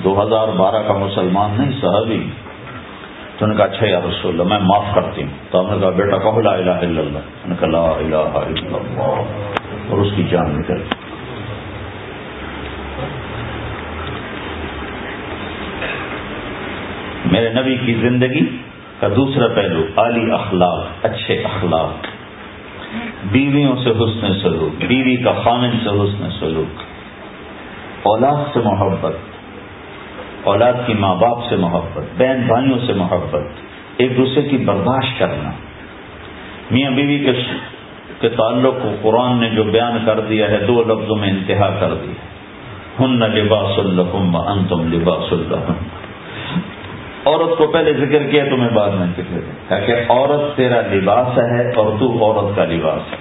دو 0.04 0.24
ہزار 0.24 0.48
بارہ 0.48 0.84
کا 0.88 0.94
مسلمان 0.94 1.56
نہیں، 1.58 1.72
صحابی۔ 1.82 2.30
تو 3.38 3.46
نے 3.46 3.56
کہا 3.56 3.66
اچھا 3.66 3.88
یا 3.88 4.00
رسول 4.00 4.42
اللہ، 4.42 4.44
میں 4.44 4.60
معاف 4.62 4.96
کرتی 4.96 5.24
ہوں۔ 5.24 5.30
تو 5.52 5.60
ہم 5.62 5.74
نے 5.74 5.80
کہا، 5.82 5.90
بیٹا، 5.90 6.18
کہو 6.18 6.42
لا 6.42 6.52
الہ 6.52 6.72
الا 6.72 7.02
اللہ۔ 7.02 7.20
نے 7.46 7.56
کہا، 7.60 7.68
لا 7.68 7.82
الہ 7.82 8.16
الا 8.16 8.78
اللہ۔ 8.78 9.02
اور 9.90 9.98
اس 9.98 10.08
کی 10.16 10.24
جان 10.24 10.60
نکل۔ 10.60 10.78
میرے 17.32 17.50
نبی 17.54 17.78
کی 17.78 17.94
زندگی 17.94 18.58
کا 19.04 19.10
دوسرا 19.16 19.48
پہلو، 19.48 19.84
عالی 19.96 20.32
اخلاق، 20.32 21.06
اچھے 21.06 21.44
اخلاق۔ 21.44 22.08
بیویوں 23.32 23.76
سے 23.84 23.90
حسن 23.90 24.34
سلوک، 24.40 24.86
بیوی 24.88 25.18
کا 25.18 25.34
خامن 25.44 25.72
سے 25.84 25.90
حسن 25.90 26.30
سلوک۔ 26.40 26.82
اولاد 28.04 28.54
سے 28.54 28.60
محبت، 28.60 29.16
اولاد 30.44 30.74
کی 30.86 30.94
ماں 30.94 31.16
باپ 31.16 31.38
سے 31.50 31.56
محبت، 31.56 32.22
بہن 32.22 32.42
بھائیوں 32.48 32.78
سے 32.88 32.94
محبت، 32.94 33.44
ایک 33.98 34.18
دوسرے 34.18 34.42
کی 34.42 34.58
برداشت 34.58 35.20
کرنا۔ 35.20 35.52
میاں 36.72 36.92
بیوی 36.92 37.20
کے 37.20 37.32
کے 38.22 38.30
تعلق 38.30 38.74
کو 38.84 38.90
قرآن 39.02 39.36
نے 39.38 39.50
جو 39.50 39.64
بیان 39.64 39.98
کر 40.06 40.20
دیا 40.20 40.52
ہے، 40.52 40.58
دو 40.58 40.84
لفظوں 40.84 41.16
میں 41.16 41.30
انتہا 41.30 41.76
کر 41.80 41.94
دی 41.94 42.12
ہن 43.00 43.20
لباس 43.20 43.80
الحم 43.80 44.36
انتم 44.36 44.94
لباس 44.94 45.34
الحم 45.34 45.74
عورت 47.26 47.58
کو 47.58 47.68
پہلے 47.68 47.94
ذکر 47.94 48.24
کیا 48.24 48.46
تمہیں 48.46 48.70
بعد 48.70 48.90
میں 48.90 49.08
ذکر 49.18 49.86
کہ 49.86 49.94
عورت 50.10 50.58
تیرا 50.58 50.82
لباس 50.82 51.38
ہے 51.38 51.72
اور 51.76 51.92
تو 52.00 52.12
عورت 52.22 52.56
کا 52.56 52.66
لباس 52.66 53.12
ہے۔ 53.12 53.18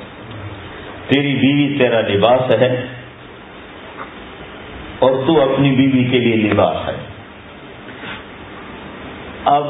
تیری 1.08 1.34
بیوی 1.34 1.78
تیرا 1.78 2.00
لباس 2.00 2.54
ہے 2.60 2.86
اور 4.98 5.10
تو 5.26 5.54
اپنی 5.54 5.70
بیوی 5.70 6.04
کے 6.04 6.18
لیے 6.18 6.36
لباس 6.36 6.88
ہے۔ 6.88 6.96
اب 9.44 9.64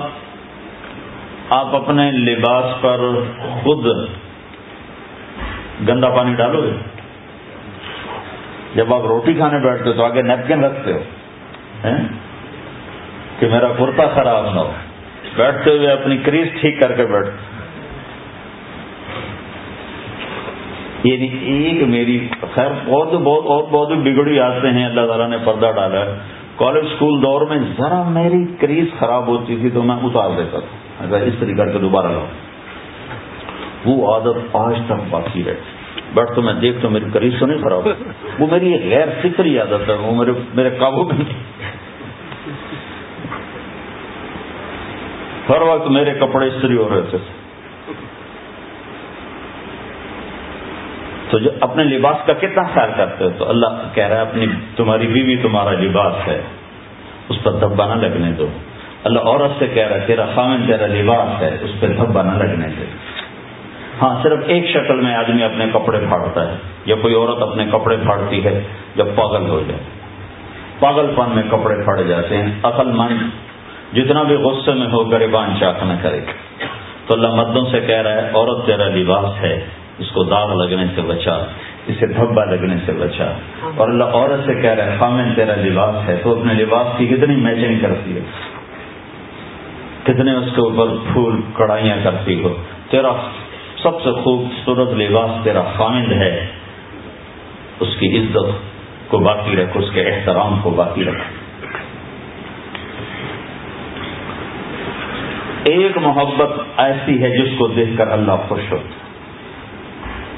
آپ 1.51 1.75
اپنے 1.75 2.11
لباس 2.11 2.65
پر 2.81 3.01
خود 3.63 3.87
گندا 5.89 6.09
پانی 6.09 6.35
ڈالو 6.35 6.63
گے؟ 6.63 6.73
جب 8.75 8.95
آپ 8.95 9.01
روٹی 9.01 9.35
کھانے 9.35 9.59
بیٹھتے 9.59 9.89
ہو 9.89 9.95
تو 9.95 10.05
آگے 10.05 10.23
نیپکن 10.23 10.65
رکھتے 10.65 10.93
ہو۔ 10.93 10.99
کہ 13.43 13.49
میرا 13.49 13.69
کرتا 13.79 14.07
خراب 14.07 14.45
نہ 14.45 14.59
ہو۔ 14.61 14.73
بیٹھتے 15.37 15.71
ہوئے 15.71 15.89
اپنی 15.89 16.17
کریز 16.17 16.49
ٹھیک 16.61 16.81
کر 16.81 16.93
کے 16.93 17.07
بیٹھ۔ 17.07 17.29
یعنی 21.05 21.29
ایک 21.29 21.89
میری 21.89 22.29
خیر 22.55 22.71
بہت 22.85 23.13
بہت، 23.13 23.45
اور 23.47 23.65
بہت 23.71 23.89
بگڑی 23.89 24.41
آتے 24.41 24.69
ہیں۔ 24.69 24.87
اللہ 24.87 25.07
تعالیٰ 25.07 25.29
نے 25.29 25.37
پردہ 25.45 25.73
ڈالا 25.77 26.01
ہے۔ 26.01 26.19
کالج 26.57 26.87
اسکول 26.93 27.23
دور 27.23 27.41
میں 27.41 27.59
ذرا 27.79 28.03
میری 28.03 28.45
کریز 28.61 28.85
خراب 28.99 29.27
ہوتی 29.27 29.57
تھی 29.57 29.71
تو 29.71 29.83
میں 29.83 29.97
اتار 30.03 30.31
دیتا 30.37 30.59
تھا۔ 30.61 31.05
اگر 31.05 31.21
اس 31.27 31.35
طریقے 31.41 31.55
کر 31.55 31.73
کے 31.73 31.79
دوبارہ 31.79 32.07
لاؤ۔ 32.07 32.27
وہ 33.87 34.13
عادت 34.13 34.57
آج 34.57 34.75
تک 34.87 35.03
باقی 35.11 35.45
رہتی۔ 35.45 36.01
بٹ 36.15 36.35
تو 36.35 36.43
میں 36.43 36.55
دیکھ 36.55 36.77
تو 36.83 36.91
میری 36.91 37.05
کریز 37.13 37.33
تو 37.41 37.47
نہیں 37.47 37.63
خراب 37.63 37.89
وہ 38.39 38.47
میری 38.51 38.91
غیر 38.91 39.09
فکری 39.23 39.59
عادت 39.59 39.91
ہے۔ 39.91 39.95
وہ 39.95 40.15
میرے 40.15 40.33
میرے 40.55 40.71
قابو 40.71 41.05
میں 41.05 41.15
نہیں۔ 41.19 41.52
ہر 45.49 45.63
وقت 45.63 45.91
میرے 45.91 46.11
کپڑے 46.11 46.47
استری 46.47 46.77
ہو 46.77 46.89
رہے 46.95 47.01
تھے۔ 47.11 47.19
تو 51.31 51.39
جو 51.39 51.51
اپنے 51.61 51.85
لباس 51.85 52.17
کا 52.27 52.33
کتنا 52.33 52.63
خیال 52.75 52.91
کرتے 52.97 53.25
ہو؟ 53.25 53.31
تو 53.39 53.49
اللہ 53.49 53.67
کہہ 53.95 54.07
رہا 54.07 54.17
ہے، 54.17 54.21
اپنی 54.21 54.47
تمہاری 54.77 55.07
بیوی 55.07 55.37
تمہارا 55.37 55.71
لباس 55.71 56.15
ہے۔ 56.27 56.43
اس 57.29 57.37
پر 57.43 57.53
دھبا 57.53 57.95
نہ 57.95 58.01
لگنے 58.01 58.33
دو۔ 58.33 58.49
اللہ 59.05 59.19
عورت 59.19 59.51
سے 59.59 59.67
کہہ 59.67 59.87
رہا 59.87 59.97
ہے، 59.97 60.07
تیرا 60.07 60.27
خامن 60.35 60.67
تیرا 60.67 60.87
لباس 60.87 61.43
ہے، 61.43 61.59
اس 61.61 61.71
پہ 61.81 61.87
دھبا 61.87 62.23
نہ 62.23 62.33
لگنے 62.33 62.69
دے۔ 62.69 62.85
ہاں 64.03 64.23
صرف 64.23 64.39
ایک 64.47 64.67
شکل 64.67 65.01
میں 65.01 65.15
آدمی 65.15 65.43
اپنے 65.43 65.67
کپڑے 65.73 65.99
پھاڑتا 66.09 66.53
ہے، 66.53 66.57
یا 66.85 66.97
کوئی 67.03 67.15
عورت 67.15 67.43
اپنے 67.43 67.67
کپڑے 67.73 67.97
پھاڑتی 67.97 68.45
ہے 68.45 68.63
جب 68.97 69.07
پاگل 69.15 69.49
ہو 69.49 69.63
جائے۔ 69.69 69.81
پاگل 70.79 71.07
پن 71.17 71.31
میں 71.35 71.43
کپڑے 71.51 71.75
پھاڑ 71.85 72.03
جاتے 72.03 72.37
ہیں، 72.37 72.53
عقل 72.63 72.93
مند 72.93 73.52
جتنا 73.95 74.23
بھی 74.23 74.35
غصے 74.35 74.73
میں 74.73 74.87
ہو، 74.87 75.11
گریبان 75.11 75.51
چاک 75.61 75.83
نہ 75.83 75.93
کرے۔ 76.03 76.21
تو 77.07 77.15
اللہ 77.15 77.29
مردوں 77.29 77.65
سے 77.71 77.81
کہہ 77.81 78.03
رہا 78.03 78.13
ہے، 78.13 78.31
عورت 78.35 78.67
تیرا 78.67 78.89
لباس 78.89 79.41
ہے، 79.41 79.65
اس 79.99 80.11
کو 80.11 80.23
داغ 80.23 80.55
لگنے 80.55 80.85
سے 80.95 81.01
بچا، 81.01 81.35
اسے 81.87 82.07
دھبا 82.07 82.45
لگنے 82.45 82.75
سے 82.87 82.93
بچا۔ 82.93 83.25
اور 83.77 83.89
اللہ 83.89 84.05
عورت 84.05 84.47
سے 84.47 84.55
کہہ 84.55 84.71
رہا 84.71 84.93
ہے، 84.93 84.97
خامن 84.99 85.35
تیرا 85.35 85.55
لباس 85.55 86.09
ہے، 86.09 86.17
تو 86.23 86.41
اپنے 86.41 86.55
لباس 86.55 86.87
کی 86.99 87.07
کتنی 87.07 87.37
میچنگ 87.37 87.79
کرتی 87.81 88.17
ہے 88.17 88.21
کتنے 90.03 90.33
اس 90.33 90.45
کے 90.55 90.61
اوپر 90.61 91.13
پھول 91.13 91.41
کڑائیاں 91.55 91.97
کرتی 92.05 92.43
ہو؟ 92.43 92.55
تیرا 92.91 93.13
سب 93.83 94.03
سے 94.03 94.23
خوبصورت 94.23 94.89
لباس 94.89 95.31
تیرا 95.45 95.63
خامند 95.77 96.13
ہے۔ 96.13 96.47
اس 97.81 97.89
کی 98.01 98.19
عزت 98.19 98.47
کو 99.09 99.19
باقی 99.19 99.57
رکھ، 99.57 99.71
اس 99.75 99.91
کے 99.95 100.03
احترام 100.03 100.59
کو 100.63 100.71
باقی 100.71 101.05
رکھ۔ 101.05 101.42
ایک 105.65 105.99
محبت 105.99 106.53
ایسی 106.77 107.23
ہے 107.23 107.29
جس 107.31 107.49
کو 107.59 107.67
دیکھ 107.67 107.91
کر 107.99 108.11
اللہ 108.11 108.33
خوش 108.49 108.73
ہوتا 108.73 109.01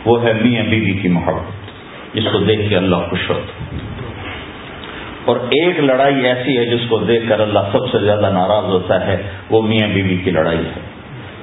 وہ 0.04 0.22
ہے 0.24 0.32
میاں 0.32 0.62
بیوی 0.62 0.92
کی 0.92 1.08
محبت، 1.08 2.14
جس 2.14 2.24
کو 2.32 2.38
دیکھ 2.38 2.68
کے 2.68 2.76
اللہ 2.76 2.96
خوش 3.10 3.30
ہوتا 3.30 3.76
اور 5.24 5.36
ایک 5.50 5.80
لڑائی 5.80 6.26
ایسی 6.26 6.58
ہے 6.58 6.64
جس 6.64 6.88
کو 6.88 6.98
دیکھ 6.98 7.28
کر 7.28 7.40
اللہ 7.40 7.70
سب 7.72 7.90
سے 7.92 7.98
زیادہ 7.98 8.30
ناراض 8.32 8.64
ہوتا 8.64 9.06
ہے، 9.06 9.16
وہ 9.50 9.62
میاں 9.62 9.88
بیوی 9.88 10.16
کی 10.16 10.30
لڑائی 10.30 10.64
ہے، 10.66 10.80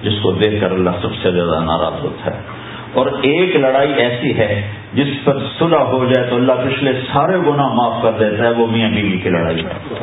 جس 0.01 0.19
کو 0.21 0.31
دیکھ 0.31 0.61
کر 0.61 0.71
اللہ 0.71 1.01
سب 1.01 1.15
سے 1.21 1.31
زیادہ 1.31 1.59
ناراض 1.63 2.03
ہوتا 2.03 2.35
ہے۔ 2.35 2.60
اور 2.93 3.07
ایک 3.22 3.55
لڑائی 3.55 3.93
ایسی 3.93 4.38
ہے 4.38 4.72
جس 4.93 5.07
پر 5.23 5.38
صلح 5.59 5.77
ہو 5.77 6.05
جائے 6.05 6.30
تو 6.30 6.35
اللہ 6.35 6.53
پچھلے 6.53 6.91
سارے 7.13 7.38
گناہ 7.38 7.73
معاف 7.73 8.01
کر 8.03 8.11
دیتا 8.11 8.43
ہے 8.43 8.49
وہ 8.49 8.68
میاں 8.68 8.89
بیوی 8.89 9.18
کی 9.18 9.30
لڑائی 9.30 9.65
ہے۔ 9.65 9.95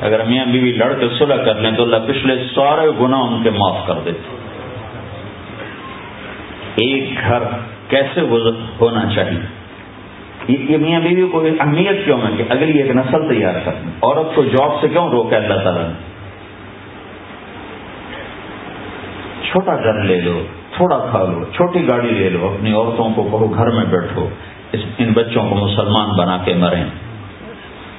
اگر 0.00 0.24
میاں 0.24 0.46
بیوی 0.46 0.72
لڑ 0.72 0.92
کے 0.92 1.08
صلح 1.18 1.44
کر 1.44 1.54
لیں 1.54 1.70
تو 1.70 1.82
اللہ 1.82 1.96
پچھلے 2.06 2.36
سارے 2.54 2.88
گناہ 3.00 3.20
ان 3.20 3.42
کے 3.42 3.50
معاف 3.50 3.86
کر 3.86 3.94
دیتے 4.04 4.34
ایک 6.76 7.20
گھر 7.28 7.42
کیسے 7.88 8.20
ہونا 8.80 9.04
چاہیے؟ 9.14 9.40
یہ 10.48 10.76
میاں 10.76 11.00
بیوی 11.00 11.28
کو 11.32 11.40
اہمیت 11.40 12.04
کیوں 12.04 12.18
ہے 12.18 12.36
کہ 12.36 12.42
اگلی 12.48 12.82
ایک 12.82 12.90
نسل 12.90 13.28
تیار 13.28 13.54
کریں 13.64 13.88
عورت 14.02 14.34
کو 14.34 14.44
جاب 14.44 14.80
سے 14.80 14.88
کیوں 14.88 15.08
روکا 15.10 15.36
اللہ 15.36 15.54
تعالیٰ 15.54 15.88
نے؟ 15.88 15.94
چھوٹا 19.42 19.76
گھر 19.76 20.02
لے 20.02 20.20
لو۔ 20.20 20.42
تھوڑا 20.76 21.06
کھا 21.10 21.22
لو، 21.22 21.44
چھوٹی 21.44 21.88
گاڑی 21.88 22.10
لے 22.10 22.30
لو، 22.30 22.54
اپنی 22.58 22.72
عورتوں 22.72 23.10
کو 23.14 23.22
کہو 23.22 23.54
گھر 23.54 23.70
میں 23.70 23.84
بیٹھو 23.84 24.28
ان 24.72 25.12
بچوں 25.12 25.48
کو 25.48 25.54
مسلمان 25.54 26.08
بنا 26.16 26.38
کے 26.44 26.54
مریں۔ 26.54 26.84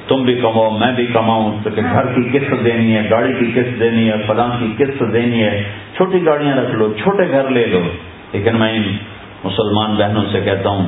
تم 0.08 0.24
بھی 0.24 0.36
کماؤ، 0.36 0.70
میں 0.70 0.92
بھی 0.96 1.06
کماؤں، 1.06 1.52
تو 1.64 1.70
کہ 1.70 1.82
گھر 1.94 2.06
کی 2.06 2.40
قسط 2.40 2.66
دینی 2.66 2.96
ہے، 2.96 3.10
گاڑی 3.10 3.34
کی 3.34 3.52
قسط 3.52 3.80
دینی 3.80 4.10
ہے، 4.10 4.14
فلاں 4.28 4.50
کی 4.60 4.84
قسط 4.84 5.14
دینی 5.14 5.44
ہے۔ 5.44 5.64
چھوٹی 5.96 6.26
گاڑیاں 6.26 6.56
رکھ 6.56 6.72
لو، 6.72 6.94
چھوٹے 6.94 7.30
گھر 7.30 7.50
لے 7.50 7.66
لو۔ 7.66 7.80
لیکن 8.32 8.56
میں 8.56 8.76
ان 8.76 8.84
مسلمان 9.44 9.96
بہنوں 9.96 10.24
سے 10.32 10.42
کہتا 10.42 10.70
ہوں 10.70 10.88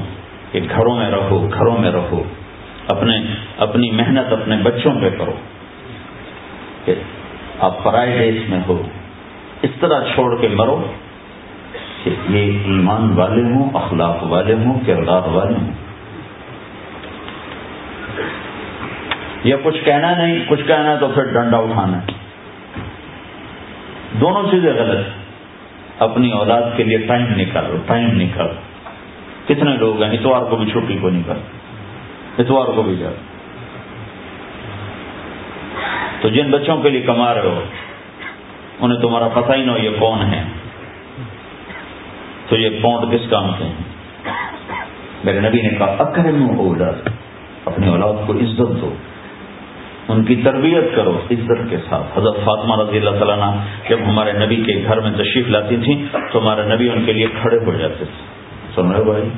کہ 0.52 0.60
گھروں 0.76 0.96
میں 0.96 1.10
رہو، 1.10 1.50
گھروں 1.54 1.78
میں 1.80 1.92
رہو۔ 1.92 2.24
اپنے 2.88 3.18
اپنی 3.58 3.92
محنت 3.92 4.34
اپنے 4.34 4.56
بچوں 4.64 4.92
پہ 5.02 5.10
کرو۔ 5.10 5.34
کہ 6.86 6.94
آپ 7.60 7.84
پرائے 7.84 8.18
دیش 8.20 8.50
میں 8.50 8.60
ہو۔ 8.68 8.82
اس 9.62 9.70
طرح 9.80 10.04
چھوڑ 10.14 10.42
کے 10.42 10.48
مرو۔ 10.48 10.84
کہ 12.04 12.12
یہ 12.30 12.60
ایمان 12.60 13.14
والے 13.16 13.42
ہوں، 13.42 13.70
اخلاق 13.74 14.24
والے 14.24 14.54
ہوں 14.54 14.80
کردار 14.86 15.22
والے 15.28 15.54
ہوں؟ 15.54 15.72
یا 19.44 19.58
کچھ 19.64 19.86
کہنا 19.86 20.16
نہیں، 20.18 20.40
کچھ 20.48 20.64
کہنا 20.68 20.96
تو 20.96 21.08
پھر 21.08 21.24
ڈنڈا 21.24 21.58
اٹھانا 21.58 22.00
دونوں 24.20 24.44
چیزیں 24.52 24.74
غلط 24.74 25.06
اپنی 26.02 26.32
اولاد 26.32 26.62
کے 26.78 26.84
لیے 26.84 26.98
ٹائم 26.98 27.26
نکالو 27.38 27.78
ٹائم 27.86 28.08
نکالو۔ 28.12 28.54
کتنے 29.48 29.78
لوگ 29.78 30.04
ہیں؟ 30.04 30.12
اتوار 30.12 30.42
کو 30.42 30.56
بھی 30.56 30.72
چھٹی 30.72 30.98
کو 31.02 31.10
نکال 31.10 31.38
اتوار 32.38 32.66
کو 32.66 32.84
بھی 32.84 32.96
جاؤ۔ 32.96 33.12
تو 36.22 36.30
جن 36.30 36.52
بچوں 36.52 36.78
کے 36.78 36.90
لیے 36.90 37.02
کما 37.02 37.34
رہے 37.34 37.42
ہو، 37.42 37.64
انہیں 38.80 39.00
تمہارا 39.00 39.28
پتہ 39.28 39.52
ہی 39.54 39.66
نہ 39.66 39.72
ہو 39.72 39.78
یہ 39.78 39.90
کون 40.00 40.22
ہے۔ 40.22 40.44
تو 42.50 42.58
یہ 42.58 42.70
پونڈ 42.82 43.14
کس 43.14 43.30
کام 43.30 43.52
کے 43.58 43.64
ہیں؟ 43.64 43.74
میرے 45.24 45.40
نبی 45.40 45.62
نے 45.62 45.70
کہا، 45.70 45.96
اکرم 46.00 46.58
ہو 46.58 46.74
اپنی 47.66 47.88
اولاد 47.88 48.28
کو 48.28 48.34
عزت 48.34 48.82
دو، 48.82 48.94
ان 50.08 50.24
کی 50.24 50.36
تربیت 50.36 50.96
کرو 50.96 51.20
عزت 51.32 51.70
کے 51.70 51.78
ساتھ۔ 51.90 52.18
حضرت 52.18 52.36
فاطمہ 52.46 52.76
رضی 52.82 52.98
اللہ 52.98 53.10
تعالیٰ 53.10 53.56
جب 53.90 53.98
ہمارے 54.08 54.32
نبی 54.32 54.56
کے 54.56 54.84
گھر 54.88 55.00
میں 55.00 55.12
تشریف 55.12 55.48
لاتی 55.48 55.78
تھیں، 55.78 56.06
تو 56.32 56.40
ہمارے 56.40 56.76
نبی 56.76 56.90
ان 56.90 57.06
کے 57.06 57.14
لیے 57.14 57.28
کھڑے 57.42 57.58
ہو 57.66 57.74
جاتے 57.74 58.06
تھے۔ 58.06 58.40
سن 58.76 58.92
رہے 58.92 59.04
بھائی؟ 59.04 59.30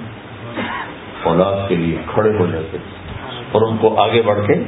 اولاد 1.23 1.69
کے 1.69 1.75
لیے 1.75 1.97
کھڑے 2.07 2.29
ہو 2.39 2.45
جاتے 2.45 2.77
تھے۔ 2.77 3.13
اور 3.51 3.61
ان 3.61 3.77
کو 3.77 4.01
آگے 4.01 4.21
بڑھ 4.21 4.47
کے 4.47 4.63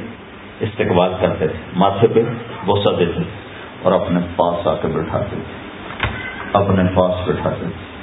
استقبال 0.60 1.12
کرتے 1.20 1.48
تھے، 1.48 1.58
ماتھے 1.76 2.08
پہ 2.08 2.20
بوسا 2.64 2.90
دیتے 2.98 3.12
تھے 3.12 3.22
اور 3.82 3.92
اپنے 3.92 4.20
پاس 4.36 4.66
آ 4.66 4.74
کے 4.74 4.88
بٹھاتے 4.88 5.36
تھے۔ 5.36 5.68
اپنے 6.52 6.82
پاس 6.94 7.28
بٹھاتے 7.28 7.60
تھے۔ 7.60 7.93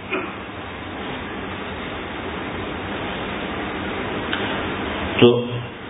تو 5.22 5.46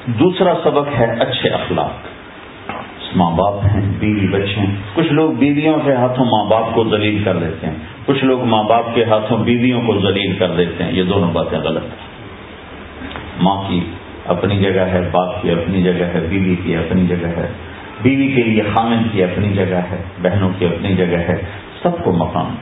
دوسرا 0.05 0.53
سبق 0.63 0.99
ہے 0.99 1.15
اچھے 1.19 1.49
اخلاق۔ 1.49 1.91
ماں 3.15 3.31
باپ 3.31 3.53
ہیں، 3.65 3.91
بیوی 3.99 4.27
بچے 4.27 4.59
ہیں۔ 4.59 4.75
کچھ 4.93 5.13
لوگ 5.13 5.31
بیویوں 5.31 5.79
کے 5.85 5.93
ہاتھوں 5.93 6.25
ماں 6.25 6.45
باپ 6.45 6.75
کو 6.75 6.83
ذلیل 6.89 7.23
کر 7.23 7.37
دیتے 7.37 7.67
ہیں۔ 7.67 7.75
کچھ 8.05 8.25
لوگ 8.25 8.43
ماں 8.43 8.63
باپ 8.63 8.95
کے 8.95 9.03
ہاتھوں 9.03 9.37
بیویوں 9.37 9.81
کو 9.81 9.99
ذلیل 9.99 10.37
کر 10.37 10.51
دیتے 10.51 10.83
ہیں۔ 10.83 10.91
یہ 10.91 11.03
دونوں 11.03 11.31
باتیں 11.33 11.59
غلط 11.59 11.83
ہیں۔ 11.83 12.11
ماں 13.41 13.63
کی 13.67 13.79
اپنی 14.25 14.59
جگہ 14.59 14.79
ہے، 14.79 15.09
باپ 15.11 15.41
کی 15.41 15.51
اپنی 15.51 15.83
جگہ 15.83 16.03
ہے، 16.03 16.27
بیوی 16.29 16.55
کی 16.63 16.75
اپنی 16.75 17.07
جگہ 17.07 17.27
ہے۔ 17.27 17.47
بیوی 18.01 18.27
کے 18.27 18.43
لیے 18.43 18.61
خامن 18.73 19.03
کی 19.11 19.23
اپنی 19.23 19.53
جگہ 19.53 19.79
ہے، 19.91 20.03
بہنوں 20.21 20.49
کی 20.59 20.65
اپنی 20.65 20.95
جگہ 20.95 21.17
ہے۔ 21.17 21.41
سب 21.83 22.03
کو 22.03 22.11
مقام۔ 22.11 22.55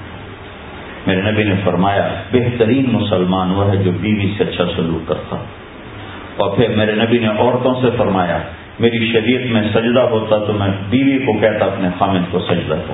میرے 1.07 1.31
نبی 1.31 1.43
نے 1.43 1.55
فرمایا، 1.63 2.09
بہترین 2.31 2.85
مسلمان 2.91 3.51
وہ 3.51 3.69
ہے 3.69 3.75
جو 3.75 3.91
بیوی 4.01 4.33
سے 4.37 4.43
اچھا 4.43 4.63
سلوک 4.75 5.07
کرتا 5.07 5.37
اور 6.39 6.57
پھر 6.57 6.69
میرے 6.69 6.91
نبی 6.91 7.17
نے 7.17 7.27
عورتوں 7.27 7.81
سے 7.81 7.87
فرمایا، 7.97 8.37
میری 8.79 9.11
شریعت 9.11 9.45
میں 9.45 9.61
سجدہ 9.73 9.99
ہوتا 9.99 10.37
تو 10.37 10.53
میں 10.53 10.67
بیوی 10.89 11.17
کو 11.17 11.33
کہتا 11.39 11.65
اپنے 11.65 11.87
خامن 11.99 12.23
کو 12.31 12.39
سجدہ 12.39 12.75
کر 12.87 12.93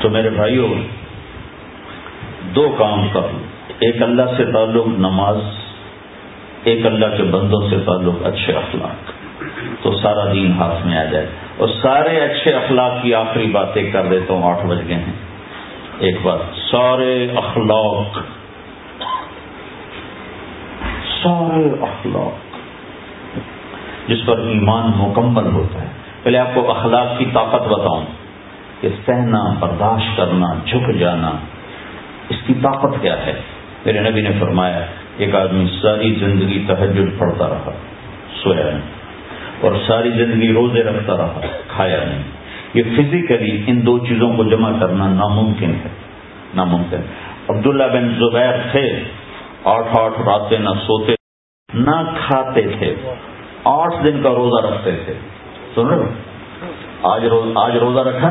تو 0.00 0.10
میرے 0.10 0.30
بھائیوں 0.30 0.68
دو 2.54 2.76
کام 2.78 3.08
کر 3.08 3.20
لوں 3.20 3.42
ایک 3.78 4.02
اللہ 4.02 4.22
سے 4.36 4.44
تعلق 4.44 4.86
نماز، 4.86 5.36
ایک 6.64 6.86
اللہ 6.86 7.06
کے 7.16 7.22
بندوں 7.22 7.70
سے 7.70 7.76
تعلق 7.86 8.26
اچھے 8.26 8.52
اخلاق۔ 8.52 9.10
تو 9.82 9.92
سارا 9.92 10.32
دین 10.32 10.52
ہاتھ 10.52 10.86
میں 10.86 10.98
آ 10.98 11.04
جائے۔ 11.04 11.26
اور 11.56 11.68
سارے 11.82 12.20
اچھے 12.20 12.52
اخلاق 12.52 13.02
کی 13.02 13.14
آخری 13.14 13.46
باتیں 13.46 13.92
کر 13.92 14.06
دیتا 14.10 14.34
ہوں، 14.34 14.42
آٹھ 14.42 14.66
بج 14.66 14.88
گئے 14.88 14.96
ہیں۔ 14.96 15.29
ایک 16.00 16.16
بات 16.22 16.38
سارے 16.70 17.26
اخلاق۔ 17.36 18.18
سارے 21.22 21.82
اخلاق۔ 21.82 22.56
جس 24.10 24.18
پر 24.26 24.38
ایمان 24.38 24.90
مکمل 24.96 25.46
ہوتا 25.46 25.82
ہے۔ 25.82 25.86
پہلے 26.22 26.38
آپ 26.38 26.48
کو 26.54 26.70
اخلاق 26.70 27.18
کی 27.18 27.24
طاقت 27.24 27.68
بتاؤں 27.68 28.04
کہ 28.80 28.88
سہنا، 29.06 29.54
برداشت 29.60 30.16
کرنا، 30.16 30.46
جھک 30.66 30.98
جانا، 30.98 31.30
اس 32.28 32.36
کی 32.46 32.54
طاقت 32.54 33.02
کیا 33.02 33.26
ہے؟ 33.26 33.40
میرے 33.84 34.10
نبی 34.10 34.20
نے 34.20 34.30
فرمایا، 34.40 34.86
ایک 35.16 35.34
آدمی 35.34 35.64
ساری 35.82 36.14
زندگی 36.14 36.64
تحجد 36.68 37.18
پڑھتا 37.18 37.48
رہا، 37.48 37.70
سویا 38.42 38.70
نہیں، 38.70 38.90
اور 39.60 39.72
ساری 39.86 40.10
زندگی 40.10 40.52
روزے 40.52 40.82
رکھتا 40.82 41.16
رہا، 41.16 41.40
کھایا 41.68 42.04
نہیں۔ 42.04 42.39
یہ 42.74 42.82
فزیکلی 42.82 43.62
ان 43.66 43.86
دو 43.86 43.98
چیزوں 43.98 44.36
کو 44.36 44.44
جمع 44.44 44.72
کرنا 44.80 45.08
ناممکن 45.08 45.70
ہے، 45.70 45.88
ناممکن۔ 46.54 47.00
عبداللہ 47.48 47.84
بن 47.84 48.14
زبیر 48.18 48.52
تھے، 48.72 49.02
آٹھ 49.64 49.86
آٹھ 49.98 50.20
راتیں 50.20 50.58
نہ 50.58 50.70
سوتے، 50.86 51.14
نہ 51.74 52.02
کھاتے 52.20 52.62
تھے، 52.78 52.94
آٹھ 53.64 54.06
دن 54.06 54.22
کا 54.22 54.30
روزہ 54.30 54.66
رکھتے 54.66 54.90
تھے۔ 55.04 55.12
سن 55.74 55.86
رہے 55.86 55.96
آج 57.02 57.24
روز 57.24 57.52
آج 57.54 57.76
روزہ 57.76 58.00
رکھا 58.00 58.30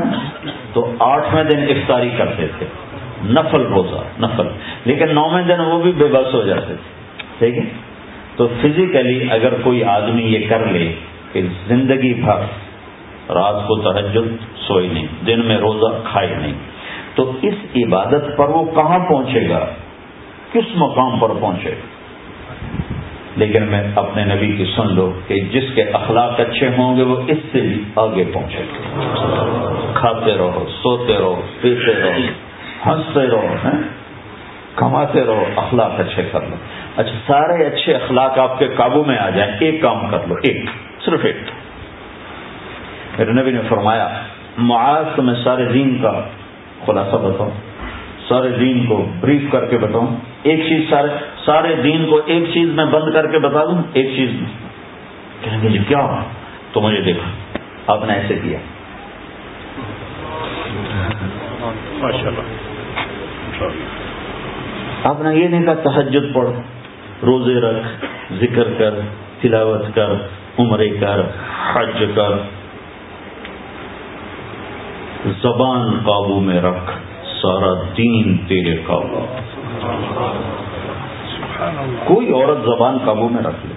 تو 0.73 0.93
آٹھویں 0.99 1.43
دن 1.43 1.57
افطاری 1.57 2.09
کرتے 2.17 2.47
تھے۔ 2.57 2.65
نفل 3.23 3.61
روزہ، 3.61 4.21
نفل۔ 4.21 4.47
لیکن 4.85 5.15
نویں 5.15 5.43
دن 5.43 5.61
وہ 5.61 5.81
بھی 5.81 5.91
بے 5.91 6.05
بس 6.05 6.33
ہو 6.33 6.41
جاتے 6.41 6.65
تھے۔ 6.65 6.99
ٹھیک 7.39 7.57
ہے؟ 7.57 7.69
تو 8.35 8.47
فزیکلی 8.47 9.31
اگر 9.31 9.53
کوئی 9.63 9.83
آدمی 9.83 10.21
یہ 10.21 10.49
کر 10.49 10.65
لے 10.65 10.93
کہ 11.31 11.41
زندگی 11.67 12.13
بھر 12.13 12.68
رات 13.29 13.67
کو 13.67 13.91
تحجد 13.91 14.57
سوئی 14.67 14.87
نہیں، 14.87 15.07
دن 15.25 15.45
میں 15.45 15.57
روزہ 15.57 15.95
کھائے 16.03 16.35
نہیں۔ 16.37 16.53
تو 17.15 17.31
اس 17.41 17.53
عبادت 17.75 18.37
پر 18.37 18.49
وہ 18.49 18.65
کہاں 18.75 18.99
پہنچے 18.99 19.49
گا؟ 19.49 19.65
کس 20.51 20.63
مقام 20.75 21.19
پر 21.19 21.29
پہنچے؟ 21.41 21.69
گا 21.69 21.99
لیکن 23.35 23.63
میں 23.63 23.83
اپنے 23.95 24.25
نبی 24.25 24.51
کی 24.51 24.65
سن 24.75 24.95
لو 24.95 25.13
کہ 25.27 25.39
جس 25.39 25.63
کے 25.75 25.83
اخلاق 25.83 26.39
اچھے 26.39 26.69
ہوں 26.77 26.97
گے 26.97 27.03
وہ 27.03 27.15
اس 27.27 27.37
سے 27.51 27.61
بھی 27.61 27.83
آگے 27.95 28.23
پہنچے۔ 28.33 28.57
گا 28.57 29.91
کھاتے 29.93 30.37
رہو، 30.37 30.65
سوتے 30.83 31.17
رہو، 31.19 31.41
پیتے 31.61 31.93
رہو، 31.93 32.09
ہنستے 32.85 33.27
رہو 33.27 33.47
کماتے 34.75 35.25
رہو، 35.25 35.45
اخلاق 35.55 35.91
اچھے 35.99 36.23
کر 36.31 36.41
لو۔ 36.41 36.55
اچھا 36.97 37.17
سارے 37.27 37.65
اچھے 37.65 37.93
اخلاق 37.93 38.39
آپ 38.39 38.59
کے 38.59 38.67
قابو 38.67 39.03
میں 39.03 39.17
آ 39.17 39.29
جائیں، 39.29 39.53
ایک 39.59 39.81
کام 39.81 40.09
کر 40.11 40.17
لو، 40.27 40.35
ایک، 40.43 40.69
صرف 41.05 41.19
ایک۔ 41.23 41.37
میرے 43.19 43.31
نبی 43.31 43.51
نے 43.51 43.61
فرمایا 43.69 44.07
معاذ 44.57 45.05
تو 45.15 45.21
میں 45.21 45.33
سارے 45.43 45.65
دین 45.65 45.97
کا 46.01 46.11
خلاصہ 46.85 47.15
بتاؤں 47.15 47.49
سارے 48.27 48.49
دین 48.49 48.85
کو 48.85 48.97
بریف 49.19 49.51
کر 49.51 49.65
کے 49.65 49.77
بتاؤں 49.77 50.15
ایک 50.43 50.59
چیز 50.69 50.89
سارے 50.89 51.07
سارے 51.45 51.75
دین 51.75 52.05
کو 52.09 52.19
ایک 52.25 52.43
چیز 52.53 52.69
میں 52.69 52.85
بند 52.85 53.13
کر 53.13 53.27
کے 53.27 53.39
بتا 53.39 53.63
دوں 53.65 53.81
ایک 53.93 54.11
چیز 54.15 54.29
میں۔ 54.31 54.49
کہیں 55.41 55.61
گے 55.61 55.69
جی 55.69 55.79
کیا 55.87 56.23
تو 56.71 56.81
مجھے 56.81 57.01
دیکھا 57.01 57.29
آپ 57.87 58.05
نے 58.05 58.13
ایسے 58.13 58.39
کیا۔ 58.43 58.59
آپ 65.03 65.21
نے 65.21 65.35
یہ 65.35 65.47
نہیں 65.47 65.65
کہا 65.65 65.73
تحجد 65.73 66.33
پڑھ 66.33 66.49
روزے 67.23 67.59
رکھ 67.59 68.05
ذکر 68.33 68.67
کر 68.77 68.99
تلاوت 69.41 69.85
کر 69.95 70.13
عمرے 70.59 70.89
کر 70.89 71.21
حج 71.73 72.03
کر۔ 72.15 72.58
زبان 75.25 75.91
قابو 75.91 76.39
میں 76.39 76.61
رکھ، 76.61 76.91
سارا 77.41 77.73
دین 77.97 78.37
تیرے 78.37 78.75
قابو۔ 78.87 79.25
کوئی 82.03 82.31
عورت 82.31 82.57
زبان 82.65 82.97
قابو 83.05 83.29
میں 83.29 83.43
رکھ 83.43 83.67
لے، 83.67 83.73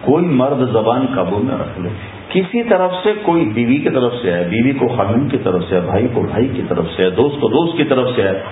کوئی 0.00 0.24
مرد 0.24 0.72
زبان 0.72 1.06
قابو 1.14 1.38
میں 1.38 1.54
رکھ 1.54 1.80
لے۔ 1.80 1.88
کسی 2.28 2.62
طرف 2.62 2.90
سے، 3.02 3.12
کوئی 3.22 3.44
بیوی 3.44 3.76
کی 3.76 3.90
طرف 3.90 4.12
سے 4.22 4.32
ہے، 4.32 4.48
بیوی 4.50 4.72
کو 4.72 4.88
خامن 4.88 5.28
کی 5.28 5.38
طرف 5.38 5.62
سے 5.68 5.74
ہے، 5.74 5.80
بھائی 5.80 6.08
کو 6.14 6.20
بھائی 6.20 6.48
کی 6.48 6.62
طرف 6.68 6.84
سے 6.96 7.04
ہے، 7.04 7.10
دوست 7.10 7.40
کو 7.40 7.48
دوست 7.48 7.76
کی 7.76 7.84
طرف 7.84 8.08
سے 8.16 8.22
ہے۔ 8.22 8.42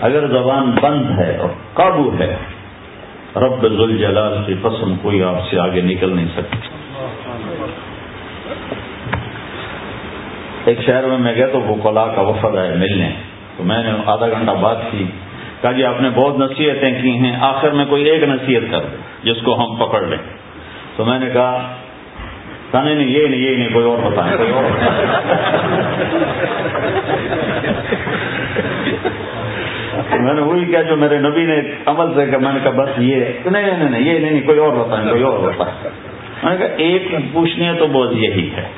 اگر 0.00 0.26
زبان 0.26 0.70
بند 0.82 1.18
ہے 1.18 1.36
اور 1.36 1.48
قابو 1.74 2.10
ہے، 2.18 2.36
رب 3.36 3.68
ذوالجلال 3.68 4.38
کی 4.46 4.54
قسم 4.62 4.94
کوئی 5.02 5.22
آپ 5.22 5.48
سے 5.50 5.58
آگے 5.58 5.80
نکل 5.80 6.16
نہیں 6.16 6.28
سکتی۔ 6.36 6.77
ایک 10.68 10.80
شہر 10.86 11.06
میں 11.06 11.18
میں 11.18 11.34
گیا 11.34 11.46
تو 11.46 11.60
وہ 11.60 11.74
کا 11.82 12.20
وفد 12.20 12.56
ہے 12.56 12.74
ملنے۔ 12.74 13.10
تو 13.56 13.64
میں 13.64 13.82
نے 13.82 13.90
آدھا 14.06 14.28
گھنٹہ 14.28 14.50
بات 14.50 14.76
کی۔ 14.90 15.04
کہا 15.62 15.72
جی 15.72 15.84
آپ 15.84 16.00
نے 16.00 16.08
بہت 16.14 16.38
نصیحتیں 16.38 17.02
کی 17.02 17.10
ہیں، 17.10 17.36
آخر 17.40 17.70
میں 17.70 17.84
کوئی 17.84 18.04
ایک 18.04 18.22
نصیحت 18.22 18.70
کر 18.70 18.80
جس 19.22 19.36
کو 19.44 19.60
ہم 19.60 19.76
پکڑ 19.76 20.02
لیں۔ 20.02 20.18
تو 20.96 21.04
میں 21.04 21.18
نے 21.18 21.26
کہا 21.32 21.74
نہیں 22.74 22.94
نہیں، 22.94 23.08
یہ 23.08 23.26
نہیں 23.26 23.40
یہ 23.40 23.56
نہیں، 23.56 23.68
کوئی 23.72 23.86
اور 23.86 23.98
بتائیں، 23.98 24.36
کوئی 24.36 24.50
اور 24.50 24.62
میں 30.20 30.34
نے 30.34 30.40
وہی 30.40 30.64
کیا 30.64 30.82
جو 30.82 30.96
میرے 30.96 31.18
نبی 31.18 31.46
نے 31.46 31.60
عمل 31.86 32.14
سے 32.14 32.30
کہا، 32.30 32.38
میں 32.38 32.52
نے 32.52 32.60
کہا، 32.62 32.70
بس 32.70 32.88
یہ، 32.98 33.24
نہیں 33.50 33.62
نہیں 33.62 33.90
نہیں 33.90 34.14
یہ 34.14 34.18
نہیں، 34.18 34.40
کوئی 34.46 34.58
اور 34.58 34.72
بتائیں، 34.72 35.08
کوئی 35.10 35.22
اور 35.22 35.38
بتائیں۔ 35.38 35.90
میں 36.42 36.52
نے 36.52 36.58
کہا، 36.58 36.74
ایک 36.76 37.08
پوچھنی 37.32 37.66
ہے 37.66 37.74
تو 37.78 37.86
بہت 37.86 38.12
یہی 38.12 38.50
ہے 38.56 38.68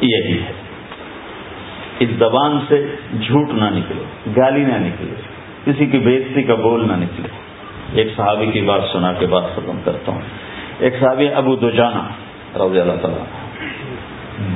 یہی 0.00 0.38
ہے۔ 0.38 0.67
اس 1.98 2.08
زبان 2.18 2.58
سے 2.68 2.94
جھوٹ 3.20 3.48
نہ 3.54 3.64
نکلے، 3.64 4.02
گالی 4.36 4.60
نہ 4.60 4.74
نکلے، 4.74 5.14
کسی 5.64 5.86
کی 5.86 5.98
بےزتی 5.98 6.42
کا 6.42 6.54
بول 6.54 6.88
نہ 6.88 6.92
نکلے۔ 6.92 7.28
ایک 7.92 8.06
صحابی 8.16 8.46
کی 8.46 8.60
بات 8.60 8.80
سنا 8.92 9.12
کے 9.12 9.26
بات 9.26 9.42
ختم 9.56 9.78
کرتا 9.84 10.12
ہوں۔ 10.12 10.20
ایک 10.78 10.94
صحابی 11.00 11.28
ابو 11.28 11.56
دجانا 11.56 12.08
رضی 12.56 12.80
اللہ 12.80 12.92
تعالیٰ 13.02 13.24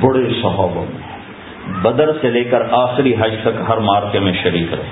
بڑے 0.01 0.29
صحابوں 0.41 0.85
میں 0.85 1.19
بدر 1.81 2.09
سے 2.21 2.29
لے 2.29 2.43
کر 2.43 2.63
آخری 2.71 3.13
حج 3.19 3.33
تک 3.41 3.61
ہر 3.69 3.77
مارکے 3.77 4.19
میں 4.19 4.33
شریک 4.43 4.73
رہے۔ 4.73 4.89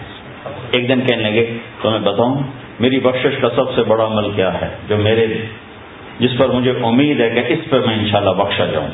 ایک 0.71 0.89
دن 0.89 1.01
کہنے 1.01 1.23
لگے، 1.23 1.57
تو 1.81 1.91
میں 1.91 1.99
بتاؤں، 1.99 2.43
میری 2.79 2.99
بخشش 2.99 3.37
کا 3.41 3.49
سب 3.55 3.73
سے 3.75 3.83
بڑا 3.83 4.05
عمل 4.05 4.31
کیا 4.31 4.61
ہے؟ 4.61 4.69
جو 4.89 4.97
میرے 4.97 5.27
جس 6.19 6.29
پر 6.37 6.47
مجھے 6.47 6.73
امید 6.83 7.19
ہے 7.19 7.29
کہ 7.29 7.53
اس 7.53 7.69
پر 7.69 7.79
میں 7.79 7.95
انشاءاللہ 7.95 8.29
بخشا 8.29 8.65
جاؤں۔ 8.65 8.87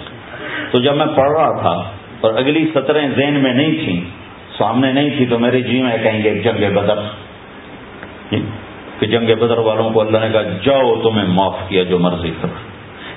تو 0.72 0.80
جب 0.80 0.96
میں 0.96 1.06
پڑھ 1.06 1.32
رہا 1.32 1.62
تھا 1.62 1.92
اور 2.22 2.34
اگلی 2.34 2.66
سطریں 2.76 3.08
ذہن 3.16 3.34
میں 3.34 3.54
نہیں 3.54 3.86
تھیں، 3.86 4.02
سامنے 4.58 4.94
نہیں 4.94 5.10
تھی، 5.18 5.26
تو 5.26 5.40
میرے 5.40 5.62
جی 5.62 5.82
میں 5.82 5.98
کہیں 6.04 6.24
گے، 6.24 6.36
جنگ 6.36 6.76
بدر۔ 6.76 7.00
جی، 8.32 8.42
کہ 9.00 9.08
جنگ 9.08 9.36
بدر 9.40 9.58
والوں 9.58 9.90
کو 9.90 10.02
اللہ 10.02 10.18
نے 10.18 10.30
کہا، 10.32 10.42
جاؤ 10.42 10.96
تمہیں 10.96 11.28
معاف 11.28 11.56
کیا 11.68 11.84
جو 11.84 12.00
مرضی 12.00 12.32
کر 12.42 12.48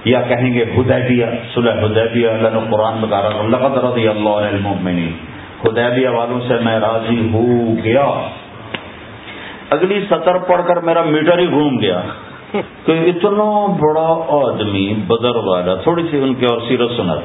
یا 0.04 0.20
کہیں 0.20 0.54
گے، 0.54 0.62
حدیبیہ، 0.62 1.26
صلح 1.54 1.72
حدیبیہ، 1.72 2.28
اللہ 2.28 2.48
نے 2.48 2.60
قرآن 2.70 2.94
بتا 3.00 3.22
رہا 3.22 3.42
لقد 3.48 3.84
رضی 3.84 4.08
اللہ 4.08 4.28
المؤمنین۔ 4.28 5.12
حدیبیہ 5.64 6.08
والوں 6.08 6.40
سے 6.48 6.54
میں 6.64 6.80
راضی 6.80 7.28
ہو 7.32 7.74
گیا۔ 7.84 8.28
اگلی 9.70 10.00
سطر 10.10 10.38
پڑھ 10.38 10.60
کر 10.66 10.76
میرا 10.76 11.02
میٹر 11.02 11.38
ہی 11.38 11.50
گھوم 11.50 11.80
گیا۔ 11.80 12.02
کہ 12.86 12.92
اتنا 12.92 13.76
بڑا 13.80 14.24
آدمی 14.28 14.94
بدر 15.06 15.36
والا، 15.36 15.74
تھوڑی 15.74 16.02
سی 16.10 16.18
ان 16.18 16.34
کی 16.34 16.46
اور 16.46 16.58
سیرت 16.68 16.90
سنر 16.96 17.16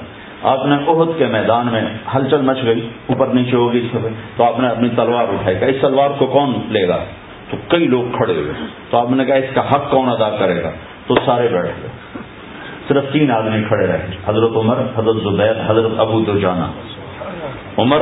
آپ 0.45 0.65
نے 0.65 0.75
عہد 0.87 1.17
کے 1.17 1.25
میدان 1.25 1.67
میں 1.71 1.81
ہلچل 2.15 2.41
مچ 2.41 2.57
گئی، 2.65 2.89
اوپر 3.07 3.27
نیچے 3.27 3.55
ہوگی 3.55 3.87
سب۔ 3.91 4.07
تو 4.37 4.43
آپ 4.43 4.59
نے 4.59 4.67
اپنی 4.67 4.89
تلوار 4.89 5.25
اٹھائی 5.27 5.59
کہ 5.59 5.65
اس 5.65 5.75
تلوار 5.81 6.09
کو 6.17 6.25
کون 6.25 6.53
لے 6.69 6.87
گا؟ 6.87 7.03
تو 7.51 7.57
کئی 7.67 7.87
لوگ 7.87 8.15
کھڑے 8.15 8.33
ہوئے۔ 8.33 8.53
تو 8.89 8.97
آپ 8.97 9.11
نے 9.11 9.25
کہا، 9.25 9.35
اس 9.35 9.55
کا 9.55 9.69
حق 9.69 9.91
کون 9.91 10.09
ادا 10.09 10.29
کرے 10.29 10.63
گا؟ 10.63 10.71
تو 11.07 11.15
سارے 11.25 11.47
بیٹھ 11.47 11.65
گئے 11.65 12.21
صرف 12.87 13.03
تین 13.13 13.31
آدمی 13.31 13.63
کھڑے 13.67 13.87
رہے۔ 13.87 14.07
حضرت 14.25 14.49
عمر، 14.55 14.77
حضرت 14.95 15.15
زبید 15.23 15.57
حضرت 15.67 15.91
ابو 15.97 16.19
دو 16.19 16.37
جانا 16.37 16.71
عمر 17.77 18.01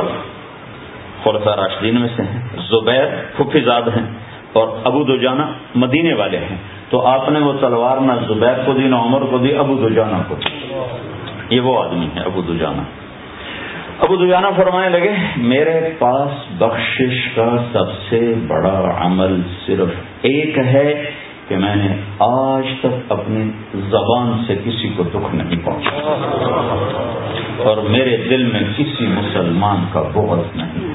خلفہ 1.24 1.50
راشدین 1.50 2.00
میں 2.00 2.08
سے 2.16 2.22
ہیں، 2.22 2.48
زبیر 2.70 3.06
پھوپھی 3.36 3.60
زاد 3.60 3.82
ہیں 3.82 4.06
اور 4.52 4.68
ابو 4.84 5.04
دو 5.04 5.16
جانا 5.16 5.46
مدینے 5.74 6.14
والے 6.14 6.38
ہیں۔ 6.38 6.56
تو 6.90 7.06
آپ 7.06 7.30
نے 7.30 7.38
وہ 7.38 7.52
تلوار 7.60 7.96
نہ 7.96 8.12
زبیر 8.28 8.54
کو 8.64 8.72
دی، 8.72 8.88
نہ 8.88 8.96
عمر 8.96 9.20
کو 9.30 9.38
دی، 9.38 9.56
ابو 9.56 9.74
دو 9.74 9.88
جانا 9.88 10.22
کو 10.28 10.34
دی۔ 10.34 10.74
یہ 11.54 11.60
وہ 11.60 11.84
آدمی 11.84 12.06
ہے، 12.16 12.20
ابو 12.20 12.42
دجانا 12.42 12.82
ابو 13.98 14.16
دجانا 14.16 14.50
فرمانے 14.56 14.88
لگے، 14.88 15.12
میرے 15.36 15.80
پاس 15.98 16.62
بخشش 16.62 17.28
کا 17.34 17.56
سب 17.72 17.92
سے 18.10 18.34
بڑا 18.46 18.94
عمل 18.98 19.40
صرف 19.66 19.88
ایک 20.22 20.58
ہے 20.58 21.10
کہ 21.48 21.56
میں 21.56 21.76
نے 21.76 21.88
آج 22.18 22.64
تک 22.80 23.12
اپنی 23.12 23.50
زبان 23.74 24.44
سے 24.46 24.54
کسی 24.64 24.88
کو 24.96 25.02
دکھ 25.02 25.34
نہیں 25.34 25.64
پہنچا۔ 25.64 25.90
اور 27.58 27.76
میرے 27.76 28.16
دل 28.16 28.42
میں 28.42 28.60
کسی 28.76 29.06
مسلمان 29.06 29.84
کا 29.92 30.02
بہت 30.12 30.56
نہیں۔ 30.56 30.94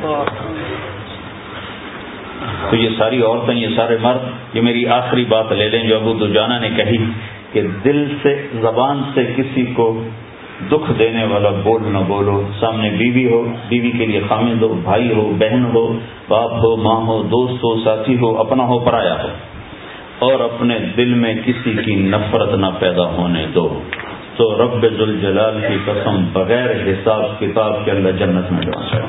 تو 2.70 2.76
یہ 2.76 2.90
ساری 2.98 3.22
عورتیں، 3.22 3.56
یہ 3.56 3.68
سارے 3.76 3.98
مرد، 4.02 4.56
یہ 4.56 4.62
میری 4.62 4.88
آخری 4.88 5.26
بات 5.26 5.52
لے 5.52 5.70
لیں 5.70 5.84
جو 5.84 5.96
ابو 5.96 6.14
دجانا 6.14 6.60
نے 6.60 6.70
کہی 6.78 6.98
کہ 7.52 7.62
دل 7.86 8.08
سے، 8.22 8.48
زبان 8.62 9.02
سے 9.14 9.24
کسی 9.36 9.66
کو 9.66 10.04
دکھ 10.68 10.92
دینے 11.00 11.24
والا 11.24 11.50
بول 11.50 11.82
نہ 11.86 11.98
بولو، 12.08 12.44
سامنے 12.60 12.90
بیوی 12.90 13.32
ہو، 13.32 13.54
بیوی 13.70 13.92
کے 13.92 14.06
لیے 14.06 14.22
خامد 14.30 14.64
ہو، 14.64 14.74
بھائی 14.84 15.14
ہو، 15.14 15.36
بہن 15.40 15.66
ہو، 15.74 16.00
باپ 16.28 16.52
ہو، 16.52 16.76
ماں 16.76 17.06
ہو، 17.06 17.24
دوست 17.24 17.54
ہو، 17.54 17.84
ساتھی 17.84 18.18
ہو، 18.18 18.38
اپنا 18.38 18.64
ہو، 18.64 18.80
پرایا 18.80 19.24
ہو۔ 19.24 19.28
اور 20.20 20.40
اپنے 20.40 20.78
دل 20.98 21.14
میں 21.14 21.34
کسی 21.46 21.74
کی 21.86 21.96
نفرت 21.96 22.56
نہ 22.56 22.66
پیدا 22.80 23.06
ہونے 23.06 23.46
دو۔ 23.56 23.82
تو 24.36 24.64
رب 24.64 24.98
ذوالجلال 24.98 25.62
کی 25.68 25.76
قسم 25.86 26.26
بغیر 26.34 26.72
حساب 26.72 27.40
کتاب 27.40 27.86
کے 27.86 27.92
اللہ 27.92 28.10
جنت 28.10 28.52
میں 28.52 28.62
ڈال 28.62 29.00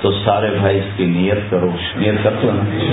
تو 0.00 0.10
سارے 0.10 0.48
بھائی 0.60 0.78
اس 0.78 0.96
کی 0.96 1.04
نیت 1.04 1.50
کرو، 1.50 1.70
نیت 1.96 2.14
کرتے 2.22 2.46
نا؟ 2.52 2.86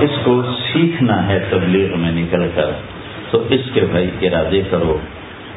اس 0.00 0.10
کو 0.24 0.42
سیکھنا 0.42 1.28
ہے 1.28 1.38
تبلیغ 1.50 1.98
میں 1.98 2.12
نکل 2.12 2.48
کر۔ 2.54 2.70
تو 3.30 3.42
اس 3.50 3.60
کے 3.74 3.80
بھائی 3.80 4.10
ارادے 4.22 4.62
کرو۔ 4.70 4.98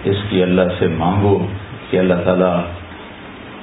اس 0.06 0.18
کی 0.30 0.44
اللہ 0.44 0.74
سے 0.80 0.88
مانگو 0.88 1.38
کہ 1.90 2.00
اللہ 2.00 2.24
تعالیٰ 2.26 2.56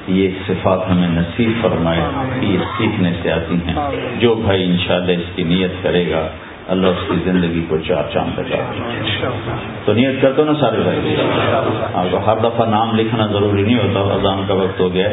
یہ 0.08 0.28
صفات 0.46 0.88
ہمیں 0.90 1.08
نصیب 1.08 1.50
فرمائے 1.62 2.00
یہ 2.42 2.58
سیکھنے 2.78 3.12
سے 3.22 3.30
آتی 3.32 3.56
ہیں۔ 3.66 3.74
جو 4.18 4.34
بھائی 4.34 4.64
انشاءاللہ 4.64 5.12
اس 5.12 5.36
کی 5.36 5.42
نیت 5.42 5.82
کرے 5.82 6.10
گا 6.10 6.28
اللہ 6.72 6.86
اس 6.86 7.04
کی 7.08 7.16
زندگی 7.24 7.64
کو 7.68 7.76
چار 7.78 8.04
چاند 8.12 8.38
بچا 8.38 8.60
تو 9.84 9.92
نیت 9.92 10.22
کر 10.22 10.32
دو 10.32 10.44
نا 10.44 10.52
سارے 10.60 10.80
بھائی؟ 10.80 11.16
آپ 11.94 12.06
کو 12.10 12.18
ہر 12.26 12.38
دفعہ 12.38 12.66
نام 12.66 12.94
لکھنا 12.96 13.26
ضروری 13.26 13.62
نہیں 13.62 13.78
ہوتا، 13.78 14.00
اذان 14.14 14.42
کا 14.48 14.54
وقت 14.54 14.80
ہو 14.80 14.92
گیا، 14.94 15.08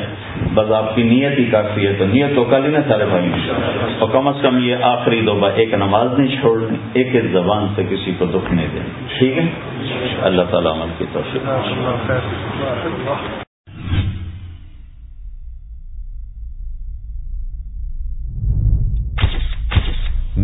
بس 0.53 0.71
آپ 0.71 0.95
کی 0.95 1.03
نیت 1.03 1.39
ہی 1.39 1.45
کافی 1.45 1.87
ہے، 1.87 1.93
تو 1.93 2.05
نیت 2.05 2.35
تو 2.35 2.43
کر 2.43 2.59
لی 2.59 2.71
نا 2.71 2.79
سارے 2.87 3.05
بھائی۔ 3.05 3.29
اور 3.99 4.09
کم 4.11 4.27
از 4.27 4.41
کم 4.41 4.57
یہ 4.63 4.75
آخری 4.83 5.21
دو 5.21 5.33
بار 5.33 5.51
ایک 5.55 5.73
نماز 5.73 6.19
نہیں 6.19 6.35
چھوڑنی 6.41 6.77
ایک 6.93 7.15
ایک 7.15 7.31
زبان 7.31 7.67
سے 7.75 7.83
کسی 7.89 8.11
کو 8.17 8.25
دکھ 8.25 8.53
نہیں 8.53 8.67
دینا 8.73 9.07
ٹھیک 9.17 9.37
ہے؟ 9.37 9.45
اللہ 10.21 10.41
تعالیٰ 10.51 10.71
عمل 10.71 10.91
کی 10.97 11.05
توفیق 11.13 11.43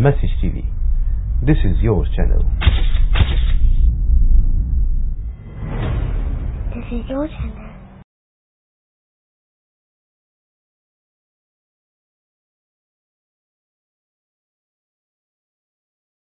Message 0.06 0.34
TV 0.40 0.75
This 1.42 1.58
is 1.64 1.76
your 1.82 2.06
channel. 2.16 2.44
This 6.74 6.84
is 6.92 7.08
your 7.10 7.28
channel. 7.28 7.65